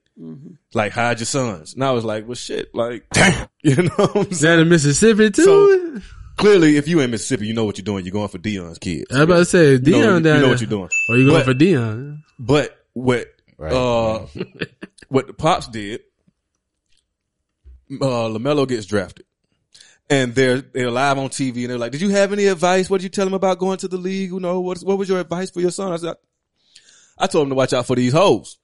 Like, 0.74 0.92
hide 0.92 1.18
your 1.18 1.26
sons. 1.26 1.74
And 1.74 1.82
I 1.84 1.90
was 1.90 2.04
like, 2.04 2.26
well, 2.26 2.34
shit. 2.36 2.74
Like, 2.74 3.06
damn, 3.12 3.48
you 3.62 3.76
know 3.76 3.88
what 3.96 4.16
I'm 4.16 4.26
Is 4.30 4.40
saying? 4.40 4.56
that 4.58 4.62
in 4.62 4.68
Mississippi 4.68 5.30
too? 5.30 5.42
So- 5.44 6.00
Clearly, 6.36 6.76
if 6.76 6.88
you 6.88 6.98
in 6.98 7.12
Mississippi, 7.12 7.46
you 7.46 7.54
know 7.54 7.64
what 7.64 7.78
you're 7.78 7.84
doing. 7.84 8.04
You're 8.04 8.12
going 8.12 8.26
for 8.28 8.38
Deion's 8.38 8.78
kids. 8.78 9.04
I 9.12 9.18
was 9.18 9.22
about 9.24 9.36
to 9.36 9.44
say 9.44 9.70
You 9.74 9.78
know, 9.78 10.18
Deion 10.20 10.34
you 10.34 10.40
know 10.40 10.48
what 10.48 10.60
you're 10.60 10.68
doing. 10.68 10.88
Or 11.08 11.16
you 11.16 11.26
going 11.26 11.38
But- 11.38 11.44
for 11.44 11.54
Deion? 11.54 12.22
But 12.40 12.76
what, 12.92 13.28
Right. 13.56 13.72
uh, 13.72 14.26
what 15.08 15.28
the 15.28 15.32
pops 15.32 15.68
did, 15.68 16.00
uh, 17.92 18.28
LaMelo 18.28 18.66
gets 18.66 18.86
drafted. 18.86 19.26
And 20.10 20.34
they're, 20.34 20.60
they're 20.60 20.90
live 20.90 21.18
on 21.18 21.28
TV 21.30 21.62
and 21.62 21.70
they're 21.70 21.78
like, 21.78 21.92
did 21.92 22.00
you 22.02 22.10
have 22.10 22.32
any 22.32 22.46
advice? 22.46 22.90
What 22.90 22.98
did 22.98 23.04
you 23.04 23.10
tell 23.10 23.26
him 23.26 23.32
about 23.34 23.58
going 23.58 23.78
to 23.78 23.88
the 23.88 23.96
league? 23.96 24.30
You 24.30 24.40
know, 24.40 24.60
what, 24.60 24.78
what 24.80 24.98
was 24.98 25.08
your 25.08 25.20
advice 25.20 25.50
for 25.50 25.60
your 25.60 25.70
son? 25.70 25.92
I 25.92 25.96
said, 25.96 26.16
I 27.16 27.26
told 27.28 27.44
him 27.44 27.50
to 27.50 27.54
watch 27.54 27.72
out 27.72 27.86
for 27.86 27.96
these 27.96 28.12
hoes. 28.12 28.58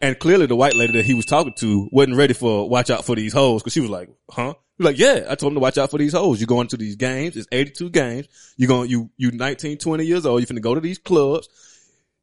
And 0.00 0.18
clearly 0.18 0.46
the 0.46 0.54
white 0.54 0.76
lady 0.76 0.92
that 0.94 1.04
he 1.04 1.14
was 1.14 1.26
talking 1.26 1.54
to 1.54 1.88
wasn't 1.90 2.16
ready 2.16 2.34
for 2.34 2.68
watch 2.68 2.88
out 2.88 3.04
for 3.04 3.16
these 3.16 3.32
hoes 3.32 3.62
because 3.62 3.72
she 3.72 3.80
was 3.80 3.90
like, 3.90 4.08
huh? 4.30 4.54
He 4.76 4.84
was 4.84 4.92
like, 4.92 4.98
yeah, 4.98 5.26
I 5.28 5.34
told 5.34 5.52
him 5.52 5.54
to 5.54 5.60
watch 5.60 5.76
out 5.76 5.90
for 5.90 5.98
these 5.98 6.12
hoes. 6.12 6.40
You're 6.40 6.46
going 6.46 6.68
to 6.68 6.76
these 6.76 6.94
games. 6.94 7.36
It's 7.36 7.48
82 7.50 7.90
games. 7.90 8.28
You're 8.56 8.68
going, 8.68 8.88
you, 8.88 9.10
you 9.16 9.32
19, 9.32 9.78
20 9.78 10.04
years 10.04 10.24
old. 10.24 10.40
You're 10.40 10.46
finna 10.46 10.62
go 10.62 10.76
to 10.76 10.80
these 10.80 10.98
clubs. 10.98 11.48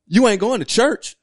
You 0.07 0.27
ain't 0.27 0.39
going 0.39 0.59
to 0.59 0.65
church. 0.65 1.17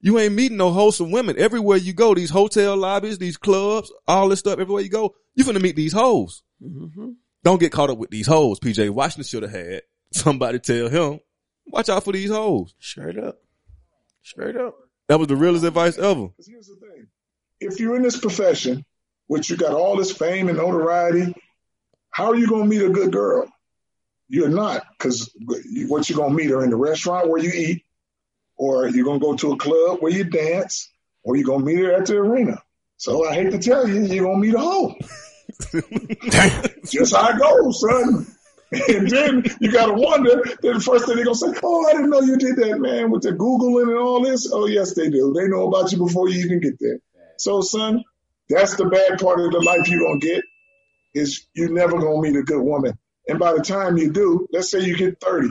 You 0.00 0.18
ain't 0.18 0.34
meeting 0.34 0.56
no 0.56 0.70
wholesome 0.70 1.10
women. 1.10 1.38
Everywhere 1.38 1.76
you 1.76 1.92
go, 1.92 2.14
these 2.14 2.30
hotel 2.30 2.76
lobbies, 2.76 3.18
these 3.18 3.36
clubs, 3.36 3.92
all 4.06 4.28
this 4.28 4.38
stuff, 4.38 4.58
everywhere 4.58 4.82
you 4.82 4.88
go, 4.88 5.14
you 5.34 5.44
finna 5.44 5.60
meet 5.60 5.76
these 5.76 5.92
hoes. 5.92 6.42
Mm-hmm. 6.62 7.10
Don't 7.42 7.60
get 7.60 7.72
caught 7.72 7.90
up 7.90 7.98
with 7.98 8.10
these 8.10 8.26
hoes. 8.26 8.58
PJ 8.60 8.88
Washington 8.90 9.24
should 9.24 9.42
have 9.42 9.52
had 9.52 9.82
somebody 10.12 10.60
tell 10.60 10.88
him, 10.88 11.20
watch 11.66 11.88
out 11.88 12.04
for 12.04 12.12
these 12.12 12.30
hoes. 12.30 12.74
Straight 12.78 13.18
up. 13.18 13.38
Straight 14.22 14.56
up. 14.56 14.74
That 15.08 15.18
was 15.18 15.28
the 15.28 15.36
realest 15.36 15.64
advice 15.64 15.98
ever. 15.98 16.28
Because 16.28 16.46
here's 16.46 16.66
the 16.66 16.76
thing. 16.76 17.08
If 17.60 17.80
you're 17.80 17.96
in 17.96 18.02
this 18.02 18.18
profession, 18.18 18.84
which 19.26 19.50
you 19.50 19.56
got 19.56 19.72
all 19.72 19.96
this 19.96 20.12
fame 20.12 20.48
and 20.48 20.58
notoriety, 20.58 21.34
how 22.10 22.26
are 22.26 22.36
you 22.36 22.46
going 22.46 22.64
to 22.64 22.68
meet 22.68 22.84
a 22.84 22.90
good 22.90 23.12
girl? 23.12 23.48
You're 24.28 24.48
not, 24.48 24.84
because 24.92 25.30
what 25.88 26.08
you're 26.08 26.18
going 26.18 26.30
to 26.30 26.36
meet 26.36 26.50
her 26.50 26.62
in 26.62 26.70
the 26.70 26.76
restaurant 26.76 27.28
where 27.28 27.42
you 27.42 27.50
eat, 27.50 27.84
or 28.56 28.88
you're 28.88 29.04
going 29.04 29.20
to 29.20 29.24
go 29.24 29.36
to 29.36 29.52
a 29.52 29.56
club 29.56 29.98
where 30.00 30.12
you 30.12 30.24
dance, 30.24 30.90
or 31.22 31.36
you're 31.36 31.46
going 31.46 31.60
to 31.60 31.66
meet 31.66 31.78
her 31.78 31.92
at 31.92 32.06
the 32.06 32.16
arena. 32.16 32.62
So 32.98 33.26
I 33.26 33.34
hate 33.34 33.50
to 33.52 33.58
tell 33.58 33.88
you, 33.88 34.02
you're 34.02 34.24
going 34.24 34.42
to 34.42 34.46
meet 34.46 34.54
a 34.54 34.58
hoe. 34.58 34.94
Just 36.84 37.14
how 37.14 37.30
it 37.30 37.38
goes, 37.38 37.80
son. 37.80 38.26
And 38.70 39.08
then 39.08 39.44
you 39.60 39.72
got 39.72 39.86
to 39.86 39.94
wonder, 39.94 40.42
then 40.60 40.74
the 40.74 40.80
first 40.80 41.06
thing 41.06 41.16
they're 41.16 41.24
to 41.24 41.34
say, 41.34 41.52
oh, 41.62 41.86
I 41.86 41.92
didn't 41.92 42.10
know 42.10 42.20
you 42.20 42.36
did 42.36 42.56
that, 42.56 42.78
man, 42.78 43.10
with 43.10 43.22
the 43.22 43.30
Googling 43.30 43.88
and 43.88 43.98
all 43.98 44.22
this. 44.22 44.50
Oh, 44.52 44.66
yes, 44.66 44.94
they 44.94 45.08
do. 45.08 45.32
They 45.32 45.48
know 45.48 45.68
about 45.68 45.90
you 45.90 45.98
before 45.98 46.28
you 46.28 46.44
even 46.44 46.60
get 46.60 46.78
there. 46.78 46.98
So, 47.38 47.62
son, 47.62 48.04
that's 48.48 48.76
the 48.76 48.86
bad 48.86 49.18
part 49.20 49.40
of 49.40 49.52
the 49.52 49.60
life 49.60 49.88
you're 49.88 50.12
to 50.12 50.18
get 50.18 50.42
is 51.14 51.46
you're 51.54 51.70
never 51.70 51.98
to 51.98 52.20
meet 52.20 52.36
a 52.36 52.42
good 52.42 52.62
woman. 52.62 52.98
And 53.28 53.38
by 53.38 53.52
the 53.52 53.60
time 53.60 53.96
you 53.96 54.12
do, 54.12 54.46
let's 54.52 54.70
say 54.70 54.80
you 54.80 54.96
get 54.96 55.20
30 55.20 55.50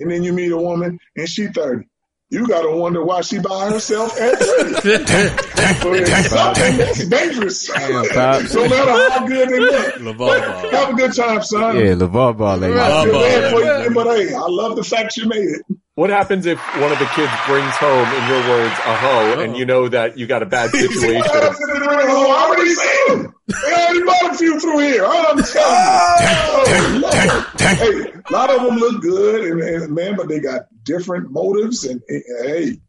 and 0.00 0.10
then 0.10 0.22
you 0.22 0.32
meet 0.32 0.52
a 0.52 0.56
woman 0.56 0.98
and 1.16 1.28
she 1.28 1.46
30. 1.46 1.86
You 2.30 2.48
got 2.48 2.62
to 2.62 2.70
wonder 2.76 3.04
why 3.04 3.20
she 3.20 3.38
by 3.38 3.70
herself 3.70 4.18
at 4.18 4.38
30. 4.38 4.74
so 6.28 6.52
that's 6.52 7.06
dangerous. 7.06 7.70
Pops. 7.70 8.54
no 8.54 8.68
matter 8.68 9.10
how 9.12 9.26
good 9.26 9.48
they 9.50 9.60
look. 9.60 9.94
LaVar 9.96 10.16
Ball. 10.16 10.70
Have 10.70 10.90
a 10.90 10.94
good 10.94 11.14
time, 11.14 11.42
son. 11.42 11.76
Yeah, 11.76 11.92
LaVar 11.92 12.36
Ball, 12.36 12.56
lady. 12.56 12.74
I 12.76 13.04
feel 13.04 13.12
Ball, 13.12 13.50
for 13.50 13.84
you, 13.84 13.94
but 13.94 14.16
hey, 14.16 14.34
I 14.34 14.46
love 14.48 14.76
the 14.76 14.82
fact 14.82 15.16
you 15.16 15.28
made 15.28 15.44
it. 15.44 15.62
What 15.96 16.10
happens 16.10 16.44
if 16.44 16.58
one 16.80 16.90
of 16.90 16.98
the 16.98 17.04
kids 17.04 17.30
brings 17.46 17.72
home, 17.76 18.08
in 18.08 18.28
your 18.28 18.48
words, 18.48 18.74
a 18.84 18.96
hoe, 18.96 19.40
and 19.40 19.54
oh. 19.54 19.56
you 19.56 19.64
know 19.64 19.88
that 19.88 20.18
you 20.18 20.26
got 20.26 20.42
a 20.42 20.46
bad 20.46 20.70
situation? 20.70 21.22
I 21.24 22.46
already 22.48 22.74
seen 22.74 23.22
them. 23.22 23.34
They 23.46 23.72
already 23.72 24.02
bought 24.04 24.34
a 24.34 24.34
few 24.34 24.58
through 24.58 24.78
here. 24.80 25.04
I'm 25.06 25.40
telling 25.40 26.96
you. 26.96 27.04
Oh, 27.06 27.52
hey, 27.58 28.12
a 28.28 28.32
lot 28.32 28.50
of 28.50 28.62
them 28.62 28.76
look 28.76 29.02
good, 29.02 29.44
and, 29.44 29.62
and 29.62 29.94
man, 29.94 30.16
but 30.16 30.26
they 30.26 30.40
got 30.40 30.62
different 30.82 31.30
motives. 31.30 31.84
And, 31.84 32.02
and 32.08 32.22
hey, 32.44 32.80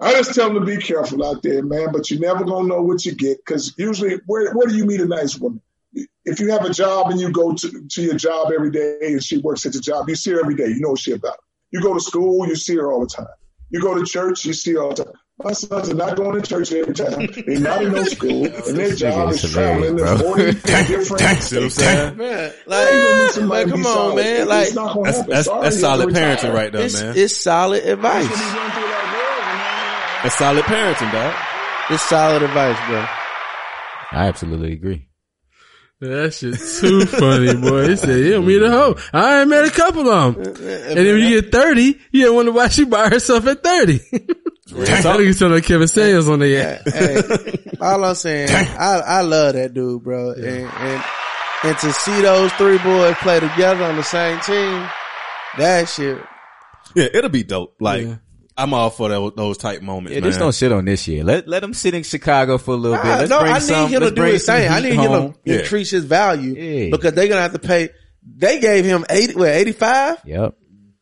I 0.00 0.12
just 0.12 0.34
tell 0.34 0.48
them 0.48 0.64
to 0.64 0.64
be 0.64 0.82
careful 0.82 1.22
out 1.22 1.42
there, 1.42 1.62
man. 1.62 1.88
But 1.92 2.10
you're 2.10 2.20
never 2.20 2.44
gonna 2.44 2.66
know 2.66 2.80
what 2.80 3.04
you 3.04 3.14
get 3.14 3.44
because 3.44 3.74
usually, 3.76 4.20
where 4.24 4.54
where 4.54 4.68
do 4.68 4.74
you 4.74 4.86
meet 4.86 5.02
a 5.02 5.06
nice 5.06 5.36
woman? 5.36 5.60
If 6.24 6.40
you 6.40 6.52
have 6.52 6.64
a 6.64 6.72
job 6.72 7.10
and 7.10 7.20
you 7.20 7.30
go 7.30 7.52
to, 7.52 7.86
to 7.90 8.02
your 8.02 8.16
job 8.16 8.52
every 8.54 8.70
day 8.70 9.00
and 9.02 9.22
she 9.22 9.36
works 9.36 9.66
at 9.66 9.74
the 9.74 9.80
job, 9.80 10.08
you 10.08 10.14
see 10.14 10.30
her 10.30 10.40
every 10.40 10.54
day. 10.54 10.68
You 10.68 10.80
know 10.80 10.90
what 10.90 11.00
she 11.00 11.12
about. 11.12 11.36
You 11.72 11.80
go 11.82 11.94
to 11.94 12.00
school, 12.00 12.46
you 12.46 12.54
see 12.56 12.76
her 12.76 12.90
all 12.92 13.00
the 13.00 13.06
time. 13.06 13.26
You 13.70 13.80
go 13.80 13.94
to 13.98 14.04
church, 14.04 14.44
you 14.44 14.52
see 14.52 14.74
her 14.74 14.82
all 14.82 14.94
the 14.94 15.04
time. 15.04 15.12
My 15.42 15.52
sons 15.52 15.90
are 15.90 15.94
not 15.94 16.16
going 16.16 16.40
to 16.40 16.48
church 16.48 16.72
every 16.72 16.94
time. 16.94 17.28
They're 17.46 17.60
not 17.60 17.82
in 17.82 17.92
no 17.92 18.04
school, 18.04 18.46
and 18.46 18.76
their 18.78 18.94
job 18.94 19.32
is 19.32 19.52
traveling 19.52 19.98
to 19.98 20.06
hilarious, 20.06 20.22
40 20.22 20.42
bro. 20.42 20.52
different 20.86 21.42
See 21.42 21.56
what 21.56 21.64
I'm 21.64 21.70
saying? 21.70 22.16
Man, 22.16 22.52
How 22.66 22.80
you 22.80 22.90
gonna 23.04 23.22
like, 23.22 23.30
somebody 23.32 23.64
man, 23.66 23.66
be 23.66 23.70
come 23.72 23.86
on, 23.86 23.92
solid? 23.92 24.16
man. 24.16 24.36
It's 24.40 24.48
Like, 24.48 24.74
not 24.74 24.94
gonna 24.94 25.12
That's, 25.12 25.26
that's, 25.28 25.48
that's 25.48 25.80
solid 25.80 26.14
gotta 26.14 26.26
parenting 26.26 26.54
right 26.54 26.72
there, 26.72 26.82
it's, 26.86 27.02
man. 27.02 27.14
it's 27.18 27.36
solid 27.36 27.84
advice. 27.84 28.26
He's 28.28 28.38
going 28.38 28.70
through 28.70 28.82
that 28.88 30.20
That's 30.22 30.38
solid 30.38 30.64
parenting, 30.64 31.12
dog. 31.12 31.34
It's 31.90 32.02
solid 32.02 32.42
advice, 32.42 32.78
bro. 32.88 32.98
I 34.12 34.28
absolutely 34.28 34.72
agree. 34.72 35.05
That 36.00 36.34
shit 36.34 36.54
too 36.80 37.06
funny, 37.06 37.54
boy. 37.54 37.88
He 37.88 37.96
said, 37.96 38.24
"Yeah, 38.26 38.38
meet 38.40 38.60
a 38.60 38.70
hoe." 38.70 38.96
I 39.14 39.40
ain't 39.40 39.48
met 39.48 39.64
a 39.64 39.70
couple 39.70 40.06
of 40.10 40.34
them. 40.34 40.44
And 40.44 40.56
then 40.96 41.06
when 41.06 41.22
you 41.22 41.40
get 41.40 41.50
thirty, 41.50 41.98
you 42.12 42.24
don't 42.26 42.36
wonder 42.36 42.52
why 42.52 42.68
she 42.68 42.84
by 42.84 43.08
herself 43.08 43.46
at 43.46 43.62
thirty. 43.62 44.00
I 44.78 44.84
think 45.00 45.20
you 45.20 45.32
sound 45.32 45.54
like 45.54 45.64
Kevin 45.64 45.88
Samuels 45.88 46.28
on 46.28 46.40
there. 46.40 46.82
hey, 46.84 47.22
all 47.80 48.04
I'm 48.04 48.14
saying, 48.14 48.50
I 48.50 49.00
I 49.06 49.20
love 49.22 49.54
that 49.54 49.72
dude, 49.72 50.02
bro, 50.02 50.32
and 50.32 50.46
and 50.46 51.04
and 51.64 51.78
to 51.78 51.92
see 51.92 52.20
those 52.20 52.52
three 52.54 52.78
boys 52.78 53.14
play 53.16 53.40
together 53.40 53.84
on 53.84 53.96
the 53.96 54.02
same 54.02 54.38
team, 54.40 54.86
that 55.56 55.88
shit. 55.88 56.18
Yeah, 56.94 57.08
it'll 57.14 57.30
be 57.30 57.42
dope. 57.42 57.74
Like, 57.80 58.02
Yeah. 58.06 58.16
I'm 58.58 58.72
all 58.72 58.90
for 58.90 59.08
those, 59.08 59.32
those 59.36 59.58
type 59.58 59.82
moments, 59.82 60.14
Yeah, 60.14 60.20
man. 60.20 60.30
just 60.30 60.38
don't 60.40 60.54
shit 60.54 60.72
on 60.72 60.84
this 60.86 61.06
year. 61.06 61.22
Let 61.24 61.46
let 61.46 61.62
him 61.62 61.74
sit 61.74 61.92
in 61.94 62.02
Chicago 62.02 62.56
for 62.58 62.72
a 62.72 62.76
little 62.76 62.96
bit. 62.96 63.04
Let's 63.04 63.30
no, 63.30 63.40
bring 63.40 63.52
I 63.52 63.58
need 63.58 63.62
some. 63.64 63.90
him 63.90 64.00
to 64.00 64.08
do 64.10 64.14
bring 64.16 64.32
his 64.32 64.44
some 64.46 64.56
thing. 64.56 64.68
I 64.70 64.80
heat 64.80 64.90
need 64.90 65.00
him 65.00 65.10
to 65.12 65.34
Yeah. 65.44 65.58
increase 65.58 65.90
his 65.90 66.04
value 66.04 66.54
Yeah. 66.54 66.90
because 66.90 67.12
they're 67.12 67.28
gonna 67.28 67.42
have 67.42 67.52
to 67.52 67.58
pay. 67.58 67.90
They 68.26 68.58
gave 68.58 68.84
him 68.84 69.04
eighty, 69.10 69.34
what 69.34 69.48
eighty 69.48 69.72
five. 69.72 70.18
Yep. 70.24 70.54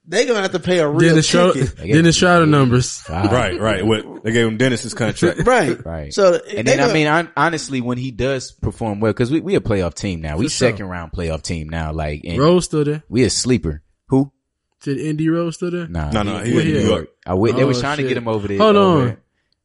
They're 0.07 0.27
gonna 0.27 0.43
have 0.43 0.53
to 0.53 0.59
pay 0.59 0.81
a 0.81 0.89
real 0.89 1.11
Dennis 1.11 1.27
Schroeder, 1.27 1.65
ticket, 1.67 1.93
Dennis 1.93 2.17
Schroeder 2.17 2.45
numbers. 2.45 2.99
Five. 2.99 3.33
right, 3.33 3.59
right. 3.59 3.87
What 3.87 4.23
they 4.23 4.33
gave 4.33 4.47
him 4.47 4.59
Dennis's 4.59 4.93
contract. 4.93 5.41
right? 5.47 5.83
Right. 5.87 6.13
So 6.13 6.39
And 6.55 6.67
then 6.69 6.79
I 6.81 6.83
gonna- 6.83 6.93
mean, 6.93 7.07
hon- 7.07 7.31
honestly, 7.37 7.81
when 7.81 7.97
he 7.97 8.11
does 8.11 8.51
perform 8.53 9.01
well, 9.01 9.13
because 9.15 9.31
we 9.31 9.41
we 9.41 9.55
a 9.55 9.61
playoff 9.61 9.95
team 9.95 10.21
now. 10.21 10.37
We 10.37 10.47
For 10.47 10.51
sure. 10.51 10.71
second 10.71 10.87
round 10.89 11.13
playoff 11.13 11.41
team 11.43 11.71
now. 11.71 11.93
Like, 11.93 12.21
and 12.25 12.39
Rose 12.39 12.67
still 12.67 12.85
there. 12.85 13.03
we 13.09 13.23
a 13.23 13.31
sleeper. 13.31 13.81
Who? 14.85 14.95
Did 14.95 15.05
Indy 15.07 15.29
Rose 15.29 15.55
still 15.57 15.71
there? 15.71 15.87
Nah, 15.89 16.11
No, 16.11 16.23
no, 16.23 16.39
he 16.39 16.53
he 16.53 16.59
in 16.61 16.67
New 16.83 16.89
York. 16.89 17.09
I 17.27 17.35
wait, 17.35 17.57
they 17.57 17.63
Oh, 17.63 17.67
was 17.69 17.81
trying 17.81 17.97
to 17.99 18.03
get 18.05 18.17
him 18.17 18.29
over 18.29 18.47
there. 18.49 18.59
Hold 18.59 18.77
over 18.77 19.01
on. 19.01 19.07
there. 19.07 19.19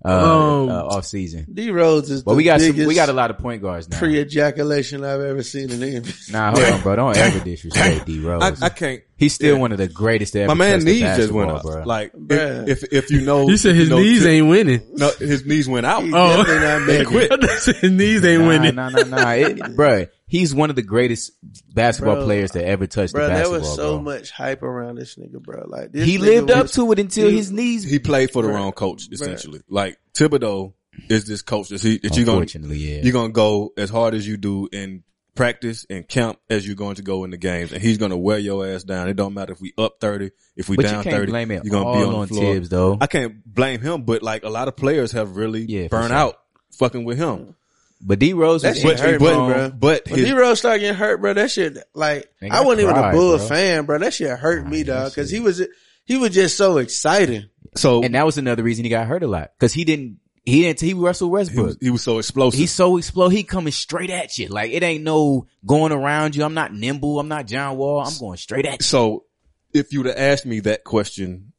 uh, 0.05 0.61
Um, 0.63 0.69
uh, 0.69 0.73
off 0.95 1.05
season. 1.05 1.45
D 1.53 1.71
Rose 1.71 2.09
is 2.09 2.23
But 2.23 2.31
the 2.31 2.37
we 2.37 2.43
got 2.45 2.61
some, 2.61 2.75
we 2.77 2.95
got 2.95 3.09
a 3.09 3.13
lot 3.13 3.31
of 3.31 3.37
point 3.37 3.61
guards 3.61 3.89
now. 3.89 3.99
pre-ejaculation 3.99 5.03
I've 5.03 5.19
ever 5.19 5.43
seen 5.43 5.69
in 5.71 5.79
the 5.81 5.85
NBA. 5.87 6.31
Nah, 6.31 6.51
hold 6.51 6.63
on, 6.73 6.81
bro. 6.81 6.95
Don't 6.95 7.17
ever 7.17 7.39
disrespect 7.43 8.05
D 8.05 8.19
Rose. 8.19 8.61
I, 8.61 8.67
I 8.67 8.69
can't. 8.69 9.01
He's 9.17 9.33
still 9.33 9.55
yeah. 9.55 9.59
one 9.61 9.73
of 9.73 9.77
the 9.77 9.89
greatest 9.89 10.33
ever 10.37 10.47
My 10.47 10.53
man 10.53 10.79
touch 10.79 10.85
knees 10.85 11.01
just 11.01 11.31
went 11.33 11.51
up. 11.51 11.63
bro. 11.63 11.83
Like 11.83 12.13
Bruh. 12.13 12.69
if, 12.69 12.83
if 12.85 12.93
if 12.93 13.11
you 13.11 13.21
know, 13.21 13.45
He 13.47 13.57
said 13.57 13.75
his 13.75 13.89
you 13.89 13.95
know, 13.95 14.01
knees 14.01 14.23
to- 14.23 14.29
ain't 14.29 14.47
winning. 14.47 14.81
No, 14.93 15.11
his 15.19 15.45
knees 15.45 15.67
went 15.67 15.85
out. 15.85 16.03
He's 16.03 16.13
Oh. 16.15 16.43
definitely 16.45 16.97
not 16.99 17.07
quit. 17.07 17.51
his 17.81 17.91
knees 17.91 18.23
ain't 18.23 18.41
nah, 18.43 18.47
winning. 18.47 18.75
nah, 18.75 18.89
nah, 18.89 19.03
nah. 19.03 19.31
It, 19.31 19.75
bro, 19.75 20.05
he's 20.29 20.55
one 20.55 20.69
of 20.69 20.77
the 20.77 20.81
greatest 20.81 21.31
basketball 21.73 22.15
Bro, 22.15 22.25
players 22.25 22.51
to 22.51 22.65
ever 22.65 22.87
touch 22.87 23.11
Bro, 23.11 23.23
the 23.23 23.29
basketball. 23.29 23.51
there 23.51 23.59
was 23.59 23.75
so 23.75 23.95
bro. 23.95 24.01
much 24.13 24.31
hype 24.31 24.63
around 24.63 24.95
this 24.95 25.15
nigga, 25.15 25.41
bro. 25.41 25.65
Like 25.67 25.91
this 25.91 26.05
He 26.07 26.17
nigga 26.17 26.21
lived 26.21 26.51
up 26.51 26.61
was- 26.63 26.71
to 26.73 26.91
it 26.93 26.99
until 26.99 27.29
he- 27.29 27.35
his 27.35 27.51
knees. 27.51 27.83
He 27.83 27.99
played 27.99 28.31
for 28.31 28.41
the 28.43 28.47
Bruh. 28.47 28.53
wrong 28.53 28.71
coach, 28.71 29.09
essentially. 29.11 29.59
Like 29.67 29.97
Thibodeau 30.13 30.73
is 31.09 31.25
this 31.25 31.41
coach 31.41 31.69
that 31.69 31.81
he 31.81 31.97
that 31.97 32.15
you 32.15 32.23
gonna 32.25 32.37
Unfortunately, 32.37 32.77
yeah. 32.77 33.01
you're 33.03 33.13
gonna 33.13 33.33
go 33.33 33.73
as 33.77 33.89
hard 33.89 34.13
as 34.13 34.25
you 34.27 34.37
do 34.37 34.69
in 34.71 35.03
practice 35.35 35.85
and 35.89 36.05
camp 36.05 36.37
as 36.49 36.67
you're 36.67 36.75
going 36.75 36.95
to 36.95 37.01
go 37.01 37.23
in 37.23 37.29
the 37.29 37.37
games, 37.37 37.71
and 37.71 37.81
he's 37.81 37.97
gonna 37.97 38.17
wear 38.17 38.37
your 38.37 38.67
ass 38.67 38.83
down. 38.83 39.07
It 39.07 39.15
don't 39.15 39.33
matter 39.33 39.53
if 39.53 39.61
we 39.61 39.73
up 39.77 40.01
thirty, 40.01 40.31
if 40.57 40.67
we 40.67 40.75
But 40.75 40.83
down 40.87 41.03
can't 41.05 41.15
thirty, 41.15 41.31
blame 41.31 41.51
you're 41.51 41.61
gonna 41.61 41.97
be 41.97 42.03
on, 42.05 42.13
on 42.13 42.21
the 42.21 42.27
floor. 42.27 42.53
Thibs, 42.55 42.67
though. 42.69 42.97
I 42.99 43.07
can't 43.07 43.35
blame 43.45 43.79
him, 43.79 44.01
but 44.03 44.21
like 44.21 44.43
a 44.43 44.49
lot 44.49 44.67
of 44.67 44.75
players 44.75 45.13
have 45.13 45.37
really 45.37 45.61
Yeah, 45.61 45.87
burned 45.87 46.07
sure. 46.09 46.17
out 46.17 46.35
fucking 46.73 47.05
with 47.05 47.17
him. 47.17 47.27
Mm. 47.37 47.55
But 48.01 48.19
D 48.19 48.33
Rose 48.33 48.61
That 48.61 48.69
was 48.69 48.79
shit 48.79 48.99
hurt 48.99 49.19
me, 49.21 49.27
prone. 49.27 49.51
bro. 49.51 49.69
But 49.71 50.03
When 50.09 50.23
D 50.23 50.31
Rose 50.31 50.59
started 50.59 50.79
getting 50.79 50.95
hurt, 50.95 51.19
bro, 51.21 51.33
that 51.33 51.51
shit 51.51 51.77
like 51.93 52.31
I 52.41 52.61
wasn't 52.61 52.79
I 52.87 52.91
even 52.91 52.95
a 52.95 52.99
cried, 52.99 53.13
Bull 53.13 53.37
bro. 53.37 53.47
fan, 53.47 53.85
bro. 53.85 53.99
That 53.99 54.13
shit 54.13 54.29
hurt 54.37 54.65
me, 54.67 54.83
Nah, 54.83 54.93
dog, 55.03 55.11
because 55.11 55.29
he 55.29 55.39
was 55.39 55.61
he 56.05 56.17
was 56.17 56.29
just 56.31 56.55
so 56.57 56.77
exciting. 56.77 57.49
so 57.75 58.01
And 58.03 58.15
that 58.15 58.25
was 58.25 58.37
another 58.37 58.63
reason 58.63 58.85
he 58.85 58.89
got 58.89 59.05
hurt 59.07 59.21
a 59.23 59.27
lot. 59.27 59.51
Cause 59.59 59.73
he 59.73 59.83
didn't, 59.83 60.19
he 60.45 60.61
didn't, 60.61 60.79
he 60.79 60.93
Russell 60.93 61.27
he 61.27 61.31
Westbrook. 61.33 61.65
was, 61.67 61.77
he 61.81 61.89
was 61.91 62.01
so 62.01 62.17
explosive. 62.19 62.57
He's 62.59 62.71
so 62.71 62.97
explode. 62.97 63.29
He 63.29 63.43
coming 63.43 63.73
straight 63.73 64.09
at 64.09 64.37
you. 64.37 64.47
Like 64.47 64.71
it 64.71 64.81
ain't 64.81 65.03
no 65.03 65.45
going 65.65 65.91
around 65.91 66.35
you. 66.35 66.43
I'm 66.45 66.53
not 66.55 66.73
nimble. 66.73 67.19
I'm 67.19 67.27
not 67.27 67.45
John 67.47 67.77
Wall. 67.77 68.01
I'm 68.05 68.17
going 68.17 68.37
straight 68.37 68.65
at 68.65 68.79
you. 68.79 68.83
So 68.85 69.25
if 69.73 69.91
you 69.93 69.99
would 69.99 70.07
have 70.07 70.17
asked 70.17 70.45
me 70.45 70.61
that 70.61 70.83
question, 70.85 71.51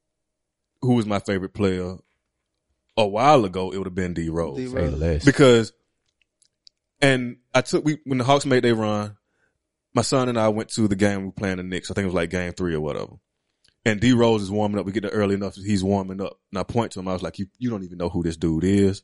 who 0.80 0.94
was 0.94 1.04
my 1.06 1.18
favorite 1.20 1.52
player 1.52 1.96
a 2.96 3.06
while 3.06 3.44
ago, 3.44 3.70
it 3.72 3.76
would 3.78 3.86
have 3.86 3.94
been 3.94 4.14
D 4.14 4.30
Rose. 4.30 4.56
D. 4.56 4.66
Rose. 4.66 5.24
Because, 5.24 5.72
and 7.00 7.36
I 7.54 7.62
took, 7.62 7.84
we, 7.84 7.98
when 8.04 8.18
the 8.18 8.24
Hawks 8.24 8.46
made 8.46 8.64
their 8.64 8.74
run, 8.74 9.16
my 9.94 10.02
son 10.02 10.28
and 10.28 10.38
I 10.38 10.48
went 10.48 10.70
to 10.70 10.86
the 10.88 10.96
game 10.96 11.20
we 11.20 11.26
were 11.26 11.32
playing 11.32 11.56
the 11.56 11.62
Knicks. 11.62 11.90
I 11.90 11.94
think 11.94 12.04
it 12.04 12.08
was 12.08 12.14
like 12.14 12.30
game 12.30 12.52
three 12.52 12.74
or 12.74 12.80
whatever. 12.80 13.14
And 13.84 13.98
D 14.00 14.12
Rose 14.12 14.42
is 14.42 14.50
warming 14.50 14.78
up. 14.78 14.86
We 14.86 14.92
get 14.92 15.02
there 15.02 15.10
early 15.10 15.34
enough. 15.34 15.54
He's 15.54 15.82
warming 15.82 16.20
up. 16.20 16.38
And 16.52 16.58
I 16.58 16.62
point 16.64 16.92
to 16.92 17.00
him. 17.00 17.08
I 17.08 17.12
was 17.12 17.22
like, 17.22 17.38
you, 17.38 17.46
you 17.58 17.70
don't 17.70 17.82
even 17.82 17.98
know 17.98 18.08
who 18.10 18.22
this 18.22 18.36
dude 18.36 18.64
is. 18.64 19.02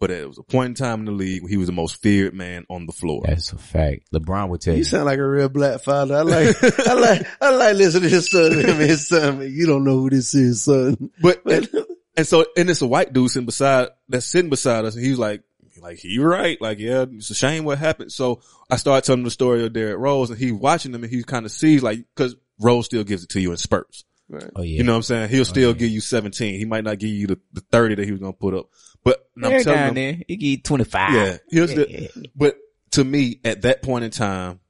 But 0.00 0.10
it 0.10 0.26
was 0.26 0.38
a 0.38 0.42
point 0.42 0.68
in 0.68 0.74
time 0.74 1.00
in 1.00 1.04
the 1.04 1.12
league 1.12 1.42
when 1.42 1.50
he 1.50 1.58
was 1.58 1.66
the 1.66 1.72
most 1.74 2.00
feared 2.00 2.32
man 2.34 2.64
on 2.70 2.86
the 2.86 2.92
floor. 2.92 3.22
That's 3.26 3.52
a 3.52 3.58
fact. 3.58 4.10
LeBron 4.14 4.48
would 4.48 4.62
tell 4.62 4.72
You 4.72 4.78
you. 4.78 4.84
sound 4.84 5.04
like 5.04 5.18
a 5.18 5.26
real 5.26 5.50
black 5.50 5.82
father. 5.82 6.16
I 6.16 6.22
like, 6.22 6.56
I 6.88 6.92
like, 6.94 7.26
I 7.40 7.50
like 7.50 7.76
listening 7.76 8.08
to 8.08 8.16
his 8.16 8.30
son. 8.30 8.52
Him 8.52 8.70
and 8.70 8.80
his 8.80 9.06
son. 9.08 9.38
Man, 9.40 9.52
you 9.52 9.66
don't 9.66 9.84
know 9.84 9.98
who 9.98 10.08
this 10.10 10.34
is, 10.34 10.64
son. 10.64 11.10
But 11.22 11.44
and, 11.44 11.68
and 12.16 12.26
so 12.26 12.46
and 12.56 12.70
it's 12.70 12.80
a 12.82 12.86
white 12.86 13.12
dude 13.12 13.30
sitting 13.30 13.44
beside 13.46 13.88
that's 14.08 14.26
sitting 14.26 14.48
beside 14.50 14.84
us, 14.86 14.96
and 14.96 15.04
he's 15.04 15.18
like, 15.18 15.42
like 15.80 15.98
he 15.98 16.18
right, 16.18 16.60
like 16.60 16.78
yeah, 16.78 17.06
it's 17.10 17.30
a 17.30 17.34
shame 17.34 17.64
what 17.64 17.78
happened. 17.78 18.12
So 18.12 18.40
I 18.70 18.76
started 18.76 19.04
telling 19.04 19.20
him 19.20 19.24
the 19.24 19.30
story 19.30 19.64
of 19.64 19.72
Derrick 19.72 19.98
Rose, 19.98 20.30
and 20.30 20.38
he 20.38 20.52
watching 20.52 20.94
him, 20.94 21.02
and 21.02 21.12
he 21.12 21.22
kind 21.22 21.46
of 21.46 21.52
sees 21.52 21.82
like 21.82 22.04
because 22.14 22.36
Rose 22.58 22.86
still 22.86 23.04
gives 23.04 23.24
it 23.24 23.30
to 23.30 23.40
you 23.40 23.50
in 23.50 23.56
spurts. 23.56 24.04
Right. 24.28 24.50
Oh 24.54 24.62
yeah. 24.62 24.78
You 24.78 24.84
know 24.84 24.92
what 24.92 24.98
I'm 24.98 25.02
saying? 25.02 25.28
He'll 25.30 25.40
oh, 25.40 25.44
still 25.44 25.74
give 25.74 25.90
you 25.90 26.00
17. 26.00 26.58
He 26.58 26.64
might 26.64 26.84
not 26.84 26.98
give 26.98 27.10
you 27.10 27.26
the, 27.26 27.40
the 27.52 27.62
30 27.62 27.96
that 27.96 28.04
he 28.04 28.12
was 28.12 28.20
gonna 28.20 28.32
put 28.32 28.54
up, 28.54 28.66
but 29.02 29.28
and 29.34 29.46
I'm 29.46 29.62
telling 29.62 29.64
now 29.64 29.82
him, 29.82 29.88
and 29.88 29.96
then, 29.96 30.24
he 30.28 30.36
give 30.36 30.48
you 30.50 30.62
25. 30.62 31.14
yeah, 31.14 31.36
here's 31.50 31.70
Yeah, 31.72 31.76
the. 31.76 32.30
But 32.36 32.56
to 32.92 33.04
me, 33.04 33.40
at 33.44 33.62
that 33.62 33.82
point 33.82 34.04
in 34.04 34.10
time, 34.10 34.60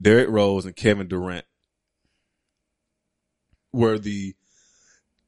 Derrick 0.00 0.28
Rose 0.30 0.64
and 0.64 0.74
Kevin 0.74 1.08
Durant 1.08 1.44
were 3.72 3.98
the 3.98 4.34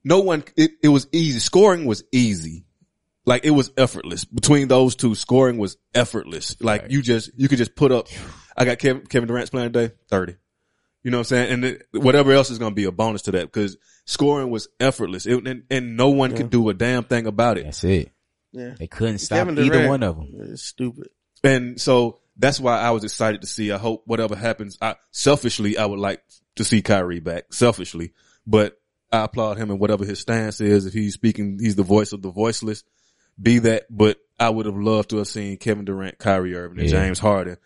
no 0.03 0.21
one. 0.21 0.45
It, 0.57 0.73
it 0.83 0.89
was 0.89 1.07
easy. 1.13 1.39
Scoring 1.41 1.87
was 1.87 2.05
easy. 2.13 2.65
Like 3.27 3.45
it 3.45 3.51
was 3.51 3.71
effortless 3.77 4.25
between 4.25 4.69
those 4.69 4.97
two. 4.97 5.15
Scoring 5.15 5.57
was 5.59 5.77
effortless. 5.95 6.61
Like 6.61 6.87
you 6.91 7.01
just 7.03 7.31
you 7.37 7.49
could 7.49 7.59
just 7.59 7.75
put 7.75 7.91
up. 7.93 8.09
I 8.57 8.65
got 8.65 8.79
Kevin, 8.79 9.07
Kevin 9.07 9.29
Durant's 9.29 9.51
playing 9.51 9.73
today 9.73 9.95
thirty. 10.09 10.37
You 11.03 11.11
know 11.11 11.19
what 11.19 11.33
I'm 11.33 11.37
saying? 11.37 11.53
And 11.53 11.65
it, 11.65 11.87
whatever 11.93 12.33
else 12.33 12.51
is 12.51 12.59
going 12.59 12.73
to 12.73 12.75
be 12.75 12.85
a 12.85 12.93
bonus 12.93 13.23
to 13.23 13.33
that 13.33 13.43
because 13.53 13.77
scoring 14.07 14.49
was 14.51 14.69
effortless 14.81 15.27
It- 15.27 15.47
and, 15.47 15.65
and 15.71 15.97
no 15.99 16.09
one 16.09 16.35
could 16.35 16.49
do 16.51 16.69
a 16.71 16.75
damn 16.75 17.05
thing 17.05 17.27
about 17.27 17.59
it. 17.59 17.65
That's 17.65 17.85
it. 17.85 18.11
Yeah. 18.53 18.75
They 18.79 18.87
couldn't 18.87 19.19
stop 19.19 19.39
Kevin 19.39 19.59
either 19.59 19.69
Durant 19.71 19.89
one 19.89 20.03
of 20.03 20.17
them. 20.17 20.29
is 20.35 20.63
stupid. 20.63 21.09
And 21.43 21.79
so 21.81 22.21
that's 22.39 22.59
why 22.59 22.79
I 22.79 22.93
was 22.93 23.05
excited 23.05 23.43
to 23.43 23.47
see. 23.47 23.71
I 23.71 23.77
hope 23.79 24.03
whatever 24.07 24.35
happens, 24.35 24.79
I 24.81 24.97
selfishly, 25.11 25.77
I 25.77 25.85
would 25.85 25.99
like 25.99 26.23
to 26.57 26.65
see 26.65 26.81
Kyrie 26.81 27.21
back 27.21 27.53
selfishly, 27.53 28.13
but 28.47 28.79
I 29.13 29.25
applaud 29.25 29.59
him 29.59 29.71
in 29.71 29.79
whatever 29.79 30.05
his 30.07 30.21
stance 30.21 30.61
is. 30.61 30.87
If 30.87 30.95
he's 30.95 31.15
speaking, 31.15 31.59
he's 31.61 31.77
the 31.77 31.83
voice 31.83 32.13
of 32.13 32.23
the 32.23 32.31
voiceless, 32.31 32.83
be 33.41 33.59
that, 33.61 33.85
but 33.91 34.19
I 34.39 34.51
would 34.51 34.67
have 34.67 34.77
loved 34.77 35.11
to 35.11 35.19
have 35.19 35.29
seen 35.29 35.57
Kevin 35.57 35.85
Durant, 35.85 36.19
Kyrie 36.19 36.55
Irving 36.57 36.81
and 36.81 36.91
Yeah. 36.91 37.05
James 37.05 37.19
Harden 37.19 37.57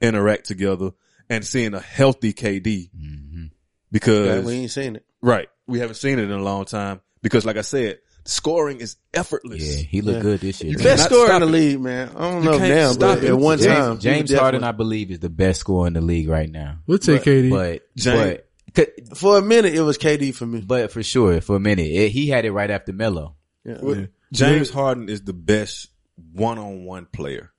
interact 0.00 0.46
together 0.46 0.90
and 1.28 1.44
seeing 1.44 1.74
a 1.74 1.80
healthy 1.80 2.32
KD 2.32 2.90
Mm-hmm. 2.96 3.44
because 3.92 4.26
Yeah, 4.26 4.40
we 4.40 4.52
ain't 4.54 4.70
seen 4.70 4.96
it. 4.96 5.04
right. 5.22 5.48
We 5.66 5.78
haven't 5.78 5.96
seen 5.96 6.18
it 6.18 6.24
in 6.24 6.30
a 6.32 6.42
long 6.42 6.64
time 6.64 7.00
because 7.22 7.44
like 7.44 7.56
I 7.56 7.60
said, 7.62 7.98
scoring 8.24 8.80
is 8.80 8.96
effortless. 9.14 9.62
Yeah, 9.78 9.82
he 9.82 10.00
looked 10.02 10.16
Yeah. 10.18 10.22
good 10.22 10.40
this 10.40 10.62
year. 10.62 10.72
You 10.72 10.78
man. 10.78 10.84
cannot 10.84 10.96
Best 10.98 11.10
scorer 11.10 11.32
in 11.34 11.40
the 11.40 11.46
it. 11.46 11.50
league, 11.50 11.80
man. 11.80 12.08
I 12.16 12.20
don't 12.20 12.42
You 12.44 12.50
know 12.50 12.58
can't 12.58 12.74
now, 12.74 12.92
stop 12.92 13.16
but 13.16 13.24
it. 13.24 13.28
at 13.28 13.38
one 13.38 13.58
James, 13.58 13.68
time, 13.68 13.98
James 14.00 14.32
Harden, 14.34 14.64
I 14.64 14.72
believe, 14.72 15.10
is 15.10 15.20
the 15.20 15.30
best 15.30 15.60
scorer 15.60 15.86
in 15.86 15.92
the 15.94 16.00
league 16.00 16.28
right 16.28 16.50
now. 16.50 16.78
We'll 16.86 16.98
take 16.98 17.22
KD. 17.22 17.50
But, 17.50 17.82
James- 17.96 18.40
but, 18.74 19.16
for 19.16 19.38
a 19.38 19.42
minute, 19.42 19.74
it 19.74 19.80
was 19.82 19.96
KD 19.98 20.32
for 20.34 20.46
me. 20.46 20.60
but 20.60 20.92
for 20.92 21.02
sure, 21.02 21.40
for 21.40 21.56
a 21.56 21.60
minute, 21.60 21.86
it, 21.86 22.10
he 22.10 22.28
had 22.28 22.44
it 22.44 22.52
right 22.52 22.70
after 22.70 22.92
Melo. 22.92 23.36
Yeah. 23.64 23.78
Well, 23.80 24.06
James 24.32 24.70
Harden 24.70 25.08
is 25.08 25.22
the 25.22 25.32
best 25.32 25.88
one-on-one 26.32 27.06
player. 27.06 27.50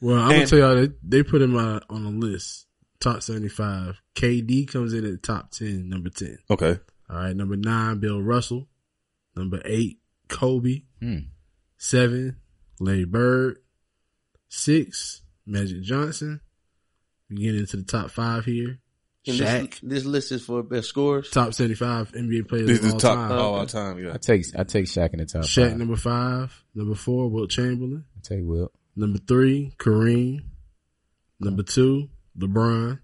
Well, 0.00 0.18
I'm 0.18 0.30
gonna 0.30 0.46
tell 0.46 0.58
y'all 0.58 0.74
they, 0.76 0.88
they 1.02 1.22
put 1.22 1.42
him 1.42 1.56
uh, 1.56 1.80
on 1.88 2.04
a 2.04 2.10
list, 2.10 2.66
top 3.00 3.22
75. 3.22 4.00
KD 4.14 4.68
comes 4.68 4.92
in 4.92 5.04
at 5.04 5.10
the 5.10 5.18
top 5.18 5.50
10, 5.50 5.88
number 5.88 6.10
10. 6.10 6.38
Okay. 6.50 6.78
All 7.08 7.16
right, 7.16 7.36
number 7.36 7.56
nine, 7.56 7.98
Bill 7.98 8.20
Russell. 8.20 8.68
Number 9.36 9.60
eight, 9.64 10.00
Kobe. 10.28 10.82
Hmm. 11.00 11.18
Seven, 11.78 12.36
Larry 12.80 13.04
Bird. 13.04 13.58
Six, 14.48 15.22
Magic 15.44 15.82
Johnson. 15.82 16.40
We 17.30 17.36
get 17.36 17.54
into 17.54 17.76
the 17.76 17.82
top 17.84 18.10
five 18.10 18.44
here. 18.44 18.78
And 19.28 19.36
Shaq, 19.36 19.80
This, 19.80 19.80
this 19.80 20.04
list 20.04 20.32
is 20.32 20.44
for 20.44 20.62
best 20.62 20.88
scores. 20.88 21.30
top 21.30 21.52
75 21.54 22.12
NBA 22.12 22.48
players 22.48 22.66
This 22.68 22.78
of 22.80 22.84
is 22.86 22.92
all 22.94 23.00
top 23.00 23.16
time. 23.28 23.32
all 23.38 23.54
our 23.56 23.66
time. 23.66 23.98
Yeah. 23.98 24.14
I 24.14 24.18
take 24.18 24.44
I 24.56 24.64
take 24.64 24.84
Shaq 24.86 25.12
in 25.14 25.18
the 25.18 25.26
top 25.26 25.42
Shaq, 25.42 25.70
five. 25.70 25.78
number 25.78 25.96
five. 25.96 26.64
Number 26.74 26.94
four, 26.94 27.28
Wilt 27.28 27.50
Chamberlain. 27.50 28.04
I 28.16 28.20
take 28.22 28.40
Will. 28.42 28.70
Number 28.94 29.18
three, 29.18 29.72
Kareem. 29.78 30.40
Number 31.40 31.62
two, 31.62 32.08
LeBron. 32.38 33.00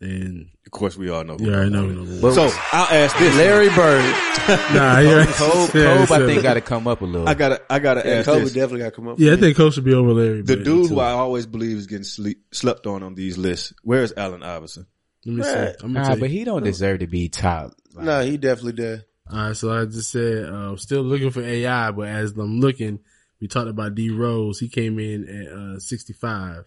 And 0.00 0.50
Of 0.64 0.70
course, 0.70 0.96
we 0.96 1.10
all 1.10 1.24
know. 1.24 1.36
who 1.36 1.46
you 1.46 1.52
already 1.52 1.70
know. 1.70 1.80
number 1.86 1.94
number 1.94 2.12
one. 2.12 2.22
one. 2.22 2.32
So 2.50 2.58
I'll 2.72 2.94
ask 3.04 3.18
this. 3.18 3.34
Larry 3.36 3.68
Bird. 3.70 4.14
Nah, 4.48 4.98
yeah. 5.00 5.26
Kobe, 5.26 5.78
Yeah, 5.78 6.06
Kobe 6.06 6.22
I 6.24 6.26
think 6.26 6.42
got 6.42 6.54
to 6.54 6.62
come 6.62 6.86
up 6.88 7.02
a 7.02 7.04
little. 7.04 7.28
I 7.28 7.34
gotta, 7.34 7.60
I 7.70 7.80
gotta 7.80 8.00
Yeah, 8.08 8.14
ask 8.16 8.26
Kobe 8.26 8.44
this. 8.44 8.54
definitely 8.54 8.78
got 8.78 8.84
to 8.86 8.90
come 8.92 9.08
up. 9.08 9.18
Yeah, 9.20 9.34
I 9.34 9.36
think 9.36 9.58
Coach 9.58 9.74
should 9.74 9.84
be 9.84 9.92
over 9.92 10.14
Larry. 10.14 10.40
The 10.40 10.56
Bird, 10.56 10.64
dude 10.64 10.88
too. 10.88 10.94
who 10.94 11.00
I 11.00 11.10
always 11.10 11.44
believe 11.44 11.76
is 11.76 11.86
getting 11.86 12.04
sleep, 12.04 12.44
slept 12.52 12.86
on 12.86 13.02
on 13.02 13.14
these 13.14 13.36
lists. 13.36 13.74
Where's 13.82 14.12
Allen 14.16 14.42
Iverson? 14.42 14.86
Let 15.28 15.36
me 15.36 15.42
see. 15.42 15.50
Right. 15.50 15.76
I'm 15.82 15.92
gonna 15.92 16.08
nah, 16.08 16.16
but 16.16 16.30
he 16.30 16.44
don't 16.44 16.64
deserve 16.64 17.00
to 17.00 17.06
be 17.06 17.28
top. 17.28 17.72
me. 17.94 18.04
No, 18.04 18.22
he 18.22 18.38
definitely 18.38 18.72
did. 18.72 19.04
All 19.30 19.36
right, 19.36 19.56
so 19.56 19.70
I 19.70 19.84
just 19.84 20.10
said, 20.10 20.44
uh, 20.44 20.74
still 20.76 21.02
looking 21.02 21.30
for 21.30 21.42
AI, 21.42 21.90
but 21.90 22.08
as 22.08 22.32
I'm 22.32 22.60
looking, 22.60 23.00
we 23.42 23.46
talked 23.46 23.68
about 23.68 23.94
D 23.94 24.08
Rose. 24.08 24.58
He 24.58 24.68
came 24.70 24.98
in 24.98 25.28
at 25.28 25.52
uh, 25.52 25.78
65 25.80 26.64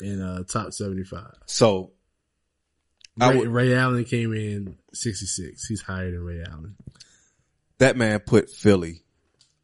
in 0.00 0.22
uh, 0.22 0.44
top 0.44 0.72
75. 0.72 1.24
So 1.46 1.90
Ray, 3.18 3.36
would, 3.36 3.48
Ray 3.48 3.74
Allen 3.74 4.04
came 4.04 4.32
in 4.32 4.76
66. 4.92 5.66
He's 5.66 5.82
higher 5.82 6.12
than 6.12 6.22
Ray 6.22 6.44
Allen. 6.48 6.76
that 7.78 7.96
man 7.96 8.20
put 8.20 8.50
Philly 8.50 9.02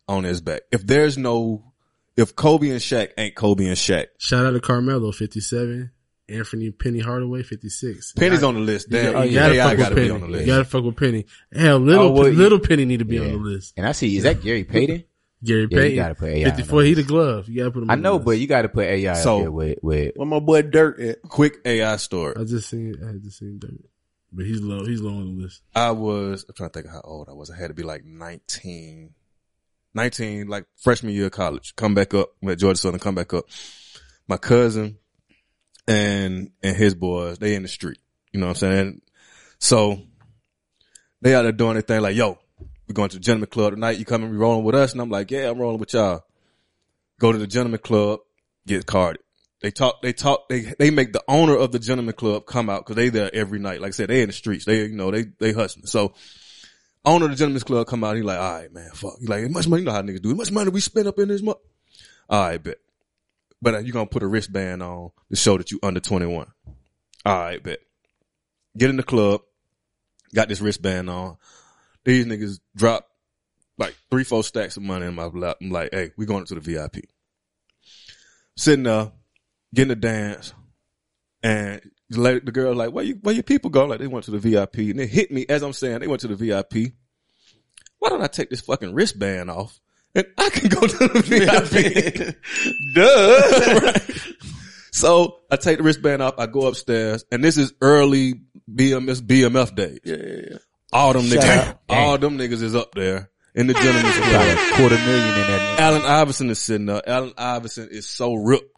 on 0.09 0.25
his 0.25 0.41
back. 0.41 0.63
If 0.73 0.85
there's 0.85 1.17
no, 1.17 1.73
if 2.17 2.35
Kobe 2.35 2.71
and 2.71 2.81
Shaq 2.81 3.11
ain't 3.17 3.37
Kobe 3.37 3.67
and 3.67 3.77
Shaq, 3.77 4.07
Shout 4.19 4.47
out 4.47 4.51
to 4.51 4.61
Carmelo, 4.61 5.13
57. 5.13 5.93
Anthony 6.33 6.71
Penny 6.71 6.99
Hardaway, 7.01 7.43
56. 7.43 8.13
Penny's 8.15 8.43
on 8.43 8.55
the 8.55 8.61
list. 8.61 8.89
Damn, 8.91 9.13
got- 9.13 9.31
you 9.31 9.39
AI 9.39 9.49
gotta 9.49 9.69
fuck 9.69 9.79
gotta 9.79 9.95
with 9.95 9.97
be 9.97 10.09
Penny. 10.09 10.11
on 10.15 10.21
the 10.21 10.27
You 10.27 10.33
list. 10.33 10.47
gotta 10.47 10.65
fuck 10.65 10.85
with 10.85 10.97
Penny. 10.97 11.27
Hell, 11.53 11.79
little, 11.79 12.05
Oh, 12.07 12.11
well, 12.13 12.25
Pen- 12.25 12.37
little 12.39 12.59
Penny 12.59 12.85
need 12.85 12.99
to 13.01 13.05
be 13.05 13.17
Yeah. 13.17 13.23
on 13.23 13.29
the 13.33 13.37
list. 13.39 13.75
And 13.77 13.87
I 13.87 13.93
see, 13.93 14.17
is 14.17 14.23
that 14.25 14.43
Gary 14.43 14.65
Payton? 14.65 15.05
Gary 15.45 15.63
Yeah, 15.63 15.65
you 15.65 15.69
Payton, 15.77 15.97
gotta 15.97 16.15
put 16.15 16.29
AI 16.31 16.45
54. 16.45 16.83
the 16.83 16.89
He 16.89 16.95
the 16.95 17.03
glove. 17.03 17.49
You 17.49 17.57
gotta 17.59 17.71
put 17.73 17.83
him. 17.83 17.91
I 17.91 17.95
on 17.95 17.99
the 17.99 18.03
know, 18.03 18.15
list. 18.15 18.25
but 18.27 18.31
you 18.39 18.47
got 18.47 18.63
to 18.63 18.69
put 18.69 18.85
AI 18.87 19.15
So- 19.15 19.37
up 19.39 19.43
there 19.43 19.51
with 19.51 19.79
with. 19.83 20.13
Where 20.17 20.27
my 20.29 20.39
boy 20.39 20.63
Dirk 20.63 21.01
at? 21.01 21.23
Quick 21.23 21.59
AI 21.65 21.97
story. 21.97 22.35
I 22.39 22.45
just 22.45 22.71
seen. 22.71 22.95
I 23.03 23.09
had 23.09 23.23
just 23.25 23.39
seen 23.39 23.59
that, 23.61 23.77
but 24.33 24.47
he's 24.47 24.61
low. 24.61 24.85
He's 24.85 25.01
low 25.01 25.11
on 25.17 25.37
the 25.37 25.43
list. 25.43 25.63
I 25.75 25.91
was, 25.91 26.45
I'm 26.49 26.55
trying 26.55 26.71
to 26.71 26.73
think 26.75 26.87
of 26.87 26.93
how 26.93 27.01
old 27.03 27.29
I 27.29 27.33
was. 27.33 27.51
I 27.51 27.57
had 27.59 27.69
to 27.69 27.75
be 27.75 27.83
like 27.83 28.05
19. 28.05 29.11
19, 29.95 30.47
like 30.49 30.65
freshman 30.77 31.13
year 31.13 31.27
of 31.27 31.33
college, 31.33 31.75
come 31.77 31.95
back 31.95 32.15
up, 32.15 32.31
I'm 32.43 32.57
Georgia 32.57 32.79
Southern, 32.79 33.01
come 33.01 33.15
back 33.15 33.35
up. 33.35 33.45
My 34.27 34.37
cousin 34.39 34.97
and, 35.87 36.51
and 36.63 36.77
his 36.77 36.95
boys, 36.95 37.39
they 37.39 37.55
in 37.55 37.63
the 37.63 37.69
street. 37.69 37.99
You 38.33 38.41
know 38.41 38.47
what 38.47 38.63
I'm 38.63 38.71
saying? 38.71 39.01
So 39.59 40.01
they 41.21 41.35
out 41.35 41.43
there 41.43 41.53
doing 41.53 41.75
their 41.75 41.83
thing 41.83 42.01
like, 42.01 42.17
yo, 42.17 42.39
we're 42.89 42.95
going 42.95 43.11
to 43.11 43.17
the 43.17 43.23
gentleman 43.23 43.49
club 43.49 43.75
tonight. 43.75 43.99
You 43.99 44.05
coming, 44.05 44.31
be 44.31 44.37
rolling 44.37 44.65
with 44.65 44.75
us? 44.75 44.93
And 44.93 45.01
I'm 45.01 45.11
like, 45.11 45.31
yeah, 45.31 45.51
I'm 45.51 45.59
rolling 45.59 45.79
with 45.79 45.93
y'all. 45.93 46.25
Go 47.21 47.33
to 47.33 47.39
the 47.39 47.47
gentleman 47.47 47.81
club, 47.81 48.21
get 48.67 48.87
carded. 48.87 49.23
They 49.61 49.71
talk, 49.71 50.03
they 50.03 50.13
talk, 50.13 50.49
they, 50.49 50.75
they 50.79 50.91
make 50.91 51.13
the 51.13 51.23
owner 51.29 51.57
of 51.57 51.71
the 51.71 51.79
gentleman 51.79 52.15
club 52.15 52.47
come 52.47 52.69
out 52.69 52.81
because 52.81 52.97
they 52.97 53.11
there 53.11 53.33
every 53.33 53.61
night. 53.61 53.81
Like 53.81 53.91
I 53.91 53.93
said, 53.93 54.11
they 54.11 54.23
in 54.23 54.27
the 54.27 54.33
streets. 54.33 54.65
They, 54.65 54.83
you 54.87 54.97
know, 54.97 55.13
they, 55.13 55.27
they 55.39 55.53
hustling. 55.53 55.87
So 55.87 56.15
owner 57.05 57.27
of 57.27 57.31
the 57.31 57.37
gentleman's 57.37 57.63
club 57.63 57.87
come 57.87 58.03
out. 58.03 58.17
He 58.17 58.23
like, 58.23 58.41
all 58.41 58.55
right, 58.55 58.73
man, 58.73 58.91
fuck. 58.93 59.15
He 59.21 59.27
like, 59.27 59.43
how 59.43 59.49
much 59.49 59.69
money, 59.69 59.83
you 59.83 59.87
know 59.87 59.93
how 59.93 60.03
niggas 60.03 60.23
do. 60.23 60.31
How 60.31 60.35
much 60.35 60.51
money 60.51 60.71
we 60.71 60.81
spend 60.81 61.07
up 61.07 61.19
in 61.21 61.29
this 61.29 61.43
month? 61.43 61.59
All 62.29 62.41
right, 62.41 62.63
bet. 62.63 62.79
But 63.63 63.77
uh, 63.77 63.79
you 63.79 63.93
gonna 63.93 64.07
put 64.07 64.25
a 64.25 64.27
wristband 64.27 64.83
on 64.83 65.13
to 65.31 65.37
show 65.37 65.57
that 65.57 65.71
you 65.71 65.79
under 65.83 66.01
21. 66.01 66.49
All 67.25 67.39
right, 67.39 67.63
bet. 67.63 67.79
Get 68.77 68.91
in 68.91 68.97
the 68.97 69.05
club. 69.05 69.43
Got 70.35 70.49
this 70.49 70.61
wristband 70.61 71.09
on. 71.09 71.37
These 72.05 72.27
niggas 72.27 72.59
drop 72.75 73.07
like 73.79 73.95
three, 74.11 74.25
four 74.25 74.43
stacks 74.43 74.77
of 74.77 74.83
money 74.83 75.07
in 75.07 75.15
my 75.15 75.27
lap. 75.27 75.59
I'm 75.63 75.71
like, 75.71 75.91
hey, 75.93 76.11
we 76.17 76.27
going 76.27 76.45
to 76.45 76.55
the 76.57 76.61
VIP. 76.61 77.05
Sitting 78.57 78.83
there, 78.83 79.13
getting 79.73 79.91
the 79.91 79.97
dance, 79.97 80.53
and 81.43 81.81
the 82.11 82.41
girl 82.53 82.75
like, 82.75 82.93
where 82.93 83.05
you, 83.05 83.19
where 83.23 83.35
your 83.35 83.45
people 83.45 83.71
go? 83.71 83.87
Like 83.87 84.01
they 84.01 84.09
went 84.09 84.25
to 84.25 84.33
the 84.33 84.39
VIP, 84.39 84.79
and 84.79 85.01
it 85.01 85.09
hit 85.09 85.31
me 85.31 85.47
as 85.49 85.63
I'm 85.63 85.73
saying 85.73 86.01
they 86.01 86.09
went 86.09 86.21
to 86.23 86.29
the 86.29 86.35
VIP. 86.35 86.93
Why 87.99 88.09
don't 88.09 88.23
I 88.23 88.27
take 88.27 88.51
this 88.51 88.61
fucking 88.63 88.93
wristband 88.93 89.51
off 89.51 89.81
and 90.15 90.27
I 90.39 90.51
can 90.51 90.69
go 90.69 90.81
to 90.87 90.97
the 91.09 92.35
VIP? 92.35 92.37
Duh. 92.95 93.81
Right. 93.81 94.35
So 94.93 95.39
I 95.51 95.57
take 95.57 95.79
the 95.79 95.85
wristband 95.85 96.21
off. 96.23 96.35
I 96.39 96.47
go 96.47 96.67
upstairs, 96.67 97.25
and 97.33 97.43
this 97.43 97.57
is 97.57 97.73
early 97.81 98.35
BMS 98.71 99.21
BMF 99.23 99.75
days. 99.75 99.99
Yeah, 100.05 100.17
yeah, 100.17 100.41
yeah. 100.51 100.57
All 100.93 101.13
them 101.15 101.27
Shout 101.27 101.43
niggas, 101.43 101.69
out. 101.69 101.79
all 101.89 102.19
them 102.19 102.37
niggas 102.39 102.63
is 102.63 102.75
up 102.75 102.95
there 102.95 103.31
in 103.55 103.67
the 103.67 103.73
gentleman's 103.75 104.17
About 104.19 104.29
club. 104.31 104.59
a 104.59 104.77
quarter 104.77 104.97
million 104.97 105.29
in 105.29 105.47
that. 105.47 105.77
Allen 105.81 106.03
Iverson 106.03 106.51
is 106.51 106.59
sitting 106.59 106.91
up. 106.91 107.05
Allen 107.07 107.33
Iverson 107.39 107.89
is 107.91 108.07
so 108.07 108.35
ripped 108.35 108.69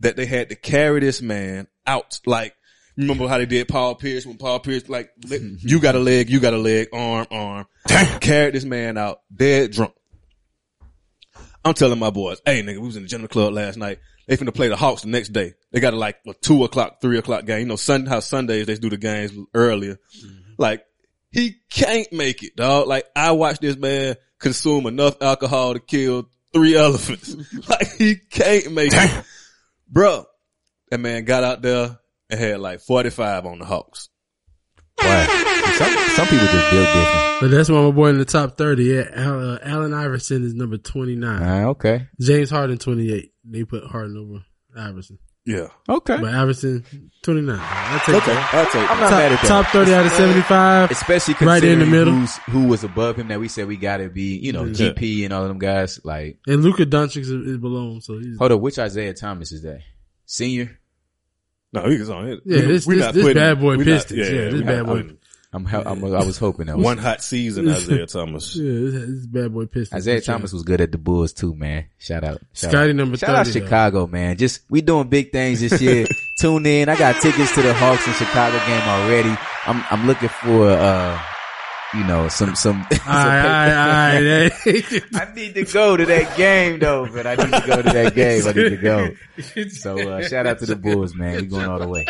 that 0.00 0.16
they 0.16 0.26
had 0.26 0.50
to 0.50 0.56
carry 0.56 1.00
this 1.00 1.22
man 1.22 1.66
out. 1.86 2.20
Like, 2.26 2.54
remember 2.98 3.26
how 3.26 3.38
they 3.38 3.46
did 3.46 3.68
Paul 3.68 3.94
Pierce 3.94 4.26
when 4.26 4.36
Paul 4.36 4.60
Pierce, 4.60 4.86
like, 4.90 5.10
you 5.26 5.80
got 5.80 5.94
a 5.94 5.98
leg, 5.98 6.28
you 6.28 6.40
got 6.40 6.52
a 6.52 6.58
leg, 6.58 6.88
arm, 6.92 7.26
arm. 7.30 7.66
Carried 8.20 8.54
this 8.54 8.64
man 8.66 8.98
out, 8.98 9.20
dead 9.34 9.70
drunk. 9.72 9.94
I'm 11.66 11.74
telling 11.74 11.98
my 11.98 12.10
boys, 12.10 12.40
hey 12.46 12.62
nigga, 12.62 12.78
we 12.78 12.86
was 12.86 12.94
in 12.94 13.02
the 13.02 13.08
gentleman 13.08 13.28
club 13.28 13.52
last 13.52 13.76
night. 13.76 13.98
They 14.28 14.36
finna 14.36 14.54
play 14.54 14.68
the 14.68 14.76
Hawks 14.76 15.02
the 15.02 15.08
next 15.08 15.30
day. 15.30 15.54
They 15.72 15.80
got 15.80 15.94
a 15.94 15.96
like 15.96 16.18
a 16.24 16.32
two 16.32 16.62
o'clock, 16.62 17.00
three 17.00 17.18
o'clock 17.18 17.44
game. 17.44 17.58
You 17.58 17.66
know, 17.66 17.74
Sunday, 17.74 18.08
how 18.08 18.20
Sundays 18.20 18.66
they 18.66 18.76
do 18.76 18.88
the 18.88 18.96
games 18.96 19.32
earlier. 19.52 19.98
Mm-hmm. 20.16 20.52
Like, 20.58 20.84
he 21.32 21.56
can't 21.68 22.12
make 22.12 22.44
it, 22.44 22.54
dog. 22.54 22.86
Like, 22.86 23.06
I 23.16 23.32
watched 23.32 23.62
this 23.62 23.76
man 23.76 24.14
consume 24.38 24.86
enough 24.86 25.20
alcohol 25.20 25.74
to 25.74 25.80
kill 25.80 26.28
three 26.52 26.76
elephants. 26.78 27.34
like, 27.68 27.96
he 27.96 28.14
can't 28.14 28.70
make 28.70 28.92
it. 28.94 29.24
Bruh, 29.92 30.24
that 30.90 30.98
man 31.00 31.24
got 31.24 31.42
out 31.42 31.62
there 31.62 31.98
and 32.30 32.40
had 32.40 32.60
like 32.60 32.78
45 32.78 33.44
on 33.44 33.58
the 33.58 33.64
Hawks. 33.64 34.08
Some, 35.00 35.92
some 36.16 36.26
people 36.28 36.46
just 36.46 36.70
build 36.70 36.86
different. 36.86 37.40
But 37.40 37.48
that's 37.50 37.68
why 37.68 37.82
my 37.82 37.90
boy 37.90 38.08
in 38.08 38.18
the 38.18 38.24
top 38.24 38.56
30. 38.56 38.82
Yeah, 38.84 39.02
Al- 39.14 39.50
uh, 39.50 39.58
Allen 39.62 39.92
Iverson 39.92 40.42
is 40.44 40.54
number 40.54 40.78
29. 40.78 41.42
Ah, 41.42 41.64
okay. 41.68 42.08
James 42.20 42.48
Harden, 42.50 42.78
28. 42.78 43.30
They 43.44 43.64
put 43.64 43.84
Harden 43.84 44.16
over 44.16 44.44
Iverson. 44.80 45.18
Yeah. 45.44 45.68
Okay. 45.88 46.16
But 46.18 46.34
Iverson, 46.34 46.84
29. 47.22 47.56
I'll 47.60 47.98
take 48.00 48.14
Okay, 48.16 48.32
that. 48.34 48.54
I'll 48.54 48.64
take 48.66 48.90
I'm 48.90 48.98
not 49.00 49.10
top, 49.10 49.18
mad 49.18 49.32
at 49.32 49.42
that. 49.42 49.46
top 49.48 49.66
30 49.66 49.94
out 49.94 50.06
of 50.06 50.12
75. 50.12 50.90
Especially 50.90 51.34
right 51.46 51.62
in 51.62 51.78
the 51.80 51.86
middle. 51.86 52.14
who's, 52.14 52.36
who 52.50 52.66
was 52.66 52.82
above 52.82 53.16
him 53.16 53.28
that 53.28 53.38
we 53.38 53.46
said 53.48 53.68
we 53.68 53.76
gotta 53.76 54.08
be, 54.08 54.36
you 54.38 54.52
know, 54.52 54.64
Yeah. 54.64 54.92
GP 54.92 55.24
and 55.24 55.32
all 55.32 55.42
of 55.42 55.48
them 55.48 55.58
guys. 55.58 56.00
Like, 56.04 56.38
And 56.48 56.62
Luka 56.64 56.84
Doncic 56.86 57.18
is, 57.18 57.30
is 57.30 57.58
below 57.58 57.92
him, 57.92 58.00
so 58.00 58.18
he's. 58.18 58.38
hold 58.38 58.50
up, 58.52 58.60
which 58.60 58.78
Isaiah 58.78 59.14
Thomas 59.14 59.52
is 59.52 59.62
that? 59.62 59.80
Senior? 60.24 60.80
No, 61.82 61.90
he 61.90 61.98
was 61.98 62.10
on 62.10 62.28
it. 62.28 62.40
Yeah, 62.44 62.62
this- 62.62 62.86
this- 62.86 63.12
this 63.12 63.34
bad 63.34 63.60
boy 63.60 63.76
we 63.76 63.84
Pistons. 63.84 64.18
Yeah, 64.18 64.44
this 64.46 64.54
we 64.54 64.62
bad 64.62 64.76
not 64.78 64.86
boy- 64.86 65.02
putting 65.02 65.18
I'm, 65.52 65.66
I'm, 65.66 66.04
I 66.04 66.22
was 66.24 66.36
hoping 66.36 66.66
that 66.66 66.76
was 66.76 66.84
One 66.84 66.98
hot 66.98 67.22
season, 67.22 67.66
Isaiah 67.70 68.06
Thomas. 68.06 68.56
Yeah, 68.60 68.62
this, 68.90 68.92
this 69.06 69.26
bad 69.26 69.54
boy 69.54 69.64
Pistons. 69.64 69.96
Isaiah. 70.02 70.20
Thomas 70.20 70.52
was 70.52 70.64
good 70.64 70.82
at 70.82 70.92
the 70.92 70.98
Bulls 70.98 71.32
too, 71.32 71.54
man. 71.54 71.86
Shout 71.98 72.24
out. 72.24 72.42
Shout 72.52 72.72
Scotty 72.72 72.90
out. 72.90 72.96
number 72.96 73.16
Shout 73.16 73.30
out 73.30 73.46
30 73.46 73.60
though. 73.60 73.64
Chicago, 73.66 74.06
man. 74.06 74.36
Just, 74.36 74.62
we 74.68 74.82
doing 74.82 75.08
big 75.08 75.32
things 75.32 75.60
this 75.60 75.80
year. 75.80 76.06
Tune 76.40 76.66
in. 76.66 76.90
I 76.90 76.96
got 76.96 77.22
tickets 77.22 77.54
to 77.54 77.62
the 77.62 77.72
Hawks 77.72 78.06
and 78.06 78.16
Chicago 78.16 78.58
game 78.66 78.82
already. 78.82 79.34
I'm, 79.66 79.82
I'm 79.90 80.06
looking 80.06 80.28
for, 80.28 80.68
uh, 80.70 81.18
you 81.94 82.04
know, 82.04 82.28
some, 82.28 82.54
some. 82.54 82.86
some 82.92 83.00
Aye, 83.06 83.70
aye, 83.72 84.50
aye. 84.50 85.00
I 85.14 85.34
need 85.34 85.54
to 85.54 85.64
go 85.64 85.96
to 85.96 86.06
that 86.06 86.36
game 86.36 86.78
though, 86.78 87.06
but 87.12 87.26
I 87.26 87.34
need 87.36 87.52
to 87.52 87.64
go 87.66 87.82
to 87.82 87.90
that 87.90 88.14
game. 88.14 88.42
I 88.46 88.52
need 88.52 88.70
to 88.70 88.76
go. 88.76 89.68
So, 89.68 89.98
uh, 90.10 90.26
shout 90.26 90.46
out 90.46 90.58
to 90.60 90.66
the 90.66 90.76
Bulls, 90.76 91.14
man. 91.14 91.36
We 91.36 91.46
going 91.46 91.66
all 91.66 91.78
the 91.78 91.88
way. 91.88 92.06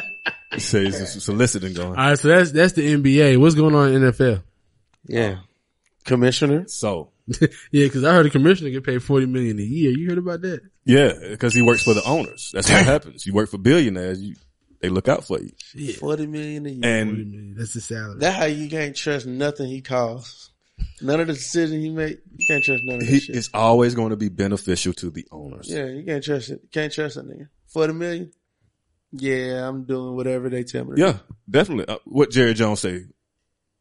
So 0.59 0.89
some 0.91 1.21
soliciting 1.21 1.75
going. 1.75 1.91
All 1.91 1.95
right, 1.95 2.19
so 2.19 2.29
that's 2.29 2.53
that's 2.53 2.73
the 2.73 2.95
NBA. 2.95 3.39
What's 3.39 3.55
going 3.55 3.75
on 3.75 3.93
in 3.93 4.03
NFL? 4.03 4.43
Yeah. 5.07 5.39
Commissioner. 6.05 6.67
So, 6.69 7.11
yeah, 7.41 7.47
because 7.73 8.05
I 8.05 8.13
heard 8.13 8.27
a 8.27 8.31
commissioner 8.31 8.71
get 8.71 8.85
paid 8.85 9.03
forty 9.03 9.27
million 9.27 9.59
a 9.59 9.63
year. 9.63 9.91
You 9.91 10.09
heard 10.09 10.19
about 10.19 10.41
that? 10.43 10.61
yeah, 10.85 11.13
because 11.31 11.53
he 11.53 11.63
works 11.63 11.83
for 11.83 11.95
the 11.95 12.05
owners. 12.05 12.51
That's 12.55 12.71
what 12.71 12.85
happens. 12.85 13.27
You 13.27 13.35
work 13.35 13.51
for 13.51 13.59
billionaires, 13.59 14.23
you, 14.23 14.37
they 14.81 14.89
look 14.89 15.09
out 15.09 15.25
for 15.25 15.39
you. 15.41 15.93
Forty 15.95 16.27
million 16.27 16.67
a 16.67 16.71
year. 16.71 16.99
And 17.01 17.57
That's 17.57 17.75
the 17.75 17.81
salary. 17.81 18.19
That's 18.19 18.37
how 18.37 18.45
you 18.47 18.69
can't 18.69 18.95
trust 18.97 19.27
nothing 19.27 19.69
he 19.69 19.81
calls. 19.83 20.51
None 21.01 21.21
of 21.21 21.27
the 21.27 21.33
decisions 21.33 21.83
he 21.83 21.91
make, 21.91 22.21
you 22.37 22.47
can't 22.47 22.63
trust 22.63 22.83
none 22.85 22.97
of 22.97 23.03
he 23.07 23.15
that 23.15 23.21
shit. 23.23 23.37
is 23.37 23.51
always 23.55 23.95
going 23.95 24.11
to 24.11 24.17
be 24.17 24.29
beneficial 24.29 24.93
to 24.95 25.11
the 25.11 25.27
owners. 25.33 25.71
Yeah, 25.71 25.87
you 25.87 26.05
can't 26.05 26.23
trust 26.23 26.51
it. 26.51 26.61
You 26.63 26.69
can't 26.71 26.93
trust 26.93 27.15
that 27.17 27.27
nigga. 27.27 27.49
Forty 27.67 27.93
million. 27.95 28.31
Yeah, 29.13 29.67
I'm 29.69 29.85
doing 29.85 30.17
whatever 30.17 30.51
they 30.51 30.65
tell 30.65 30.85
me. 30.85 30.97
To 30.97 31.01
Yeah, 31.01 31.19
definitely. 31.49 31.87
Uh, 31.89 31.99
what 32.05 32.31
Jerry 32.31 32.53
Jones 32.55 32.81
say? 32.81 33.05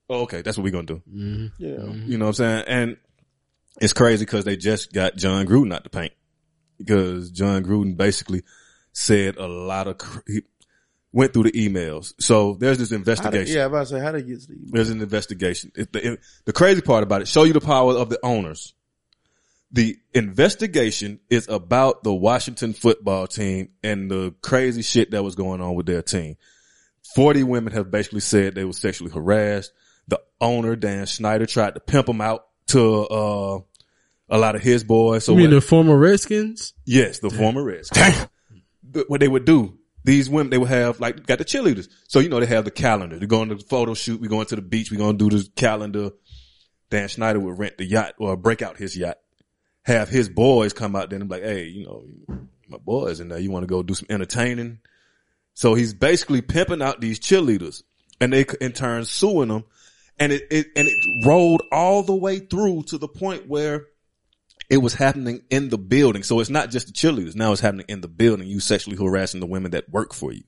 Oh, 0.09 0.21
okay, 0.21 0.41
that's 0.41 0.57
what 0.57 0.63
we're 0.63 0.71
gonna 0.71 0.85
do. 0.85 1.01
do. 1.11 1.49
Yeah. 1.57 1.83
You 2.05 2.17
know 2.17 2.25
what 2.25 2.29
I'm 2.29 2.33
saying? 2.33 2.63
And 2.67 2.97
it's 3.81 3.93
crazy 3.93 4.23
because 4.23 4.45
they 4.45 4.55
just 4.55 4.93
got 4.93 5.15
Jon 5.17 5.45
Gruden 5.47 5.73
out 5.73 5.83
the 5.83 5.89
paint 5.89 6.13
because 6.77 7.31
Jon 7.31 7.63
Gruden 7.65 7.97
basically 7.97 8.43
said 8.93 9.35
a 9.37 9.47
lot 9.47 9.87
of 9.87 9.97
cr- 9.97 10.19
he 10.27 10.41
went 11.15 11.31
through 11.31 11.43
the 11.43 11.51
emails. 11.53 12.13
So 12.19 12.55
there's 12.59 12.77
this 12.77 12.89
How 12.89 12.95
they, 12.97 12.99
investigation. 12.99 13.55
yeah, 13.55 13.63
I'm 13.63 13.71
about 13.71 13.87
to 13.87 13.93
say 13.93 13.99
how 14.01 14.11
they 14.11 14.21
get 14.21 14.41
to 14.41 14.47
the 14.47 14.55
There's 14.65 14.89
an 14.89 15.01
investigation. 15.01 15.71
It- 15.73 15.93
the, 15.93 16.11
it- 16.13 16.19
the 16.43 16.51
crazy 16.53 16.81
part 16.81 17.03
about 17.03 17.21
it, 17.21 17.27
show 17.29 17.43
you 17.43 17.53
the 17.53 17.61
power 17.61 17.93
of 17.93 18.09
the 18.09 18.19
owners. 18.21 18.73
The 19.71 19.97
investigation 20.13 21.19
is 21.29 21.47
about 21.47 22.03
the 22.03 22.13
Washington 22.13 22.73
football 22.73 23.27
team 23.27 23.69
and 23.81 24.11
the 24.11 24.33
crazy 24.41 24.81
shit 24.81 25.11
that 25.11 25.23
was 25.23 25.35
going 25.35 25.61
on 25.61 25.73
with 25.75 25.85
their 25.85 26.01
team. 26.01 26.35
40 27.15 27.43
women 27.43 27.71
have 27.73 27.89
basically 27.89 28.19
said 28.19 28.53
they 28.53 28.65
were 28.65 28.73
sexually 28.73 29.11
harassed. 29.11 29.71
The 30.09 30.21
owner, 30.41 30.75
Dan 30.75 31.07
Snyder, 31.07 31.45
tried 31.45 31.75
to 31.75 31.79
pimp 31.79 32.07
them 32.07 32.19
out 32.21 32.45
to, 32.67 32.83
uh, 33.07 33.59
a 34.29 34.37
lot 34.37 34.55
of 34.55 34.61
his 34.61 34.83
boys. 34.83 35.23
So 35.23 35.31
you 35.31 35.37
mean 35.37 35.47
what- 35.47 35.55
the 35.55 35.61
former 35.61 35.97
Redskins? 35.97 36.73
Yes, 36.85 37.19
the 37.19 37.29
former 37.29 37.63
Redskins. 37.63 38.27
But 38.83 39.09
what 39.09 39.19
they 39.21 39.27
would 39.27 39.45
do, 39.45 39.77
these 40.05 40.29
women, 40.29 40.51
they 40.51 40.57
would 40.59 40.69
have 40.69 40.99
like, 40.99 41.25
got 41.25 41.39
the 41.39 41.45
cheerleaders. 41.45 41.89
So, 42.07 42.19
you 42.19 42.29
know, 42.29 42.39
they 42.39 42.45
have 42.45 42.63
the 42.63 42.71
calendar. 42.71 43.17
They're 43.17 43.27
going 43.27 43.49
to 43.49 43.55
the 43.55 43.63
photo 43.63 43.95
shoot. 43.95 44.21
We're 44.21 44.29
going 44.29 44.45
to 44.45 44.55
the 44.55 44.61
beach. 44.61 44.91
We're 44.91 44.99
going 44.99 45.17
to 45.17 45.29
do 45.29 45.35
the 45.35 45.49
calendar. 45.55 46.11
Dan 46.91 47.09
Snyder 47.09 47.39
would 47.39 47.57
rent 47.57 47.79
the 47.79 47.85
yacht 47.85 48.13
or 48.19 48.37
break 48.37 48.61
out 48.61 48.77
his 48.77 48.95
yacht, 48.95 49.17
have 49.81 50.07
his 50.07 50.29
boys 50.29 50.73
come 50.73 50.95
out 50.95 51.09
there 51.09 51.19
and 51.19 51.27
be 51.27 51.35
like, 51.35 51.43
Hey, 51.43 51.65
you 51.65 51.85
know, 51.85 52.05
my 52.69 52.77
boys 52.77 53.19
in 53.19 53.29
there. 53.29 53.39
You 53.39 53.49
want 53.49 53.63
to 53.63 53.67
go 53.67 53.81
do 53.81 53.95
some 53.95 54.05
entertaining? 54.11 54.79
So 55.55 55.73
he's 55.73 55.95
basically 55.95 56.41
pimping 56.41 56.83
out 56.83 57.01
these 57.01 57.19
cheerleaders 57.19 57.81
and 58.21 58.31
they 58.31 58.45
in 58.61 58.73
turn 58.73 59.05
suing 59.05 59.47
them. 59.47 59.63
And 60.19 60.31
it, 60.31 60.43
it, 60.51 60.67
and 60.75 60.87
it 60.87 61.27
rolled 61.27 61.63
all 61.71 62.03
the 62.03 62.15
way 62.15 62.39
through 62.39 62.83
to 62.83 62.99
the 62.99 63.07
point 63.07 63.47
where 63.47 63.87
it 64.69 64.77
was 64.77 64.93
happening 64.93 65.41
in 65.49 65.69
the 65.69 65.77
building. 65.77 66.23
So 66.23 66.39
it's 66.39 66.49
not 66.49 66.71
just 66.71 66.87
the 66.87 66.93
cheerleaders. 66.93 67.35
Now 67.35 67.51
it's 67.51 67.61
happening 67.61 67.85
in 67.87 68.01
the 68.01 68.07
building. 68.07 68.47
You 68.47 68.59
sexually 68.59 68.97
harassing 68.97 69.39
the 69.39 69.45
women 69.45 69.71
that 69.71 69.89
work 69.89 70.13
for 70.13 70.31
you. 70.31 70.43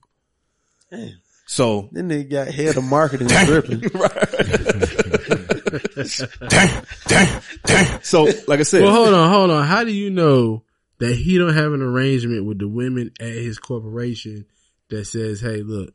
Damn. 0.90 1.20
So 1.46 1.88
Then 1.92 2.08
they 2.08 2.24
got 2.24 2.48
head 2.48 2.76
of 2.76 2.84
marketing 2.84 3.28
and 3.30 3.46
dripping. 3.46 3.82
So, 8.02 8.24
like 8.46 8.60
I 8.60 8.62
said, 8.62 8.82
Well, 8.82 8.94
hold 8.94 9.14
on, 9.14 9.30
hold 9.30 9.50
on. 9.50 9.66
How 9.66 9.84
do 9.84 9.92
you 9.92 10.10
know 10.10 10.64
that 10.98 11.14
he 11.14 11.38
don't 11.38 11.54
have 11.54 11.72
an 11.72 11.82
arrangement 11.82 12.44
with 12.44 12.58
the 12.58 12.68
women 12.68 13.12
at 13.20 13.28
his 13.28 13.58
corporation 13.58 14.46
that 14.90 15.06
says, 15.06 15.40
"Hey, 15.40 15.62
look, 15.62 15.94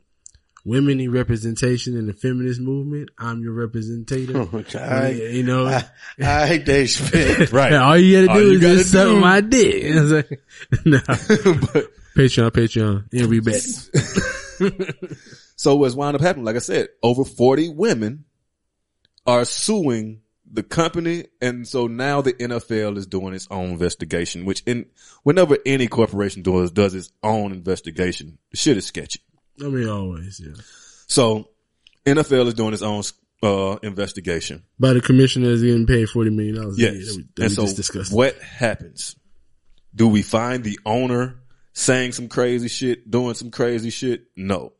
women 0.65 0.97
need 0.97 1.09
representation 1.09 1.97
in 1.97 2.05
the 2.07 2.13
feminist 2.13 2.59
movement. 2.61 3.09
I'm 3.17 3.41
your 3.41 3.53
representative. 3.53 4.75
I- 4.75 5.09
you 5.09 5.43
know, 5.43 5.65
I, 5.65 5.83
I 6.21 6.47
hate 6.47 6.65
that 6.65 6.87
shit. 6.87 7.51
Right. 7.51 7.73
all 7.73 7.97
you 7.97 8.25
gotta 8.27 8.39
do 8.39 8.45
you 8.47 8.53
is 8.55 8.61
gotta 8.61 8.75
just 8.77 8.91
suck 8.91 9.17
my 9.17 9.41
dick. 9.41 9.83
You 9.83 9.93
know 9.95 10.03
what 10.03 10.15
I'm 10.15 10.23
saying? 10.23 10.81
no. 10.85 10.97
Patreon, 12.15 12.51
Patreon. 12.51 13.11
and 13.11 13.27
we 13.27 13.39
back. 13.39 13.59
So 15.55 15.75
what's 15.75 15.95
wound 15.95 16.15
up 16.15 16.21
happening, 16.21 16.45
like 16.45 16.55
I 16.55 16.59
said, 16.59 16.89
over 17.01 17.23
40 17.23 17.69
women 17.69 18.25
are 19.25 19.45
suing 19.45 20.21
the 20.51 20.61
company. 20.63 21.25
And 21.41 21.67
so 21.67 21.87
now 21.87 22.21
the 22.21 22.33
NFL 22.33 22.97
is 22.97 23.07
doing 23.07 23.33
its 23.33 23.47
own 23.49 23.69
investigation, 23.71 24.45
which 24.45 24.61
in, 24.65 24.87
whenever 25.23 25.57
any 25.65 25.87
corporation 25.87 26.41
does, 26.43 26.71
does 26.71 26.93
its 26.93 27.11
own 27.23 27.51
investigation, 27.51 28.37
the 28.51 28.57
shit 28.57 28.77
is 28.77 28.85
sketchy. 28.85 29.21
I 29.61 29.65
mean, 29.65 29.87
always, 29.87 30.39
yeah. 30.43 30.53
So 31.07 31.49
NFL 32.05 32.47
is 32.47 32.53
doing 32.53 32.73
its 32.73 32.81
own, 32.81 33.03
uh, 33.43 33.77
investigation. 33.83 34.63
By 34.79 34.93
the 34.93 35.01
commissioner 35.01 35.49
is 35.49 35.61
getting 35.61 35.85
paid 35.85 36.09
forty 36.09 36.29
million 36.29 36.55
dollars. 36.55 36.79
Yes. 36.79 36.93
That 37.07 37.17
we, 37.17 37.23
that 37.35 37.57
and 37.57 37.69
so 38.05 38.15
what 38.15 38.37
happens? 38.41 39.15
Do 39.95 40.07
we 40.07 40.21
find 40.21 40.63
the 40.63 40.79
owner 40.85 41.35
saying 41.73 42.13
some 42.13 42.27
crazy 42.29 42.67
shit, 42.67 43.09
doing 43.11 43.35
some 43.35 43.51
crazy 43.51 43.89
shit? 43.89 44.23
No. 44.35 44.73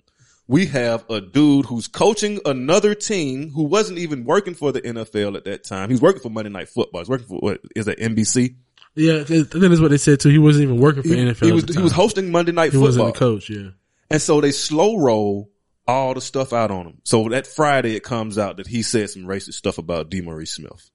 We 0.47 0.65
have 0.67 1.05
a 1.09 1.21
dude 1.21 1.65
who's 1.65 1.87
coaching 1.87 2.39
another 2.45 2.95
team 2.95 3.51
who 3.51 3.63
wasn't 3.63 3.99
even 3.99 4.25
working 4.25 4.55
for 4.55 4.71
the 4.71 4.81
NFL 4.81 5.37
at 5.37 5.45
that 5.45 5.63
time. 5.63 5.89
He's 5.89 6.01
working 6.01 6.21
for 6.21 6.29
Monday 6.29 6.49
Night 6.51 6.67
Football. 6.67 7.01
He's 7.01 7.09
working 7.09 7.27
for 7.27 7.39
what 7.39 7.61
is 7.75 7.85
that 7.85 7.99
NBC? 7.99 8.55
Yeah, 8.95 9.21
I 9.21 9.23
think 9.23 9.49
that's 9.49 9.79
what 9.79 9.89
they 9.91 9.97
said 9.97 10.19
too. 10.19 10.29
He 10.29 10.37
wasn't 10.39 10.63
even 10.63 10.79
working 10.79 11.01
for 11.03 11.09
He, 11.09 11.15
NFL. 11.15 11.45
he 11.45 11.51
was 11.51 11.63
he 11.75 11.81
was 11.81 11.91
hosting 11.91 12.31
Monday 12.31 12.51
Night 12.51 12.65
He 12.71 12.77
Football. 12.77 12.85
wasn't 12.87 13.09
a 13.09 13.11
coach. 13.13 13.49
Yeah. 13.49 13.69
And 14.14 14.22
so 14.22 14.41
they 14.41 14.52
slow 14.52 14.98
roll 14.98 15.49
all 15.88 16.14
the 16.14 16.22
stuff 16.22 16.53
out 16.53 16.69
on 16.69 16.85
him. 16.85 16.98
So 17.03 17.30
that 17.30 17.48
Friday 17.48 17.95
it 17.95 18.03
comes 18.03 18.38
out 18.38 18.57
that 18.57 18.68
he 18.68 18.84
said 18.84 19.10
some 19.10 19.23
racist 19.23 19.56
stuff 19.56 19.80
about 19.80 20.11
DeMaurice 20.11 20.49
Smith, 20.49 20.91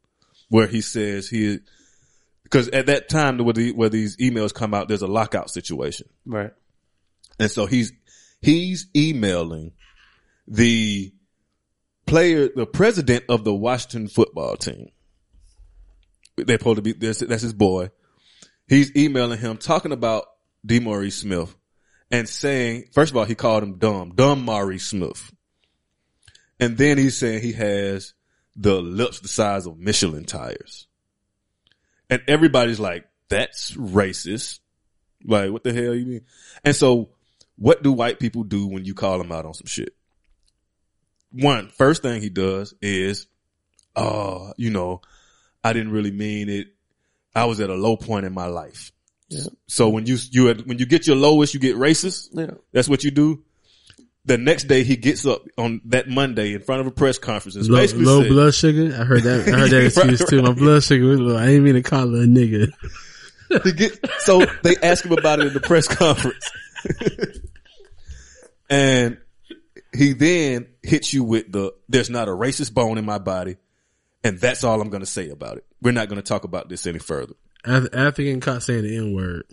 where 0.50 0.68
he 0.68 0.80
says 0.80 1.28
he, 1.28 1.58
because 2.44 2.68
at 2.68 2.86
that 2.86 3.08
time 3.08 3.38
where, 3.38 3.52
the, 3.52 3.72
where 3.72 3.88
these 3.88 4.16
emails 4.18 4.54
come 4.54 4.72
out, 4.72 4.86
there's 4.86 5.02
a 5.02 5.08
lockout 5.08 5.50
situation. 5.50 6.08
Right. 6.24 6.52
And 7.40 7.50
so 7.50 7.66
he's, 7.66 7.92
he's 8.40 8.86
emailing 8.96 9.72
the 10.46 11.12
player, 12.06 12.48
the 12.54 12.66
president 12.66 13.24
of 13.28 13.42
the 13.42 13.52
Washington 13.52 14.06
football 14.06 14.56
team. 14.56 14.90
They're 16.36 16.58
supposed 16.58 16.76
to 16.76 16.82
be, 16.82 16.92
that's, 16.92 17.18
that's 17.18 17.42
his 17.42 17.52
boy. 17.52 17.90
He's 18.68 18.94
emailing 18.94 19.40
him 19.40 19.56
talking 19.56 19.90
about 19.90 20.26
DeMaurice 20.64 21.14
Smith 21.14 21.56
and 22.10 22.28
saying, 22.28 22.86
first 22.92 23.10
of 23.10 23.16
all, 23.16 23.24
he 23.24 23.34
called 23.34 23.62
him 23.62 23.78
dumb, 23.78 24.12
dumb 24.14 24.44
Maurice 24.44 24.86
Smith. 24.86 25.32
And 26.60 26.76
then 26.76 26.98
he's 26.98 27.16
saying 27.16 27.42
he 27.42 27.52
has 27.52 28.14
the 28.56 28.80
lips 28.80 29.20
the 29.20 29.28
size 29.28 29.66
of 29.66 29.78
Michelin 29.78 30.24
tires. 30.24 30.86
And 32.10 32.22
everybody's 32.26 32.80
like, 32.80 33.04
that's 33.28 33.72
racist. 33.72 34.60
Like, 35.24 35.50
what 35.50 35.64
the 35.64 35.72
hell 35.72 35.94
you 35.94 36.06
mean? 36.06 36.24
And 36.64 36.74
so 36.74 37.10
what 37.56 37.82
do 37.82 37.92
white 37.92 38.18
people 38.18 38.44
do 38.44 38.66
when 38.66 38.84
you 38.84 38.94
call 38.94 39.18
them 39.18 39.32
out 39.32 39.44
on 39.44 39.54
some 39.54 39.66
shit? 39.66 39.94
One, 41.30 41.68
first 41.68 42.02
thing 42.02 42.22
he 42.22 42.30
does 42.30 42.74
is, 42.80 43.26
oh, 43.94 44.52
you 44.56 44.70
know, 44.70 45.02
I 45.62 45.72
didn't 45.72 45.92
really 45.92 46.10
mean 46.10 46.48
it. 46.48 46.68
I 47.34 47.44
was 47.44 47.60
at 47.60 47.70
a 47.70 47.74
low 47.74 47.96
point 47.96 48.26
in 48.26 48.32
my 48.32 48.46
life. 48.46 48.92
Yeah. 49.28 49.44
So 49.66 49.88
when 49.90 50.06
you, 50.06 50.16
you, 50.30 50.54
when 50.64 50.78
you 50.78 50.86
get 50.86 51.06
your 51.06 51.16
lowest, 51.16 51.54
you 51.54 51.60
get 51.60 51.76
racist. 51.76 52.28
Yeah. 52.32 52.52
That's 52.72 52.88
what 52.88 53.04
you 53.04 53.10
do. 53.10 53.42
The 54.24 54.36
next 54.38 54.64
day 54.64 54.84
he 54.84 54.96
gets 54.96 55.24
up 55.24 55.42
on 55.56 55.80
that 55.86 56.08
Monday 56.08 56.52
in 56.54 56.60
front 56.60 56.82
of 56.82 56.86
a 56.86 56.90
press 56.90 57.18
conference 57.18 57.56
and 57.56 57.66
Low, 57.66 57.78
basically 57.78 58.04
low 58.04 58.22
said- 58.22 58.28
blood 58.30 58.54
sugar. 58.54 58.94
I 58.94 59.04
heard 59.04 59.22
that. 59.22 59.48
I 59.48 59.58
heard 59.58 59.70
that 59.70 59.84
excuse 59.86 60.24
too. 60.28 60.42
My 60.42 60.52
blood 60.52 60.82
sugar 60.82 61.04
was 61.06 61.20
low. 61.20 61.36
I 61.36 61.46
didn't 61.46 61.64
mean 61.64 61.74
to 61.74 61.82
call 61.82 62.08
her 62.10 62.22
a 62.22 62.26
nigga. 62.26 62.70
to 63.62 63.72
get, 63.72 63.98
so 64.20 64.44
they 64.62 64.76
ask 64.76 65.04
him 65.04 65.12
about 65.12 65.40
it 65.40 65.46
in 65.46 65.54
the 65.54 65.60
press 65.60 65.88
conference. 65.88 66.50
and 68.70 69.18
he 69.94 70.12
then 70.12 70.68
hits 70.82 71.12
you 71.12 71.24
with 71.24 71.50
the, 71.50 71.72
there's 71.88 72.10
not 72.10 72.28
a 72.28 72.32
racist 72.32 72.74
bone 72.74 72.98
in 72.98 73.04
my 73.04 73.18
body. 73.18 73.56
And 74.24 74.38
that's 74.38 74.64
all 74.64 74.80
I'm 74.80 74.90
going 74.90 75.00
to 75.00 75.06
say 75.06 75.30
about 75.30 75.58
it. 75.58 75.66
We're 75.80 75.92
not 75.92 76.08
going 76.08 76.20
to 76.20 76.26
talk 76.26 76.44
about 76.44 76.68
this 76.68 76.86
any 76.86 76.98
further. 76.98 77.34
After, 77.64 77.94
after 77.94 78.22
getting 78.22 78.40
caught 78.40 78.62
saying 78.62 78.82
the 78.84 78.96
N 78.96 79.12
word. 79.12 79.44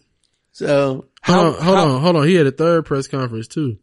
So 0.52 0.68
Hold 0.88 1.06
How- 1.22 1.45
on, 1.48 1.53
hold 1.53 1.77
how- 1.77 1.88
on, 1.95 2.02
hold 2.02 2.15
on. 2.18 2.27
He 2.27 2.36
had 2.36 2.45
a 2.48 2.52
third 2.52 2.86
press 2.86 3.07
conference 3.07 3.48
too. 3.48 3.77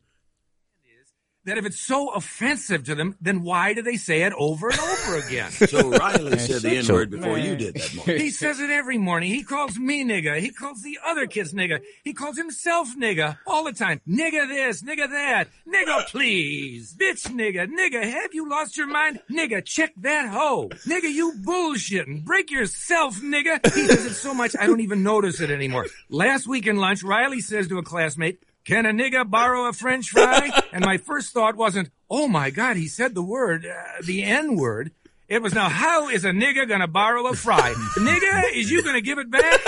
That 1.44 1.59
if 1.59 1.66
it's 1.66 1.81
so 1.81 2.10
offensive 2.10 2.85
to 2.85 2.94
them, 2.94 3.16
then 3.20 3.43
why 3.43 3.74
do 3.74 3.82
they 3.82 3.97
say 3.97 4.23
it 4.23 4.32
over 4.35 4.69
and 4.69 4.78
over 4.78 5.19
again? 5.19 5.51
So 5.51 5.90
Riley 5.90 6.39
said 6.39 6.62
the 6.62 6.77
N 6.77 6.86
word 6.86 7.10
before 7.10 7.35
Man. 7.35 7.44
you 7.44 7.56
did 7.56 7.74
that 7.74 7.94
morning. 7.97 8.19
He 8.20 8.31
says 8.31 8.60
it 8.60 8.70
every 8.70 8.97
morning. 8.97 9.31
He 9.31 9.43
calls 9.43 9.77
me 9.77 10.05
nigga. 10.05 10.39
He 10.39 10.51
calls 10.51 10.82
the 10.82 11.01
other 11.05 11.27
kids 11.27 11.52
nigga. 11.52 11.81
He 12.05 12.12
calls 12.12 12.36
himself 12.36 12.89
nigga 12.97 13.39
all 13.44 13.64
the 13.64 13.73
time. 13.73 14.01
Nigga 14.09 14.47
this, 14.47 14.82
nigga 14.82 15.10
that, 15.10 15.48
nigga 15.66 16.06
please, 16.06 16.94
bitch 16.94 17.27
nigga, 17.27 17.66
nigga, 17.66 18.05
have 18.05 18.32
you 18.32 18.48
lost 18.48 18.77
your 18.77 18.86
mind? 18.86 19.20
Nigga, 19.28 19.64
check 19.64 19.93
that 19.97 20.28
hoe. 20.28 20.69
Nigga, 20.86 21.12
you 21.12 21.32
bullshitting. 21.44 22.24
Break 22.24 22.52
yourself, 22.52 23.20
nigga. 23.20 23.59
He 23.74 23.89
says 23.89 24.06
it 24.06 24.14
so 24.14 24.32
much 24.32 24.55
I 24.59 24.66
don't 24.66 24.81
even 24.81 25.02
notice 25.02 25.40
it 25.40 25.51
anymore. 25.51 25.86
Last 26.09 26.47
week 26.47 26.69
in 26.69 26.77
lunch, 26.77 27.02
Riley 27.02 27.40
says 27.40 27.66
to 27.69 27.78
a 27.78 27.82
classmate, 27.82 28.40
can 28.65 28.87
a 28.87 28.91
nigga 28.91 29.29
borrow 29.29 29.69
a 29.69 29.73
french 29.73 30.11
fry? 30.11 30.51
And 30.73 30.85
my 30.85 30.99
first 30.99 31.33
thought 31.33 31.57
wasn't, 31.57 31.91
oh 32.09 32.29
my 32.29 32.51
god, 32.51 32.77
he 32.77 32.89
said 32.89 33.15
the 33.15 33.23
word, 33.23 33.67
uh, 33.67 34.03
the 34.05 34.23
N 34.23 34.57
word. 34.57 34.93
It 35.29 35.43
was 35.43 35.55
now, 35.55 35.69
how 35.69 36.09
is 36.09 36.25
a 36.25 36.31
nigga 36.31 36.69
gonna 36.69 36.89
borrow 36.89 37.27
a 37.27 37.35
fry? 37.35 37.73
nigga, 37.97 38.53
is 38.55 38.71
you 38.71 38.83
gonna 38.83 39.01
give 39.01 39.19
it 39.19 39.31
back? 39.31 39.61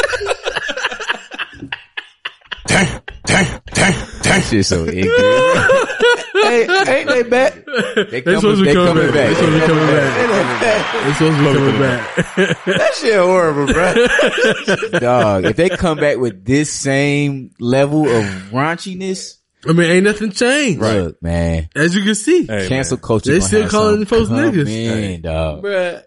That 4.25 4.43
shit's 4.49 4.69
so 4.69 4.87
ignorant. 4.87 6.01
Hey, 6.35 6.99
ain't 7.01 7.09
they 7.09 7.23
back? 7.23 7.65
They 7.65 8.21
They 8.21 8.35
supposed 8.37 8.61
to 8.61 8.65
be 8.65 8.73
coming 8.75 9.07
back. 9.13 9.29
They 9.29 9.35
supposed 9.35 9.53
to 9.53 9.61
be 9.61 9.67
coming 9.67 9.87
back. 9.87 11.05
They 11.05 11.13
supposed 11.13 11.37
to 11.37 11.39
be 11.39 11.55
coming 11.55 11.81
back. 11.81 12.65
that 12.67 12.95
shit 13.01 13.19
horrible, 13.19 13.67
bro. 13.73 14.99
Dog, 15.01 15.45
if 15.47 15.57
they 15.57 15.69
come 15.71 15.99
back 15.99 16.19
with 16.19 16.45
this 16.45 16.73
same 16.73 17.51
level 17.61 18.09
of 18.09 18.25
raunchiness, 18.51 19.39
I 19.67 19.73
mean, 19.73 19.91
ain't 19.91 20.05
nothing 20.05 20.31
changed. 20.33 20.81
look, 20.81 21.23
man, 21.23 21.69
As 21.75 21.95
you 21.95 22.03
can 22.03 22.15
see, 22.15 22.47
Hey, 22.47 22.69
cancel 22.69 22.97
man. 22.99 23.03
culture. 23.03 23.31
They 23.31 23.39
gonna 23.39 23.49
still 23.49 23.63
have 23.63 23.71
calling 23.71 23.97
some 23.97 24.07
folks 24.07 24.29
come 24.29 24.39
niggas. 24.53 24.69
in, 24.69 25.21
dog. 25.23 25.63
Bruh. 25.63 26.03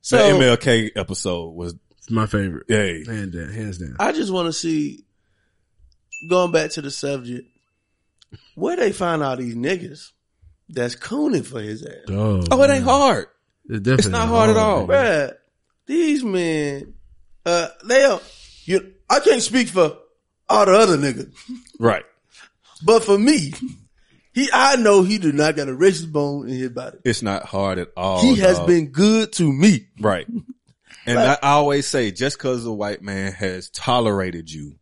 So 0.00 0.16
the 0.16 0.44
MLK 0.44 0.90
episode 0.96 1.50
was, 1.50 1.74
it's 1.98 2.10
my 2.10 2.26
favorite. 2.26 2.64
hey, 2.68 3.04
Hands 3.04 3.30
down, 3.34 3.48
hands 3.50 3.78
down. 3.78 3.96
I 4.00 4.12
just 4.12 4.32
want 4.32 4.46
to 4.46 4.52
see, 4.52 5.04
going 6.28 6.52
back 6.52 6.70
to 6.72 6.82
the 6.82 6.90
subject, 6.90 7.48
where 8.54 8.76
they 8.76 8.92
find 8.92 9.22
all 9.22 9.36
these 9.36 9.54
niggas 9.54 10.10
that's 10.68 10.94
cooning 10.96 11.44
for 11.44 11.60
his 11.60 11.84
ass. 11.84 12.06
Dog, 12.06 12.46
oh, 12.50 12.62
it 12.62 12.70
ain't 12.70 12.84
hard. 12.84 13.26
It's, 13.68 13.80
definitely 13.80 14.12
not 14.12 14.28
hard 14.28 14.50
at 14.50 14.56
all. 14.56 14.86
man. 14.86 14.96
Bruh, 15.28 15.34
these 15.86 16.24
men, 16.24 16.94
uh, 17.46 17.68
they 17.84 18.04
are, 18.04 18.20
you, 18.64 18.92
I 19.08 19.20
can't 19.20 19.42
speak 19.42 19.68
for 19.68 19.98
all 20.48 20.66
the 20.66 20.72
other 20.72 20.96
niggas, 20.98 21.32
Right. 21.78 22.04
but 22.84 23.04
for 23.04 23.18
me, 23.18 23.52
he, 24.34 24.48
I 24.52 24.76
know 24.76 25.02
he 25.02 25.18
did 25.18 25.34
not 25.34 25.56
got 25.56 25.68
a 25.68 25.72
racist 25.72 26.10
bone 26.12 26.48
in 26.48 26.56
his 26.56 26.70
body. 26.70 26.98
It's 27.04 27.22
not 27.22 27.44
hard 27.44 27.78
at 27.78 27.88
all. 27.96 28.22
he 28.22 28.36
has 28.36 28.58
dog. 28.58 28.66
been 28.66 28.88
good 28.90 29.32
to 29.34 29.52
me. 29.52 29.88
Right. 30.00 30.26
And 31.04 31.18
I, 31.18 31.32
I 31.42 31.48
always 31.54 31.88
say, 31.88 32.12
just 32.12 32.38
cause 32.38 32.64
a 32.64 32.72
white 32.72 33.02
man 33.02 33.32
has 33.32 33.70
tolerated 33.70 34.48
you 34.48 34.76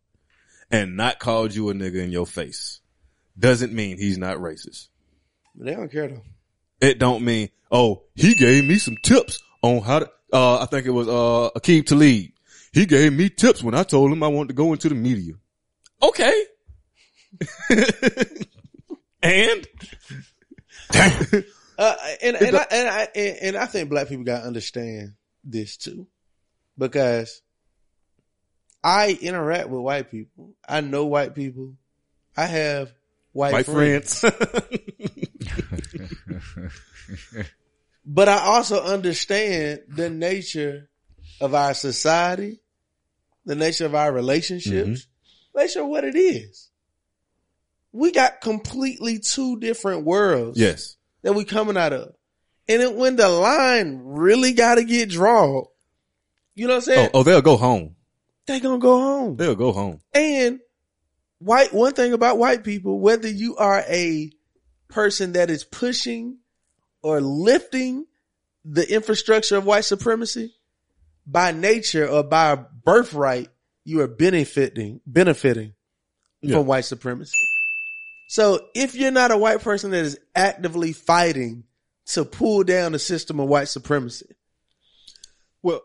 and 0.69 0.95
not 0.95 1.17
called 1.17 1.55
you 1.55 1.71
a 1.71 1.73
nigga 1.73 1.95
in 1.95 2.11
your 2.11 2.27
face 2.27 2.80
doesn't 3.41 3.73
mean 3.73 3.97
he's 3.97 4.17
not 4.17 4.37
racist. 4.37 4.87
They 5.55 5.73
don't 5.73 5.91
care 5.91 6.07
though. 6.07 6.21
It 6.79 6.97
don't 6.99 7.23
mean, 7.23 7.49
oh, 7.71 8.03
he 8.15 8.33
gave 8.33 8.65
me 8.65 8.77
some 8.77 8.97
tips 8.97 9.43
on 9.61 9.81
how 9.81 9.99
to, 9.99 10.11
uh, 10.33 10.59
I 10.59 10.65
think 10.65 10.85
it 10.85 10.91
was, 10.91 11.07
uh, 11.07 11.49
Aqib 11.55 11.85
Talib. 11.85 12.31
He 12.73 12.85
gave 12.85 13.13
me 13.13 13.29
tips 13.29 13.61
when 13.61 13.75
I 13.75 13.83
told 13.83 14.11
him 14.11 14.23
I 14.23 14.27
wanted 14.29 14.49
to 14.49 14.53
go 14.53 14.71
into 14.71 14.89
the 14.89 14.95
media. 14.95 15.33
Okay. 16.01 16.45
and 19.21 19.67
Uh, 21.81 21.95
and 22.21 22.35
and 22.35 22.55
I, 22.55 22.67
and 22.69 22.89
I 22.89 23.07
and, 23.15 23.37
and 23.41 23.57
I 23.57 23.65
think 23.65 23.89
black 23.89 24.07
people 24.07 24.23
got 24.23 24.41
to 24.41 24.45
understand 24.45 25.13
this 25.43 25.77
too, 25.77 26.05
because 26.77 27.41
I 28.83 29.17
interact 29.19 29.69
with 29.69 29.81
white 29.81 30.11
people. 30.11 30.53
I 30.69 30.81
know 30.81 31.05
white 31.07 31.33
people. 31.33 31.73
I 32.37 32.45
have 32.45 32.93
white, 33.33 33.53
white 33.67 33.67
but 38.05 38.29
I 38.29 38.37
also 38.39 38.81
understand 38.83 39.81
the 39.87 40.09
nature 40.09 40.89
of 41.39 41.53
our 41.53 41.73
society, 41.73 42.59
the 43.45 43.55
nature 43.55 43.85
of 43.85 43.95
our 43.95 44.11
relationships, 44.11 45.01
mm-hmm. 45.01 45.59
nature 45.59 45.81
of 45.81 45.87
what 45.87 46.03
it 46.03 46.15
is. 46.15 46.69
we 47.91 48.11
got 48.11 48.41
completely 48.41 49.19
two 49.19 49.59
different 49.59 50.05
worlds. 50.05 50.57
Yes. 50.59 50.95
That 51.23 51.33
we 51.33 51.43
coming 51.45 51.77
out 51.77 51.93
of. 51.93 52.13
And 52.67 52.81
then 52.81 52.95
when 52.95 53.15
the 53.15 53.27
line 53.29 54.01
really 54.03 54.53
got 54.53 54.75
to 54.75 54.83
get 54.83 55.09
drawn, 55.09 55.65
you 56.55 56.67
know 56.67 56.75
what 56.75 56.87
I'm 56.87 56.91
Oh, 56.93 56.95
saying? 56.95 57.09
oh, 57.13 57.23
they'll 57.23 57.41
go 57.41 57.57
home. 57.57 57.95
They 58.47 58.59
gonna 58.59 58.79
go 58.79 58.97
home. 58.99 59.35
They'll 59.35 59.55
go 59.55 59.71
home. 59.71 59.99
And 60.13 60.59
white, 61.41 61.73
one 61.73 61.93
thing 61.93 62.13
about 62.13 62.37
white 62.37 62.63
people, 62.63 62.99
whether 62.99 63.27
you 63.27 63.55
are 63.57 63.83
a 63.87 64.31
person 64.87 65.33
that 65.33 65.49
is 65.49 65.63
pushing 65.63 66.37
or 67.01 67.19
lifting 67.19 68.05
the 68.63 68.89
infrastructure 68.93 69.57
of 69.57 69.65
white 69.65 69.85
supremacy, 69.85 70.53
by 71.25 71.51
nature 71.51 72.07
or 72.07 72.23
by 72.23 72.55
birthright, 72.55 73.49
you 73.83 74.01
are 74.01 74.07
benefiting, 74.07 75.01
benefiting 75.05 75.73
Yeah. 76.41 76.57
from 76.57 76.67
white 76.67 76.85
supremacy. 76.85 77.37
So 78.29 78.67
if 78.75 78.95
you're 78.95 79.11
not 79.11 79.31
a 79.31 79.37
white 79.37 79.61
person 79.61 79.91
that 79.91 80.05
is 80.05 80.19
actively 80.35 80.93
fighting 80.93 81.63
to 82.07 82.23
pull 82.25 82.63
down 82.63 82.91
the 82.91 82.99
system 82.99 83.39
of 83.39 83.47
white 83.49 83.67
supremacy, 83.67 84.27
Well, 85.63 85.81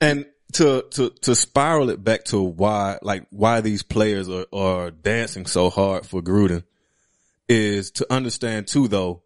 and 0.00 0.26
to 0.54 0.84
to 0.92 1.10
to 1.22 1.34
spiral 1.34 1.90
it 1.90 2.02
back 2.02 2.24
to 2.24 2.40
why 2.40 2.98
like 3.02 3.26
why 3.30 3.60
these 3.60 3.82
players 3.82 4.28
are 4.28 4.46
are 4.52 4.90
dancing 4.90 5.46
so 5.46 5.70
hard 5.70 6.06
for 6.06 6.22
Gruden 6.22 6.64
is 7.48 7.90
to 7.92 8.06
understand 8.12 8.66
too 8.66 8.88
though 8.88 9.22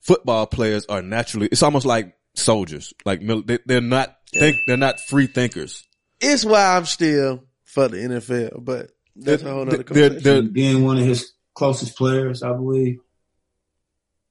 football 0.00 0.46
players 0.46 0.86
are 0.86 1.02
naturally 1.02 1.48
it's 1.50 1.62
almost 1.62 1.84
like 1.86 2.14
soldiers 2.34 2.94
like 3.04 3.20
they, 3.26 3.58
they're 3.66 3.80
not 3.80 4.16
think 4.32 4.56
they're 4.66 4.76
not 4.76 5.00
free 5.00 5.26
thinkers 5.26 5.84
it's 6.20 6.44
why 6.44 6.76
I'm 6.76 6.84
still 6.84 7.44
for 7.64 7.88
the 7.88 7.96
NFL, 7.96 8.62
but 8.64 8.90
that's 9.16 9.42
a 9.42 9.50
whole 9.50 9.62
other 9.62 9.82
They're- 9.84 10.10
they're- 10.10 10.42
being 10.42 10.84
one 10.84 10.98
of 10.98 11.04
his 11.06 11.32
closest 11.54 11.96
players, 11.96 12.42
I 12.42 12.52
believe. 12.52 12.98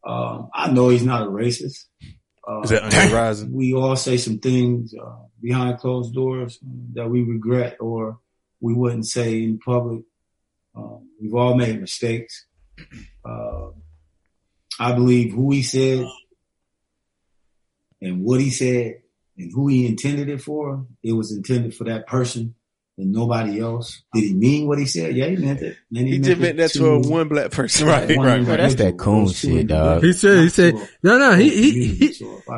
Um, 0.05 0.49
I 0.53 0.71
know 0.71 0.89
he's 0.89 1.03
not 1.03 1.23
a 1.23 1.31
racist. 1.31 1.85
Uh, 2.47 2.61
Is 2.61 2.69
that 2.69 2.83
on 2.83 2.89
the 2.89 2.95
horizon? 2.95 3.53
We 3.53 3.73
all 3.73 3.95
say 3.95 4.17
some 4.17 4.39
things 4.39 4.93
uh, 4.93 5.15
behind 5.41 5.79
closed 5.79 6.13
doors 6.13 6.59
that 6.93 7.09
we 7.09 7.23
regret 7.23 7.77
or 7.79 8.19
we 8.61 8.73
wouldn't 8.73 9.07
say 9.07 9.43
in 9.43 9.59
public. 9.59 10.03
Um, 10.75 11.09
we've 11.21 11.33
all 11.33 11.55
made 11.55 11.79
mistakes. 11.79 12.45
Uh, 13.23 13.69
I 14.79 14.93
believe 14.93 15.33
who 15.33 15.51
he 15.51 15.61
said 15.61 16.07
and 18.01 18.23
what 18.23 18.39
he 18.39 18.49
said 18.49 19.01
and 19.37 19.51
who 19.53 19.67
he 19.67 19.85
intended 19.85 20.29
it 20.29 20.41
for, 20.41 20.85
it 21.03 21.13
was 21.13 21.31
intended 21.31 21.75
for 21.75 21.85
that 21.85 22.07
person 22.07 22.55
and 22.99 23.13
nobody 23.13 23.59
else. 23.61 24.03
Did 24.13 24.23
he 24.25 24.33
mean 24.33 24.67
what 24.67 24.77
he 24.77 24.85
said? 24.85 25.15
Yeah, 25.15 25.27
he 25.27 25.37
meant 25.37 25.61
it. 25.61 25.77
And 25.95 26.07
He 26.07 26.19
just 26.19 26.39
meant 26.39 26.57
that 26.57 26.71
to 26.71 26.85
a 26.85 26.99
one 26.99 27.29
black 27.29 27.51
person. 27.51 27.87
Right, 27.87 28.09
right, 28.09 28.45
right. 28.45 28.57
That's 28.57 28.75
that 28.75 28.97
coon 28.97 29.29
shit, 29.29 29.67
dog. 29.67 30.03
He 30.03 30.13
said, 30.13 30.39
he 30.39 30.49
said, 30.49 30.75
no, 31.01 31.17
no, 31.17 31.33
he, 31.35 31.49
he, 31.49 31.87
he, 31.87 32.07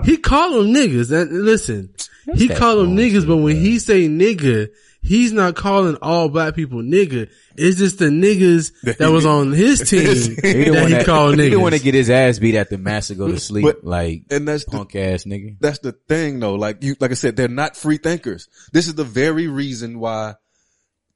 he 0.04 0.18
call 0.18 0.52
them 0.54 0.74
niggas. 0.74 1.12
And 1.12 1.32
listen, 1.46 1.94
he 2.36 2.50
called 2.50 2.80
them 2.80 2.98
niggas, 2.98 3.28
but 3.28 3.38
when 3.38 3.56
he 3.56 3.80
say 3.80 4.08
nigga, 4.08 4.70
he's 5.02 5.32
not 5.32 5.56
calling 5.56 5.98
all 6.02 6.30
black 6.30 6.56
people 6.56 6.80
nigga. 6.82 7.30
It's 7.56 7.78
just 7.78 8.00
the 8.00 8.06
niggas 8.06 8.72
that 8.98 9.10
was 9.12 9.26
on 9.26 9.52
his 9.52 9.90
team 9.90 10.02
He 10.02 10.64
the 10.64 10.72
that 10.72 10.82
one 10.82 10.88
he 10.88 10.94
that, 10.94 11.06
called 11.06 11.36
he 11.38 11.42
niggas. 11.48 11.52
the 11.52 11.60
one 11.60 11.72
to 11.72 11.80
get 11.80 11.94
his 11.94 12.10
ass 12.10 12.40
beat 12.40 12.56
at 12.56 12.62
after 12.68 12.78
Massa 12.78 13.16
go 13.16 13.28
to 13.28 13.40
sleep, 13.40 13.64
But- 13.66 13.84
like 13.84 14.24
and 14.30 14.48
that's 14.48 14.64
punk 14.64 14.96
ass 14.96 15.24
nigga. 15.26 15.58
That's 15.60 15.80
the 15.80 15.92
thing 15.92 16.40
though. 16.40 16.56
Like 16.56 16.84
you, 16.84 16.96
like 17.00 17.12
I 17.12 17.16
said, 17.16 17.36
they're 17.36 17.48
not 17.48 17.76
free 17.76 17.98
thinkers. 17.98 18.48
This 18.72 18.88
is 18.88 18.96
the 18.96 19.04
very 19.04 19.48
reason 19.48 20.00
why 20.00 20.36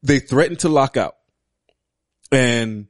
they 0.04 0.20
threaten 0.20 0.58
to 0.58 0.70
lock 0.70 0.98
out. 0.98 1.16
And 2.32 2.88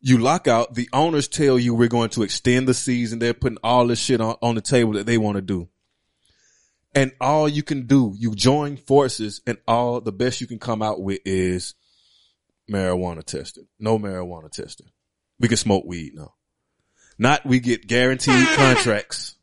you 0.00 0.18
lock 0.18 0.46
out, 0.46 0.74
the 0.74 0.88
owners 0.92 1.26
tell 1.28 1.58
you 1.58 1.74
we're 1.74 1.88
going 1.88 2.10
to 2.10 2.22
extend 2.22 2.68
the 2.68 2.74
season. 2.74 3.18
They're 3.18 3.34
putting 3.34 3.58
all 3.64 3.86
this 3.88 3.98
shit 3.98 4.20
on, 4.20 4.36
on 4.40 4.54
the 4.54 4.60
table 4.60 4.92
that 4.92 5.06
they 5.06 5.18
want 5.18 5.36
to 5.36 5.42
do. 5.42 5.68
And 6.94 7.12
all 7.20 7.48
you 7.48 7.62
can 7.62 7.86
do, 7.86 8.14
you 8.16 8.34
join 8.34 8.76
forces 8.76 9.40
and 9.46 9.58
all 9.68 10.00
the 10.00 10.12
best 10.12 10.40
you 10.40 10.46
can 10.46 10.58
come 10.58 10.82
out 10.82 11.00
with 11.00 11.20
is 11.24 11.74
marijuana 12.70 13.22
tested. 13.22 13.66
No 13.78 13.98
marijuana 13.98 14.50
tested. 14.50 14.86
We 15.38 15.48
can 15.48 15.56
smoke 15.56 15.84
weed 15.86 16.12
now. 16.14 16.34
Not 17.18 17.44
we 17.44 17.60
get 17.60 17.86
guaranteed 17.86 18.46
contracts. 18.54 19.36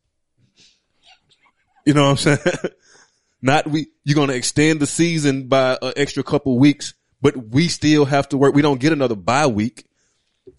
You 1.85 1.93
know 1.93 2.03
what 2.09 2.11
I'm 2.11 2.17
saying? 2.17 2.39
Not 3.41 3.67
we, 3.67 3.87
you're 4.03 4.15
going 4.15 4.29
to 4.29 4.35
extend 4.35 4.79
the 4.79 4.87
season 4.87 5.47
by 5.47 5.77
an 5.81 5.93
extra 5.95 6.23
couple 6.23 6.57
weeks, 6.57 6.95
but 7.21 7.35
we 7.37 7.67
still 7.67 8.05
have 8.05 8.27
to 8.29 8.37
work. 8.37 8.55
We 8.55 8.63
don't 8.63 8.79
get 8.79 8.91
another 8.91 9.15
bye 9.15 9.45
week. 9.45 9.85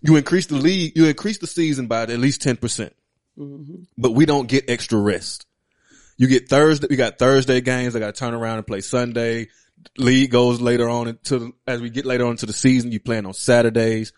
You 0.02 0.16
increase 0.16 0.46
the 0.46 0.56
league, 0.56 0.92
you 0.94 1.06
increase 1.06 1.38
the 1.38 1.46
season 1.48 1.88
by 1.88 2.02
at 2.02 2.10
least 2.10 2.42
10%, 2.42 2.90
Mm-hmm. 3.38 3.82
but 3.98 4.12
we 4.12 4.24
don't 4.24 4.48
get 4.48 4.70
extra 4.70 4.98
rest. 4.98 5.45
You 6.18 6.26
get 6.28 6.48
Thursday, 6.48 6.86
we 6.88 6.96
got 6.96 7.18
Thursday 7.18 7.60
games. 7.60 7.94
I 7.94 7.98
got 7.98 8.14
to 8.14 8.18
turn 8.18 8.34
around 8.34 8.58
and 8.58 8.66
play 8.66 8.80
Sunday. 8.80 9.48
League 9.98 10.30
goes 10.30 10.60
later 10.60 10.88
on 10.88 11.08
into, 11.08 11.54
as 11.66 11.80
we 11.80 11.90
get 11.90 12.06
later 12.06 12.24
on 12.24 12.32
into 12.32 12.46
the 12.46 12.52
season, 12.52 12.90
you 12.92 13.00
playing 13.00 13.26
on 13.26 13.34
Saturdays. 13.34 14.12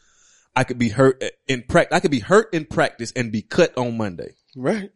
I 0.54 0.64
could 0.64 0.78
be 0.78 0.88
hurt 0.88 1.22
in 1.46 1.62
practice. 1.62 1.96
I 1.96 2.00
could 2.00 2.10
be 2.10 2.20
hurt 2.20 2.54
in 2.54 2.64
practice 2.64 3.12
and 3.14 3.30
be 3.30 3.42
cut 3.42 3.76
on 3.76 3.96
Monday 3.96 4.34
Right. 4.56 4.90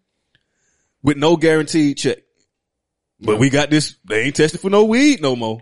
with 1.03 1.17
no 1.17 1.37
guaranteed 1.37 1.99
check. 1.99 2.19
But 3.21 3.39
we 3.39 3.51
got 3.51 3.71
this. 3.71 3.97
They 4.05 4.23
ain't 4.23 4.37
tested 4.37 4.61
for 4.61 4.71
no 4.71 4.85
weed 4.85 5.23
no 5.23 5.37
more. 5.37 5.61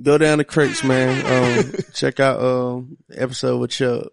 Go 0.00 0.18
down 0.18 0.38
to 0.38 0.44
crates, 0.44 0.84
man. 0.84 1.64
Um, 1.64 1.72
check 1.94 2.20
out 2.20 2.40
um 2.40 2.96
episode 3.12 3.58
with 3.58 3.70
Chubb. 3.70 4.08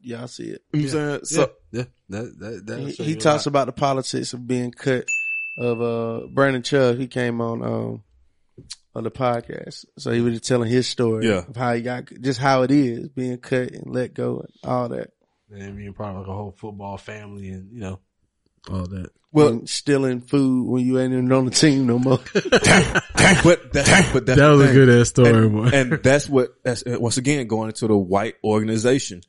Y'all 0.00 0.26
see 0.26 0.44
it. 0.44 0.62
You 0.72 0.88
know 0.90 1.10
what 1.10 1.18
I'm 1.20 1.24
saying? 1.24 1.46
So 1.46 1.52
yeah, 1.70 1.84
that, 2.08 2.38
that, 2.40 2.66
that 2.66 2.78
he, 2.80 3.04
he 3.04 3.14
talks 3.16 3.46
about 3.46 3.66
the 3.66 3.72
politics 3.72 4.32
of 4.32 4.46
being 4.48 4.72
cut 4.72 5.04
of 5.58 5.80
uh 5.82 6.26
Brandon 6.28 6.62
Chubb. 6.62 6.96
He 6.98 7.06
came 7.08 7.40
on 7.42 7.62
um 7.62 8.02
on 8.94 9.04
the 9.04 9.10
podcast, 9.10 9.84
so 9.98 10.10
he 10.12 10.20
was 10.20 10.34
just 10.34 10.46
telling 10.48 10.70
his 10.70 10.88
story 10.88 11.28
Yeah. 11.28 11.44
of 11.48 11.54
how 11.56 11.74
he 11.74 11.82
got 11.82 12.06
just 12.20 12.40
how 12.40 12.62
it 12.62 12.70
is 12.70 13.08
being 13.10 13.36
cut 13.38 13.72
and 13.72 13.92
let 13.94 14.14
go 14.14 14.40
and 14.40 14.48
all 14.64 14.88
that. 14.88 15.10
and 15.52 15.76
being 15.76 15.92
part 15.92 16.14
of 16.14 16.20
like 16.22 16.28
a 16.28 16.32
whole 16.32 16.52
football 16.56 16.96
family 16.96 17.48
and, 17.50 17.70
you 17.72 17.80
know, 17.80 17.98
all 18.70 18.86
that. 18.86 19.10
Well- 19.30 19.48
And 19.48 19.68
stealing 19.68 20.20
food 20.22 20.66
when 20.68 20.84
you 20.86 20.98
ain't 20.98 21.12
even 21.12 21.30
on 21.32 21.44
the 21.44 21.50
team 21.50 21.86
no 21.86 21.98
more. 21.98 22.18
but 22.34 22.62
that's, 23.12 23.42
but 23.42 23.72
that's 23.72 23.92
That 23.92 24.36
the 24.36 24.56
was 24.56 24.70
a 24.70 24.72
good 24.72 24.88
ass 25.00 25.08
story, 25.10 25.28
and, 25.30 25.52
boy. 25.52 25.70
and 25.72 25.92
that's 26.02 26.28
what 26.28 26.54
that's 26.64 26.82
uh, 26.86 26.96
once 26.98 27.16
again 27.18 27.46
going 27.46 27.68
into 27.68 27.86
the 27.86 27.96
white 27.96 28.34
organization. 28.42 29.22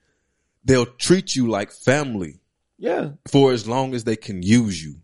They'll 0.64 0.86
treat 0.86 1.36
you 1.36 1.48
like 1.48 1.72
family 1.72 2.40
yeah. 2.78 3.12
for 3.28 3.52
as 3.52 3.68
long 3.68 3.94
as 3.94 4.04
they 4.04 4.16
can 4.16 4.42
use 4.44 4.82
you, 4.84 4.96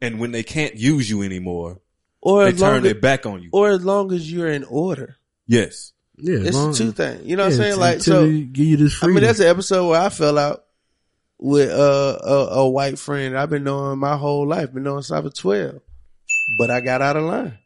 and 0.00 0.18
when 0.20 0.32
they 0.32 0.42
can't 0.42 0.76
use 0.76 1.08
you 1.10 1.22
anymore, 1.22 1.80
Or 2.20 2.44
they 2.44 2.58
turn 2.58 2.78
as, 2.78 2.82
their 2.82 2.94
back 2.94 3.26
on 3.26 3.42
you. 3.42 3.50
or 3.52 3.70
as 3.70 3.84
long 3.84 4.12
as 4.12 4.30
you're 4.30 4.50
in 4.50 4.64
order. 4.64 5.16
Yes, 5.46 5.92
Yeah, 6.16 6.38
It's 6.40 6.56
long- 6.56 6.74
two 6.74 6.92
things. 6.92 7.24
You 7.26 7.36
know 7.36 7.44
what 7.44 7.52
I'm 7.52 7.58
saying? 7.58 7.78
Like 7.78 8.00
so 8.02 8.26
give 8.26 8.56
you 8.66 8.76
this 8.76 9.02
I 9.02 9.06
mean, 9.06 9.20
that's 9.20 9.40
an 9.40 9.46
episode 9.46 9.88
where 9.88 10.00
I 10.00 10.08
fell 10.08 10.38
out 10.38 10.64
with 11.38 11.70
uh, 11.70 12.18
a, 12.22 12.34
a 12.60 12.68
white 12.68 12.98
friend 12.98 13.38
I've 13.38 13.50
been 13.50 13.64
knowing 13.64 13.98
my 13.98 14.16
whole 14.16 14.46
life, 14.46 14.72
been 14.72 14.82
knowing 14.82 15.02
since 15.02 15.16
I 15.16 15.20
was 15.20 15.34
12. 15.34 15.80
But 16.58 16.70
I 16.70 16.80
got 16.80 17.00
out 17.02 17.16
of 17.16 17.24
line 17.24 17.58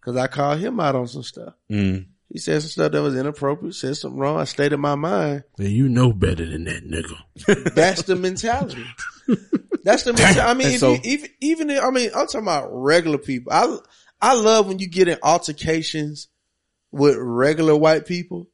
because 0.00 0.16
I 0.16 0.26
called 0.26 0.58
him 0.58 0.78
out 0.80 0.94
on 0.96 1.08
some 1.08 1.22
stuff. 1.22 1.54
Mm. 1.70 2.06
He 2.28 2.38
said 2.38 2.60
some 2.60 2.68
stuff 2.70 2.92
that 2.92 3.02
was 3.02 3.16
inappropriate, 3.16 3.74
said 3.76 3.96
something 3.96 4.18
wrong. 4.18 4.38
I 4.38 4.44
stated 4.44 4.76
my 4.78 4.96
mind. 4.96 5.44
Yeah, 5.58 5.68
you 5.68 5.88
know 5.88 6.12
better 6.12 6.44
than 6.44 6.64
that, 6.64 6.84
nigga. 6.84 7.74
That's 7.74 8.02
the 8.02 8.16
mentality. 8.16 8.84
That's 9.86 10.02
the 10.02 10.12
mentality. 10.12 10.40
I 10.40 10.52
mean, 10.54 10.66
if 10.72 10.80
so- 10.80 10.92
you, 10.94 11.00
even, 11.04 11.30
even, 11.40 11.70
if- 11.70 11.82
I 11.82 11.90
mean, 11.90 12.10
I'm 12.14 12.26
talking 12.26 12.40
about 12.40 12.68
regular 12.70 13.18
people. 13.18 13.52
I, 13.52 13.78
I 14.20 14.34
love 14.34 14.66
when 14.68 14.78
you 14.80 14.88
get 14.88 15.08
in 15.08 15.18
altercations 15.22 16.28
with 16.92 17.16
regular 17.18 17.74
white 17.76 18.04
people. 18.04 18.48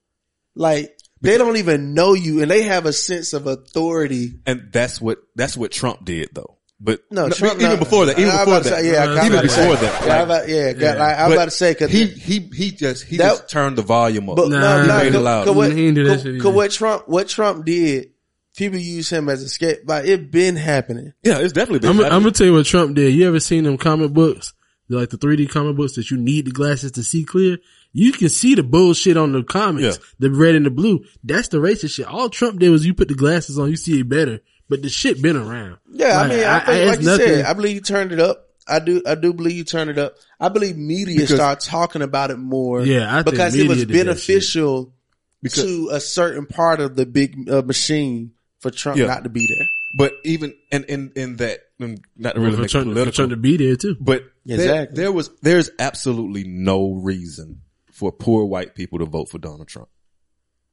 Like, 0.55 0.97
they 1.23 1.39
don't 1.39 1.57
even 1.57 1.95
know 1.95 2.13
you 2.15 2.43
and 2.43 2.51
they 2.51 2.65
have 2.65 2.85
a 2.85 2.93
sense 2.93 3.33
of 3.33 3.47
authority. 3.47 4.35
and 4.47 4.69
that's 4.73 5.01
what 5.01 5.19
that's 5.35 5.57
what 5.57 5.71
Trump 5.73 6.05
did 6.05 6.29
though. 6.35 6.59
But 6.81 7.01
No, 7.13 7.29
Trump 7.31 7.61
even 7.61 7.71
not- 7.71 7.79
before 7.79 8.07
that, 8.07 8.19
even 8.19 8.33
I 8.33 8.45
was 8.45 8.65
before 8.65 8.71
that, 8.71 8.81
say, 8.83 8.93
yeah, 8.93 9.05
I 9.05 9.07
was 9.07 9.19
even 9.19 9.33
about 9.33 9.43
to 9.43 9.49
say. 9.49 9.69
before 9.71 9.77
that, 9.87 10.05
Yeah, 10.07 10.13
I 10.13 10.17
was 10.17 10.25
about- 10.25 10.49
yeah, 10.49 10.73
got- 10.73 10.99
like, 10.99 11.17
I 11.17 11.23
was 11.23 11.31
But 11.31 11.35
about 11.35 11.45
to 11.45 11.51
say, 11.53 11.75
'cause 11.77 11.91
he 11.93 12.07
he 12.07 12.39
he 12.55 12.71
just 12.73 13.05
he 13.05 13.17
That- 13.19 13.29
just 13.31 13.49
turned 13.49 13.79
the 13.79 13.83
volume 13.83 14.29
up. 14.29 14.37
But 14.37 14.49
Nah, 14.49 14.59
no, 14.61 14.83
he 14.83 14.89
no, 14.89 14.99
made 14.99 15.15
it 15.15 15.21
loud. 15.21 15.47
cause 15.47 15.57
what, 15.57 15.73
He 15.73 15.87
ain't 15.87 15.95
do 15.95 16.05
that 16.09 16.23
cause- 16.25 16.43
cause 16.43 16.55
what 16.55 16.71
Trump, 16.73 17.09
what 17.09 17.29
Trump 17.29 17.65
did, 17.65 18.09
people 18.57 18.79
use 18.79 19.11
him 19.11 19.29
as 19.29 19.43
a 19.43 19.49
skate, 19.49 19.87
like 19.87 20.07
it 20.07 20.31
been 20.31 20.57
happening. 20.57 21.13
Yeah, 21.23 21.39
it's 21.39 21.53
definitely 21.53 21.89
I'm, 21.89 21.97
been. 21.97 22.07
I'm 22.07 22.23
gonna 22.23 22.33
tell 22.33 22.47
you 22.47 22.55
what 22.55 22.67
Trump 22.67 22.95
did. 22.97 23.15
You 23.15 23.29
ever 23.29 23.41
seen 23.41 23.65
them 23.65 23.79
comic 23.79 24.13
books? 24.13 24.55
They're 24.89 24.99
like 25.01 25.11
the 25.11 25.17
3D 25.19 25.49
comic 25.51 25.77
books 25.77 25.95
that 25.95 26.11
you 26.11 26.17
need 26.19 26.47
the 26.47 26.51
glasses 26.51 26.93
to 26.93 27.03
see 27.05 27.25
clear. 27.25 27.59
You 27.93 28.13
can 28.13 28.29
see 28.29 28.55
the 28.55 28.63
bullshit 28.63 29.17
on 29.17 29.33
the 29.33 29.43
comics, 29.43 29.99
Yeah. 29.99 30.05
the 30.19 30.31
red 30.31 30.55
and 30.55 30.67
the 30.67 30.71
blue. 30.71 31.05
That's 31.25 31.49
the 31.49 31.59
racist 31.59 31.95
shit. 31.95 32.07
All 32.07 32.29
Trump 32.29 32.59
did 32.59 32.71
was 32.71 32.85
you 32.87 32.95
put 32.95 33.09
the 33.09 33.15
glasses 33.15 33.59
on, 33.59 33.71
you 33.71 33.77
see 33.77 34.01
it 34.01 34.09
better. 34.09 34.41
But 34.69 34.83
the 34.83 34.89
shit 34.89 35.21
been 35.23 35.37
around. 35.37 35.77
Yeah, 35.91 36.17
Like, 36.17 36.25
I 36.33 36.35
mean, 36.35 36.45
I, 36.45 36.61
think, 36.61 36.69
it's 36.79 36.91
like 36.91 37.01
you 37.01 37.07
nothing- 37.07 37.27
said, 37.27 37.45
I 37.45 37.53
believe 37.53 37.75
you 37.75 37.81
turned 37.83 38.13
it 38.13 38.21
up. 38.21 38.49
I 38.67 38.79
do, 38.79 39.03
I 39.07 39.15
do 39.17 39.33
believe 39.35 39.57
you 39.57 39.65
turned 39.65 39.91
it 39.91 39.99
up. 39.99 40.15
I 40.41 40.49
believe 40.49 40.77
media 40.77 41.17
Because- 41.21 41.35
started 41.37 41.69
talking 41.69 42.01
about 42.03 42.31
it 42.31 42.39
more. 42.39 42.83
Yeah, 42.83 43.09
I 43.11 43.23
think 43.23 43.33
because 43.37 43.55
it 43.55 43.69
was 43.69 43.79
media 43.79 43.87
did 43.87 43.95
that 43.99 44.05
beneficial 44.07 44.95
Because- 45.43 45.63
to 45.63 45.89
a 45.93 46.01
certain 46.01 46.47
part 46.47 46.81
of 46.81 46.97
the 46.97 47.05
big 47.07 47.49
uh, 47.51 47.63
machine 47.63 48.33
for 48.63 48.71
Trump 48.71 48.99
Yeah. 48.99 49.07
not 49.07 49.25
to 49.25 49.31
be 49.31 49.47
there. 49.47 49.67
But 49.99 50.15
even 50.25 50.55
in 50.71 50.85
in 50.85 51.13
in 51.15 51.37
that, 51.37 51.61
not 51.79 52.35
to 52.35 52.41
Well, 52.41 52.51
really 52.51 52.63
for 52.63 52.69
Trump- 52.69 52.95
for 52.97 53.11
Trump 53.11 53.31
to 53.31 53.37
be 53.37 53.57
there 53.59 53.77
too. 53.77 53.97
But 54.01 54.25
there- 54.47 54.57
Exactly. 54.57 54.97
there, 54.97 55.13
was 55.13 55.31
there's 55.43 55.71
absolutely 55.79 56.45
no 56.45 56.95
reason 56.95 57.61
for 57.93 58.11
poor 58.11 58.47
white 58.47 58.75
people 58.75 59.01
to 59.01 59.05
vote 59.05 59.29
for 59.29 59.39
Donald 59.39 59.69
Trump, 59.69 59.89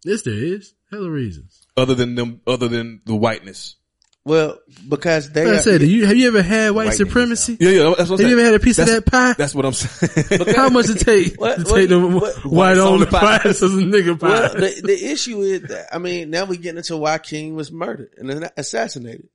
Yes, 0.06 0.22
there 0.22 0.34
is. 0.34 0.74
Hella 0.90 1.10
reasons. 1.12 1.68
other 1.76 1.94
than 1.96 2.16
them, 2.16 2.40
other 2.48 2.68
than 2.70 3.02
the 3.06 3.16
whiteness. 3.16 3.76
Well, 4.30 4.60
because 4.88 5.32
they 5.32 5.44
Like 5.46 5.56
I 5.56 5.62
said, 5.62 5.82
do 5.82 5.88
you 5.90 6.06
have 6.06 6.16
you 6.16 6.28
ever 6.28 6.42
had 6.44 6.70
white 6.72 6.86
White 6.88 6.96
supremacy? 6.98 7.58
Yeah, 7.60 7.70
yeah. 7.72 7.94
That's 7.98 8.10
what 8.10 8.20
I'm 8.20 8.20
Have 8.20 8.20
you 8.20 8.26
saying. 8.28 8.34
ever 8.34 8.44
had 8.46 8.54
a 8.56 8.60
piece 8.60 8.78
That's- 8.78 8.98
of 8.98 9.04
that 9.06 9.12
pie? 9.12 9.34
That's 9.34 9.56
what 9.56 9.66
I'm 9.66 9.74
saying. 9.74 10.56
How 10.56 10.70
much 10.70 10.88
it 10.90 11.00
take 11.00 11.34
What- 11.42 11.58
to 11.58 11.64
what- 11.64 11.76
take 11.76 11.90
them 11.90 12.14
what- 12.14 12.46
white 12.46 12.78
only 12.78 13.08
pie. 13.08 13.40
pies 13.40 13.46
as 13.64 13.74
a 13.74 13.78
nigga 13.78 14.20
pie? 14.20 14.28
Well, 14.30 14.54
the, 14.54 14.82
the 14.84 15.12
issue 15.12 15.42
is 15.42 15.64
that, 15.64 15.88
I 15.92 15.98
mean, 15.98 16.30
now 16.30 16.46
we're 16.46 16.60
getting 16.60 16.78
into 16.78 16.96
why 16.98 17.18
King 17.18 17.56
was 17.56 17.72
murdered 17.72 18.12
and 18.18 18.30
then 18.30 18.48
assassinated. 18.56 19.30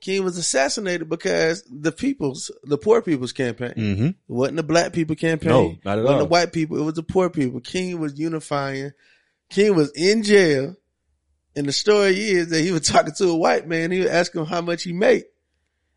King 0.00 0.22
was 0.22 0.38
assassinated 0.38 1.08
because 1.08 1.64
the 1.68 1.90
people's, 1.90 2.52
the 2.62 2.78
poor 2.78 3.02
people's 3.02 3.32
campaign. 3.32 3.72
Mhm. 3.76 4.08
It 4.10 4.14
wasn't 4.28 4.58
the 4.58 4.62
black 4.62 4.92
people 4.92 5.16
campaign. 5.16 5.50
No, 5.50 5.76
not 5.84 5.92
at 5.94 5.98
it 5.98 6.02
wasn't 6.02 6.20
all. 6.20 6.26
the 6.26 6.30
white 6.30 6.52
people. 6.52 6.78
It 6.78 6.84
was 6.84 6.94
the 6.94 7.02
poor 7.02 7.28
people. 7.30 7.58
King 7.60 7.98
was 7.98 8.16
unifying. 8.16 8.92
King 9.50 9.74
was 9.74 9.90
in 9.96 10.22
jail. 10.22 10.76
And 11.58 11.66
the 11.66 11.72
story 11.72 12.14
is 12.16 12.48
that 12.50 12.60
he 12.60 12.70
was 12.70 12.82
talking 12.88 13.12
to 13.14 13.28
a 13.30 13.36
white 13.36 13.66
man. 13.66 13.90
He 13.90 13.98
was 14.00 14.08
asking 14.10 14.42
him 14.42 14.46
how 14.46 14.60
much 14.60 14.84
he 14.84 14.92
made. 14.92 15.24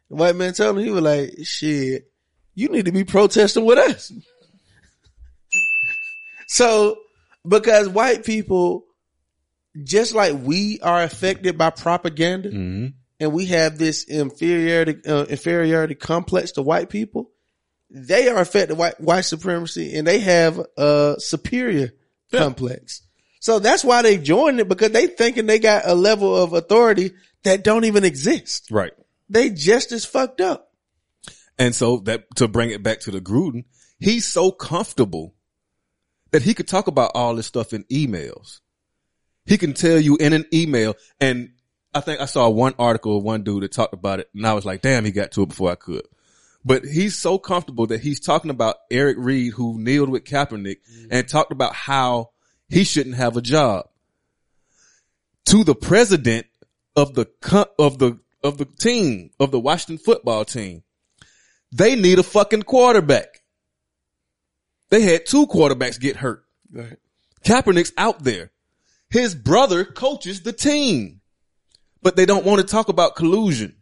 The 0.09 0.15
white 0.15 0.35
man 0.35 0.53
told 0.53 0.77
him, 0.77 0.83
he 0.83 0.89
was 0.91 1.03
like, 1.03 1.33
shit, 1.43 2.11
you 2.55 2.67
need 2.69 2.85
to 2.85 2.91
be 2.91 3.03
protesting 3.03 3.63
with 3.65 3.77
us. 3.77 4.11
So, 6.47 6.97
because 7.47 7.87
white 7.87 8.25
people, 8.25 8.85
just 9.83 10.13
like 10.13 10.35
we 10.41 10.79
are 10.81 11.01
affected 11.03 11.57
by 11.57 11.69
propaganda, 11.69 12.49
Mm-hmm. 12.49 12.87
and 13.21 13.31
we 13.33 13.45
have 13.45 13.77
this 13.77 14.03
inferiority 14.03 14.99
uh, 15.07 15.23
inferiority 15.29 15.95
complex 15.95 16.51
to 16.53 16.61
white 16.61 16.89
people, 16.89 17.31
they 17.89 18.27
are 18.27 18.39
affected 18.41 18.77
white 18.77 18.99
white 18.99 19.21
supremacy, 19.21 19.95
and 19.95 20.05
they 20.05 20.19
have 20.19 20.59
a 20.77 21.15
superior 21.19 21.93
complex. 22.33 23.01
So 23.41 23.57
that's 23.57 23.83
why 23.83 24.03
they 24.03 24.17
joined 24.17 24.59
it 24.59 24.69
because 24.69 24.91
they 24.91 25.07
thinking 25.07 25.47
they 25.47 25.57
got 25.57 25.81
a 25.85 25.95
level 25.95 26.35
of 26.35 26.53
authority 26.53 27.13
that 27.43 27.63
don't 27.63 27.85
even 27.85 28.03
exist. 28.03 28.67
Right. 28.69 28.93
They 29.29 29.49
just 29.49 29.91
as 29.91 30.05
fucked 30.05 30.41
up. 30.41 30.71
And 31.57 31.73
so 31.73 31.97
that 32.05 32.25
to 32.35 32.47
bring 32.47 32.69
it 32.69 32.83
back 32.83 32.99
to 33.01 33.11
the 33.11 33.19
Gruden, 33.19 33.65
he's 33.99 34.27
so 34.27 34.51
comfortable 34.51 35.33
that 36.29 36.43
he 36.43 36.53
could 36.53 36.67
talk 36.67 36.85
about 36.85 37.11
all 37.15 37.35
this 37.35 37.47
stuff 37.47 37.73
in 37.73 37.83
emails. 37.85 38.59
He 39.45 39.57
can 39.57 39.73
tell 39.73 39.99
you 39.99 40.17
in 40.17 40.33
an 40.33 40.45
email, 40.53 40.95
and 41.19 41.53
I 41.95 42.01
think 42.01 42.21
I 42.21 42.25
saw 42.25 42.47
one 42.47 42.75
article 42.77 43.17
of 43.17 43.23
one 43.23 43.43
dude 43.43 43.63
that 43.63 43.71
talked 43.71 43.95
about 43.95 44.19
it, 44.19 44.29
and 44.35 44.45
I 44.45 44.53
was 44.53 44.65
like, 44.65 44.83
damn, 44.83 45.03
he 45.03 45.11
got 45.11 45.31
to 45.31 45.41
it 45.41 45.49
before 45.49 45.71
I 45.71 45.75
could. 45.75 46.03
But 46.63 46.85
he's 46.85 47.17
so 47.17 47.39
comfortable 47.39 47.87
that 47.87 48.01
he's 48.01 48.19
talking 48.19 48.51
about 48.51 48.75
Eric 48.91 49.17
Reid, 49.19 49.53
who 49.53 49.79
kneeled 49.79 50.09
with 50.09 50.25
Kaepernick 50.25 50.77
mm-hmm. 50.77 51.07
and 51.09 51.27
talked 51.27 51.51
about 51.51 51.73
how 51.73 52.29
he 52.71 52.85
shouldn't 52.85 53.15
have 53.15 53.35
a 53.37 53.41
job. 53.41 53.87
To 55.47 55.63
the 55.63 55.75
president 55.75 56.47
of 56.95 57.13
the 57.13 57.27
of 57.77 57.97
the 57.97 58.19
of 58.43 58.57
the 58.57 58.65
team 58.65 59.31
of 59.39 59.51
the 59.51 59.59
Washington 59.59 59.97
football 60.03 60.45
team, 60.45 60.83
they 61.71 61.95
need 61.95 62.19
a 62.19 62.23
fucking 62.23 62.63
quarterback. 62.63 63.41
They 64.89 65.01
had 65.01 65.25
two 65.25 65.47
quarterbacks 65.47 65.99
get 65.99 66.17
hurt. 66.17 66.43
Right. 66.71 66.97
Kaepernick's 67.45 67.93
out 67.97 68.23
there. 68.23 68.51
His 69.09 69.35
brother 69.35 69.83
coaches 69.83 70.41
the 70.41 70.53
team, 70.53 71.21
but 72.01 72.15
they 72.15 72.25
don't 72.25 72.45
want 72.45 72.61
to 72.61 72.67
talk 72.67 72.87
about 72.87 73.15
collusion. 73.15 73.75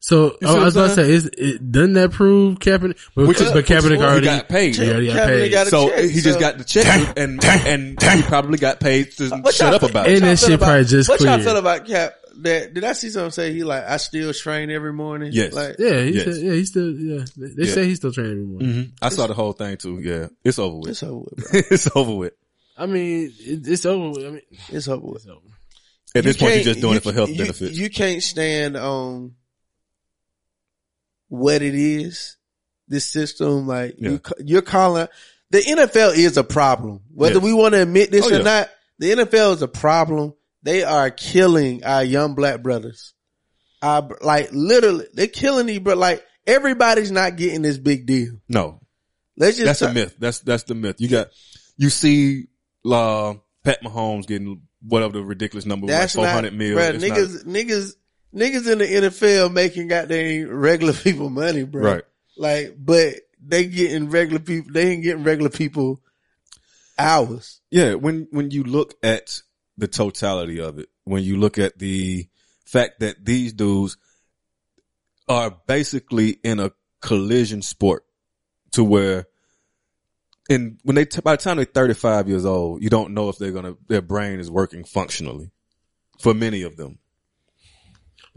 So 0.00 0.36
I 0.42 0.54
was 0.64 0.76
I'm 0.76 0.84
about 0.84 0.94
to 0.96 1.04
say, 1.04 1.10
is 1.12 1.26
it, 1.26 1.72
doesn't 1.72 1.94
that 1.94 2.12
prove 2.12 2.58
Kaepernick? 2.60 2.96
But, 3.16 3.26
Which 3.26 3.40
is- 3.40 3.50
but 3.50 3.64
Kaepernick 3.66 3.90
which- 3.90 3.98
he 3.98 4.04
already 4.04 4.26
got 4.26 4.48
paid. 4.48 4.76
He 4.76 4.88
already 4.90 5.06
got 5.08 5.16
Kaepernick 5.28 5.40
paid. 5.40 5.50
got 5.52 5.66
so 5.66 5.88
check, 5.90 6.04
he 6.10 6.20
just 6.20 6.40
got 6.40 6.58
the 6.58 6.64
check 6.64 7.14
and 7.16 7.44
and 7.44 8.00
he 8.02 8.22
probably 8.22 8.58
got 8.58 8.78
paid 8.80 9.10
to 9.12 9.28
What 9.30 9.54
shut 9.54 9.74
up 9.74 9.82
about 9.82 10.06
it. 10.06 10.12
And 10.14 10.20
y'all 10.20 10.30
that 10.30 10.38
shit 10.38 10.50
about- 10.50 10.66
probably 10.66 10.84
just 10.84 11.08
What 11.08 11.20
y'all 11.20 11.38
feel 11.40 11.56
about 11.56 11.86
Cap? 11.86 12.14
That 12.40 12.72
did 12.72 12.84
I 12.84 12.92
see 12.92 13.10
something 13.10 13.32
say 13.32 13.52
he 13.52 13.64
like 13.64 13.82
I 13.82 13.96
still 13.96 14.32
train 14.32 14.70
every 14.70 14.92
morning? 14.92 15.30
Yes. 15.32 15.52
Like, 15.52 15.74
yeah, 15.80 16.02
he 16.04 16.10
Yes. 16.12 16.24
said, 16.26 16.36
yeah, 16.36 16.52
he's 16.52 16.68
still, 16.68 16.90
yeah. 16.92 17.24
They, 17.36 17.46
they 17.48 17.68
Yeah. 17.68 17.74
say 17.74 17.84
he's 17.86 17.96
still 17.96 18.12
training 18.12 18.30
every 18.34 18.44
morning. 18.46 18.68
Mhm. 18.68 18.90
I 19.02 19.08
saw 19.08 19.26
the 19.26 19.34
whole 19.34 19.52
thing 19.52 19.76
too. 19.76 19.98
Yeah, 20.00 20.28
it's 20.44 20.60
over 20.60 20.76
with. 20.76 20.90
it's 20.90 21.02
over 21.02 21.18
with, 21.24 21.50
bro. 21.50 21.60
it's 21.72 21.88
over 21.96 22.14
with. 22.14 22.32
I 22.76 22.86
mean, 22.86 23.32
it, 23.40 23.66
it's 23.66 23.84
over. 23.84 24.10
with. 24.10 24.24
I 24.24 24.30
mean, 24.30 24.42
It's 24.68 24.86
over 24.86 25.04
with. 25.04 25.16
it's 25.22 25.26
over. 25.26 25.40
At 26.14 26.22
this 26.24 26.36
point, 26.36 26.54
you're 26.54 26.62
just 26.64 26.80
doing 26.80 26.94
it 26.98 27.02
for 27.02 27.12
health 27.12 27.28
you- 27.30 27.38
benefits. 27.38 27.76
You 27.76 27.90
can't 27.90 28.22
stand 28.22 28.76
on 28.76 29.32
what 31.28 31.62
it 31.62 31.74
is. 31.74 32.36
This 32.90 33.04
system, 33.06 33.66
like 33.66 33.96
Yeah. 33.98 34.10
you, 34.12 34.20
you're 34.44 34.62
calling 34.62 35.08
the 35.50 35.58
NFL 35.60 36.16
is 36.16 36.36
a 36.38 36.44
problem. 36.44 37.00
Whether 37.14 37.36
Yes. 37.36 37.44
we 37.44 37.52
want 37.52 37.74
to 37.74 37.82
admit 37.82 38.10
this 38.10 38.24
Oh, 38.24 38.30
or 38.30 38.38
yeah. 38.38 38.42
not, 38.42 38.70
the 38.98 39.10
NFL 39.12 39.54
is 39.54 39.62
a 39.62 39.68
problem. 39.68 40.34
They 40.62 40.82
are 40.84 41.10
killing 41.10 41.84
our 41.84 42.02
young 42.04 42.34
black 42.34 42.62
brothers. 42.62 43.12
Our, 43.82 44.08
like 44.22 44.48
literally, 44.52 45.06
they're 45.14 45.26
killing 45.28 45.66
these, 45.66 45.78
but 45.80 45.96
like 45.98 46.24
everybody's 46.46 47.10
not 47.10 47.36
getting 47.36 47.62
this 47.62 47.78
big 47.78 48.06
deal. 48.06 48.40
no, 48.48 48.80
Let's 49.36 49.56
just 49.56 49.66
that's 49.66 49.78
talk- 49.80 49.90
a 49.90 49.94
myth. 49.94 50.16
That's 50.18 50.40
that's 50.40 50.64
the 50.64 50.74
myth. 50.74 50.96
You 50.98 51.08
got 51.08 51.28
you 51.76 51.90
see 51.90 52.46
uh, 52.90 53.34
Pat 53.64 53.82
Mahomes 53.84 54.26
getting 54.26 54.62
whatever 54.82 55.12
the 55.18 55.22
ridiculous 55.24 55.64
number 55.66 55.86
was, 55.86 55.94
like 55.94 56.10
four 56.10 56.24
not, 56.42 56.52
mil. 56.52 56.76
It's 56.78 57.04
niggas, 57.04 57.44
niggas, 57.44 57.92
niggas 58.34 58.70
in 58.70 58.78
the 58.78 58.86
NFL 58.86 59.52
making 59.52 59.88
goddamn 59.88 60.48
regular 60.50 60.92
people 61.04 61.30
money, 61.30 61.64
bro. 61.64 61.82
Right. 61.82 62.04
Like, 62.36 62.74
but 62.78 63.14
they 63.44 63.66
getting 63.66 64.10
regular 64.10 64.40
people, 64.40 64.72
they 64.72 64.92
ain't 64.92 65.02
getting 65.02 65.24
regular 65.24 65.50
people 65.50 66.00
hours. 66.98 67.60
Yeah, 67.70 67.94
when 67.94 68.28
when 68.30 68.50
you 68.50 68.64
look 68.64 68.94
at 69.02 69.42
the 69.76 69.88
totality 69.88 70.60
of 70.60 70.78
it, 70.78 70.88
when 71.04 71.22
you 71.22 71.36
look 71.36 71.58
at 71.58 71.78
the 71.78 72.28
fact 72.64 73.00
that 73.00 73.24
these 73.24 73.52
dudes 73.52 73.96
are 75.28 75.50
basically 75.66 76.30
in 76.42 76.60
a 76.60 76.72
collision 77.00 77.62
sport 77.62 78.04
to 78.72 78.82
where 78.82 79.26
and 80.50 80.78
when 80.82 80.96
they 80.96 81.04
by 81.22 81.36
the 81.36 81.42
time 81.42 81.56
they're 81.56 81.66
35 81.66 82.28
years 82.28 82.44
old, 82.46 82.82
you 82.82 82.88
don't 82.88 83.12
know 83.12 83.28
if 83.28 83.38
they're 83.38 83.52
going 83.52 83.64
to 83.64 83.78
their 83.88 84.02
brain 84.02 84.40
is 84.40 84.50
working 84.50 84.84
functionally 84.84 85.50
for 86.20 86.34
many 86.34 86.62
of 86.62 86.76
them. 86.76 86.98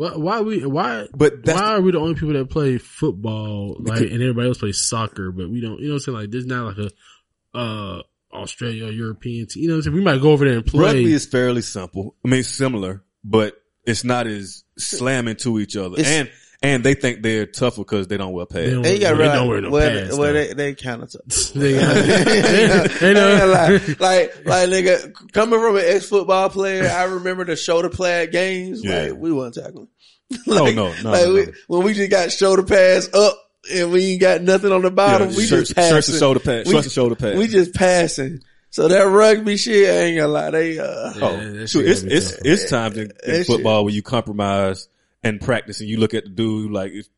Why, 0.02 0.16
why 0.16 0.42
we, 0.42 0.66
why, 0.66 1.06
But 1.16 1.46
that's 1.46 1.60
why 1.62 1.76
are 1.76 1.82
we 1.82 1.92
the 1.92 2.00
only 2.00 2.16
people 2.16 2.34
that 2.34 2.50
play 2.50 2.80
football, 2.80 3.78
like, 3.80 4.00
and 4.02 4.14
everybody 4.14 4.48
else 4.48 4.58
plays 4.58 4.80
soccer, 4.80 5.32
but 5.32 5.48
we 5.48 5.62
don't, 5.62 5.80
you 5.80 5.90
know 5.90 5.94
what 5.94 5.96
I'm 5.98 6.00
saying? 6.00 6.18
Like, 6.18 6.32
there's 6.32 6.48
not 6.48 6.76
like 6.76 6.90
a, 7.54 7.58
uh, 7.58 8.02
Australia 8.34 8.88
or 8.88 8.92
European 8.92 9.46
team, 9.46 9.62
you 9.62 9.70
know 9.70 9.76
what 9.76 9.78
I'm 9.80 9.84
saying? 9.84 9.96
We 9.98 10.02
might 10.04 10.20
go 10.20 10.32
over 10.32 10.44
there 10.46 10.56
and 10.58 10.66
play. 10.66 10.86
Rugby 10.86 11.14
is 11.14 11.28
fairly 11.28 11.62
simple. 11.62 12.16
I 12.26 12.30
mean, 12.30 12.42
similar, 12.42 13.04
but 13.24 13.62
it's 13.86 14.04
not 14.04 14.26
as 14.26 14.64
slamming 14.80 15.36
to 15.36 15.60
each 15.60 15.76
other. 15.78 16.00
It's- 16.00 16.08
and 16.08 16.32
and 16.64 16.84
they 16.84 16.94
think 16.94 17.24
they're 17.24 17.48
tougher 17.48 17.82
because 17.82 18.08
they 18.08 18.18
don't 18.18 18.34
wear 18.34 18.46
pads. 18.46 18.66
They 18.68 18.72
don't- 18.74 18.82
They 18.84 19.00
got 19.00 19.18
They 19.18 19.24
right. 19.28 19.34
don't 19.34 19.48
wear 19.48 19.62
no 19.62 19.70
well, 19.72 19.90
pads, 19.90 20.16
well, 20.16 20.28
though. 20.28 20.34
they, 20.34 20.54
they 20.54 20.76
kind 20.76 21.02
of 21.02 21.12
tough. 21.12 21.54
They 21.56 21.74
got- 21.74 21.98
Ain't 23.02 23.02
know. 23.16 23.38
gonna 23.38 23.82
like, 24.00 24.46
like 24.46 24.70
nigga, 24.70 25.12
coming 25.34 25.60
from 25.60 25.76
an 25.78 25.84
ex 25.86 26.08
football 26.08 26.50
player, 26.50 26.88
I 26.88 27.04
remember 27.06 27.46
the 27.46 27.56
shoulder 27.56 27.90
pad 27.90 28.32
games. 28.32 28.84
Yeah. 28.84 29.06
Like, 29.06 29.16
we 29.18 29.32
weren't 29.34 29.56
tackling. 29.56 29.88
Oh, 30.48 30.66
no, 30.72 30.94
no, 31.02 31.12
like 31.12 31.26
no, 31.28 31.34
we, 31.34 31.46
no. 31.46 31.52
when 31.68 31.84
we 31.84 31.94
just 31.94 32.10
got 32.12 32.32
shoulder 32.32 32.64
pads 32.64 33.10
up 33.14 33.38
and 33.74 33.92
we 33.92 34.14
ain't 34.14 34.22
got 34.22 34.42
nothing 34.42 34.72
on 34.72 34.82
the 34.82 34.92
bottom, 34.92 35.30
Yeah, 35.30 35.38
we 35.38 35.46
shirts- 35.46 35.70
just 35.70 35.76
passing. 35.76 35.96
shirts 35.96 36.10
and 36.10 36.18
shoulder 36.20 36.40
pads, 36.40 36.68
We- 36.68 36.74
shorts 36.74 36.88
and 36.88 36.94
shoulder 36.94 37.16
pads. 37.16 37.38
We 37.38 37.48
just 37.48 37.74
passing. 37.74 38.42
So 38.70 38.88
that 38.88 39.02
rugby 39.02 39.58
shit, 39.58 39.90
I 39.90 39.98
ain't 40.04 40.18
gonna 40.18 40.32
lie. 40.32 40.50
They, 40.52 40.80
uh, 40.80 40.86
Oh, 40.86 41.38
that 41.38 41.68
shoot, 41.70 41.82
shit 41.82 41.90
it's 41.90 42.02
gotta 42.02 42.10
be 42.10 42.16
it's 42.16 42.32
tough. 42.32 42.40
it's 42.46 42.70
times 42.70 42.98
in, 42.98 43.04
in 43.04 43.08
That 43.26 43.36
shit- 43.38 43.48
football 43.48 43.84
where 43.84 43.94
you 43.94 44.02
compromise 44.02 44.88
and 45.24 45.40
practice, 45.42 45.82
and 45.82 45.90
you 45.90 45.98
look 45.98 46.14
at 46.14 46.24
the 46.24 46.30
dude 46.30 46.72
like, 46.72 46.92
it's, 46.94 47.10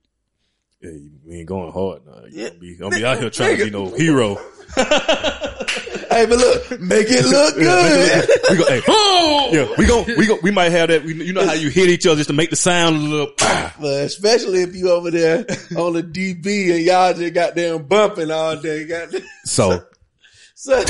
yeah, 0.82 0.90
we 1.26 1.36
ain't 1.38 1.48
going 1.48 1.72
hard 1.72 2.02
now. 2.06 2.24
You 2.30 2.48
gonna 2.50 2.60
be, 2.60 2.76
gonna 2.76 2.96
be 2.98 3.06
out 3.06 3.20
here 3.20 3.30
trying 3.30 3.58
to 3.58 3.66
be 3.66 3.70
no 3.72 3.90
hero. 3.96 4.38
hey, 6.14 6.26
but 6.26 6.38
look, 6.38 6.82
make 6.82 7.08
it 7.10 7.26
look 7.26 7.56
good. 7.56 8.30
we 8.50 8.58
go, 8.58 8.66
hey, 8.68 8.82
oh! 8.88 9.50
yeah, 9.52 9.74
we 9.78 9.86
go, 9.86 10.04
we 10.18 10.26
go, 10.26 10.38
we 10.42 10.52
might 10.52 10.72
have 10.72 10.90
that. 10.90 11.04
We, 11.04 11.14
you 11.24 11.34
know 11.34 11.46
how 11.46 11.54
you 11.54 11.70
hit 11.70 11.90
each 11.90 12.06
other 12.06 12.18
just 12.18 12.30
to 12.30 12.34
make 12.34 12.50
the 12.50 12.56
sound 12.56 12.96
a 12.96 13.00
little. 13.00 13.34
But 13.80 14.04
especially 14.04 14.62
if 14.62 14.76
you 14.76 14.92
over 14.92 15.10
there 15.10 15.46
on 15.76 15.94
the 15.94 16.04
DB 16.04 16.76
and 16.76 16.84
y'all 16.84 17.14
just 17.14 17.34
goddamn 17.34 17.88
bumping 17.88 18.30
all 18.32 18.56
day. 18.56 18.86
Goddamn. 18.86 19.22
So 19.46 19.84
So, 20.56 20.82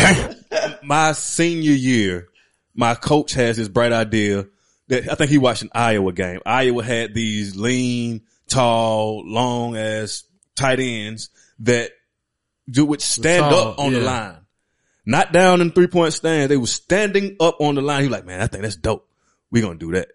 my 0.83 1.13
senior 1.13 1.71
year, 1.71 2.27
my 2.75 2.93
coach 2.93 3.33
has 3.33 3.57
this 3.57 3.67
bright 3.67 3.91
idea 3.91 4.45
that 4.89 5.11
I 5.11 5.15
think 5.15 5.31
he 5.31 5.39
watched 5.39 5.63
an 5.63 5.71
Iowa 5.73 6.13
game. 6.13 6.41
Iowa 6.45 6.83
had 6.83 7.15
these 7.15 7.55
lean, 7.55 8.21
tall, 8.47 9.23
long 9.25 9.75
ass 9.75 10.25
tight 10.55 10.79
ends 10.79 11.29
that 11.59 11.89
do 12.69 12.85
would 12.85 13.01
stand 13.01 13.49
Tall, 13.49 13.69
up 13.69 13.79
on 13.79 13.93
the 13.93 14.01
line. 14.01 14.42
Not 15.05 15.33
down 15.33 15.61
in 15.61 15.71
three 15.71 15.87
point 15.87 16.13
stand. 16.13 16.49
They 16.49 16.57
were 16.57 16.67
standing 16.67 17.35
up 17.39 17.57
on 17.59 17.75
the 17.75 17.81
line. 17.81 18.01
He 18.01 18.07
was 18.07 18.17
like, 18.17 18.25
man, 18.25 18.41
I 18.41 18.47
think 18.47 18.63
that's 18.63 18.75
dope. 18.75 19.07
We 19.51 19.61
gonna 19.61 19.77
do 19.77 19.91
that. 19.93 20.09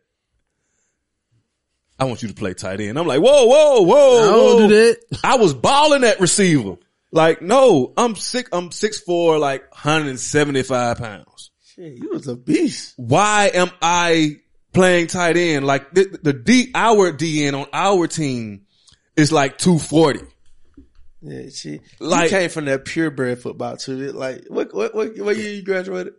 I 1.98 2.04
want 2.04 2.22
you 2.22 2.28
to 2.28 2.34
play 2.34 2.54
tight 2.54 2.80
end. 2.80 2.98
I'm 2.98 3.06
like, 3.06 3.20
whoa, 3.20 3.46
whoa, 3.46 3.82
whoa. 3.82 4.18
I 4.18 4.26
don't 4.26 4.62
whoa. 4.62 4.68
do 4.68 4.68
that. 4.68 5.18
I 5.24 5.36
was 5.36 5.52
balling 5.52 6.04
at 6.04 6.20
receiver. 6.20 6.76
Like, 7.10 7.42
no, 7.42 7.92
I'm 7.96 8.14
six, 8.14 8.48
I'm 8.52 8.70
six 8.70 9.00
four, 9.00 9.38
like 9.38 9.62
175 9.72 10.98
pounds. 10.98 11.50
Shit, 11.64 11.94
you 11.94 12.10
was 12.10 12.28
a 12.28 12.36
beast. 12.36 12.94
Why 12.96 13.50
am 13.52 13.70
I 13.82 14.36
playing 14.72 15.08
tight 15.08 15.36
end? 15.36 15.66
Like 15.66 15.92
the, 15.92 16.18
the 16.22 16.32
D, 16.32 16.70
our 16.74 17.12
DN 17.12 17.60
on 17.60 17.66
our 17.72 18.06
team 18.06 18.66
is 19.16 19.32
like 19.32 19.58
240. 19.58 20.20
Yeah, 21.20 21.48
she 21.52 21.80
Like- 21.98 22.30
you 22.30 22.38
came 22.38 22.50
from 22.50 22.66
that 22.66 22.84
purebred 22.84 23.40
football 23.42 23.76
too. 23.76 24.12
Like 24.12 24.44
what 24.48 24.72
what 24.74 24.94
what, 24.94 25.18
what 25.18 25.36
year 25.36 25.52
you 25.54 25.62
graduated? 25.62 26.14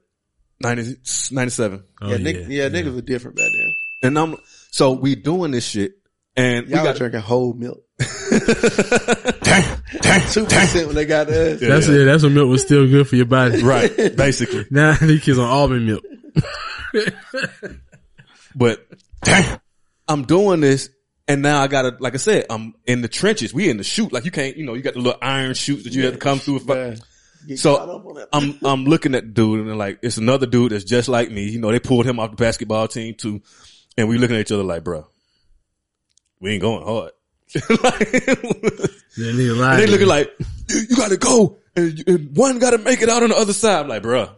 90, 0.61 0.95
97. 1.31 1.83
yeah, 2.01 2.17
nigg- 2.17 2.47
yeah, 2.49 2.67
niggas 2.67 2.93
were 2.93 2.99
different 3.01 3.37
back 3.37 3.47
then. 3.57 3.73
And 4.03 4.19
I'm, 4.19 4.35
so 4.71 4.91
we 4.91 5.15
doing 5.15 5.51
this 5.51 5.65
shit 5.65 5.93
and 6.35 6.65
we 6.67 6.73
Y'all 6.73 6.83
got 6.83 6.97
drinking 6.97 7.21
whole 7.21 7.53
milk. 7.53 7.81
Two 7.99 8.05
percent 10.45 10.87
when 10.87 10.95
they 10.95 11.05
got 11.05 11.27
to 11.27 11.53
us. 11.53 11.59
That's 11.61 11.87
it. 11.87 12.05
That's 12.05 12.23
when 12.23 12.33
milk 12.33 12.49
was 12.49 12.61
still 12.61 12.87
good 12.87 13.07
for 13.07 13.15
your 13.15 13.25
body. 13.25 13.63
Right. 13.69 14.15
Basically. 14.15 14.65
now 14.71 14.93
these 14.95 15.21
kids 15.23 15.37
on 15.39 15.45
almond 15.49 15.85
milk. 15.85 16.03
But 18.55 18.85
damn, 19.23 19.59
I'm 20.07 20.23
doing 20.23 20.59
this 20.59 20.89
and 21.29 21.41
now 21.41 21.61
I 21.61 21.67
gotta, 21.67 21.95
like 21.99 22.15
I 22.15 22.17
said, 22.17 22.47
I'm 22.49 22.73
in 22.85 23.01
the 23.01 23.07
trenches. 23.07 23.53
We 23.53 23.69
in 23.69 23.77
the 23.77 23.83
shoot. 23.83 24.11
Like 24.11 24.25
you 24.25 24.31
can't, 24.31 24.57
you 24.57 24.65
know, 24.65 24.73
you 24.73 24.81
got 24.81 24.95
the 24.95 24.99
little 24.99 25.19
iron 25.21 25.53
chutes 25.53 25.83
that 25.83 25.93
you 25.93 26.03
have 26.05 26.13
to 26.13 26.19
come 26.19 26.39
through. 26.39 26.57
If 26.57 26.69
I- 26.69 26.97
Get 27.47 27.61
caught 27.61 27.87
up 27.89 28.03
so. 28.03 28.27
I'm, 28.33 28.59
I'm 28.63 28.83
looking 28.83 29.15
at 29.15 29.23
the 29.23 29.29
dude 29.29 29.65
and 29.65 29.77
like, 29.77 29.99
it's 30.01 30.17
another 30.17 30.45
dude 30.45 30.73
that's 30.73 30.83
just 30.83 31.07
like 31.07 31.31
me. 31.31 31.43
You 31.49 31.59
know, 31.59 31.71
they 31.71 31.79
pulled 31.79 32.05
him 32.05 32.19
off 32.19 32.31
the 32.31 32.35
basketball 32.35 32.89
team 32.89 33.15
too. 33.15 33.41
And 33.97 34.09
we 34.09 34.17
looking 34.17 34.35
at 34.35 34.41
each 34.41 34.51
other 34.51 34.63
like, 34.63 34.83
bro, 34.83 35.07
we 36.41 36.51
ain't 36.51 36.61
going 36.61 36.83
hard. 36.83 37.11
That 39.17 39.35
nigga 39.35 39.71
And 39.71 39.79
they 39.79 39.87
looking 39.87 40.07
like, 40.07 40.31
you, 40.67 40.81
you 40.89 40.95
gotta 40.95 41.17
go. 41.17 41.57
And, 41.75 42.03
and 42.07 42.37
one 42.37 42.59
gotta 42.59 42.77
make 42.77 43.01
it 43.01 43.09
out 43.09 43.23
on 43.23 43.29
the 43.29 43.35
other 43.35 43.53
side. 43.53 43.81
I'm 43.81 43.87
like, 43.87 44.03
bruh, 44.03 44.29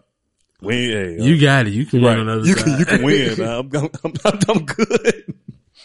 we 0.62 0.92
hey, 0.92 1.18
You 1.20 1.36
uh, 1.36 1.42
got 1.42 1.68
it. 1.68 1.74
You 1.74 1.86
can 1.86 2.02
right. 2.02 2.18
win 2.18 2.20
on 2.20 2.26
the 2.28 2.34
other 2.34 2.48
you 2.48 2.56
side. 2.56 2.64
Can, 2.66 2.80
you 2.80 2.86
can 2.86 3.04
win. 3.04 3.42
I'm, 3.42 3.70
I'm, 4.04 4.14
I'm, 4.26 4.40
I'm 4.48 4.66
good. 4.66 5.34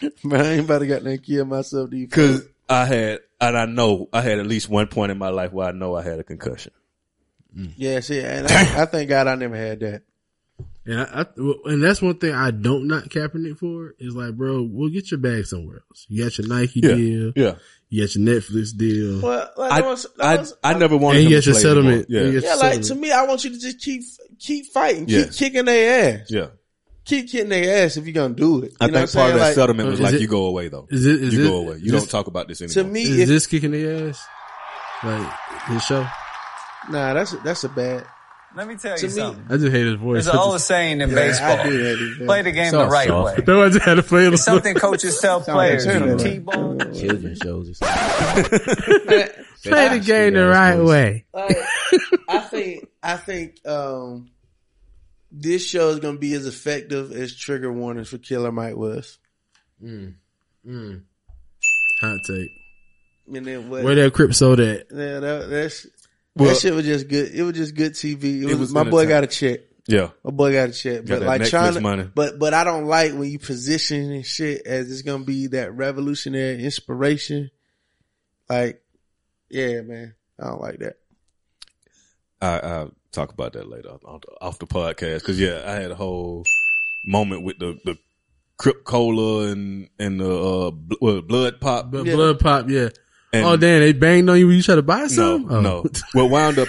Man, 0.24 0.40
I 0.40 0.52
ain't 0.52 0.64
about 0.64 0.78
to 0.80 0.86
got 0.86 1.02
that 1.04 1.22
kill 1.22 1.44
myself. 1.44 1.90
to 1.90 1.96
you. 1.96 2.08
Cause 2.08 2.46
I 2.68 2.84
had, 2.84 3.20
and 3.40 3.56
I 3.56 3.66
know 3.66 4.08
I 4.12 4.20
had 4.22 4.38
at 4.38 4.46
least 4.46 4.68
one 4.68 4.86
point 4.88 5.12
in 5.12 5.18
my 5.18 5.28
life 5.28 5.52
where 5.52 5.68
I 5.68 5.72
know 5.72 5.94
I 5.96 6.02
had 6.02 6.18
a 6.18 6.24
concussion. 6.24 6.72
Mm. 7.56 7.72
Yeah, 7.76 8.00
see, 8.00 8.20
and 8.20 8.46
I, 8.46 8.82
I 8.82 8.84
thank 8.86 9.08
God 9.08 9.28
I 9.28 9.34
never 9.34 9.56
had 9.56 9.80
that. 9.80 10.02
And 10.84 11.00
I, 11.00 11.22
I, 11.22 11.26
and 11.64 11.82
that's 11.82 12.00
one 12.00 12.18
thing 12.18 12.32
I 12.32 12.50
don't 12.52 12.86
knock 12.86 13.04
Kaepernick 13.04 13.58
for 13.58 13.94
is 13.98 14.14
like, 14.14 14.34
bro, 14.36 14.62
we'll 14.62 14.90
get 14.90 15.10
your 15.10 15.18
bag 15.18 15.44
somewhere 15.46 15.82
else. 15.90 16.06
You 16.08 16.22
got 16.24 16.38
your 16.38 16.46
Nike 16.48 16.80
Yeah, 16.80 16.94
deal. 16.94 17.32
yeah. 17.34 17.54
You 17.88 18.02
got 18.04 18.14
your 18.14 18.26
Netflix 18.26 18.76
deal. 18.76 19.20
Well, 19.20 19.50
like, 19.56 19.72
I, 19.72 19.80
that 19.80 19.86
was- 19.88 20.06
I, 20.20 20.36
was- 20.36 20.54
I 20.62 20.74
never 20.78 20.96
wanted 20.96 21.22
And 21.22 21.30
you 21.30 21.30
to 21.30 21.36
got 21.40 21.46
your 21.46 21.54
settlement. 21.56 22.06
anymore. 22.08 22.24
And 22.24 22.32
you 22.34 22.40
Yeah. 22.40 22.48
Yeah, 22.48 22.54
like 22.56 22.82
to 22.82 22.94
me, 22.94 23.10
I 23.12 23.24
want 23.26 23.44
you 23.44 23.50
to 23.50 23.58
just 23.58 23.80
keep 23.80 24.02
keep 24.38 24.66
fighting, 24.66 25.06
keep 25.06 25.32
kicking 25.32 25.64
their 25.64 26.20
ass, 26.20 26.26
Yeah. 26.30 26.48
Keep 27.06 27.30
kicking 27.30 27.48
their 27.48 27.84
ass 27.86 27.96
if 27.96 28.04
you're 28.06 28.12
gonna 28.12 28.34
do 28.34 28.62
it. 28.64 28.72
You 28.72 28.76
I 28.80 28.86
know 28.88 28.92
think 28.92 28.94
what 28.94 28.94
I'm 28.94 28.94
part 28.94 29.06
of 29.06 29.10
saying? 29.10 29.36
that 29.38 29.44
Like, 29.46 29.54
settlement 29.54 29.88
was 29.88 30.00
Is 30.00 30.04
like, 30.04 30.14
it- 30.14 30.20
you 30.20 30.28
go 30.28 30.46
away 30.46 30.68
though. 30.68 30.86
Is 30.90 31.06
it? 31.06 31.22
Is 31.22 31.34
you 31.34 31.44
it, 31.44 31.48
go 31.48 31.56
away. 31.56 31.76
You 31.76 31.92
this- 31.92 32.00
don't 32.02 32.10
talk 32.10 32.26
about 32.26 32.48
this 32.48 32.60
anymore. 32.60 32.74
To 32.74 32.80
anymore. 32.80 32.92
me, 32.94 33.02
Is 33.02 33.18
if, 33.20 33.28
this 33.28 33.46
kicking 33.46 33.70
their 33.70 34.08
ass? 34.10 34.24
Like 35.02 35.32
his 35.68 35.82
show? 35.84 36.06
nah, 36.90 37.14
that's 37.14 37.32
a, 37.32 37.36
that's 37.38 37.64
a 37.64 37.68
bad. 37.68 38.04
Let 38.56 38.68
me 38.68 38.76
tell 38.76 38.96
To 38.96 39.02
you 39.02 39.08
me- 39.08 39.20
something. 39.20 39.44
I 39.50 39.56
just 39.58 39.70
hate 39.72 39.84
his 39.86 39.96
voice. 39.96 40.24
There's 40.24 40.34
an 40.34 40.40
old 40.40 40.60
saying 40.62 41.00
in 41.02 41.10
Yeah, 41.10 41.14
baseball. 41.14 41.58
I 41.60 41.62
do 41.64 41.70
hate 41.72 41.98
it. 42.22 42.26
Play 42.26 42.40
the 42.42 42.52
game 42.52 42.70
So 42.70 42.78
the 42.78 42.86
right 42.86 43.06
soft. 43.08 43.36
way. 43.38 43.44
No, 43.46 43.62
I 43.62 43.68
just 43.68 43.84
had 43.84 43.94
to 43.96 44.02
play 44.02 44.26
It's 44.28 44.42
something 44.44 44.74
coaches 44.74 45.18
tell 45.20 45.42
players. 45.42 45.84
like 45.84 45.98
Turner. 45.98 46.16
T-ball. 46.18 46.78
Children 46.94 47.36
shows 47.42 47.68
or 47.68 47.74
something. 47.74 48.58
Play 49.62 49.88
the 49.98 50.02
game 50.04 50.32
the 50.34 50.46
right 50.46 50.78
way. 50.78 51.26
Like, 51.34 51.56
I 52.28 52.38
think 52.40 52.88
I 53.02 53.16
think 53.18 53.56
um, 53.66 54.30
this 55.38 55.66
show 55.66 55.90
is 55.90 56.00
gonna 56.00 56.18
be 56.18 56.32
as 56.34 56.46
effective 56.46 57.12
as 57.12 57.34
trigger 57.36 57.72
warnings 57.72 58.08
for 58.08 58.18
Killer 58.18 58.50
Mike 58.52 58.76
was. 58.76 59.18
Mm. 59.82 60.14
Mm. 60.66 61.02
Hot 62.00 62.18
take. 62.26 62.48
And 63.34 63.44
then 63.46 63.68
what? 63.68 63.84
Where 63.84 63.94
that 63.96 64.12
Crip 64.14 64.34
sold 64.34 64.60
at? 64.60 64.86
Yeah, 64.90 65.20
that, 65.20 65.46
that's, 65.50 65.86
Well- 66.34 66.48
that 66.48 66.60
shit 66.60 66.74
was 66.74 66.84
just 66.86 67.08
good. 67.08 67.32
It 67.34 67.42
was 67.42 67.54
just 67.54 67.74
good 67.74 67.92
TV. 67.92 68.40
It 68.40 68.44
was, 68.46 68.52
It 68.54 68.58
was 68.58 68.72
my 68.72 68.84
boy 68.84 69.00
entertaining. 69.02 69.08
got 69.08 69.24
a 69.24 69.26
check. 69.26 69.60
Yeah. 69.88 70.08
My 70.24 70.30
boy 70.32 70.52
got 70.52 70.68
a 70.70 70.72
check. 70.72 71.04
Got 71.04 71.06
But 71.06 71.18
that 71.20 71.26
like 71.26 71.40
Netflix 71.42 71.50
trying 71.50 71.74
to, 71.74 71.80
money. 71.80 72.10
but 72.14 72.38
but 72.38 72.54
I 72.54 72.64
don't 72.64 72.86
like 72.86 73.12
when 73.12 73.30
you 73.30 73.38
position 73.38 74.10
and 74.12 74.26
shit 74.26 74.62
as 74.66 74.90
it's 74.90 75.02
gonna 75.02 75.24
be 75.24 75.48
that 75.48 75.72
revolutionary 75.74 76.64
inspiration. 76.64 77.50
Like, 78.48 78.82
yeah, 79.50 79.82
man, 79.82 80.14
I 80.40 80.46
don't 80.48 80.60
like 80.60 80.78
that. 80.80 80.96
I, 82.40 82.58
I'll 82.58 82.92
talk 83.16 83.32
about 83.32 83.54
that 83.54 83.68
later 83.68 83.88
off 83.90 84.20
the, 84.20 84.28
off 84.40 84.58
the 84.58 84.66
podcast. 84.66 85.24
Cause 85.24 85.38
yeah, 85.40 85.62
I 85.66 85.72
had 85.72 85.90
a 85.90 85.94
whole 85.96 86.44
moment 87.06 87.42
with 87.42 87.58
the, 87.58 87.78
the 87.84 87.98
Crip 88.58 88.84
Cola 88.84 89.48
and, 89.50 89.88
and 89.98 90.20
the, 90.20 90.30
uh, 90.34 90.70
bl- 90.70 90.94
what, 91.00 91.26
blood 91.26 91.60
pop. 91.60 91.90
But 91.90 92.04
blood 92.04 92.38
pop, 92.38 92.68
yeah. 92.68 92.90
And- 93.32 93.44
oh 93.44 93.56
damn, 93.56 93.80
they 93.80 93.92
banged 93.92 94.28
on 94.30 94.38
you 94.38 94.46
when 94.46 94.56
you 94.56 94.62
try 94.62 94.76
to 94.76 94.82
buy 94.82 95.00
No, 95.02 95.06
some? 95.08 95.46
Oh. 95.50 95.60
no. 95.60 95.84
Well, 96.14 96.28
wound 96.28 96.58
up, 96.58 96.68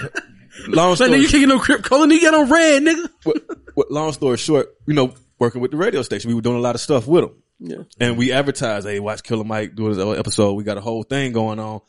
long 0.66 0.88
Like, 0.90 0.96
story, 0.96 1.10
nigga, 1.12 1.20
you 1.22 1.28
kicking 1.28 1.48
no 1.48 1.58
Crip 1.60 1.82
Cola, 1.84 2.06
nigga, 2.06 2.12
you 2.14 2.20
got 2.22 2.34
on 2.34 2.50
red, 2.50 2.82
nigga. 2.82 3.08
what, 3.24 3.36
what, 3.74 3.90
long 3.90 4.12
story 4.12 4.36
short, 4.38 4.74
you 4.86 4.94
know, 4.94 5.14
working 5.38 5.60
with 5.60 5.70
the 5.70 5.76
radio 5.76 6.02
station, 6.02 6.28
we 6.28 6.34
were 6.34 6.40
doing 6.42 6.56
a 6.56 6.60
lot 6.60 6.74
of 6.74 6.80
stuff 6.80 7.06
with 7.06 7.24
them. 7.24 7.42
Yeah. 7.60 7.82
And 7.98 8.16
we 8.18 8.32
advertised, 8.32 8.86
hey, 8.86 9.00
watch 9.00 9.22
Killer 9.22 9.44
Mike 9.44 9.74
do 9.74 9.86
his 9.86 9.98
episode. 9.98 10.52
We 10.54 10.64
got 10.64 10.78
a 10.78 10.80
whole 10.80 11.02
thing 11.02 11.32
going 11.32 11.58
on. 11.58 11.80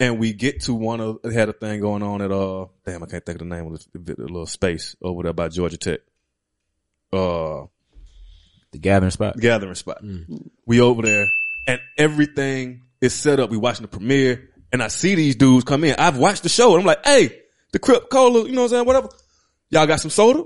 And 0.00 0.18
we 0.18 0.32
get 0.32 0.60
to 0.62 0.74
one 0.74 1.00
of, 1.00 1.18
they 1.22 1.32
had 1.34 1.48
a 1.48 1.52
thing 1.52 1.80
going 1.80 2.02
on 2.04 2.22
at, 2.22 2.30
uh, 2.30 2.66
damn, 2.86 3.02
I 3.02 3.06
can't 3.06 3.24
think 3.26 3.40
of 3.42 3.48
the 3.48 3.54
name 3.54 3.72
of 3.72 3.84
the, 3.92 4.14
the 4.14 4.22
little 4.22 4.46
space 4.46 4.94
over 5.02 5.24
there 5.24 5.32
by 5.32 5.48
Georgia 5.48 5.76
Tech. 5.76 6.00
Uh, 7.12 7.66
The 8.72 8.78
gathering 8.78 9.10
spot. 9.10 9.36
gathering 9.38 9.74
spot. 9.74 10.02
We 10.66 10.80
over 10.80 11.02
there 11.02 11.26
and 11.66 11.80
everything 11.96 12.82
is 13.00 13.12
set 13.14 13.40
up. 13.40 13.50
We 13.50 13.56
watching 13.56 13.82
the 13.82 13.88
premiere 13.88 14.50
and 14.72 14.82
I 14.82 14.88
see 14.88 15.14
these 15.16 15.34
dudes 15.34 15.64
come 15.64 15.82
in. 15.84 15.96
I've 15.98 16.18
watched 16.18 16.44
the 16.44 16.48
show 16.48 16.72
and 16.72 16.80
I'm 16.82 16.86
like, 16.86 17.04
hey, 17.04 17.36
the 17.72 17.78
Crip 17.80 18.08
Cola, 18.08 18.44
you 18.46 18.52
know 18.52 18.62
what 18.62 18.64
I'm 18.66 18.68
saying? 18.70 18.84
Whatever. 18.86 19.08
Y'all 19.70 19.86
got 19.86 20.00
some 20.00 20.10
soda? 20.10 20.44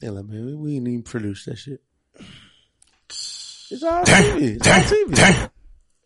Yeah, 0.00 0.10
like, 0.10 0.24
man, 0.26 0.44
we, 0.46 0.54
we 0.54 0.74
didn't 0.74 0.88
even 0.88 1.02
produce 1.02 1.44
that 1.44 1.56
shit. 1.56 1.80
It's 3.70 3.82
all 3.82 4.02
TV. 4.02 4.56
It's 4.56 4.66
all 4.66 4.80
TV. 4.80 5.50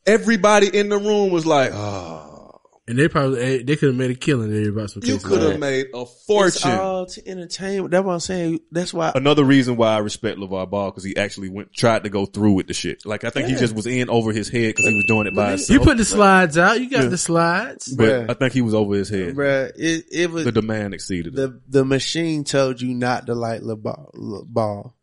Everybody 0.07 0.77
in 0.77 0.89
the 0.89 0.99
room 0.99 1.31
was 1.31 1.47
like, 1.47 1.70
oh, 1.73 2.61
And 2.89 2.99
they 2.99 3.07
probably, 3.09 3.41
eh, 3.41 3.62
they 3.65 3.77
could 3.77 3.91
have 3.91 3.97
made 3.97 4.11
a 4.11 4.15
killing 4.16 4.51
there 4.51 4.69
about 4.70 4.91
some 4.91 5.03
you 5.05 5.19
could 5.19 5.41
have 5.43 5.61
made 5.61 5.87
a 5.95 6.01
It's 6.03 6.24
fortune. 6.27 6.70
all 6.73 7.07
to 7.07 7.29
entertain. 7.29 7.89
That's 7.89 8.05
what 8.05 8.12
I'm 8.15 8.20
saying. 8.20 8.61
That's 8.73 8.93
why. 8.93 9.12
Another 9.15 9.45
reason 9.45 9.77
why 9.77 9.95
I 9.95 9.99
respect 9.99 10.39
LaVar 10.39 10.69
Ball 10.69 10.91
because 10.91 11.05
he 11.05 11.16
actually 11.16 11.51
went, 11.51 11.73
tried 11.73 12.03
to 12.03 12.11
go 12.11 12.27
through 12.27 12.55
with 12.55 12.66
the 12.66 12.74
shit. 12.74 13.07
Like 13.07 13.23
I 13.23 13.31
think 13.31 13.47
he 13.47 13.55
just 13.55 13.77
was 13.77 13.87
in 13.87 14.11
over 14.11 14.33
his 14.33 14.49
head 14.49 14.70
because 14.74 14.87
he 14.89 14.95
was 14.97 15.05
doing 15.07 15.29
it 15.29 15.37
by 15.37 15.45
But 15.45 15.49
himself. 15.51 15.70
You 15.79 15.85
put 15.85 15.97
the 15.99 16.05
slides 16.05 16.59
out. 16.59 16.81
You 16.81 16.91
got 16.91 17.05
Yeah. 17.05 17.09
the 17.09 17.19
slides. 17.19 17.95
but 17.95 18.05
Bruh. 18.09 18.31
I 18.31 18.35
think 18.35 18.53
he 18.55 18.61
was 18.62 18.74
over 18.74 18.95
his 18.97 19.09
head. 19.09 19.37
Bruh, 19.37 19.70
it, 19.77 20.07
it 20.11 20.31
was 20.33 20.45
The 20.45 20.51
demand 20.53 20.95
exceeded 20.95 21.35
it. 21.35 21.37
the 21.37 21.61
the 21.69 21.85
machine 21.85 22.43
told 22.43 22.81
you 22.81 22.93
not 22.93 23.27
to 23.27 23.35
like 23.37 23.61
the 23.62 23.77
ball, 23.77 24.11
ball. 24.49 24.97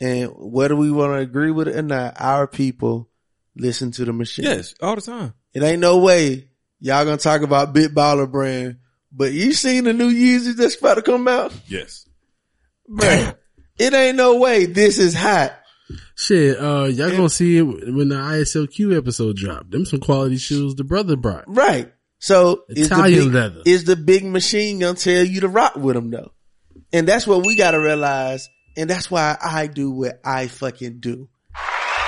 and 0.00 0.30
whether 0.34 0.74
we 0.74 0.90
want 0.90 1.12
to 1.12 1.18
agree 1.18 1.50
with 1.50 1.68
it 1.68 1.76
or 1.76 1.82
not, 1.82 2.14
our 2.18 2.46
people 2.46 3.10
listen 3.56 3.90
to 3.92 4.04
the 4.04 4.12
machine. 4.12 4.44
Yes, 4.44 4.74
all 4.80 4.94
the 4.96 5.02
time. 5.02 5.34
it 5.52 5.62
ain't 5.62 5.80
no 5.80 5.98
way 5.98 6.48
y'all 6.80 7.04
gonna 7.04 7.16
talk 7.16 7.42
about 7.42 7.72
Big 7.72 7.94
Baller 7.94 8.30
Brand, 8.30 8.78
but 9.12 9.32
you 9.32 9.52
seen 9.52 9.84
the 9.84 9.92
new 9.92 10.10
Yeezys 10.12 10.56
that's 10.56 10.76
about 10.76 10.94
to 10.94 11.02
come 11.02 11.28
out, 11.28 11.52
Yes. 11.66 12.06
Bruh, 12.90 13.34
It 13.78 13.94
ain't 13.94 14.16
no 14.16 14.36
way 14.38 14.66
this 14.66 14.98
is 14.98 15.14
hot. 15.14 15.52
Shit, 16.16 16.58
uh, 16.58 16.84
y'all 16.84 17.10
gonna 17.10 17.28
see 17.28 17.58
it 17.58 17.62
when 17.62 18.08
the 18.08 18.14
ISLQ 18.16 18.96
episode 18.96 19.36
drop. 19.36 19.70
Them 19.70 19.84
some 19.84 20.00
quality 20.00 20.36
shoes 20.36 20.74
the 20.74 20.84
brother 20.84 21.16
brought. 21.16 21.44
Right. 21.46 21.92
So 22.18 22.64
is 22.68 22.88
the 22.88 22.94
Italian 22.94 23.24
big, 23.26 23.34
leather. 23.34 23.62
is 23.66 23.84
the 23.84 23.96
big 23.96 24.24
machine 24.24 24.78
gonna 24.78 24.94
tell 24.94 25.22
you 25.24 25.40
to 25.42 25.48
rock 25.48 25.76
with 25.76 25.94
them 25.94 26.10
though? 26.10 26.32
And 26.92 27.06
that's 27.08 27.26
what 27.26 27.44
we 27.44 27.56
gotta 27.56 27.80
realize. 27.80 28.48
And 28.76 28.88
that's 28.88 29.10
why 29.10 29.36
I 29.42 29.66
do 29.66 29.90
what 29.90 30.20
I 30.24 30.46
fucking 30.46 31.00
do. 31.00 31.28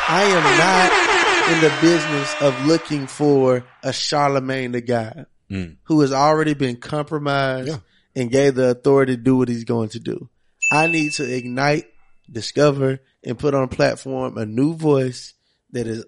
I 0.08 0.22
am 0.22 0.42
not 0.58 1.15
in 1.48 1.60
the 1.60 1.78
business 1.80 2.34
of 2.42 2.66
looking 2.66 3.06
for 3.06 3.64
a 3.82 3.92
Charlemagne 3.92 4.72
the 4.72 4.80
God 4.80 5.26
Mm. 5.48 5.76
who 5.84 6.00
has 6.00 6.12
already 6.12 6.54
been 6.54 6.74
compromised 6.74 7.78
and 8.16 8.32
gave 8.32 8.56
the 8.56 8.70
authority 8.70 9.14
to 9.14 9.22
do 9.22 9.36
what 9.36 9.48
he's 9.48 9.62
going 9.62 9.90
to 9.90 10.00
do. 10.00 10.28
I 10.72 10.88
need 10.88 11.12
to 11.12 11.22
ignite, 11.36 11.84
discover, 12.28 12.98
and 13.22 13.38
put 13.38 13.54
on 13.54 13.62
a 13.62 13.68
platform 13.68 14.36
a 14.38 14.44
new 14.44 14.74
voice 14.74 15.34
that 15.70 15.86
is 15.86 16.04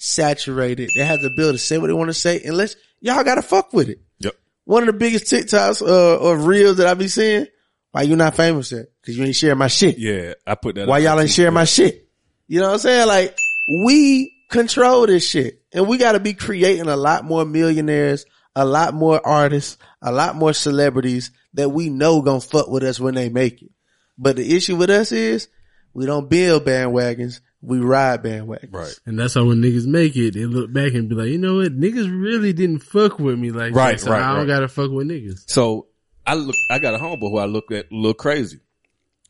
unsaturated, 0.00 0.88
that 0.94 1.04
has 1.06 1.20
the 1.20 1.28
ability 1.28 1.56
to 1.56 1.64
say 1.64 1.78
what 1.78 1.86
they 1.86 1.94
want 1.94 2.10
to 2.10 2.14
say, 2.14 2.40
and 2.44 2.54
let's, 2.54 2.76
y'all 3.00 3.24
gotta 3.24 3.40
fuck 3.40 3.72
with 3.72 3.88
it. 3.88 4.00
Yep. 4.18 4.34
one 4.64 4.82
of 4.82 4.88
the 4.88 4.92
biggest 4.92 5.24
TikToks 5.24 5.80
uh, 5.80 6.16
or 6.16 6.36
reels 6.36 6.76
that 6.76 6.86
I 6.86 6.92
be 6.92 7.08
seeing. 7.08 7.46
Why 7.92 8.02
you 8.02 8.14
not 8.14 8.36
famous 8.36 8.70
yet? 8.72 8.86
Cause 9.04 9.16
you 9.16 9.24
ain't 9.24 9.34
sharing 9.36 9.56
my 9.58 9.68
shit. 9.68 9.96
Yeah, 9.98 10.34
I 10.46 10.54
put 10.54 10.74
that. 10.74 10.86
Why 10.86 10.98
y'all 10.98 11.18
ain't 11.18 11.30
sharing 11.30 11.54
my 11.54 11.64
shit? 11.64 12.08
You 12.46 12.60
know 12.60 12.66
what 12.66 12.72
I'm 12.74 12.78
saying? 12.80 13.08
Like 13.08 13.36
we 13.84 14.36
control 14.50 15.06
this 15.06 15.26
shit 15.28 15.62
and 15.72 15.88
we 15.88 15.96
got 15.96 16.12
to 16.12 16.20
be 16.20 16.34
creating 16.34 16.88
a 16.88 16.96
lot 16.96 17.24
more 17.24 17.44
millionaires, 17.44 18.26
a 18.54 18.64
lot 18.64 18.92
more 18.94 19.24
artists, 19.26 19.78
a 20.02 20.12
lot 20.12 20.36
more 20.36 20.52
celebrities 20.52 21.30
that 21.54 21.70
we 21.70 21.88
know 21.88 22.20
gonna 22.22 22.40
fuck 22.40 22.68
with 22.68 22.82
us 22.82 23.00
when 23.00 23.14
they 23.14 23.28
make 23.28 23.62
it. 23.62 23.70
But 24.18 24.36
the 24.36 24.56
issue 24.56 24.76
with 24.76 24.90
us 24.90 25.12
is 25.12 25.48
we 25.94 26.06
don't 26.06 26.28
build 26.28 26.64
bandwagons. 26.64 27.40
We 27.62 27.78
ride 27.78 28.22
bandwagons. 28.22 28.72
Right. 28.72 28.94
And 29.06 29.18
that's 29.18 29.34
how 29.34 29.44
when 29.46 29.60
niggas 29.62 29.86
make 29.86 30.16
it, 30.16 30.34
they 30.34 30.44
look 30.46 30.72
back 30.72 30.94
and 30.94 31.08
be 31.08 31.14
like, 31.14 31.28
you 31.28 31.38
know 31.38 31.56
what? 31.56 31.78
Niggas 31.78 32.08
really 32.10 32.52
didn't 32.52 32.80
fuck 32.80 33.18
with 33.18 33.38
me 33.38 33.50
like 33.50 33.74
Right, 33.74 33.98
that. 33.98 34.04
So 34.04 34.10
right, 34.12 34.22
I 34.22 34.28
don't 34.30 34.38
right. 34.40 34.46
gotta 34.46 34.68
fuck 34.68 34.90
with 34.90 35.08
niggas. 35.08 35.44
So 35.50 35.86
I 36.26 36.34
look, 36.34 36.54
I 36.70 36.78
got 36.78 36.94
a 36.94 36.98
homeboy 36.98 37.30
who 37.30 37.38
I 37.38 37.46
look 37.46 37.70
at 37.72 37.86
a 37.90 37.94
little 37.94 38.14
crazy. 38.14 38.60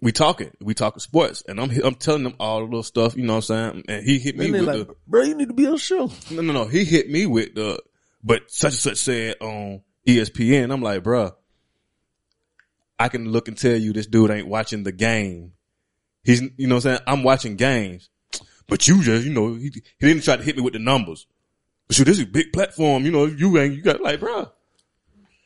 We 0.02 0.12
talking, 0.12 0.50
we 0.60 0.72
talking 0.72 1.00
sports, 1.00 1.42
and 1.46 1.60
I'm 1.60 1.70
I'm 1.84 1.94
telling 1.94 2.22
them 2.22 2.34
all 2.40 2.60
the 2.60 2.64
little 2.64 2.82
stuff, 2.82 3.16
you 3.16 3.22
know 3.22 3.34
what 3.34 3.50
I'm 3.50 3.72
saying? 3.72 3.84
And 3.88 4.04
he 4.04 4.18
hit 4.18 4.36
me 4.36 4.46
And 4.46 4.54
with 4.54 4.62
like, 4.62 4.88
the 4.88 4.96
bro, 5.06 5.22
you 5.22 5.34
need 5.34 5.48
to 5.48 5.54
be 5.54 5.66
on 5.66 5.72
the 5.72 5.78
show. 5.78 6.10
no, 6.30 6.40
no, 6.40 6.52
no. 6.52 6.64
He 6.64 6.84
hit 6.84 7.10
me 7.10 7.26
with 7.26 7.54
the, 7.54 7.82
but 8.24 8.50
such 8.50 8.72
and 8.72 8.78
such 8.78 8.96
said 8.96 9.36
on 9.40 9.82
ESPN. 10.06 10.72
I'm 10.72 10.80
like, 10.80 11.02
bruh, 11.02 11.34
I 12.98 13.08
can 13.08 13.30
look 13.30 13.48
and 13.48 13.58
tell 13.58 13.76
you 13.76 13.92
this 13.92 14.06
dude 14.06 14.30
ain't 14.30 14.48
watching 14.48 14.84
the 14.84 14.92
game. 14.92 15.52
He's, 16.24 16.40
you 16.56 16.66
know 16.66 16.76
what 16.76 16.86
I'm 16.86 16.96
saying? 16.96 17.00
I'm 17.06 17.22
watching 17.22 17.56
games, 17.56 18.08
but 18.68 18.88
you 18.88 19.02
just, 19.02 19.26
you 19.26 19.32
know, 19.32 19.54
he, 19.54 19.70
he 19.98 20.06
didn't 20.06 20.22
try 20.22 20.36
to 20.36 20.42
hit 20.42 20.56
me 20.56 20.62
with 20.62 20.74
the 20.74 20.78
numbers. 20.78 21.26
But 21.86 21.96
shoot, 21.96 22.04
this 22.04 22.18
is 22.18 22.24
a 22.24 22.26
big 22.26 22.52
platform. 22.52 23.04
You 23.04 23.10
know, 23.10 23.24
you 23.26 23.58
ain't, 23.58 23.74
you 23.74 23.82
got 23.82 24.00
like, 24.00 24.20
bruh. 24.20 24.50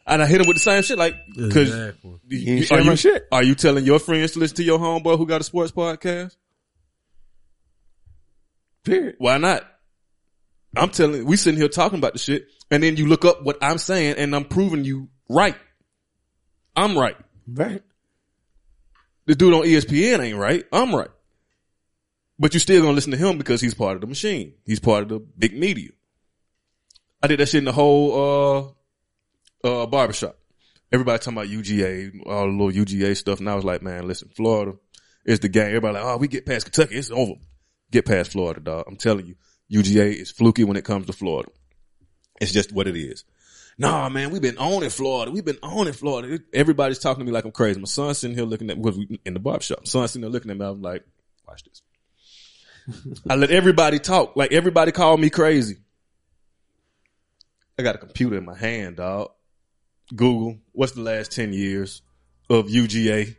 And 0.07 0.23
I 0.23 0.27
hit 0.27 0.41
him 0.41 0.47
with 0.47 0.57
the 0.57 0.61
same 0.61 0.83
shit, 0.83 0.99
like, 0.99 1.15
cause 1.35 1.57
Exactly. 1.57 2.19
you- 2.29 2.39
You 2.57 2.67
are 2.71 2.81
you, 2.81 2.97
shit. 2.97 3.27
are 3.33 3.43
you 3.43 3.55
telling 3.55 3.85
your 3.87 3.99
friends 3.99 4.33
to 4.33 4.39
listen 4.39 4.57
to 4.57 4.63
your 4.63 4.79
homeboy 4.79 5.17
who 5.17 5.27
got 5.27 5.41
a 5.41 5.45
sports 5.45 5.73
podcast? 5.73 6.37
Period. 8.85 9.15
Why 9.19 9.39
not? 9.39 9.65
I'm 10.77 10.91
telling 10.91 11.25
we 11.25 11.37
sitting 11.37 11.59
here 11.59 11.69
talking 11.69 11.99
about 11.99 12.13
the 12.13 12.19
shit, 12.19 12.49
and 12.71 12.83
then 12.83 12.97
you 12.97 13.07
look 13.07 13.25
up 13.25 13.43
what 13.45 13.57
I'm 13.63 13.79
saying, 13.79 14.17
and 14.19 14.35
I'm 14.35 14.45
proving 14.45 14.85
you 14.85 15.09
right. 15.29 15.57
I'm 16.77 16.99
right. 16.99 17.17
Right. 17.47 17.83
The 19.27 19.35
dude 19.35 19.55
on 19.55 19.63
ESPN 19.63 20.21
ain't 20.21 20.37
right. 20.37 20.65
I'm 20.73 20.95
right. 20.95 21.09
But 22.39 22.53
you 22.53 22.61
still 22.61 22.83
gonna 22.83 22.93
listen 22.95 23.13
to 23.13 23.17
him 23.17 23.39
because 23.39 23.61
he's 23.61 23.75
part 23.75 23.95
of 23.95 24.01
the 24.01 24.07
machine. 24.09 24.55
He's 24.67 24.81
part 24.81 25.05
of 25.05 25.09
the 25.09 25.19
big 25.21 25.57
media. 25.57 25.91
I 27.23 27.29
did 27.29 27.41
that 27.41 27.47
shit 27.49 27.61
in 27.61 27.65
the 27.65 27.73
whole 27.73 28.13
uh 28.13 28.73
uh 29.65 29.86
barbershop. 29.86 30.39
Everybody 30.93 31.19
talking 31.19 31.39
about 31.39 31.49
UGA, 31.49 32.27
all 32.27 32.47
the 32.47 32.53
little 32.53 32.85
UGA 32.85 33.16
stuff, 33.16 33.41
and 33.41 33.49
I 33.51 33.55
was 33.55 33.65
like, 33.65 33.82
man, 33.82 34.07
listen, 34.07 34.28
Florida 34.36 34.77
is 35.24 35.41
the 35.41 35.49
game. 35.49 35.69
Everybody 35.69 35.95
like, 35.95 36.05
oh, 36.05 36.16
we 36.19 36.28
get 36.28 36.47
past 36.47 36.66
Kentucky, 36.66 36.97
it's 36.97 37.11
over. 37.11 37.35
Get 37.91 38.07
past 38.07 38.32
Florida, 38.32 38.61
dog. 38.61 38.85
I'm 38.86 38.97
telling 38.97 39.27
you, 39.27 39.35
UGA 39.73 40.15
is 40.15 40.31
fluky 40.31 40.65
when 40.65 40.77
it 40.77 40.85
comes 40.85 41.07
to 41.07 41.12
Florida. 41.12 41.51
It's 42.41 42.53
just 42.53 42.73
what 42.73 42.86
it 42.86 42.97
is. 42.97 43.24
Nah, 43.77 44.09
man, 44.09 44.31
we've 44.31 44.43
been 44.43 44.59
owning 44.59 44.91
Florida. 44.91 45.32
We've 45.32 45.45
been 45.45 45.59
owning 45.62 45.95
Florida. 45.95 46.39
Everybody's 46.53 47.01
talking 47.01 47.20
to 47.20 47.24
me 47.24 47.32
like 47.32 47.45
I'm 47.45 47.51
crazy. 47.51 47.81
My 47.81 47.86
son's 47.86 48.19
sitting 48.19 48.36
here 48.36 48.47
looking 48.47 48.70
at 48.70 48.81
because 48.81 48.99
we 48.99 49.19
in 49.24 49.35
the 49.35 49.41
barbershop. 49.41 49.81
My 49.81 49.86
son's 49.86 50.12
sitting 50.12 50.23
there 50.23 50.31
looking 50.31 50.51
at 50.51 50.59
me. 50.59 50.65
I'm 50.65 50.81
like, 50.81 51.05
watch 51.47 51.65
this. 51.65 51.82
I 53.28 53.35
let 53.35 53.51
everybody 53.51 53.99
talk. 53.99 54.36
Like 54.36 54.53
everybody 54.53 54.93
called 54.93 55.20
me 55.20 55.31
crazy. 55.31 55.78
I 57.78 57.82
got 57.82 57.97
a 57.97 57.99
computer 57.99 58.36
in 58.36 58.45
my 58.45 58.57
hand, 58.57 58.97
dog. 58.97 59.31
Google, 60.15 60.59
what's 60.73 60.93
the 60.93 61.01
last 61.01 61.33
10 61.33 61.53
years 61.53 62.03
of 62.51 62.67
UGA 62.67 63.37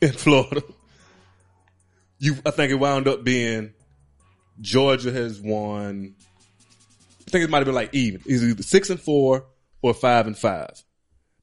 in 0.00 0.12
Florida? 0.12 0.62
You, 2.18 2.36
I 2.44 2.50
think 2.50 2.72
it 2.72 2.76
wound 2.76 3.06
up 3.06 3.22
being 3.24 3.72
Georgia 4.60 5.12
has 5.12 5.40
won. 5.40 6.14
I 7.26 7.30
think 7.30 7.44
it 7.44 7.50
might 7.50 7.58
have 7.58 7.66
been 7.66 7.74
like 7.74 7.94
even. 7.94 8.20
It's 8.26 8.42
either 8.42 8.62
six 8.62 8.90
and 8.90 8.98
four 9.00 9.46
or 9.82 9.94
five 9.94 10.26
and 10.26 10.36
five. 10.36 10.82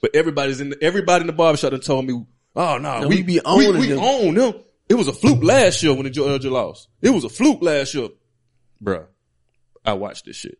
But 0.02 0.16
everybody's 0.16 0.60
in 0.60 0.72
the, 0.72 0.84
everybody 0.84 1.22
in 1.22 1.28
the 1.28 1.34
barbershop 1.34 1.72
done 1.72 1.80
told 1.80 2.06
me, 2.06 2.26
oh 2.56 2.78
no, 2.78 3.00
No, 3.02 3.08
we, 3.08 3.18
we 3.18 3.24
be 3.24 3.34
we, 3.34 3.42
owning 3.46 3.80
we 3.80 3.88
them." 3.88 4.00
own 4.00 4.34
them. 4.36 4.54
It 4.90 4.96
was 4.96 5.08
a 5.08 5.14
fluke 5.14 5.44
last 5.44 5.82
year 5.82 5.94
when 5.94 6.04
the 6.04 6.10
uh, 6.10 6.14
Georgia 6.14 6.50
lost. 6.50 6.90
It 7.02 7.10
was 7.10 7.24
a 7.24 7.30
fluke 7.30 7.62
last 7.62 7.94
year. 7.96 8.10
Bruh, 8.84 9.08
I 9.84 9.94
watched 9.94 10.26
this 10.26 10.36
shit. 10.36 10.60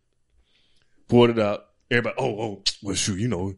Pulled 1.08 1.30
it 1.30 1.38
out. 1.38 1.64
Everybody, 1.90 2.16
oh, 2.18 2.40
oh, 2.40 2.62
well 2.82 2.96
shoot, 2.96 3.20
you 3.20 3.28
know, 3.28 3.54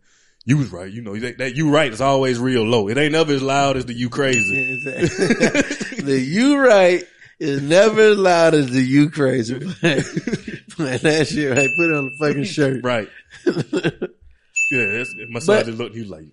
you 0.49 0.57
was 0.57 0.73
right. 0.73 0.91
You 0.91 1.03
know, 1.03 1.15
that, 1.15 1.37
that 1.39 1.57
you 1.57 1.69
right 1.69 1.93
is 1.93 2.01
always 2.01 2.39
real 2.39 2.63
low. 2.65 2.89
It 2.89 2.97
ain't 2.97 3.13
never 3.13 3.35
as 3.35 3.43
loud 3.43 3.77
as 3.77 3.85
the 3.85 3.93
you 3.93 4.09
crazy. 4.09 4.77
the 4.83 6.19
you 6.27 6.59
right 6.59 7.05
is 7.39 7.61
never 7.61 8.01
as 8.01 8.17
loud 8.17 8.55
as 8.55 8.71
the 8.71 8.81
you 8.81 9.11
crazy. 9.11 9.55
Man, 10.79 10.99
that 11.03 11.27
shit 11.29 11.51
right. 11.51 11.69
Put 11.77 11.91
it 11.91 11.95
on 11.95 12.07
the 12.07 12.17
fucking 12.19 12.45
shirt. 12.45 12.83
Right. 12.83 13.09
Yeah, 14.71 14.85
that's, 14.85 15.15
my 15.31 15.39
son 15.41 15.61
But- 15.61 15.67
just 15.67 15.79
looked, 15.79 15.95
he 15.95 16.03
was 16.03 16.11
like, 16.11 16.25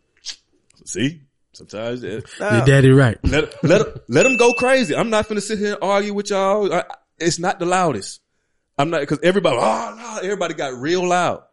see? 0.84 1.22
Sometimes 1.54 2.04
it, 2.04 2.26
Your 2.38 2.66
daddy 2.66 2.90
right. 2.92 3.18
let 3.24 3.64
let 3.64 4.10
let 4.10 4.24
them 4.24 4.36
go 4.36 4.52
crazy. 4.52 4.94
I'm 4.94 5.10
not 5.10 5.26
finna 5.26 5.42
sit 5.42 5.58
here 5.58 5.76
and 5.76 5.78
argue 5.82 6.14
with 6.14 6.30
y'all. 6.30 6.74
I, 6.74 6.84
it's 7.18 7.40
not 7.40 7.60
the 7.60 7.66
loudest. 7.66 8.20
I'm 8.78 8.90
not 8.90 9.00
because 9.00 9.20
everybody. 9.24 9.56
Ah, 9.58 9.94
oh 9.94 9.96
no, 9.96 10.22
everybody 10.22 10.54
got 10.54 10.74
real 10.74 11.08
loud. 11.08 11.44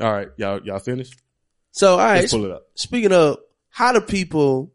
All 0.00 0.12
right, 0.12 0.30
y'all 0.36 0.60
y'all 0.64 0.80
finished. 0.80 1.14
So, 1.76 1.92
all 1.92 1.98
right. 1.98 2.20
Let's 2.20 2.32
pull 2.32 2.46
it 2.46 2.50
up. 2.50 2.68
Speaking 2.74 3.12
of, 3.12 3.36
how 3.68 3.92
do 3.92 4.00
people, 4.00 4.72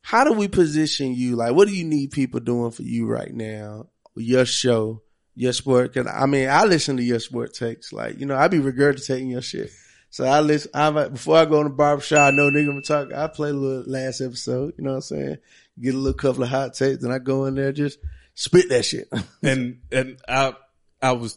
how 0.00 0.24
do 0.24 0.32
we 0.32 0.48
position 0.48 1.12
you? 1.12 1.36
Like, 1.36 1.52
what 1.52 1.68
do 1.68 1.74
you 1.74 1.84
need 1.84 2.10
people 2.10 2.40
doing 2.40 2.70
for 2.70 2.84
you 2.84 3.06
right 3.06 3.30
now? 3.30 3.88
Your 4.14 4.46
show, 4.46 5.02
your 5.34 5.52
sport. 5.52 5.92
Cause 5.92 6.06
I 6.06 6.24
mean, 6.24 6.48
I 6.48 6.64
listen 6.64 6.96
to 6.96 7.02
your 7.02 7.20
sport 7.20 7.52
takes. 7.52 7.92
Like, 7.92 8.18
you 8.18 8.24
know, 8.24 8.34
I 8.34 8.48
be 8.48 8.60
regurgitating 8.60 9.30
your 9.30 9.42
shit. 9.42 9.70
So 10.08 10.24
I 10.24 10.40
listen, 10.40 10.70
I 10.72 11.08
before 11.08 11.36
I 11.36 11.44
go 11.44 11.58
in 11.58 11.64
the 11.64 11.74
barbershop, 11.74 12.32
I 12.32 12.34
know 12.34 12.50
nigga 12.50 12.66
gonna 12.66 12.80
talk. 12.80 13.12
I 13.12 13.26
play 13.26 13.50
a 13.50 13.52
little 13.52 13.84
last 13.86 14.22
episode, 14.22 14.72
you 14.78 14.84
know 14.84 14.92
what 14.92 14.96
I'm 14.96 15.02
saying? 15.02 15.36
Get 15.78 15.94
a 15.94 15.98
little 15.98 16.14
couple 16.14 16.44
of 16.44 16.48
hot 16.48 16.72
takes, 16.72 17.02
then 17.02 17.12
I 17.12 17.18
go 17.18 17.44
in 17.44 17.56
there, 17.56 17.72
just 17.72 17.98
spit 18.34 18.70
that 18.70 18.86
shit. 18.86 19.12
and 19.42 19.80
and 19.92 20.16
I 20.26 20.54
I 21.02 21.12
was 21.12 21.36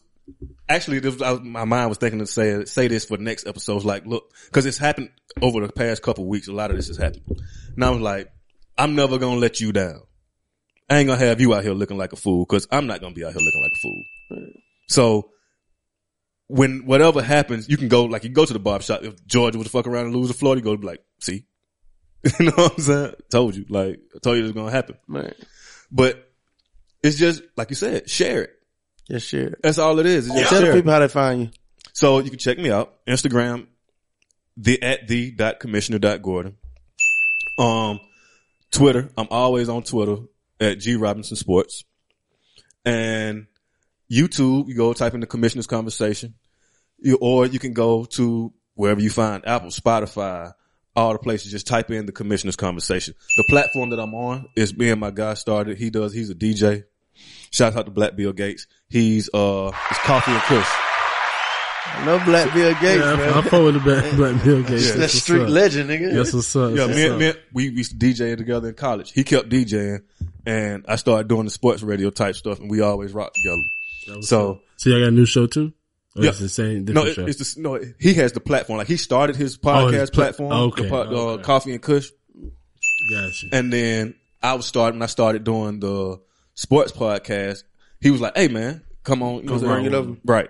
actually 0.67 0.99
this 0.99 1.15
was, 1.15 1.21
I 1.21 1.33
my 1.41 1.65
mind 1.65 1.89
was 1.89 1.97
thinking 1.97 2.19
to 2.19 2.27
say 2.27 2.65
say 2.65 2.87
this 2.87 3.05
for 3.05 3.17
the 3.17 3.23
next 3.23 3.47
episodes. 3.47 3.85
Like, 3.85 4.05
look, 4.05 4.31
because 4.45 4.65
it's 4.65 4.77
happened 4.77 5.09
over 5.41 5.65
the 5.65 5.71
past 5.71 6.01
couple 6.01 6.25
weeks. 6.25 6.47
A 6.47 6.53
lot 6.53 6.71
of 6.71 6.77
this 6.77 6.87
has 6.87 6.97
happened. 6.97 7.23
And 7.75 7.83
I 7.83 7.89
was 7.89 8.01
like, 8.01 8.31
I'm 8.77 8.95
never 8.95 9.17
gonna 9.17 9.39
let 9.39 9.59
you 9.59 9.71
down. 9.71 10.01
I 10.89 10.97
ain't 10.97 11.07
gonna 11.07 11.23
have 11.23 11.39
you 11.39 11.53
out 11.53 11.63
here 11.63 11.73
looking 11.73 11.97
like 11.97 12.13
a 12.13 12.17
fool 12.17 12.45
because 12.45 12.67
I'm 12.71 12.87
not 12.87 13.01
gonna 13.01 13.13
be 13.13 13.23
out 13.23 13.33
here 13.33 13.41
looking 13.41 13.61
like 13.61 13.71
a 13.71 13.81
fool. 13.81 14.03
So 14.87 15.31
when 16.47 16.85
whatever 16.85 17.21
happens, 17.21 17.69
you 17.69 17.77
can 17.77 17.87
go 17.87 18.05
like 18.05 18.23
you 18.23 18.29
go 18.29 18.45
to 18.45 18.53
the 18.53 18.59
barbershop. 18.59 19.03
If 19.03 19.25
Georgia 19.25 19.57
was 19.57 19.67
to 19.67 19.71
fuck 19.71 19.87
around 19.87 20.07
and 20.07 20.15
lose 20.15 20.29
to 20.29 20.33
Florida, 20.33 20.59
you 20.59 20.63
go 20.63 20.75
be 20.75 20.87
like, 20.87 21.03
see, 21.19 21.45
you 22.39 22.47
know 22.47 22.53
what 22.55 22.73
I'm 22.73 22.83
saying? 22.83 23.13
Told 23.31 23.55
you, 23.55 23.65
like 23.69 23.99
I 24.15 24.19
told 24.19 24.37
you 24.37 24.43
it's 24.43 24.53
gonna 24.53 24.71
happen. 24.71 24.97
Right. 25.07 25.35
But 25.91 26.31
it's 27.03 27.17
just 27.17 27.43
like 27.55 27.69
you 27.69 27.75
said, 27.75 28.09
share 28.09 28.43
it. 28.43 28.58
Just 29.09 29.27
share. 29.27 29.57
That's 29.63 29.79
all 29.79 29.97
it 29.99 30.05
is. 30.05 30.27
It's 30.27 30.35
just 30.35 30.49
Tell 30.49 30.59
the 30.59 30.65
share 30.67 30.73
people 30.75 30.91
how 30.91 30.99
they 30.99 31.07
find 31.07 31.41
you. 31.41 31.49
So 31.93 32.19
you 32.19 32.29
can 32.29 32.39
check 32.39 32.57
me 32.59 32.69
out. 32.69 32.93
Instagram, 33.07 33.67
the 34.55 34.81
at 34.83 35.07
the 35.07 35.31
dot 35.31 35.59
commissioner 35.59 35.99
dot 35.99 36.21
Gordon. 36.21 36.57
Um, 37.57 37.99
Twitter. 38.71 39.09
I'm 39.17 39.27
always 39.31 39.67
on 39.67 39.83
Twitter 39.83 40.17
at 40.59 40.79
G 40.79 40.95
Robinson 40.95 41.35
Sports. 41.35 41.83
And 42.85 43.47
YouTube, 44.11 44.67
you 44.67 44.75
go 44.75 44.93
type 44.93 45.13
in 45.13 45.19
the 45.19 45.27
commissioner's 45.27 45.67
conversation. 45.67 46.35
You, 46.99 47.17
or 47.19 47.45
you 47.45 47.59
can 47.59 47.73
go 47.73 48.05
to 48.05 48.53
wherever 48.75 49.01
you 49.01 49.09
find 49.09 49.47
Apple, 49.47 49.69
Spotify, 49.69 50.53
all 50.95 51.13
the 51.13 51.19
places. 51.19 51.51
Just 51.51 51.67
type 51.67 51.89
in 51.91 52.05
the 52.05 52.11
commissioner's 52.11 52.55
conversation. 52.55 53.13
The 53.37 53.45
platform 53.49 53.89
that 53.89 53.99
I'm 53.99 54.13
on 54.13 54.47
is 54.55 54.75
me 54.75 54.89
and 54.89 54.99
my 54.99 55.11
guy 55.11 55.33
started. 55.33 55.77
He 55.77 55.89
does, 55.89 56.13
he's 56.13 56.29
a 56.29 56.35
DJ. 56.35 56.83
Shout 57.51 57.75
out 57.75 57.85
to 57.85 57.91
Black 57.91 58.15
Bill 58.15 58.33
Gates. 58.33 58.67
He's, 58.89 59.29
uh, 59.33 59.71
it's 59.89 59.99
Coffee 59.99 60.31
and 60.31 60.41
Kush. 60.43 60.67
No 62.05 62.19
Black 62.23 62.53
Bill 62.53 62.71
Gates, 62.73 62.83
Yeah, 62.99 63.11
I- 63.13 63.15
man. 63.15 63.33
I 63.33 63.41
fuck 63.41 63.63
with 63.63 63.73
the 63.73 63.79
Black- 63.79 64.11
Black 64.15 64.43
Bill 64.43 64.61
Gates. 64.61 64.89
Yeah. 64.89 64.95
That's 64.95 65.13
That's 65.13 65.13
street 65.23 65.41
up. 65.41 65.49
legend, 65.49 65.89
nigga. 65.89 66.13
That's 66.13 66.33
what's 66.33 66.55
up. 66.55 66.75
Yeah, 66.75 66.87
me, 66.87 67.09
what's 67.09 67.19
me, 67.37 67.41
we 67.53 67.69
used 67.69 67.99
to 67.99 68.05
DJ 68.05 68.37
together 68.37 68.69
in 68.69 68.75
college. 68.75 69.11
He 69.11 69.23
kept 69.23 69.49
DJing, 69.49 70.03
and 70.45 70.85
I 70.87 70.95
started 70.97 71.27
doing 71.27 71.45
the 71.45 71.51
sports 71.51 71.81
radio 71.81 72.09
type 72.11 72.35
stuff, 72.35 72.59
and 72.59 72.69
we 72.69 72.81
always 72.81 73.11
rocked 73.13 73.35
together. 73.35 74.21
So, 74.21 74.59
So 74.77 74.89
y'all 74.91 74.99
got 74.99 75.07
a 75.07 75.11
new 75.11 75.25
show 75.25 75.47
too? 75.47 75.73
Or 76.15 76.23
yeah, 76.23 76.29
it's 76.29 76.39
the 76.39 76.49
same 76.49 76.85
no, 76.85 77.05
it- 77.05 77.13
show? 77.15 77.25
it's 77.25 77.53
the, 77.55 77.61
no. 77.61 77.79
He 77.99 78.13
has 78.15 78.33
the 78.33 78.39
platform. 78.39 78.77
Like 78.77 78.87
he 78.87 78.97
started 78.97 79.35
his 79.35 79.57
Oh, 79.63 79.67
podcast 79.67 79.91
his 79.93 80.09
pla- 80.11 80.23
platform, 80.25 80.51
okay, 80.51 80.83
the 80.83 80.89
po- 80.89 81.01
uh, 81.01 81.05
okay. 81.33 81.43
Coffee 81.43 81.71
and 81.73 81.81
Kush, 81.81 82.09
Gotcha. 83.11 83.47
and 83.51 83.71
then 83.73 84.15
I 84.41 84.53
was 84.53 84.65
starting. 84.65 85.01
I 85.01 85.07
started 85.07 85.43
doing 85.43 85.79
the 85.79 86.19
sports 86.59 86.91
podcast. 86.91 87.63
He 88.01 88.11
was 88.11 88.21
like, 88.21 88.35
"Hey, 88.35 88.49
man, 88.49 88.83
come 89.03 89.23
on, 89.23 89.37
you 89.37 89.43
know 89.43 89.59
Come 89.59 89.67
bring 89.67 89.93
it. 89.93 90.19
Right. 90.25 90.49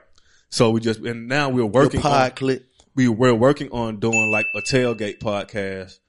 So 0.50 0.72
we 0.72 0.82
just 0.82 1.00
and 1.02 1.28
now 1.28 1.50
we're 1.50 1.66
working. 1.66 2.02
pod 2.02 2.32
on, 2.32 2.36
clip. 2.36 2.66
we 2.96 3.08
we're 3.08 3.36
working 3.36 3.70
on 3.72 4.00
doing 4.00 4.32
like 4.32 4.48
a 4.56 4.62
tailgate 4.62 5.20
podcast, 5.20 6.00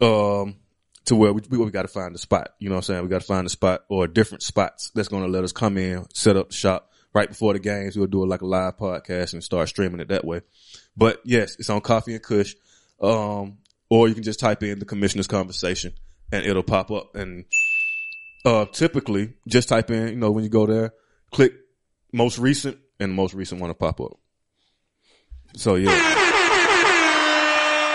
um, 0.00 0.56
to 1.04 1.14
where 1.14 1.32
we, 1.32 1.42
we, 1.48 1.58
we 1.58 1.70
got 1.70 1.82
to 1.82 1.88
find 1.88 2.14
a 2.14 2.18
spot. 2.18 2.54
You 2.58 2.68
know 2.68 2.74
what 2.74 2.88
I'm 2.90 2.94
saying? 2.94 3.02
We 3.02 3.08
got 3.08 3.20
to 3.20 3.26
find 3.26 3.46
a 3.46 3.50
spot 3.50 3.84
or 3.88 4.08
different 4.08 4.42
spots 4.42 4.90
that's 4.94 5.08
going 5.08 5.22
to 5.22 5.28
let 5.28 5.44
us 5.44 5.52
come 5.52 5.78
in, 5.78 6.04
set 6.12 6.36
up 6.36 6.52
shop 6.52 6.90
right 7.14 7.28
before 7.28 7.52
the 7.52 7.60
games. 7.60 7.96
We'll 7.96 8.08
do 8.08 8.24
it 8.24 8.28
like 8.28 8.42
a 8.42 8.46
live 8.46 8.76
podcast 8.76 9.34
and 9.34 9.44
start 9.44 9.68
streaming 9.68 10.00
it 10.00 10.08
that 10.08 10.24
way. 10.24 10.40
But 10.96 11.20
yes, 11.24 11.56
it's 11.60 11.70
on 11.70 11.80
Coffee 11.80 12.14
and 12.14 12.22
Kush. 12.22 12.54
Um, 13.00 13.58
or 13.88 14.08
you 14.08 14.14
can 14.14 14.24
just 14.24 14.40
type 14.40 14.64
in 14.64 14.80
the 14.80 14.84
commissioner's 14.84 15.28
conversation 15.28 15.94
and 16.32 16.44
it'll 16.44 16.64
pop 16.64 16.90
up. 16.90 17.14
And, 17.14 17.44
uh, 18.44 18.66
typically 18.66 19.34
just 19.46 19.68
type 19.68 19.90
in, 19.90 20.08
you 20.08 20.16
know, 20.16 20.30
when 20.30 20.44
you 20.44 20.50
go 20.50 20.66
there, 20.66 20.92
click 21.32 21.52
most 22.12 22.38
recent 22.38 22.78
and 23.00 23.10
the 23.10 23.14
most 23.14 23.34
recent 23.34 23.60
one 23.60 23.68
will 23.68 23.74
pop 23.74 24.00
up. 24.00 24.18
So 25.54 25.74
yeah. 25.76 25.90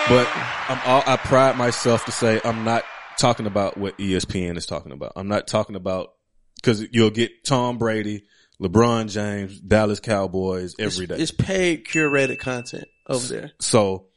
But 0.09 0.27
I'm 0.67 0.81
all, 0.85 1.03
I 1.05 1.17
pride 1.17 1.57
myself 1.57 2.05
to 2.05 2.11
say 2.11 2.41
I'm 2.43 2.65
not 2.65 2.83
talking 3.17 3.45
about 3.45 3.77
what 3.77 3.97
ESPN 3.97 4.57
is 4.57 4.65
talking 4.65 4.91
about. 4.91 5.13
I'm 5.15 5.29
not 5.29 5.47
talking 5.47 5.75
about 5.75 6.13
because 6.55 6.85
you'll 6.91 7.09
get 7.09 7.45
Tom 7.45 7.77
Brady, 7.77 8.23
LeBron 8.61 9.09
James, 9.09 9.59
Dallas 9.61 10.01
Cowboys 10.01 10.75
every 10.77 11.07
day. 11.07 11.15
It's 11.15 11.31
paid 11.31 11.85
curated 11.85 12.39
content 12.39 12.85
over 13.07 13.25
there. 13.27 13.51
So 13.59 14.07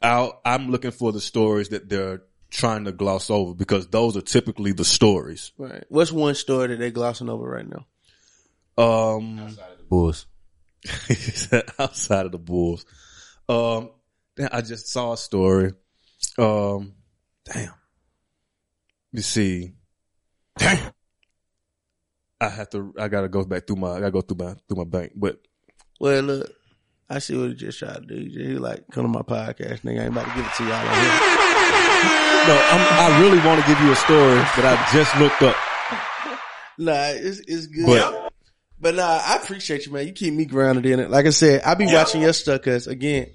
I'll, 0.00 0.40
I'm 0.44 0.70
looking 0.70 0.90
for 0.90 1.12
the 1.12 1.20
stories 1.20 1.70
that 1.70 1.88
they're 1.88 2.22
trying 2.50 2.84
to 2.84 2.92
gloss 2.92 3.30
over 3.30 3.54
because 3.54 3.86
those 3.88 4.16
are 4.16 4.20
typically 4.22 4.72
the 4.72 4.84
stories. 4.84 5.52
Right. 5.56 5.84
What's 5.88 6.12
one 6.12 6.34
story 6.34 6.68
that 6.68 6.78
they 6.78 6.90
glossing 6.90 7.28
over 7.28 7.48
right 7.48 7.66
now? 7.68 7.86
Um, 8.82 9.56
Bulls. 9.88 10.26
outside 11.78 12.26
of 12.26 12.32
the 12.32 12.38
Bulls. 12.38 12.84
Um, 13.48 13.90
damn, 14.36 14.48
I 14.52 14.60
just 14.62 14.88
saw 14.88 15.12
a 15.12 15.16
story. 15.16 15.72
Um, 16.38 16.94
damn. 17.44 17.64
Let 17.66 17.72
me 19.12 19.22
see. 19.22 19.72
Damn. 20.58 20.92
I 22.40 22.48
have 22.48 22.70
to. 22.70 22.94
I 22.98 23.08
gotta 23.08 23.28
go 23.28 23.44
back 23.44 23.66
through 23.66 23.76
my. 23.76 23.92
I 23.96 24.00
gotta 24.00 24.12
go 24.12 24.22
through 24.22 24.38
my 24.46 24.54
through 24.66 24.78
my 24.78 24.84
bank. 24.84 25.12
But 25.14 25.40
Well, 26.00 26.22
look, 26.22 26.50
I 27.10 27.18
see 27.18 27.36
what 27.36 27.48
he 27.50 27.54
just 27.54 27.78
tried 27.78 27.94
to 27.96 28.00
do. 28.00 28.14
He 28.16 28.28
just- 28.30 28.60
like, 28.60 28.84
come 28.90 29.04
to 29.04 29.08
my 29.08 29.22
podcast, 29.22 29.80
nigga. 29.82 30.00
I 30.00 30.04
ain't 30.04 30.12
about 30.16 30.26
to 30.26 30.34
give 30.36 30.46
it 30.46 30.54
to 30.56 30.64
y'all 30.64 30.88
on 30.88 30.94
here. 30.94 31.36
No, 32.46 32.54
I'm, 32.56 32.80
I 33.12 33.20
really 33.20 33.38
want 33.46 33.60
to 33.60 33.66
give 33.66 33.80
you 33.80 33.92
a 33.92 33.96
story 33.96 34.34
that 34.34 34.64
I 34.64 34.92
just 34.96 35.16
looked 35.18 35.42
up. 35.42 35.56
Nah, 36.78 37.08
it's, 37.08 37.40
it's 37.40 37.66
good. 37.66 37.84
But- 37.86 38.32
But, 38.80 38.94
nah, 38.94 39.20
I 39.22 39.36
appreciate 39.42 39.84
you, 39.84 39.92
man. 39.92 40.06
You 40.06 40.14
keep 40.14 40.32
me 40.32 40.46
grounded 40.46 40.86
in 40.86 40.98
it. 40.98 41.10
Like 41.10 41.26
I 41.26 41.30
said, 41.30 41.60
I 41.62 41.74
be 41.74 41.84
watching 41.84 42.22
your 42.22 42.32
stuff 42.32 42.62
cause 42.62 42.86
again, 42.86 43.26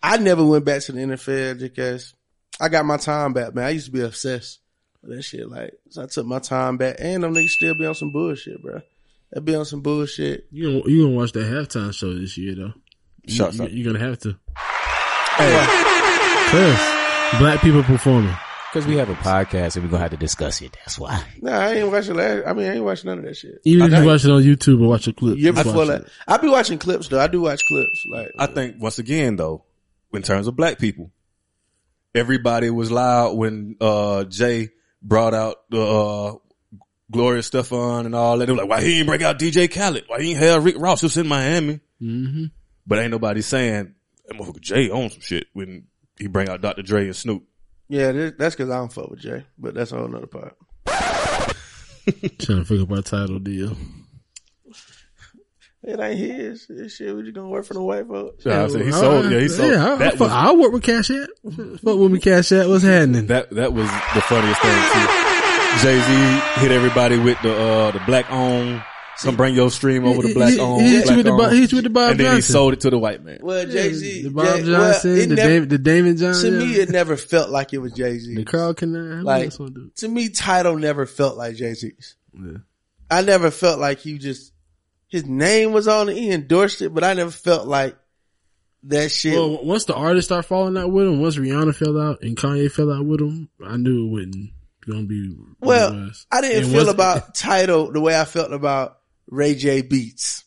I 0.00 0.18
never 0.18 0.44
went 0.44 0.64
back 0.64 0.82
to 0.82 0.92
the 0.92 1.00
NFL 1.00 1.58
because 1.58 2.14
I 2.60 2.68
got 2.68 2.84
my 2.84 2.96
time 2.96 3.32
back, 3.32 3.52
man. 3.52 3.64
I 3.64 3.70
used 3.70 3.86
to 3.86 3.90
be 3.92 4.02
obsessed 4.02 4.60
with 5.02 5.16
that 5.16 5.22
shit. 5.24 5.48
Like, 5.50 5.72
so 5.90 6.04
I 6.04 6.06
took 6.06 6.24
my 6.26 6.38
time 6.38 6.76
back 6.76 6.94
and 7.00 7.24
them 7.24 7.34
niggas 7.34 7.48
still 7.48 7.74
be 7.74 7.84
on 7.86 7.96
some 7.96 8.12
bullshit, 8.12 8.62
bro. 8.62 8.80
They 9.32 9.40
be 9.40 9.56
on 9.56 9.64
some 9.64 9.80
bullshit. 9.80 10.46
You 10.52 10.80
gonna, 10.80 10.92
you 10.92 11.02
gonna 11.06 11.16
watch 11.16 11.32
that 11.32 11.46
halftime 11.46 11.92
show 11.92 12.14
this 12.14 12.38
year 12.38 12.54
though? 12.54 12.74
Shots 13.26 13.56
you, 13.58 13.64
out. 13.64 13.72
You're 13.72 13.92
gonna 13.92 14.06
have 14.06 14.20
to. 14.20 14.38
Cause 16.52 17.40
black 17.40 17.60
people 17.60 17.82
performing. 17.82 18.36
Because 18.74 18.88
we 18.88 18.96
have 18.96 19.08
a 19.08 19.14
podcast 19.14 19.76
and 19.76 19.84
we're 19.84 19.90
gonna 19.92 20.02
have 20.02 20.10
to 20.10 20.16
discuss 20.16 20.60
it. 20.60 20.72
That's 20.72 20.98
why. 20.98 21.22
Nah, 21.40 21.56
I 21.56 21.74
ain't 21.74 21.92
watching 21.92 22.16
last. 22.16 22.42
I 22.44 22.54
mean, 22.54 22.66
I 22.66 22.74
ain't 22.74 22.84
watching 22.84 23.08
none 23.08 23.18
of 23.20 23.24
that 23.24 23.36
shit. 23.36 23.60
Even 23.62 23.82
I 23.82 23.98
if 23.98 24.02
you 24.02 24.10
watch 24.10 24.24
it 24.24 24.32
on 24.32 24.42
YouTube 24.42 24.82
or 24.82 24.88
watch 24.88 25.06
a 25.06 25.12
clip. 25.12 25.38
year 25.38 25.52
just 25.52 25.64
before 25.64 25.86
that. 25.86 26.06
I 26.26 26.38
be 26.38 26.48
watching 26.48 26.78
clips 26.78 27.06
though. 27.06 27.20
I 27.20 27.28
do 27.28 27.42
watch 27.42 27.64
clips. 27.68 28.04
Like, 28.10 28.32
I 28.36 28.46
think 28.46 28.82
once 28.82 28.98
again 28.98 29.36
though, 29.36 29.62
in 30.12 30.22
terms 30.22 30.48
of 30.48 30.56
black 30.56 30.80
people, 30.80 31.12
everybody 32.16 32.68
was 32.68 32.90
loud 32.90 33.36
when 33.36 33.76
uh 33.80 34.24
Jay 34.24 34.70
brought 35.00 35.34
out 35.34 35.70
the 35.70 35.80
uh 35.80 36.34
Gloria 37.12 37.42
Estefan 37.42 38.06
and 38.06 38.14
all 38.16 38.38
that. 38.38 38.46
They 38.46 38.52
were 38.52 38.58
like, 38.58 38.68
why 38.68 38.82
he 38.82 38.98
ain't 38.98 39.06
break 39.06 39.22
out 39.22 39.38
DJ 39.38 39.72
Khaled? 39.72 40.06
Why 40.08 40.20
he 40.20 40.30
ain't 40.32 40.40
have 40.40 40.64
Rick 40.64 40.80
Ross 40.80 41.00
who's 41.00 41.16
in 41.16 41.28
Miami? 41.28 41.78
Mm-hmm. 42.02 42.46
But 42.88 42.98
ain't 42.98 43.12
nobody 43.12 43.40
saying 43.40 43.94
that 44.26 44.36
motherfucker 44.36 44.60
Jay 44.60 44.90
owns 44.90 45.12
some 45.12 45.20
shit 45.20 45.46
when 45.52 45.84
he 46.18 46.26
bring 46.26 46.48
out 46.48 46.60
Dr. 46.60 46.82
Dre 46.82 47.04
and 47.04 47.14
Snoop. 47.14 47.44
Yeah, 47.88 48.30
that's 48.36 48.56
cause 48.56 48.70
I 48.70 48.76
don't 48.76 48.92
fuck 48.92 49.10
with 49.10 49.20
Jay, 49.20 49.44
but 49.58 49.74
that's 49.74 49.92
a 49.92 49.98
whole 49.98 50.08
nother 50.08 50.26
part. 50.26 50.56
Trying 50.86 52.60
to 52.60 52.64
figure 52.64 52.84
out 52.84 52.96
our 52.96 53.02
Tidal 53.02 53.38
deal. 53.38 53.76
It 55.82 56.00
ain't 56.00 56.18
his. 56.18 56.66
This 56.66 56.96
shit, 56.96 57.14
we 57.14 57.22
just 57.22 57.34
gonna 57.34 57.48
work 57.48 57.66
for 57.66 57.74
the 57.74 57.82
white 57.82 58.06
folks. 58.06 58.46
Yeah, 58.46 58.64
I 58.64 58.68
said 58.68 58.80
he 58.80 58.92
sold. 58.92 59.30
Yeah, 59.30 59.38
he 59.38 59.48
sold. 59.48 59.70
Yeah, 59.70 59.86
I, 59.86 59.92
I, 59.92 59.96
that 59.98 60.12
fuck, 60.12 60.20
was 60.20 60.30
I'll 60.32 60.56
work 60.56 60.72
with 60.72 60.82
Cash 60.82 61.10
App. 61.10 61.28
Fuck 61.44 61.98
with 61.98 62.10
me, 62.10 62.20
Cash 62.20 62.52
App. 62.52 62.68
What's 62.68 62.84
happening? 62.84 63.26
that 63.26 63.50
that 63.50 63.74
was 63.74 63.86
the 64.14 64.22
funniest 64.22 64.62
thing 64.62 64.72
too. 64.72 65.24
Jay 65.82 66.00
Z 66.00 66.60
hit 66.60 66.72
everybody 66.72 67.18
with 67.18 67.40
the 67.42 67.54
uh 67.54 67.90
the 67.90 68.00
black 68.06 68.30
on. 68.30 68.82
Come 69.22 69.36
bring 69.36 69.54
your 69.54 69.70
stream 69.70 70.04
over 70.04 70.22
the 70.22 70.34
black 70.34 70.52
He- 70.54 70.58
on. 70.60 70.80
he 70.80 70.96
hit 70.96 71.04
black 71.04 71.16
with 71.16 71.26
the 71.26 71.32
on. 71.32 71.38
Bob- 71.38 71.52
he 71.52 71.60
hit 71.60 71.72
you 71.72 71.76
with 71.76 71.84
the 71.84 71.90
Bob 71.90 72.10
and 72.12 72.20
then 72.20 72.34
he 72.36 72.40
sold 72.40 72.72
it 72.72 72.80
to 72.80 72.90
the 72.90 72.98
white 72.98 73.24
man. 73.24 73.38
Well, 73.42 73.64
Jay 73.66 73.92
Z, 73.92 74.22
the 74.24 74.30
Bob 74.30 74.64
Johnson, 74.64 75.28
the 75.28 75.36
Dam- 75.36 75.68
the 75.68 75.78
Damon 75.78 76.16
Johnson. 76.16 76.52
To 76.52 76.58
me, 76.58 76.72
it 76.74 76.88
never 76.90 77.16
felt 77.16 77.50
like 77.50 77.72
it 77.72 77.78
was 77.78 77.92
Jay 77.92 78.18
Z. 78.18 78.34
The 78.34 78.44
crowd 78.44 78.76
can 78.76 78.94
uh, 78.94 79.22
Like 79.22 79.52
to 79.96 80.08
me, 80.08 80.28
Tidal 80.30 80.76
never 80.76 81.06
felt 81.06 81.36
like 81.36 81.54
Jay 81.56 81.74
Z's. 81.74 82.16
Yeah. 82.36 82.58
I 83.10 83.22
never 83.22 83.50
felt 83.50 83.78
like 83.78 84.00
he 84.00 84.18
just 84.18 84.52
his 85.08 85.24
name 85.24 85.72
was 85.72 85.86
on 85.86 86.08
it. 86.08 86.16
He 86.16 86.30
endorsed 86.32 86.82
it, 86.82 86.92
but 86.92 87.04
I 87.04 87.14
never 87.14 87.30
felt 87.30 87.68
like 87.68 87.96
that 88.84 89.10
shit. 89.12 89.34
Well, 89.34 89.64
once 89.64 89.84
the 89.84 89.94
artists 89.94 90.28
start 90.28 90.44
falling 90.44 90.76
out 90.76 90.90
with 90.90 91.06
him, 91.06 91.20
once 91.20 91.36
Rihanna 91.36 91.74
fell 91.76 92.00
out 92.00 92.22
and 92.22 92.36
Kanye 92.36 92.70
fell 92.70 92.92
out 92.92 93.06
with 93.06 93.20
him, 93.20 93.48
I 93.64 93.76
knew 93.76 94.06
it 94.06 94.10
wasn't 94.10 94.50
gonna 94.86 95.04
be. 95.04 95.36
Well. 95.60 96.10
I 96.32 96.40
didn't 96.40 96.64
And 96.64 96.72
feel 96.72 96.88
about 96.88 97.34
Tidal 97.34 97.92
the 97.92 98.00
way 98.00 98.18
I 98.18 98.24
felt 98.24 98.52
about 98.52 98.98
Ray 99.34 99.54
J 99.54 99.82
Beats. 99.82 100.44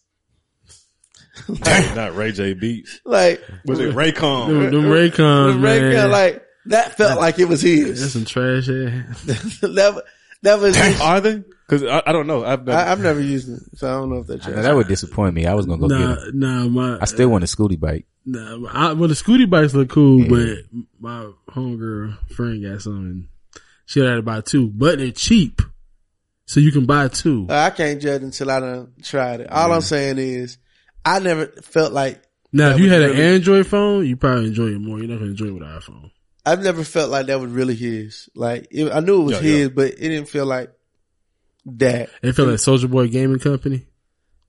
Not 1.47 2.15
Ray 2.15 2.31
J 2.31 2.53
Beats. 2.53 2.99
Like 3.05 3.43
Was 3.65 3.79
it 3.79 3.93
Raycon? 3.93 4.47
Them, 4.47 4.71
them 4.71 4.83
Raycons, 4.85 5.53
The 5.53 5.59
Ray 5.59 5.81
man. 5.81 5.91
Gun, 5.93 6.11
like 6.11 6.43
that 6.67 6.97
felt 6.97 7.19
like 7.19 7.39
it 7.39 7.45
was 7.45 7.61
his. 7.61 7.99
That's 8.01 8.13
some 8.13 8.25
trash 8.25 8.67
ass. 8.69 9.23
that, 9.61 10.03
that 10.41 10.59
was. 10.59 11.01
Are 11.01 11.21
they? 11.21 11.43
Because 11.67 11.83
I, 11.83 12.01
I 12.05 12.11
don't 12.11 12.27
know. 12.27 12.45
I've 12.45 12.65
never, 12.65 12.77
I, 12.77 12.91
I've 12.91 12.99
never 13.01 13.21
used 13.21 13.49
it, 13.49 13.59
so 13.77 13.87
I 13.87 13.99
don't 13.99 14.09
know 14.09 14.19
if 14.19 14.27
that's 14.27 14.47
Now, 14.47 14.61
that 14.61 14.75
would 14.75 14.87
disappoint 14.87 15.35
me. 15.35 15.45
I 15.45 15.53
was 15.53 15.65
gonna 15.65 15.81
go 15.81 15.87
Nah, 15.87 16.15
get 16.15 16.27
it. 16.29 16.35
nah, 16.35 16.67
my 16.67 16.97
I 17.01 17.05
still 17.05 17.29
want 17.29 17.43
a 17.43 17.47
scooty 17.47 17.79
bike. 17.79 18.05
Nah, 18.25 18.67
I, 18.71 18.93
well, 18.93 19.07
the 19.09 19.15
scooty 19.15 19.49
bikes 19.49 19.73
look 19.73 19.89
cool, 19.89 20.25
but 20.27 20.59
my 20.99 21.29
homegirl 21.49 22.17
friend 22.31 22.63
got 22.63 22.81
some, 22.81 22.93
and 22.95 23.27
she 23.85 23.99
had 23.99 24.15
to 24.15 24.21
buy 24.21 24.41
two, 24.41 24.67
but 24.69 24.99
they're 24.99 25.11
cheap, 25.11 25.61
so 26.47 26.59
you 26.59 26.71
can 26.71 26.85
buy 26.87 27.07
two. 27.09 27.45
I 27.49 27.69
can't 27.69 28.01
judge 28.01 28.23
until 28.23 28.49
I 28.49 28.59
done 28.59 28.93
tried 29.03 29.41
it. 29.41 29.51
All 29.51 29.71
I'm 29.71 29.81
saying 29.81 30.17
is, 30.17 30.57
I 31.05 31.19
never 31.19 31.45
felt 31.61 31.93
like 31.93 32.23
Now, 32.51 32.71
if 32.71 32.79
you 32.79 32.89
had 32.89 33.01
really- 33.01 33.13
an 33.13 33.33
Android 33.35 33.67
phone, 33.67 34.05
you 34.07 34.17
probably 34.17 34.47
enjoy 34.47 34.67
it 34.69 34.79
more. 34.79 34.97
You're 34.97 35.07
not 35.09 35.19
gonna 35.19 35.29
enjoy 35.31 35.45
it 35.47 35.53
with 35.53 35.63
an 35.63 35.69
iPhone. 35.79 36.11
I've 36.45 36.63
never 36.63 36.83
felt 36.83 37.11
like 37.11 37.25
that 37.27 37.39
was 37.41 37.51
really 37.51 37.75
his. 37.75 38.29
Like 38.33 38.67
it, 38.71 38.91
I 38.91 39.01
knew 39.01 39.21
it 39.21 39.25
was 39.25 39.33
Yeah, 39.35 39.41
his, 39.41 39.61
yeah. 39.67 39.73
but 39.75 39.85
it 39.87 39.99
didn't 39.99 40.29
feel 40.29 40.45
like 40.45 40.71
that. 41.65 42.09
It 42.21 42.33
felt 42.33 42.47
like 42.47 42.59
Soldier 42.59 42.87
Boy 42.87 43.07
Gaming 43.09 43.39
Company. 43.39 43.85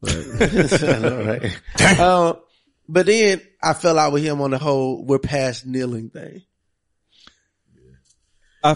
I 0.06 0.98
know, 1.00 1.24
right? 1.80 1.98
um, 2.00 2.36
but 2.88 3.06
then 3.06 3.40
I 3.60 3.72
fell 3.74 3.98
out 3.98 4.12
with 4.12 4.22
him 4.22 4.40
on 4.40 4.52
the 4.52 4.58
whole 4.58 5.04
"we're 5.04 5.18
past 5.18 5.66
kneeling" 5.66 6.10
thing. 6.10 6.42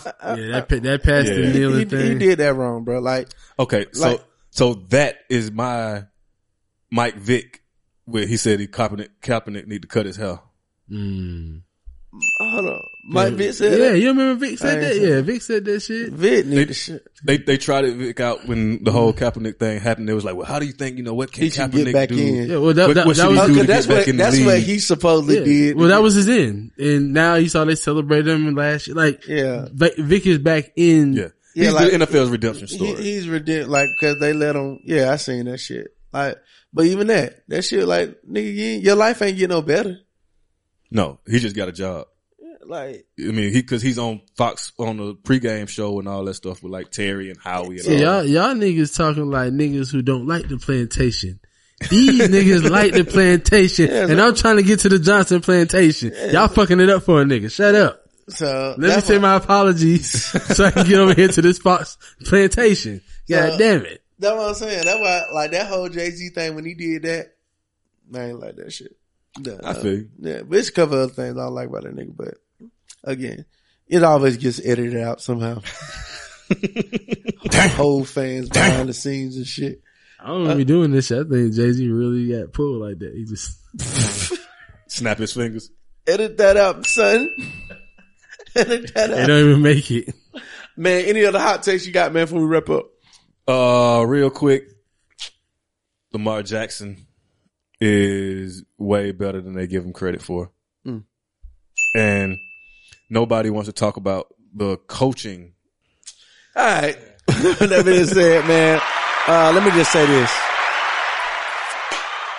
Uh, 0.05 0.13
uh, 0.21 0.37
yeah, 0.39 0.47
that 0.53 0.63
uh, 0.63 0.67
pa- 0.67 0.83
that 0.83 1.03
past 1.03 1.29
the 1.29 1.41
Yeah. 1.43 1.53
kneeling 1.53 1.79
he, 1.79 1.85
thing. 1.85 2.13
he 2.13 2.19
did 2.19 2.39
that 2.39 2.55
wrong, 2.55 2.85
bro. 2.85 3.01
Like, 3.01 3.29
Okay, 3.59 3.87
so 3.93 4.11
Like- 4.13 4.25
so 4.51 4.75
that 4.91 5.17
is 5.31 5.51
my 5.51 6.05
Mike 6.91 7.17
Vick, 7.17 7.63
where 8.05 8.27
he 8.27 8.37
said 8.37 8.61
he 8.61 8.67
Kaepernick, 8.67 9.09
Kaepernick 9.23 9.67
need 9.67 9.83
to 9.83 9.89
cut 9.89 10.07
his 10.07 10.17
hair. 10.17 10.41
Mm. 10.91 11.63
Hold 12.41 12.67
on, 12.67 12.83
Mike 13.05 13.33
Vick 13.35 13.55
said, 13.55 13.73
yeah, 13.73 13.91
that? 13.93 13.99
you 13.99 14.09
remember 14.09 14.35
Vick 14.47 14.59
said 14.59 14.83
that? 14.83 14.97
Yeah, 15.01 15.15
that. 15.17 15.23
Vick 15.23 15.41
said 15.41 15.65
that 15.65 15.81
shit. 15.81 16.11
Vick 16.13 16.45
They, 16.45 16.51
need 16.57 16.69
to 16.69 16.75
shit. 16.75 17.07
they 17.25 17.39
they 17.39 17.57
tried 17.57 17.87
it 17.87 17.97
Vick 17.97 18.21
out 18.21 18.47
when 18.47 18.85
the 18.85 18.93
whole 18.93 19.15
Kaepernick 19.15 19.59
thing 19.59 19.81
happened. 19.81 20.11
They 20.11 20.13
was 20.13 20.23
like, 20.25 20.37
well, 20.37 20.45
how 20.45 20.59
do 20.59 20.67
you 20.67 20.73
think 20.73 20.99
you 20.99 21.05
know 21.05 21.15
what 21.15 21.33
can 21.33 21.45
He 21.45 21.49
Kaepernick 21.51 21.85
get 21.87 21.93
back 21.95 22.09
do? 22.11 22.19
in. 22.19 22.51
Yeah, 22.51 22.57
well, 22.59 22.75
that, 22.75 22.87
what 22.89 22.95
that, 22.97 23.07
what 23.07 23.17
that 23.17 23.29
was 23.31 23.41
he 23.49 23.55
do 23.55 23.61
to 23.63 23.67
that's 23.67 23.87
get 23.87 23.95
back 23.95 23.99
what 24.01 24.09
in 24.09 24.17
that's 24.19 24.41
what 24.45 24.61
he 24.61 24.79
supposedly 24.79 25.39
Yeah. 25.39 25.45
did. 25.45 25.77
Well, 25.79 25.89
that 25.89 26.03
was 26.03 26.15
his 26.15 26.29
end, 26.29 26.73
and 26.79 27.15
now 27.15 27.37
you 27.37 27.49
saw 27.49 27.65
they 27.65 27.77
celebrated 27.77 28.29
him 28.29 28.55
last 28.55 28.89
year. 28.89 28.97
Like, 28.97 29.27
Yeah. 29.27 29.69
Vick, 29.73 29.97
Vick 29.97 30.27
is 30.27 30.37
back 30.39 30.71
in. 30.77 31.15
Yeah, 31.15 31.29
Yeah, 31.55 31.65
he's 31.65 31.73
like- 31.73 31.91
the 31.93 31.97
NFL's 31.99 32.29
redemption 32.31 32.67
He, 32.69 32.77
story. 32.77 33.03
he's 33.03 33.27
ridiculous, 33.27 33.69
like 33.71 33.89
because 33.99 34.19
they 34.21 34.35
let 34.35 34.55
him. 34.55 34.81
Yeah, 34.85 35.11
I 35.11 35.17
seen 35.17 35.47
that 35.47 35.59
shit. 35.61 35.87
Like, 36.13 36.37
but 36.75 36.85
even 36.85 37.07
that, 37.07 37.43
that 37.49 37.63
shit, 37.63 37.87
like 37.89 38.19
nigga, 38.31 38.55
you, 38.55 38.67
your 38.81 38.97
life 38.97 39.23
ain't 39.23 39.39
get 39.39 39.49
no 39.49 39.63
better. 39.63 39.99
No, 40.93 41.19
he 41.27 41.39
just 41.39 41.57
got 41.57 41.69
a 41.69 41.73
job. 41.73 42.07
Like, 42.65 43.07
I 43.19 43.23
mean, 43.33 43.53
he 43.53 43.61
because 43.61 43.83
he's 43.83 43.99
on 43.99 44.21
Fox 44.37 44.73
on 44.79 44.97
the 44.97 45.15
pregame 45.17 45.69
show 45.69 45.99
and 45.99 46.07
all 46.09 46.25
that 46.25 46.35
stuff 46.35 46.63
with 46.63 46.73
like 46.73 46.91
Terry 46.93 47.29
and 47.31 47.39
Howie 47.41 47.71
and 47.77 47.81
See, 47.81 47.95
all 47.97 48.01
y'all, 48.01 48.23
that. 48.23 48.29
y'all 48.29 48.55
niggas 48.55 48.97
talking 48.97 49.29
like 49.31 49.53
niggas 49.53 49.91
who 49.91 50.01
don't 50.01 50.27
like 50.29 50.49
the 50.49 50.59
plantation 50.59 51.41
These 51.91 52.21
niggas 52.29 52.71
like 52.71 52.93
the 52.93 53.05
plantation, 53.05 53.89
Yeah, 53.91 54.03
and 54.03 54.11
so- 54.19 54.29
I'm 54.29 54.35
trying 54.37 54.57
to 54.59 54.63
get 54.63 54.81
to 54.81 54.89
the 54.89 55.01
Johnson 55.01 55.41
plantation. 55.41 56.13
Y'all 56.31 56.47
fucking 56.49 56.79
it 56.79 56.89
up 56.89 57.03
for 57.03 57.21
a 57.21 57.25
nigga. 57.25 57.51
Shut 57.51 57.75
up. 57.75 57.99
So 58.29 58.77
Let 58.79 58.95
me 58.97 59.03
say 59.03 59.19
my 59.19 59.35
apologies 59.35 60.09
so 60.57 60.65
I 60.65 60.71
can 60.71 60.87
get 60.87 61.01
over 61.01 61.15
here 61.15 61.29
to 61.29 61.43
this 61.43 61.59
Fox 61.59 61.99
plantation. 62.25 63.01
God 63.29 63.53
So- 63.53 63.59
damn 63.59 63.85
it. 63.87 64.03
That's 64.21 64.37
what 64.37 64.49
I'm 64.51 64.55
saying. 64.55 64.85
That's 64.85 65.01
why, 65.01 65.23
like 65.35 65.51
that 65.51 65.67
whole 65.67 65.89
Jay 65.89 66.11
Z 66.11 66.29
thing 66.29 66.55
when 66.55 66.65
he 66.65 66.75
did 66.75 67.03
that, 67.03 67.35
I 68.15 68.27
ain't 68.27 68.39
like 68.39 68.55
that 68.55 68.73
shit. 68.73 68.97
No, 69.39 69.59
I 69.65 69.73
no. 69.73 69.81
feel 69.81 69.93
you. 69.95 70.09
Yeah, 70.19 70.43
but 70.43 70.59
it's 70.59 70.69
a 70.69 70.73
couple 70.73 70.99
other 70.99 71.13
things 71.13 71.37
I 71.37 71.45
don't 71.45 71.55
like 71.55 71.69
about 71.69 71.85
that 71.85 71.97
nigga. 71.97 72.17
But 72.17 72.35
again, 73.05 73.45
it 73.89 74.03
always 74.03 74.37
gets 74.37 74.61
edited 74.65 75.01
out 75.01 75.21
somehow. 75.21 75.63
whole 77.71 78.05
fans 78.05 78.49
behind 78.49 78.89
the 78.89 78.93
scenes 78.93 79.37
and 79.37 79.47
shit. 79.47 79.83
I 80.21 80.29
don't 80.29 80.45
know 80.45 80.51
if 80.51 80.59
he 80.59 80.65
doing 80.65 80.91
this 80.91 81.07
shit. 81.07 81.27
I 81.27 81.29
think 81.29 81.55
Jay 81.55 81.73
Z 81.73 81.89
really 81.89 82.29
got 82.29 82.53
pulled 82.53 82.81
like 82.83 82.99
that. 82.99 83.15
He 83.15 83.25
just 83.25 83.59
Snap 84.93 85.19
his 85.19 85.33
fingers. 85.33 85.71
Edit 86.07 86.37
that 86.37 86.57
out, 86.57 86.85
son. 86.87 87.29
Edit 88.55 88.95
that 88.95 89.11
out. 89.11 89.17
they 89.17 89.27
don't 89.27 89.49
even 89.49 89.63
make 89.63 89.91
it. 89.91 90.15
Man, 90.77 91.05
any 91.07 91.25
other 91.25 91.39
hot 91.39 91.63
takes 91.63 91.87
you 91.87 91.93
got, 91.93 92.13
man, 92.13 92.25
before 92.25 92.41
we 92.41 92.47
wrap 92.47 92.69
up? 92.69 92.87
Uh, 93.49 94.05
real 94.07 94.31
quick, 94.31 94.69
Lamar 96.13 96.43
Jackson 96.43 97.07
is 97.85 98.63
way 98.79 99.11
better 99.11 99.41
than 99.41 99.55
they 99.55 99.67
give 99.67 99.85
him 99.85 99.93
credit 99.93 100.23
for. 100.23 100.53
Mm. 100.87 101.03
And 101.97 102.39
nobody 103.11 103.51
wants 103.51 103.67
to 103.67 103.73
talk 103.73 103.97
about 103.97 104.33
the 104.55 104.77
coaching. 104.77 105.55
All 106.55 106.65
right. 106.65 106.97
that 107.27 107.83
being 107.85 108.07
said, 108.07 108.47
man, 108.47 108.81
uh, 109.27 109.51
let 109.53 109.65
me 109.65 109.71
just 109.73 109.91
say 109.91 110.07
this. 110.07 110.31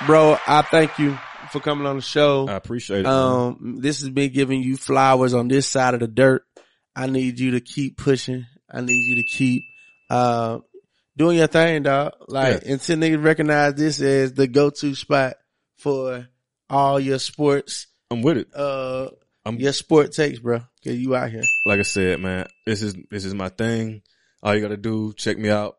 Bro, 0.06 0.38
I 0.48 0.62
thank 0.62 0.98
you 0.98 1.18
for 1.52 1.60
coming 1.60 1.88
on 1.88 1.98
the 1.98 2.02
show. 2.02 2.48
I 2.48 2.54
appreciate 2.54 3.02
it. 3.02 3.04
man. 3.04 3.14
Um, 3.14 3.78
this 3.82 4.00
has 4.00 4.10
been 4.10 4.32
giving 4.32 4.64
you 4.64 4.78
flowers 4.78 5.34
on 5.34 5.50
this 5.50 5.68
side 5.68 5.94
of 5.94 6.00
the 6.00 6.08
dirt. 6.08 6.46
I 6.96 7.08
need 7.08 7.38
you 7.38 7.52
to 7.52 7.60
keep 7.60 7.98
pushing. 7.98 8.46
I 8.72 8.80
need 8.80 9.10
you 9.10 9.16
to 9.18 9.24
keep, 9.24 9.64
uh, 10.10 10.60
doing 11.18 11.38
your 11.38 11.48
thing, 11.48 11.84
dog. 11.84 12.14
Like, 12.28 12.64
until 12.66 12.98
niggas 12.98 13.24
recognize 13.24 13.76
this 13.76 14.00
as 14.02 14.34
the 14.34 14.48
go-to 14.48 14.96
spot 14.96 15.36
for 15.78 16.28
all 16.70 17.00
your 17.00 17.20
sports. 17.20 17.88
I'm 18.12 18.22
with 18.22 18.38
it. 18.38 18.48
Uh, 18.56 19.10
I'm- 19.46 19.58
your 19.60 19.74
sport 19.74 20.14
takes, 20.14 20.40
bro. 20.40 20.60
Cause 20.84 20.96
you 20.96 21.16
out 21.16 21.30
here. 21.32 21.44
like 21.66 21.80
I 21.80 21.84
said, 21.84 22.20
man, 22.20 22.46
this 22.66 22.82
is 22.82 22.96
this 23.10 23.24
is 23.26 23.34
my 23.34 23.50
thing. 23.50 24.02
All 24.42 24.54
you 24.54 24.62
gotta 24.62 24.76
do, 24.78 25.14
check 25.16 25.38
me 25.38 25.50
out 25.50 25.78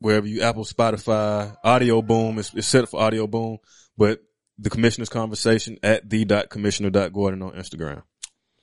wherever 0.00 0.26
you 0.26 0.42
Apple, 0.42 0.64
Spotify, 0.64 1.56
Audioboom. 1.64 2.38
It's, 2.38 2.52
it's 2.54 2.66
set 2.66 2.84
up 2.84 2.90
for 2.90 3.00
Audioboom, 3.00 3.58
but 3.96 4.20
the 4.58 4.68
commissioner's 4.70 5.08
conversation 5.08 5.78
at 5.82 6.08
the 6.10 6.24
dot 6.26 6.50
commissioner 6.50 6.90
dot 6.90 7.12
Gordon 7.12 7.42
on 7.42 7.52
Instagram. 7.52 8.02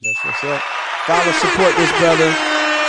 That's 0.01 0.23
what's 0.23 0.43
up. 0.43 0.61
Follow, 1.07 1.31
support 1.31 1.75
this 1.77 1.91
brother. 1.99 2.35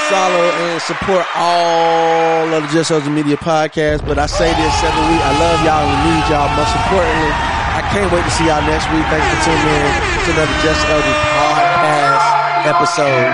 Follow 0.07 0.47
and 0.71 0.81
support 0.83 1.27
all 1.35 2.47
of 2.55 2.63
the 2.63 2.71
Just 2.71 2.95
Social 2.95 3.11
Media 3.11 3.35
podcast. 3.37 4.07
But 4.07 4.23
I 4.23 4.27
say 4.31 4.47
this 4.55 4.77
every 4.87 5.05
week. 5.11 5.19
I 5.19 5.35
love 5.35 5.59
y'all 5.67 5.83
and 5.83 5.91
we 5.91 6.15
need 6.15 6.23
y'all. 6.31 6.47
Most 6.55 6.71
importantly, 6.79 7.35
I 7.75 7.83
can't 7.91 8.07
wait 8.15 8.23
to 8.23 8.31
see 8.31 8.47
y'all 8.47 8.63
next 8.71 8.87
week. 8.95 9.03
Thanks 9.11 9.27
for 9.27 9.51
tuning 9.51 9.67
in 9.67 9.91
to 10.23 10.29
another 10.31 10.57
Just 10.63 10.79
Eldridge 10.87 11.27
podcast 11.35 12.23
episode. 12.71 13.27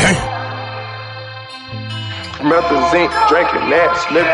Damn. 0.00 0.32
Method 2.48 2.80
zinc, 2.88 3.12
drinking 3.28 3.68
that, 3.68 3.92
nigga. 4.16 4.32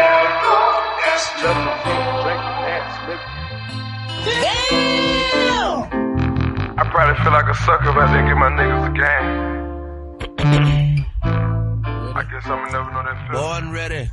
I 6.78 6.86
probably 6.86 7.19
feel 7.19 7.35
like 7.35 7.51
a 7.51 7.55
sucker 7.66 7.90
if 7.90 7.97
I 7.98 8.07
didn't 8.15 8.31
get 8.31 8.39
my 8.39 8.51
niggas 8.55 8.86
a 8.86 8.93
game. 8.94 9.49
I 10.43 12.25
guess 12.31 12.47
I'ma 12.47 12.71
never 12.71 12.91
know 12.93 13.03
that 13.03 13.29
feeling. 13.29 13.43
Born 13.43 13.73
ready. 13.73 14.11